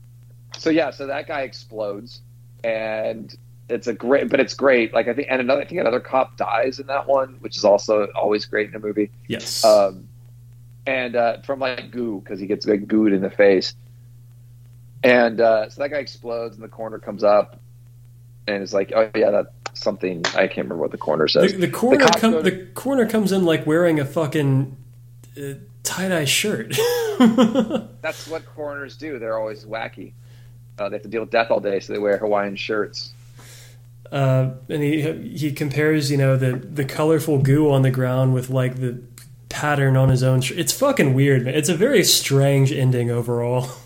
so 0.57 0.72
yeah, 0.72 0.89
so 0.89 1.05
that 1.05 1.28
guy 1.28 1.41
explodes, 1.41 2.22
and 2.63 3.36
it's 3.70 3.88
a 3.88 3.93
great, 3.93 4.30
but 4.30 4.39
it's 4.39 4.53
great. 4.53 4.93
Like 4.93 5.07
I 5.07 5.13
think, 5.13 5.28
and 5.30 5.41
another, 5.41 5.61
I 5.61 5.66
think 5.66 5.82
another 5.82 5.99
cop 5.99 6.38
dies 6.38 6.80
in 6.80 6.88
that 6.88 7.07
one, 7.07 7.38
which 7.39 7.57
is 7.57 7.66
also 7.66 8.07
always 8.16 8.45
great 8.45 8.70
in 8.70 8.76
a 8.76 8.80
movie 8.80 9.09
yes. 9.28 9.66
um, 9.66 10.07
and 10.86 11.16
uh, 11.16 11.41
from 11.41 11.59
like 11.59 11.91
goo 11.91 12.22
because 12.24 12.39
he 12.39 12.45
gets 12.45 12.66
like 12.66 12.86
gooed 12.88 13.13
in 13.13 13.22
the 13.22 13.30
face. 13.30 13.76
And 15.03 15.39
uh, 15.39 15.70
so 15.70 15.82
that 15.82 15.89
guy 15.89 15.97
explodes, 15.97 16.55
and 16.55 16.63
the 16.63 16.70
corner 16.70 16.99
comes 16.99 17.24
up, 17.24 17.59
and 18.47 18.63
it's 18.63 18.74
like, 18.74 18.91
oh 18.95 19.09
yeah, 19.16 19.32
that's 19.32 19.49
something 19.74 20.24
I 20.36 20.47
can't 20.47 20.66
remember 20.66 20.78
what 20.78 20.91
the 20.91 20.97
corner 20.97 21.28
says. 21.28 21.53
the 21.57 21.70
corner 21.70 22.05
cops 22.05 22.22
com- 22.22 22.34
to- 22.34 22.41
the 22.41 22.66
corner 22.74 23.07
comes 23.07 23.32
in 23.32 23.45
like 23.45 23.66
wearing 23.66 23.99
a 23.99 24.05
fucking 24.05 24.76
uh, 25.38 25.53
tie 25.84 26.09
dye 26.09 26.26
shirt. 26.26 26.78
That's 28.01 28.28
what 28.28 28.45
coroners 28.45 28.97
do. 28.97 29.20
They're 29.20 29.38
always 29.38 29.66
wacky. 29.66 30.13
Uh, 30.78 30.89
they 30.89 30.95
have 30.95 31.03
to 31.03 31.09
deal 31.09 31.22
with 31.22 31.32
death 31.32 31.51
all 31.51 31.59
day, 31.59 31.80
so 31.80 31.93
they 31.93 31.99
wear 31.99 32.18
Hawaiian 32.18 32.55
shirts. 32.55 33.13
Uh, 34.12 34.51
and 34.70 34.84
he 34.84 35.36
he 35.36 35.51
compares 35.51 36.12
you 36.12 36.18
know 36.18 36.38
the 36.38 36.53
the 36.53 36.86
colorful 36.86 37.39
goo 37.39 37.72
on 37.72 37.82
the 37.82 37.91
ground 37.91 38.34
with 38.34 38.49
like 38.49 38.76
the 38.76 39.01
pattern 39.49 39.97
on 39.97 40.10
his 40.10 40.22
own 40.24 40.41
shirt. 40.41 40.58
It's 40.58 40.72
fucking 40.72 41.14
weird, 41.14 41.45
man. 41.45 41.56
It's 41.56 41.70
a 41.70 41.76
very 41.76 42.03
strange 42.03 42.72
ending 42.72 43.10
overall. 43.10 43.70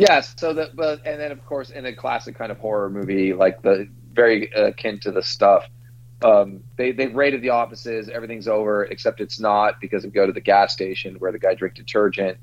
Yes. 0.00 0.34
So 0.38 0.54
that, 0.54 0.74
but 0.74 1.02
and 1.04 1.20
then 1.20 1.30
of 1.30 1.44
course 1.44 1.68
in 1.68 1.84
a 1.84 1.92
classic 1.94 2.34
kind 2.34 2.50
of 2.50 2.56
horror 2.56 2.88
movie, 2.88 3.34
like 3.34 3.60
the 3.60 3.86
very 4.14 4.50
uh, 4.54 4.68
akin 4.68 4.98
to 5.00 5.10
the 5.10 5.22
stuff. 5.22 5.68
Um, 6.22 6.64
they 6.76 6.92
they've 6.92 7.14
raided 7.14 7.42
the 7.42 7.50
offices. 7.50 8.08
Everything's 8.08 8.48
over, 8.48 8.84
except 8.84 9.20
it's 9.20 9.38
not 9.38 9.78
because 9.78 10.04
we 10.04 10.10
go 10.10 10.26
to 10.26 10.32
the 10.32 10.40
gas 10.40 10.72
station 10.72 11.16
where 11.16 11.32
the 11.32 11.38
guy 11.38 11.52
drinks 11.52 11.76
detergent, 11.76 12.38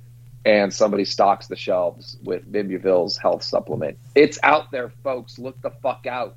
and 0.45 0.71
somebody 0.71 1.03
stocks 1.03 1.47
the 1.47 1.55
shelves 1.55 2.17
with 2.23 2.51
Vimuville's 2.51 3.17
health 3.17 3.41
supplement. 3.41 3.97
It's 4.13 4.37
out 4.43 4.69
there, 4.69 4.91
folks. 5.03 5.39
Look 5.39 5.59
the 5.61 5.71
fuck 5.81 6.05
out. 6.05 6.35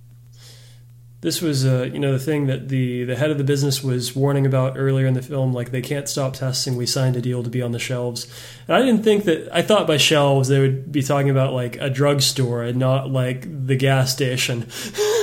This 1.23 1.43
was, 1.43 1.67
uh, 1.67 1.91
you 1.93 1.99
know, 1.99 2.13
the 2.13 2.19
thing 2.19 2.47
that 2.47 2.69
the 2.71 3.05
the 3.05 3.15
head 3.15 3.31
of 3.31 3.37
the 3.37 3.45
business 3.45 3.85
was 3.85 4.17
warning 4.17 4.47
about 4.47 4.79
earlier 4.79 5.07
in 5.07 5.13
the 5.13 5.21
film. 5.23 5.53
Like 5.53 5.71
they 5.71 5.83
can't 5.83 6.09
stop 6.09 6.33
testing. 6.33 6.77
We 6.77 6.87
signed 6.87 7.15
a 7.15 7.21
deal 7.21 7.43
to 7.43 7.51
be 7.51 7.61
on 7.61 7.73
the 7.73 7.79
shelves. 7.79 8.27
And 8.67 8.77
I 8.77 8.81
didn't 8.81 9.03
think 9.05 9.25
that. 9.25 9.49
I 9.55 9.61
thought 9.61 9.87
by 9.87 9.99
shelves 9.99 10.49
they 10.49 10.59
would 10.61 10.91
be 10.91 11.03
talking 11.03 11.29
about 11.29 11.53
like 11.53 11.77
a 11.77 11.91
drugstore 11.91 12.63
and 12.63 12.79
not 12.79 13.11
like 13.11 13.67
the 13.67 13.77
gas 13.77 14.13
station. 14.13 14.67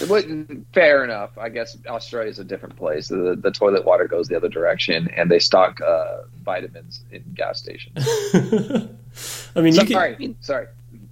It 0.00 0.08
wasn't- 0.08 0.66
fair 0.72 1.04
enough. 1.04 1.36
I 1.36 1.48
guess 1.50 1.76
Australia's 1.86 2.38
a 2.38 2.44
different 2.44 2.76
place. 2.76 3.08
The, 3.08 3.36
the 3.38 3.50
toilet 3.50 3.84
water 3.84 4.08
goes 4.08 4.28
the 4.28 4.36
other 4.36 4.48
direction, 4.48 5.08
and 5.14 5.30
they 5.30 5.38
stock 5.38 5.80
uh, 5.80 6.22
vitamins 6.42 7.02
in 7.10 7.22
gas 7.34 7.58
stations. 7.58 7.98
I 9.54 9.60
mean, 9.60 9.74
you 9.74 9.80
can, 9.80 9.88
sorry, 9.92 10.36
sorry, 10.40 10.66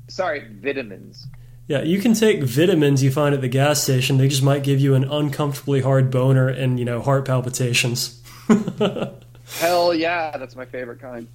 sorry, 0.09 0.49
vitamins. 0.63 1.27
Yeah, 1.67 1.83
you 1.83 2.01
can 2.01 2.15
take 2.15 2.43
vitamins 2.43 3.03
you 3.03 3.11
find 3.11 3.35
at 3.35 3.41
the 3.41 3.49
gas 3.49 3.83
station. 3.83 4.19
They 4.19 4.29
just 4.29 4.43
might 4.43 4.63
give 4.63 4.81
you 4.81 4.95
an 4.95 5.05
uncomfortably 5.05 5.81
hard 5.81 6.11
boner 6.11 6.49
and 6.49 6.79
you 6.79 6.85
know 6.85 7.01
heart 7.01 7.25
palpitations. 7.25 8.23
Hell 9.59 9.95
yeah, 9.95 10.37
that's 10.37 10.57
my 10.57 10.67
favorite 10.67 11.01
kind. 11.01 11.29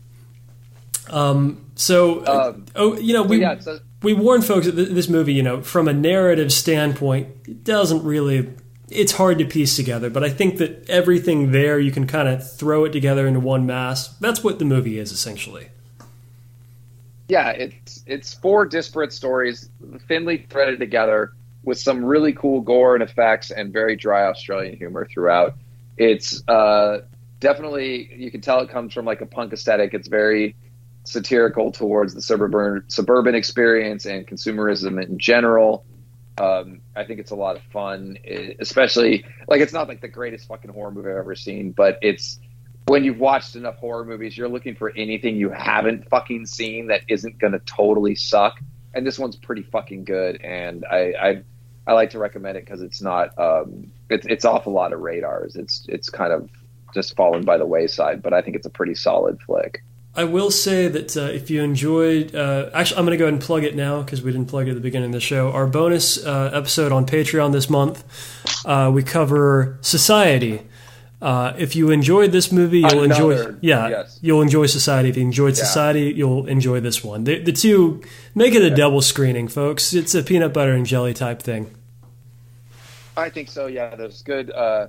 Um, 1.10 1.66
so, 1.76 2.26
Um, 2.26 2.66
oh, 2.76 2.98
you 2.98 3.14
know, 3.14 3.24
we 3.24 3.42
yeah, 3.42 3.60
so 3.60 3.80
we 4.04 4.14
warn 4.14 4.42
folks 4.44 4.68
that 4.68 4.74
this 4.74 5.10
movie, 5.10 5.34
you 5.34 5.44
know, 5.44 5.62
from 5.62 5.88
a 5.88 5.94
narrative 5.94 6.54
standpoint, 6.54 7.30
it 7.48 7.64
doesn't 7.64 8.04
really. 8.04 8.54
It's 8.90 9.12
hard 9.14 9.38
to 9.38 9.46
piece 9.46 9.76
together, 9.76 10.10
but 10.10 10.24
I 10.24 10.30
think 10.30 10.58
that 10.58 10.90
everything 10.90 11.52
there 11.52 11.80
you 11.80 11.92
can 11.92 12.08
kind 12.08 12.28
of 12.28 12.52
throw 12.52 12.86
it 12.86 12.92
together 12.92 13.28
into 13.28 13.40
one 13.40 13.68
mass. 13.68 14.10
That's 14.18 14.44
what 14.44 14.58
the 14.58 14.66
movie 14.66 14.98
is 14.98 15.12
essentially. 15.12 15.70
Yeah, 17.30 17.52
it's 17.52 18.04
it's 18.08 18.34
four 18.34 18.66
disparate 18.66 19.14
stories, 19.14 19.70
thinly 20.08 20.48
threaded 20.50 20.80
together 20.80 21.32
with 21.64 21.78
some 21.80 22.04
really 22.04 22.34
cool 22.34 22.62
gore 22.62 22.96
and 22.96 23.04
effects 23.04 23.52
and 23.52 23.72
very 23.72 23.96
dry 23.96 24.26
Australian 24.26 24.76
humor 24.76 25.06
throughout. 25.06 25.56
It's 25.96 26.44
uh, 26.48 27.02
definitely 27.40 28.12
you 28.16 28.32
can 28.32 28.42
tell 28.42 28.62
it 28.62 28.70
comes 28.70 28.94
from 28.94 29.06
like 29.06 29.22
a 29.22 29.28
punk 29.28 29.54
aesthetic. 29.54 29.94
It's 29.94 30.08
very 30.08 30.56
satirical 31.04 31.72
towards 31.72 32.16
the 32.16 32.22
suburban 32.22 32.84
suburban 32.88 33.36
experience 33.36 34.08
and 34.08 34.28
consumerism 34.28 35.02
in 35.02 35.20
general. 35.20 35.86
Um, 36.40 36.82
I 36.96 37.04
think 37.04 37.20
it's 37.20 37.32
a 37.32 37.36
lot 37.36 37.58
of 37.58 37.62
fun, 37.72 38.18
eh, 38.26 38.54
especially 38.60 39.24
like 39.48 39.62
it's 39.62 39.74
not 39.74 39.88
like 39.88 40.02
the 40.02 40.08
greatest 40.08 40.48
fucking 40.48 40.72
horror 40.72 40.90
movie 40.90 41.10
I've 41.10 41.18
ever 41.18 41.36
seen, 41.36 41.74
but 41.74 42.00
it's 42.02 42.40
when 42.88 43.04
you've 43.04 43.20
watched 43.20 43.56
enough 43.56 43.78
horror 43.78 44.06
movies, 44.06 44.38
you're 44.38 44.50
looking 44.50 44.76
for 44.76 44.92
anything 44.96 45.36
you 45.36 45.50
haven't 45.50 46.10
fucking 46.10 46.46
seen 46.46 46.88
that 46.88 47.02
isn't 47.08 47.38
going 47.38 47.54
to 47.54 47.60
totally 47.60 48.16
suck. 48.16 48.60
And 48.94 49.06
this 49.06 49.20
one's 49.20 49.36
pretty 49.36 49.62
fucking 49.62 50.06
good, 50.06 50.42
and 50.42 50.84
I 50.86 51.14
I, 51.22 51.44
I 51.86 51.94
like 51.94 52.10
to 52.12 52.20
recommend 52.20 52.58
it 52.58 52.66
because 52.66 52.82
it's 52.82 53.02
not 53.02 53.38
um, 53.38 53.92
it's 54.10 54.26
it's 54.26 54.46
off 54.46 54.66
a 54.66 54.72
lot 54.72 54.94
of 54.94 55.00
radars. 55.02 55.56
It's 55.56 55.86
it's 55.88 56.10
kind 56.10 56.34
of 56.34 56.50
just 56.94 57.16
fallen 57.16 57.46
by 57.46 57.58
the 57.58 57.68
wayside, 57.68 58.24
but 58.24 58.34
I 58.34 58.42
think 58.42 58.56
it's 58.56 58.66
a 58.66 58.70
pretty 58.70 58.96
solid 58.96 59.40
flick. 59.42 59.84
I 60.16 60.24
will 60.24 60.50
say 60.50 60.88
that 60.88 61.16
uh, 61.16 61.22
if 61.22 61.50
you 61.52 61.62
enjoyed, 61.62 62.36
uh, 62.36 62.72
actually, 62.74 62.98
I'm 62.98 63.06
going 63.06 63.18
to 63.18 63.18
go 63.18 63.26
ahead 63.26 63.34
and 63.36 63.42
plug 63.42 63.64
it 63.64 63.76
now 63.76 64.02
because 64.02 64.22
we 64.24 64.32
didn't 64.32 64.48
plug 64.48 64.68
it 64.68 64.72
at 64.72 64.76
the 64.76 64.82
beginning 64.82 65.10
of 65.10 65.14
the 65.14 65.20
show. 65.20 65.52
Our 65.52 65.68
bonus 65.68 66.24
uh, 66.26 66.50
episode 66.52 66.92
on 66.92 67.06
Patreon 67.06 67.52
this 67.52 67.70
month, 67.70 68.04
uh, 68.66 68.90
we 68.94 69.04
cover 69.04 69.78
Society. 69.82 70.62
Uh, 71.22 71.54
if 71.58 71.76
you 71.76 71.92
enjoyed 71.92 72.32
this 72.32 72.50
movie, 72.52 72.80
you'll 72.80 73.04
enjoy. 73.04 73.32
Another- 73.32 73.58
Yeah, 73.62 73.90
yes. 73.90 74.20
you'll 74.22 74.42
enjoy 74.42 74.68
Society. 74.68 75.10
If 75.10 75.18
you 75.18 75.24
enjoyed 75.24 75.58
Yeah. 75.58 75.66
Society, 75.66 76.14
you'll 76.16 76.46
enjoy 76.48 76.80
this 76.80 77.04
one. 77.04 77.26
The, 77.26 77.40
the 77.40 77.52
two 77.52 78.02
make 78.36 78.54
it 78.56 78.62
a 78.62 78.70
double 78.74 79.02
screening, 79.02 79.50
folks. 79.50 79.94
It's 79.94 80.16
a 80.16 80.24
peanut 80.24 80.54
butter 80.54 80.72
and 80.72 80.86
jelly 80.86 81.14
type 81.14 81.42
thing. 81.42 81.72
I 83.18 83.30
think 83.30 83.50
so. 83.50 83.68
Yeah, 83.68 83.96
there's 83.96 84.22
good, 84.22 84.50
uh, 84.52 84.88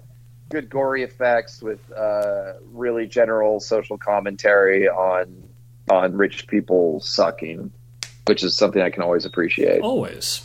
good 0.51 0.70
gory 0.70 1.02
effects 1.02 1.61
with 1.62 1.81
uh, 1.90 2.52
really 2.73 3.07
general 3.09 3.59
social 3.59 3.98
commentary 3.98 4.89
on 4.89 5.43
on 5.90 6.16
rich 6.16 6.47
people 6.47 7.01
sucking, 7.01 7.73
which 8.28 8.44
is 8.44 8.57
something 8.57 8.81
I 8.81 8.90
can 8.90 9.02
always 9.02 9.24
appreciate. 9.24 9.81
Always. 9.81 10.43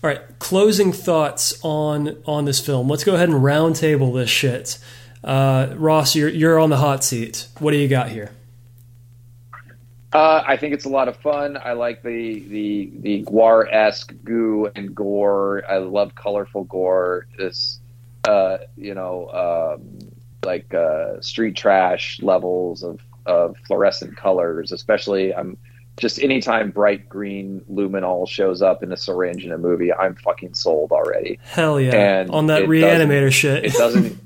All 0.00 0.08
right, 0.08 0.20
closing 0.38 0.92
thoughts 0.92 1.58
on 1.64 2.22
on 2.24 2.44
this 2.44 2.64
film. 2.64 2.88
Let's 2.88 3.02
go 3.02 3.14
ahead 3.14 3.28
and 3.28 3.42
roundtable 3.42 4.14
this 4.14 4.30
shit. 4.30 4.78
Uh, 5.24 5.74
Ross, 5.76 6.14
you're 6.14 6.28
you're 6.28 6.58
on 6.60 6.70
the 6.70 6.76
hot 6.76 7.02
seat. 7.02 7.48
What 7.58 7.72
do 7.72 7.78
you 7.78 7.88
got 7.88 8.08
here? 8.08 8.30
Uh, 10.12 10.42
I 10.46 10.56
think 10.56 10.72
it's 10.72 10.84
a 10.84 10.88
lot 10.88 11.08
of 11.08 11.16
fun. 11.16 11.58
I 11.62 11.72
like 11.72 12.02
the 12.02 12.38
the 12.48 12.92
the 13.00 13.24
Gwar 13.24 13.66
esque 13.72 14.14
goo 14.22 14.70
and 14.76 14.94
gore. 14.94 15.64
I 15.68 15.78
love 15.78 16.14
colorful 16.14 16.64
gore. 16.64 17.26
This, 17.36 17.80
uh, 18.26 18.58
you 18.76 18.94
know, 18.94 19.76
um, 19.80 19.98
like 20.44 20.72
uh, 20.72 21.20
street 21.20 21.56
trash 21.56 22.22
levels 22.22 22.84
of 22.84 23.00
of 23.26 23.56
fluorescent 23.66 24.16
colors. 24.16 24.70
Especially, 24.70 25.34
I'm 25.34 25.58
just 25.98 26.20
anytime 26.22 26.70
bright 26.70 27.08
green 27.08 27.64
luminol 27.70 28.28
shows 28.28 28.62
up 28.62 28.82
in 28.82 28.92
a 28.92 28.96
syringe 28.96 29.44
in 29.44 29.52
a 29.52 29.58
movie, 29.58 29.92
I'm 29.92 30.14
fucking 30.14 30.54
sold 30.54 30.92
already. 30.92 31.38
Hell 31.42 31.80
yeah! 31.80 32.20
And 32.20 32.30
on 32.30 32.46
that 32.46 32.64
reanimator 32.64 33.32
shit. 33.32 33.64
It 33.64 33.72
doesn't. 33.74 34.18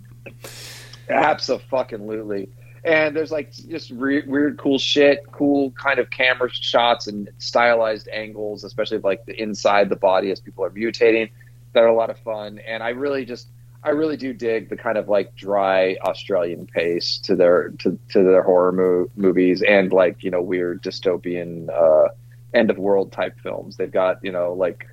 Absolutely. 1.09 2.49
And 2.85 3.15
there's 3.15 3.31
like 3.31 3.53
just 3.53 3.90
re- 3.90 4.24
weird, 4.27 4.59
cool 4.59 4.78
shit, 4.78 5.20
cool 5.31 5.70
kind 5.73 5.99
of 5.99 6.11
camera 6.11 6.51
shots 6.51 7.07
and 7.07 7.28
stylized 7.39 8.09
angles, 8.09 8.65
especially 8.65 8.99
like 8.99 9.24
the 9.24 9.40
inside 9.40 9.89
the 9.89 9.97
body 9.97 10.32
as 10.32 10.40
people 10.40 10.65
are 10.65 10.70
mutating, 10.70 11.31
that 11.74 11.81
are 11.81 11.89
a 11.89 11.94
lot 11.94 12.11
of 12.11 12.19
fun. 12.19 12.59
And 12.59 12.82
I 12.82 12.90
really 12.90 13.24
just, 13.24 13.49
I 13.84 13.90
really 13.90 14.16
do 14.16 14.32
dig 14.32 14.68
the 14.68 14.76
kind 14.76 14.96
of 14.96 15.09
like 15.09 15.34
dry 15.34 15.96
Australian 16.02 16.66
pace 16.66 17.18
to 17.24 17.34
their 17.34 17.70
to, 17.80 17.98
to 18.10 18.22
their 18.22 18.42
horror 18.42 18.72
mo- 18.72 19.10
movies 19.16 19.62
and 19.62 19.92
like 19.92 20.22
you 20.22 20.30
know 20.30 20.40
weird 20.40 20.82
dystopian 20.82 21.68
uh, 21.68 22.09
end 22.54 22.70
of 22.70 22.78
world 22.78 23.10
type 23.10 23.38
films. 23.40 23.76
They've 23.76 23.90
got 23.90 24.22
you 24.22 24.30
know 24.30 24.52
like 24.52 24.86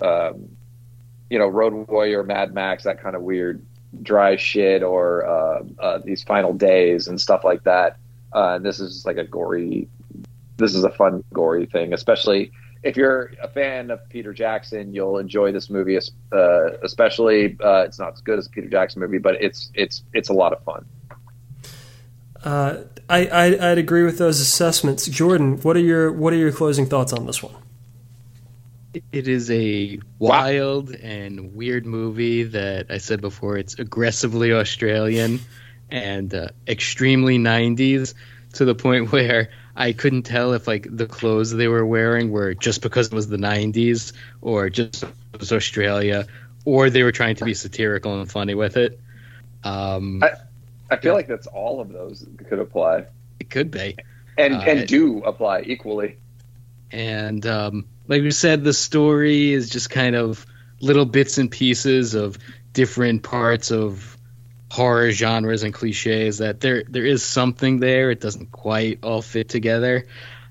um, 0.00 0.48
you 1.30 1.38
know 1.38 1.48
Road 1.48 1.88
Warrior, 1.88 2.22
Mad 2.22 2.54
Max, 2.54 2.84
that 2.84 3.02
kind 3.02 3.16
of 3.16 3.22
weird 3.22 3.64
dry 4.02 4.36
shit, 4.36 4.84
or 4.84 5.26
uh, 5.26 5.62
uh, 5.80 5.98
these 6.04 6.22
Final 6.22 6.52
Days 6.52 7.08
and 7.08 7.20
stuff 7.20 7.42
like 7.42 7.64
that. 7.64 7.96
Uh, 8.32 8.54
and 8.56 8.64
this 8.64 8.78
is 8.78 9.04
like 9.04 9.16
a 9.16 9.24
gory. 9.24 9.88
This 10.58 10.74
is 10.74 10.84
a 10.84 10.90
fun 10.90 11.24
gory 11.32 11.66
thing, 11.66 11.92
especially 11.92 12.52
if 12.82 12.96
you're 12.96 13.32
a 13.42 13.48
fan 13.48 13.90
of 13.90 14.08
Peter 14.08 14.32
Jackson. 14.32 14.94
You'll 14.94 15.18
enjoy 15.18 15.52
this 15.52 15.70
movie, 15.70 15.98
uh, 16.32 16.70
especially. 16.82 17.56
Uh, 17.62 17.84
it's 17.84 17.98
not 17.98 18.14
as 18.14 18.20
good 18.20 18.38
as 18.38 18.46
a 18.46 18.50
Peter 18.50 18.68
Jackson 18.68 19.00
movie, 19.00 19.18
but 19.18 19.42
it's 19.42 19.70
it's 19.74 20.02
it's 20.12 20.28
a 20.28 20.32
lot 20.32 20.52
of 20.52 20.62
fun. 20.64 20.86
Uh, 22.42 22.84
I, 23.08 23.26
I 23.26 23.70
I'd 23.70 23.78
agree 23.78 24.04
with 24.04 24.18
those 24.18 24.40
assessments. 24.40 25.06
Jordan, 25.06 25.58
what 25.60 25.76
are 25.76 25.80
your 25.80 26.12
what 26.12 26.32
are 26.32 26.36
your 26.36 26.52
closing 26.52 26.86
thoughts 26.86 27.12
on 27.12 27.26
this 27.26 27.42
one? 27.42 27.54
It 29.12 29.28
is 29.28 29.50
a 29.50 30.00
wild 30.18 30.90
and 30.90 31.54
weird 31.54 31.84
movie 31.84 32.44
that 32.44 32.86
I 32.90 32.98
said 32.98 33.20
before. 33.20 33.58
It's 33.58 33.78
aggressively 33.78 34.52
Australian 34.52 35.40
and 35.90 36.32
uh, 36.34 36.48
extremely 36.66 37.38
90s 37.38 38.14
to 38.54 38.64
the 38.64 38.74
point 38.74 39.12
where 39.12 39.50
I 39.78 39.92
couldn't 39.92 40.24
tell 40.24 40.52
if 40.54 40.66
like 40.66 40.88
the 40.90 41.06
clothes 41.06 41.52
they 41.52 41.68
were 41.68 41.86
wearing 41.86 42.30
were 42.32 42.52
just 42.54 42.82
because 42.82 43.06
it 43.06 43.14
was 43.14 43.28
the 43.28 43.36
90s 43.38 44.12
or 44.42 44.68
just 44.70 45.04
it 45.04 45.38
was 45.38 45.52
Australia 45.52 46.26
or 46.64 46.90
they 46.90 47.04
were 47.04 47.12
trying 47.12 47.36
to 47.36 47.44
be 47.44 47.54
satirical 47.54 48.20
and 48.20 48.28
funny 48.30 48.54
with 48.54 48.76
it. 48.76 48.98
Um, 49.64 50.22
I- 50.22 50.32
I 50.90 50.96
feel 50.96 51.14
like 51.14 51.28
that's 51.28 51.46
all 51.46 51.80
of 51.80 51.92
those 51.92 52.26
could 52.48 52.58
apply, 52.58 53.04
it 53.40 53.50
could 53.50 53.70
be. 53.70 53.94
and 54.36 54.54
Uh, 54.54 54.58
and 54.66 54.88
do 54.88 55.22
apply 55.22 55.62
equally. 55.66 56.16
and 56.90 57.46
um, 57.46 57.84
like 58.08 58.22
we 58.22 58.30
said 58.32 58.64
the 58.64 58.72
story 58.72 59.52
is 59.52 59.70
just 59.70 59.90
kind 59.90 60.16
of 60.16 60.44
little 60.80 61.04
bits 61.04 61.38
and 61.38 61.50
pieces 61.50 62.14
of 62.14 62.36
different 62.72 63.22
parts 63.22 63.70
of 63.70 64.17
horror 64.70 65.10
genres 65.10 65.62
and 65.62 65.72
cliches 65.72 66.38
that 66.38 66.60
there 66.60 66.84
there 66.88 67.06
is 67.06 67.22
something 67.22 67.80
there. 67.80 68.10
It 68.10 68.20
doesn't 68.20 68.52
quite 68.52 69.00
all 69.02 69.22
fit 69.22 69.48
together. 69.48 70.06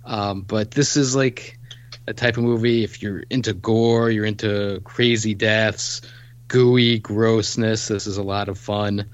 Um, 0.05 0.41
but 0.41 0.71
this 0.71 0.97
is 0.97 1.15
like 1.15 1.59
a 2.07 2.13
type 2.13 2.37
of 2.37 2.43
movie 2.43 2.83
if 2.83 3.01
you're 3.01 3.23
into 3.29 3.53
gore 3.53 4.09
you're 4.09 4.25
into 4.25 4.79
crazy 4.85 5.33
deaths 5.33 6.01
gooey 6.47 6.99
grossness 6.99 7.89
this 7.89 8.07
is 8.07 8.17
a 8.17 8.23
lot 8.23 8.49
of 8.49 8.57
fun. 8.57 9.09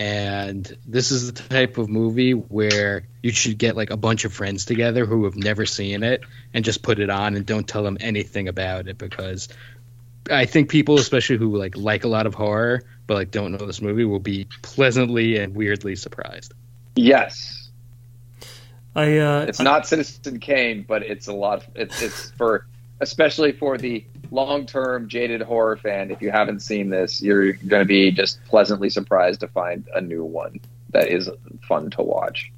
And 0.00 0.78
this 0.86 1.10
is 1.10 1.32
the 1.32 1.42
type 1.42 1.76
of 1.76 1.88
movie 1.88 2.30
where 2.30 3.08
you 3.20 3.32
should 3.32 3.58
get 3.58 3.76
like 3.76 3.90
a 3.90 3.96
bunch 3.96 4.24
of 4.24 4.32
friends 4.32 4.64
together 4.64 5.04
who 5.04 5.24
have 5.24 5.34
never 5.34 5.66
seen 5.66 6.04
it 6.04 6.22
and 6.54 6.64
just 6.64 6.84
put 6.84 7.00
it 7.00 7.10
on 7.10 7.34
and 7.34 7.44
don't 7.44 7.66
tell 7.66 7.82
them 7.82 7.98
anything 8.00 8.46
about 8.46 8.86
it 8.86 8.96
because 8.96 9.48
I 10.30 10.44
think 10.44 10.70
people, 10.70 10.98
especially 10.98 11.38
who 11.38 11.56
like 11.56 11.76
like 11.76 12.04
a 12.04 12.08
lot 12.08 12.26
of 12.26 12.34
horror 12.34 12.82
but 13.08 13.14
like 13.14 13.32
don't 13.32 13.50
know 13.50 13.66
this 13.66 13.82
movie, 13.82 14.04
will 14.04 14.20
be 14.20 14.46
pleasantly 14.62 15.38
and 15.38 15.56
weirdly 15.56 15.96
surprised. 15.96 16.54
Yes, 16.94 17.70
I 18.94 19.18
uh, 19.18 19.40
it's 19.48 19.58
not 19.58 19.88
Citizen 19.88 20.38
Kane, 20.38 20.84
but 20.86 21.02
it's 21.02 21.26
a 21.26 21.32
lot. 21.32 21.64
It's 21.74 22.00
it's 22.00 22.30
for 22.32 22.66
especially 23.00 23.52
for 23.52 23.78
the 23.78 24.04
long-term 24.30 25.08
jaded 25.08 25.40
horror 25.40 25.76
fan. 25.76 26.10
If 26.10 26.20
you 26.20 26.30
haven't 26.30 26.60
seen 26.60 26.90
this, 26.90 27.22
you're 27.22 27.54
going 27.54 27.82
to 27.82 27.86
be 27.86 28.10
just 28.10 28.44
pleasantly 28.44 28.90
surprised 28.90 29.40
to 29.40 29.48
find 29.48 29.88
a 29.94 30.00
new 30.00 30.24
one 30.24 30.60
that 30.90 31.08
is 31.08 31.30
fun 31.66 31.90
to 31.90 32.02
watch. 32.02 32.52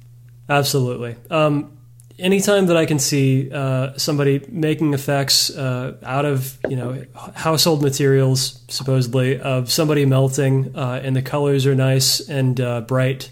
Absolutely. 0.49 1.15
Um, 1.29 1.77
anytime 2.21 2.67
that 2.67 2.77
I 2.77 2.85
can 2.85 2.99
see 2.99 3.51
uh, 3.51 3.97
somebody 3.97 4.45
making 4.49 4.93
effects 4.93 5.49
uh, 5.49 5.97
out 6.03 6.25
of 6.25 6.57
you 6.69 6.75
know 6.75 7.03
household 7.33 7.81
materials, 7.81 8.61
supposedly 8.69 9.39
of 9.39 9.71
somebody 9.71 10.05
melting, 10.05 10.75
uh, 10.75 11.01
and 11.03 11.15
the 11.15 11.21
colors 11.21 11.65
are 11.65 11.75
nice 11.75 12.19
and 12.29 12.61
uh, 12.61 12.81
bright, 12.81 13.29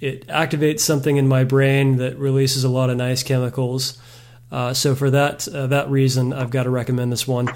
it 0.00 0.26
activates 0.28 0.80
something 0.80 1.16
in 1.16 1.28
my 1.28 1.44
brain 1.44 1.96
that 1.96 2.16
releases 2.16 2.64
a 2.64 2.68
lot 2.68 2.88
of 2.88 2.96
nice 2.96 3.22
chemicals. 3.22 3.98
Uh, 4.50 4.72
so 4.72 4.94
for 4.94 5.10
that 5.10 5.46
uh, 5.48 5.66
that 5.66 5.90
reason, 5.90 6.32
I've 6.32 6.50
got 6.50 6.62
to 6.62 6.70
recommend 6.70 7.12
this 7.12 7.26
one. 7.26 7.50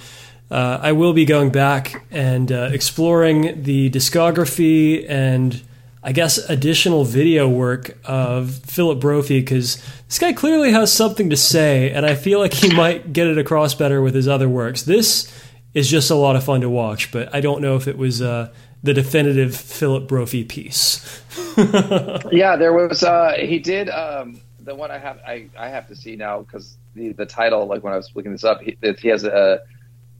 I 0.51 0.93
will 0.93 1.15
be 1.15 1.25
going 1.25 1.49
back 1.49 2.05
and 2.11 2.51
exploring 2.51 3.63
the 3.63 3.89
discography 3.89 5.09
and 5.09 5.63
I 6.05 6.13
guess 6.13 6.39
additional 6.39 7.05
video 7.05 7.49
work 7.49 7.97
of 8.05 8.57
Philip 8.57 9.01
Brophy 9.01 9.41
because 9.41 9.81
this 10.09 10.19
guy 10.19 10.33
clearly 10.33 10.73
has 10.73 10.93
something 10.93 11.31
to 11.31 11.37
say, 11.37 11.93
and 11.93 12.05
I 12.05 12.17
feel 12.17 12.41
like 12.41 12.55
he 12.55 12.75
might 12.77 13.13
get 13.13 13.29
it 13.29 13.39
across 13.39 13.75
better 13.75 14.03
with 14.03 14.15
his 14.15 14.27
other 14.27 14.49
works. 14.49 14.83
This 14.83 15.33
is 15.75 15.89
just 15.89 16.11
a 16.11 16.17
lot 16.17 16.35
of 16.35 16.43
fun 16.43 16.61
to 16.63 16.69
watch, 16.69 17.13
but 17.13 17.33
I 17.35 17.41
don't 17.41 17.63
know 17.63 17.77
if 17.77 17.87
it 17.87 17.97
was 17.97 18.21
uh, 18.21 18.53
the 18.83 18.93
definitive 18.93 19.57
Philip 19.57 20.09
Brophy 20.09 20.45
piece. 20.45 21.21
Yeah, 22.33 22.57
there 22.57 22.73
was. 22.73 23.03
Uh, 23.03 23.35
he 23.39 23.59
did 23.59 23.91
um, 23.91 24.41
the 24.61 24.75
one 24.75 24.91
I 24.91 24.97
have. 24.97 25.19
I, 25.19 25.49
I 25.59 25.69
have 25.69 25.87
to 25.89 25.97
see 25.97 26.17
now 26.17 26.41
because 26.41 26.79
the 26.95 27.13
the 27.13 27.27
title. 27.27 27.67
Like 27.67 27.85
when 27.85 27.93
I 27.93 27.97
was 27.97 28.11
looking 28.15 28.33
this 28.33 28.43
up, 28.43 28.63
he, 28.63 28.77
he 28.99 29.09
has 29.09 29.25
a 29.25 29.61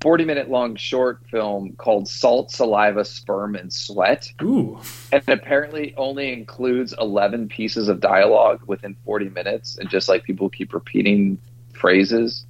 forty 0.03 0.25
minute 0.25 0.51
long 0.51 0.77
short 0.77 1.21
film 1.31 1.75
called 1.77 2.09
"Salt, 2.09 2.51
Saliva, 2.51 3.05
Sperm, 3.05 3.55
and 3.55 3.73
Sweat," 3.73 4.31
Ooh, 4.43 4.79
and 5.13 5.23
apparently 5.29 5.95
only 5.97 6.33
includes 6.33 6.95
eleven 6.99 7.49
pieces 7.49 7.89
of 7.89 8.01
dialogue 8.01 8.61
within 8.67 8.97
forty 9.05 9.29
minutes, 9.29 9.79
and 9.79 9.89
just 9.89 10.09
like 10.09 10.25
people 10.25 10.51
keep 10.51 10.75
repeating 10.75 11.39
phrases. 11.73 12.45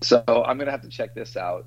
So 0.00 0.22
I'm 0.26 0.58
gonna 0.58 0.70
have 0.70 0.82
to 0.82 0.88
check 0.88 1.14
this 1.14 1.36
out. 1.36 1.66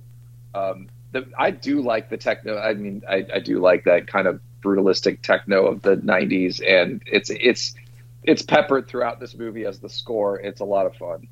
Um, 0.53 0.87
the, 1.11 1.27
I 1.37 1.51
do 1.51 1.81
like 1.81 2.09
the 2.09 2.17
techno. 2.17 2.57
I 2.57 2.73
mean, 2.73 3.03
I, 3.07 3.25
I 3.33 3.39
do 3.39 3.59
like 3.59 3.85
that 3.85 4.07
kind 4.07 4.27
of 4.27 4.41
brutalistic 4.61 5.21
techno 5.21 5.67
of 5.67 5.81
the 5.81 5.97
'90s, 5.97 6.61
and 6.65 7.01
it's 7.05 7.29
it's 7.29 7.75
it's 8.23 8.41
peppered 8.41 8.87
throughout 8.87 9.19
this 9.19 9.35
movie 9.35 9.65
as 9.65 9.79
the 9.79 9.89
score. 9.89 10.39
It's 10.39 10.59
a 10.59 10.65
lot 10.65 10.85
of 10.85 10.95
fun. 10.95 11.27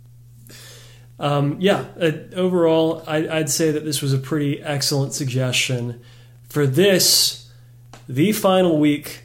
Um, 1.19 1.57
yeah, 1.59 1.85
uh, 1.99 2.11
overall, 2.35 3.03
I, 3.07 3.27
I'd 3.27 3.49
say 3.49 3.71
that 3.71 3.85
this 3.85 4.01
was 4.01 4.13
a 4.13 4.17
pretty 4.17 4.61
excellent 4.61 5.13
suggestion 5.13 6.01
for 6.49 6.65
this, 6.65 7.49
the 8.09 8.31
final 8.31 8.79
week 8.79 9.23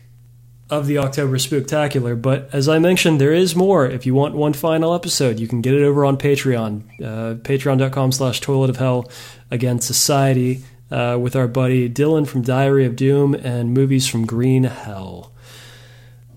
of 0.71 0.87
the 0.87 0.99
October 0.99 1.39
Spooktacular. 1.39 2.21
But 2.21 2.51
as 2.53 2.69
I 2.69 2.79
mentioned, 2.79 3.21
there 3.21 3.33
is 3.33 3.57
more. 3.57 3.87
If 3.87 4.07
you 4.07 4.15
want 4.15 4.35
one 4.35 4.53
final 4.53 4.95
episode, 4.95 5.41
you 5.41 5.49
can 5.49 5.63
get 5.63 5.75
it 5.75 5.83
over 5.83 6.05
on 6.05 6.19
Patreon, 6.19 6.83
uh, 7.03 7.35
patreon.com 7.37 8.13
slash 8.13 8.41
toilet 8.41 8.71
of 8.71 8.77
hell 8.77 9.11
against 9.51 9.87
society 9.87 10.63
uh, 10.91 11.19
with 11.21 11.37
our 11.37 11.49
buddy 11.49 11.89
Dylan 11.89 12.27
from 12.27 12.43
Diary 12.43 12.85
of 12.85 12.97
Doom 12.97 13.35
and 13.35 13.73
movies 13.73 14.07
from 14.07 14.27
Green 14.27 14.65
Hell. 14.65 15.33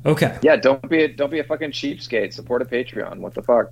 Okay. 0.06 0.38
Yeah, 0.42 0.56
don't 0.56 0.88
be 0.90 1.04
a, 1.04 1.08
don't 1.08 1.30
be 1.30 1.40
a 1.40 1.44
fucking 1.44 1.72
cheapskate. 1.72 2.34
Support 2.34 2.62
a 2.62 2.66
Patreon. 2.66 3.18
What 3.18 3.34
the 3.34 3.44
fuck? 3.44 3.72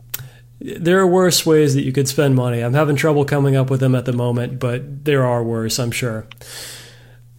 There 0.61 0.99
are 0.99 1.07
worse 1.07 1.45
ways 1.45 1.73
that 1.75 1.83
you 1.83 1.91
could 1.91 2.07
spend 2.07 2.35
money. 2.35 2.59
I'm 2.59 2.73
having 2.73 2.97
trouble 2.97 3.23
coming 3.23 3.55
up 3.55 3.69
with 3.69 3.79
them 3.79 3.95
at 3.95 4.05
the 4.05 4.11
moment, 4.11 4.59
but 4.59 5.05
there 5.05 5.25
are 5.25 5.43
worse, 5.43 5.79
I'm 5.79 5.91
sure. 5.91 6.27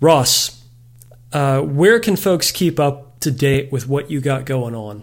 Ross, 0.01 0.65
uh, 1.33 1.61
where 1.61 2.01
can 2.01 2.17
folks 2.17 2.51
keep 2.51 2.81
up 2.81 3.21
to 3.21 3.31
date 3.31 3.71
with 3.71 3.87
what 3.87 4.11
you 4.11 4.21
got 4.21 4.47
going 4.47 4.75
on? 4.75 5.03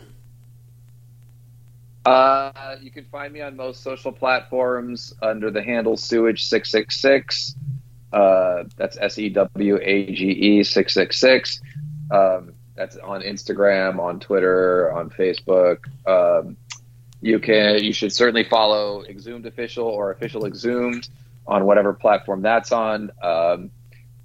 Uh, 2.05 2.77
you 2.81 2.89
can 2.89 3.03
find 3.05 3.33
me 3.33 3.41
on 3.41 3.55
most 3.55 3.83
social 3.83 4.11
platforms 4.11 5.13
under 5.21 5.51
the 5.51 5.61
handle 5.61 5.95
Sewage666. 5.95 7.55
Uh, 8.13 8.63
that's 8.77 8.97
S 8.97 9.19
E 9.19 9.29
W 9.29 9.77
A 9.81 10.11
G 10.13 10.29
E 10.29 10.63
six 10.63 10.93
six 10.93 11.19
six. 11.19 11.61
Um, 12.09 12.53
that's 12.75 12.95
on 12.97 13.21
Instagram, 13.21 13.99
on 13.99 14.19
Twitter, 14.19 14.91
on 14.93 15.09
Facebook. 15.09 15.79
Um, 16.07 16.55
you 17.21 17.39
can 17.39 17.83
you 17.83 17.93
should 17.93 18.13
certainly 18.13 18.43
follow 18.43 19.03
Exhumed 19.05 19.45
Official 19.45 19.85
or 19.85 20.11
Official 20.11 20.45
Exhumed 20.45 21.09
on 21.47 21.65
whatever 21.65 21.93
platform 21.93 22.41
that's 22.41 22.71
on. 22.71 23.11
Um, 23.21 23.71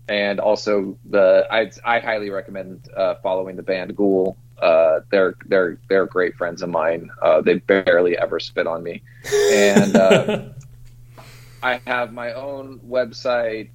and 0.08 0.40
also 0.40 0.98
the 1.08 1.46
I, 1.50 1.70
I 1.84 2.00
highly 2.00 2.30
recommend 2.30 2.88
uh, 2.94 3.14
following 3.22 3.56
the 3.56 3.62
band 3.62 3.96
Ghoul. 3.96 4.36
Uh, 4.60 5.00
they're 5.10 5.34
they're 5.46 5.78
they're 5.88 6.06
great 6.06 6.36
friends 6.36 6.62
of 6.62 6.68
mine. 6.68 7.10
Uh, 7.20 7.40
they 7.40 7.54
barely 7.54 8.18
ever 8.18 8.40
spit 8.40 8.66
on 8.66 8.82
me, 8.82 9.02
and 9.52 9.96
uh, 9.96 10.42
I 11.62 11.80
have 11.86 12.12
my 12.12 12.32
own 12.32 12.80
website, 12.80 13.70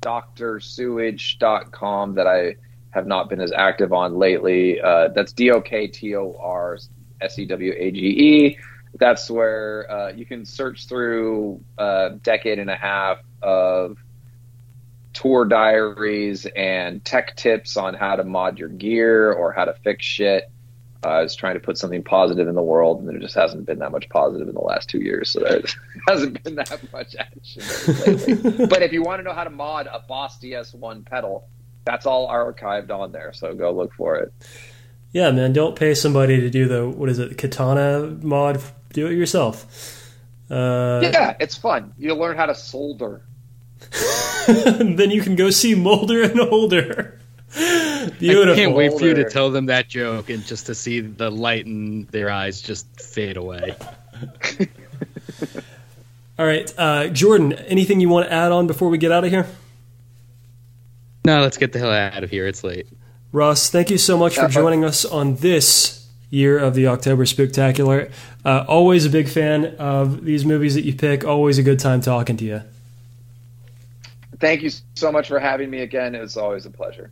doktorsewage.com, 0.00 2.14
that 2.14 2.26
I 2.26 2.56
have 2.90 3.06
not 3.06 3.28
been 3.28 3.40
as 3.40 3.52
active 3.52 3.92
on 3.92 4.16
lately. 4.16 4.80
Uh, 4.80 5.08
that's 5.08 5.32
D 5.32 5.50
O 5.50 5.60
K 5.60 5.86
T 5.86 6.16
O 6.16 6.36
R 6.40 6.78
S 7.20 7.38
E 7.38 7.46
W 7.46 7.72
A 7.76 7.90
G 7.90 7.98
E. 8.00 8.58
That's 8.98 9.30
where 9.30 9.90
uh, 9.90 10.12
you 10.12 10.24
can 10.24 10.44
search 10.44 10.86
through 10.86 11.62
a 11.76 12.12
decade 12.22 12.58
and 12.58 12.70
a 12.70 12.76
half 12.76 13.18
of 13.42 13.98
tour 15.12 15.46
diaries 15.46 16.46
and 16.56 17.04
tech 17.04 17.36
tips 17.36 17.76
on 17.76 17.94
how 17.94 18.16
to 18.16 18.24
mod 18.24 18.58
your 18.58 18.68
gear 18.68 19.32
or 19.32 19.52
how 19.52 19.64
to 19.64 19.74
fix 19.82 20.04
shit. 20.04 20.50
Uh, 21.04 21.08
I 21.08 21.22
was 21.22 21.34
trying 21.34 21.54
to 21.54 21.60
put 21.60 21.78
something 21.78 22.02
positive 22.02 22.48
in 22.48 22.54
the 22.54 22.62
world, 22.62 23.00
and 23.00 23.08
there 23.08 23.18
just 23.18 23.34
hasn't 23.34 23.64
been 23.64 23.78
that 23.78 23.92
much 23.92 24.08
positive 24.08 24.48
in 24.48 24.54
the 24.54 24.60
last 24.60 24.88
two 24.88 24.98
years. 24.98 25.30
So 25.30 25.40
there 25.40 25.62
hasn't 26.08 26.42
been 26.42 26.56
that 26.56 26.92
much 26.92 27.14
action 27.16 27.62
lately. 28.06 28.66
but 28.66 28.82
if 28.82 28.92
you 28.92 29.02
want 29.02 29.20
to 29.20 29.22
know 29.22 29.32
how 29.32 29.44
to 29.44 29.50
mod 29.50 29.86
a 29.86 30.00
Boss 30.06 30.38
DS1 30.38 31.06
pedal, 31.06 31.48
that's 31.84 32.04
all 32.04 32.28
archived 32.28 32.90
on 32.90 33.12
there. 33.12 33.32
So 33.32 33.54
go 33.54 33.72
look 33.72 33.94
for 33.94 34.16
it. 34.16 34.32
Yeah, 35.12 35.30
man, 35.30 35.52
don't 35.52 35.76
pay 35.76 35.94
somebody 35.94 36.40
to 36.40 36.50
do 36.50 36.68
the 36.68 36.88
what 36.88 37.08
is 37.08 37.18
it, 37.18 37.38
katana 37.38 38.16
mod. 38.22 38.62
Do 38.92 39.06
it 39.06 39.14
yourself. 39.14 40.02
Uh, 40.50 41.00
yeah, 41.02 41.36
it's 41.40 41.56
fun. 41.56 41.92
You 41.98 42.14
learn 42.14 42.36
how 42.36 42.46
to 42.46 42.54
solder. 42.54 43.22
then 44.46 45.10
you 45.10 45.20
can 45.22 45.36
go 45.36 45.50
see 45.50 45.74
Molder 45.74 46.22
and 46.22 46.40
Older. 46.40 47.20
Beautiful. 48.18 48.52
I 48.52 48.56
can't 48.56 48.74
wait 48.74 48.92
for 48.98 49.04
you 49.04 49.14
to 49.14 49.28
tell 49.28 49.50
them 49.50 49.66
that 49.66 49.88
joke 49.88 50.30
and 50.30 50.44
just 50.44 50.66
to 50.66 50.74
see 50.74 51.00
the 51.00 51.30
light 51.30 51.66
in 51.66 52.06
their 52.06 52.30
eyes 52.30 52.60
just 52.60 52.86
fade 53.00 53.36
away. 53.36 53.74
All 56.38 56.44
right, 56.46 56.72
uh, 56.76 57.08
Jordan. 57.08 57.54
Anything 57.54 58.00
you 58.00 58.08
want 58.08 58.26
to 58.28 58.32
add 58.32 58.52
on 58.52 58.66
before 58.66 58.88
we 58.90 58.98
get 58.98 59.10
out 59.10 59.24
of 59.24 59.30
here? 59.30 59.46
No, 61.24 61.40
let's 61.40 61.56
get 61.56 61.72
the 61.72 61.78
hell 61.78 61.90
out 61.90 62.22
of 62.22 62.30
here. 62.30 62.46
It's 62.46 62.62
late. 62.62 62.86
Ross, 63.36 63.68
thank 63.68 63.90
you 63.90 63.98
so 63.98 64.16
much 64.16 64.36
for 64.36 64.48
joining 64.48 64.82
us 64.82 65.04
on 65.04 65.34
this 65.34 66.08
year 66.30 66.58
of 66.58 66.72
the 66.72 66.86
October 66.86 67.26
Spooktacular. 67.26 68.10
Uh, 68.42 68.64
always 68.66 69.04
a 69.04 69.10
big 69.10 69.28
fan 69.28 69.76
of 69.76 70.24
these 70.24 70.46
movies 70.46 70.74
that 70.74 70.86
you 70.86 70.94
pick. 70.94 71.22
Always 71.22 71.58
a 71.58 71.62
good 71.62 71.78
time 71.78 72.00
talking 72.00 72.38
to 72.38 72.46
you. 72.46 72.62
Thank 74.40 74.62
you 74.62 74.70
so 74.94 75.12
much 75.12 75.28
for 75.28 75.38
having 75.38 75.68
me 75.68 75.82
again. 75.82 76.14
It's 76.14 76.38
always 76.38 76.64
a 76.64 76.70
pleasure. 76.70 77.10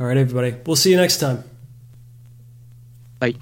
All 0.00 0.06
right, 0.08 0.16
everybody. 0.16 0.56
We'll 0.66 0.74
see 0.74 0.90
you 0.90 0.96
next 0.96 1.18
time. 1.18 1.44
Bye. 3.20 3.36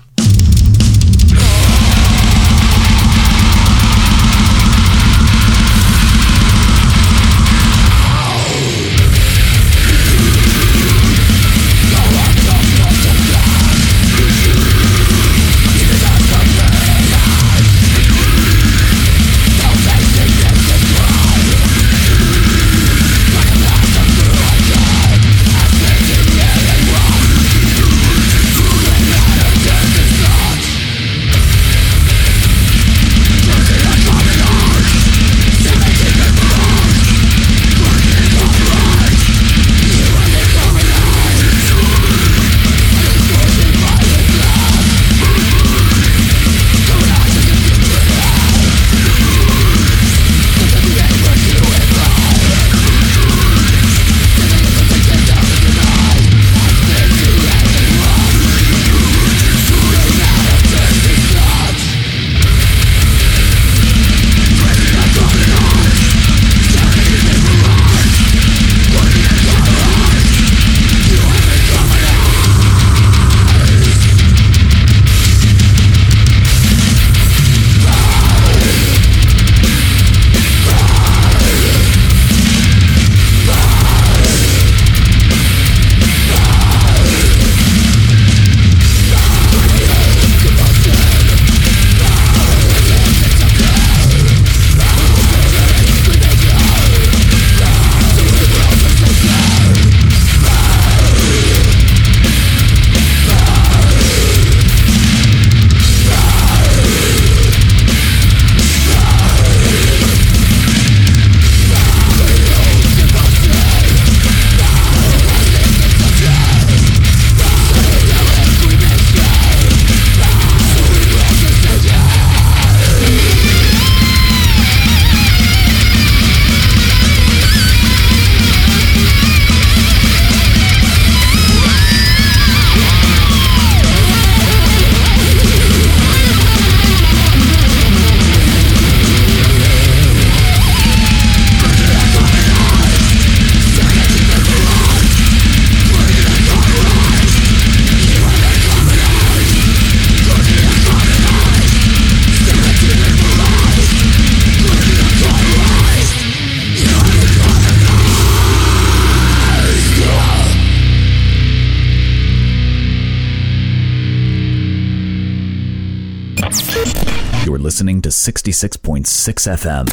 66.6 168.28 169.48
FM. 169.56 169.86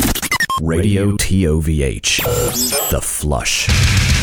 Radio 0.62 1.12
TOVH. 1.16 2.90
The 2.90 3.00
Flush. 3.00 4.15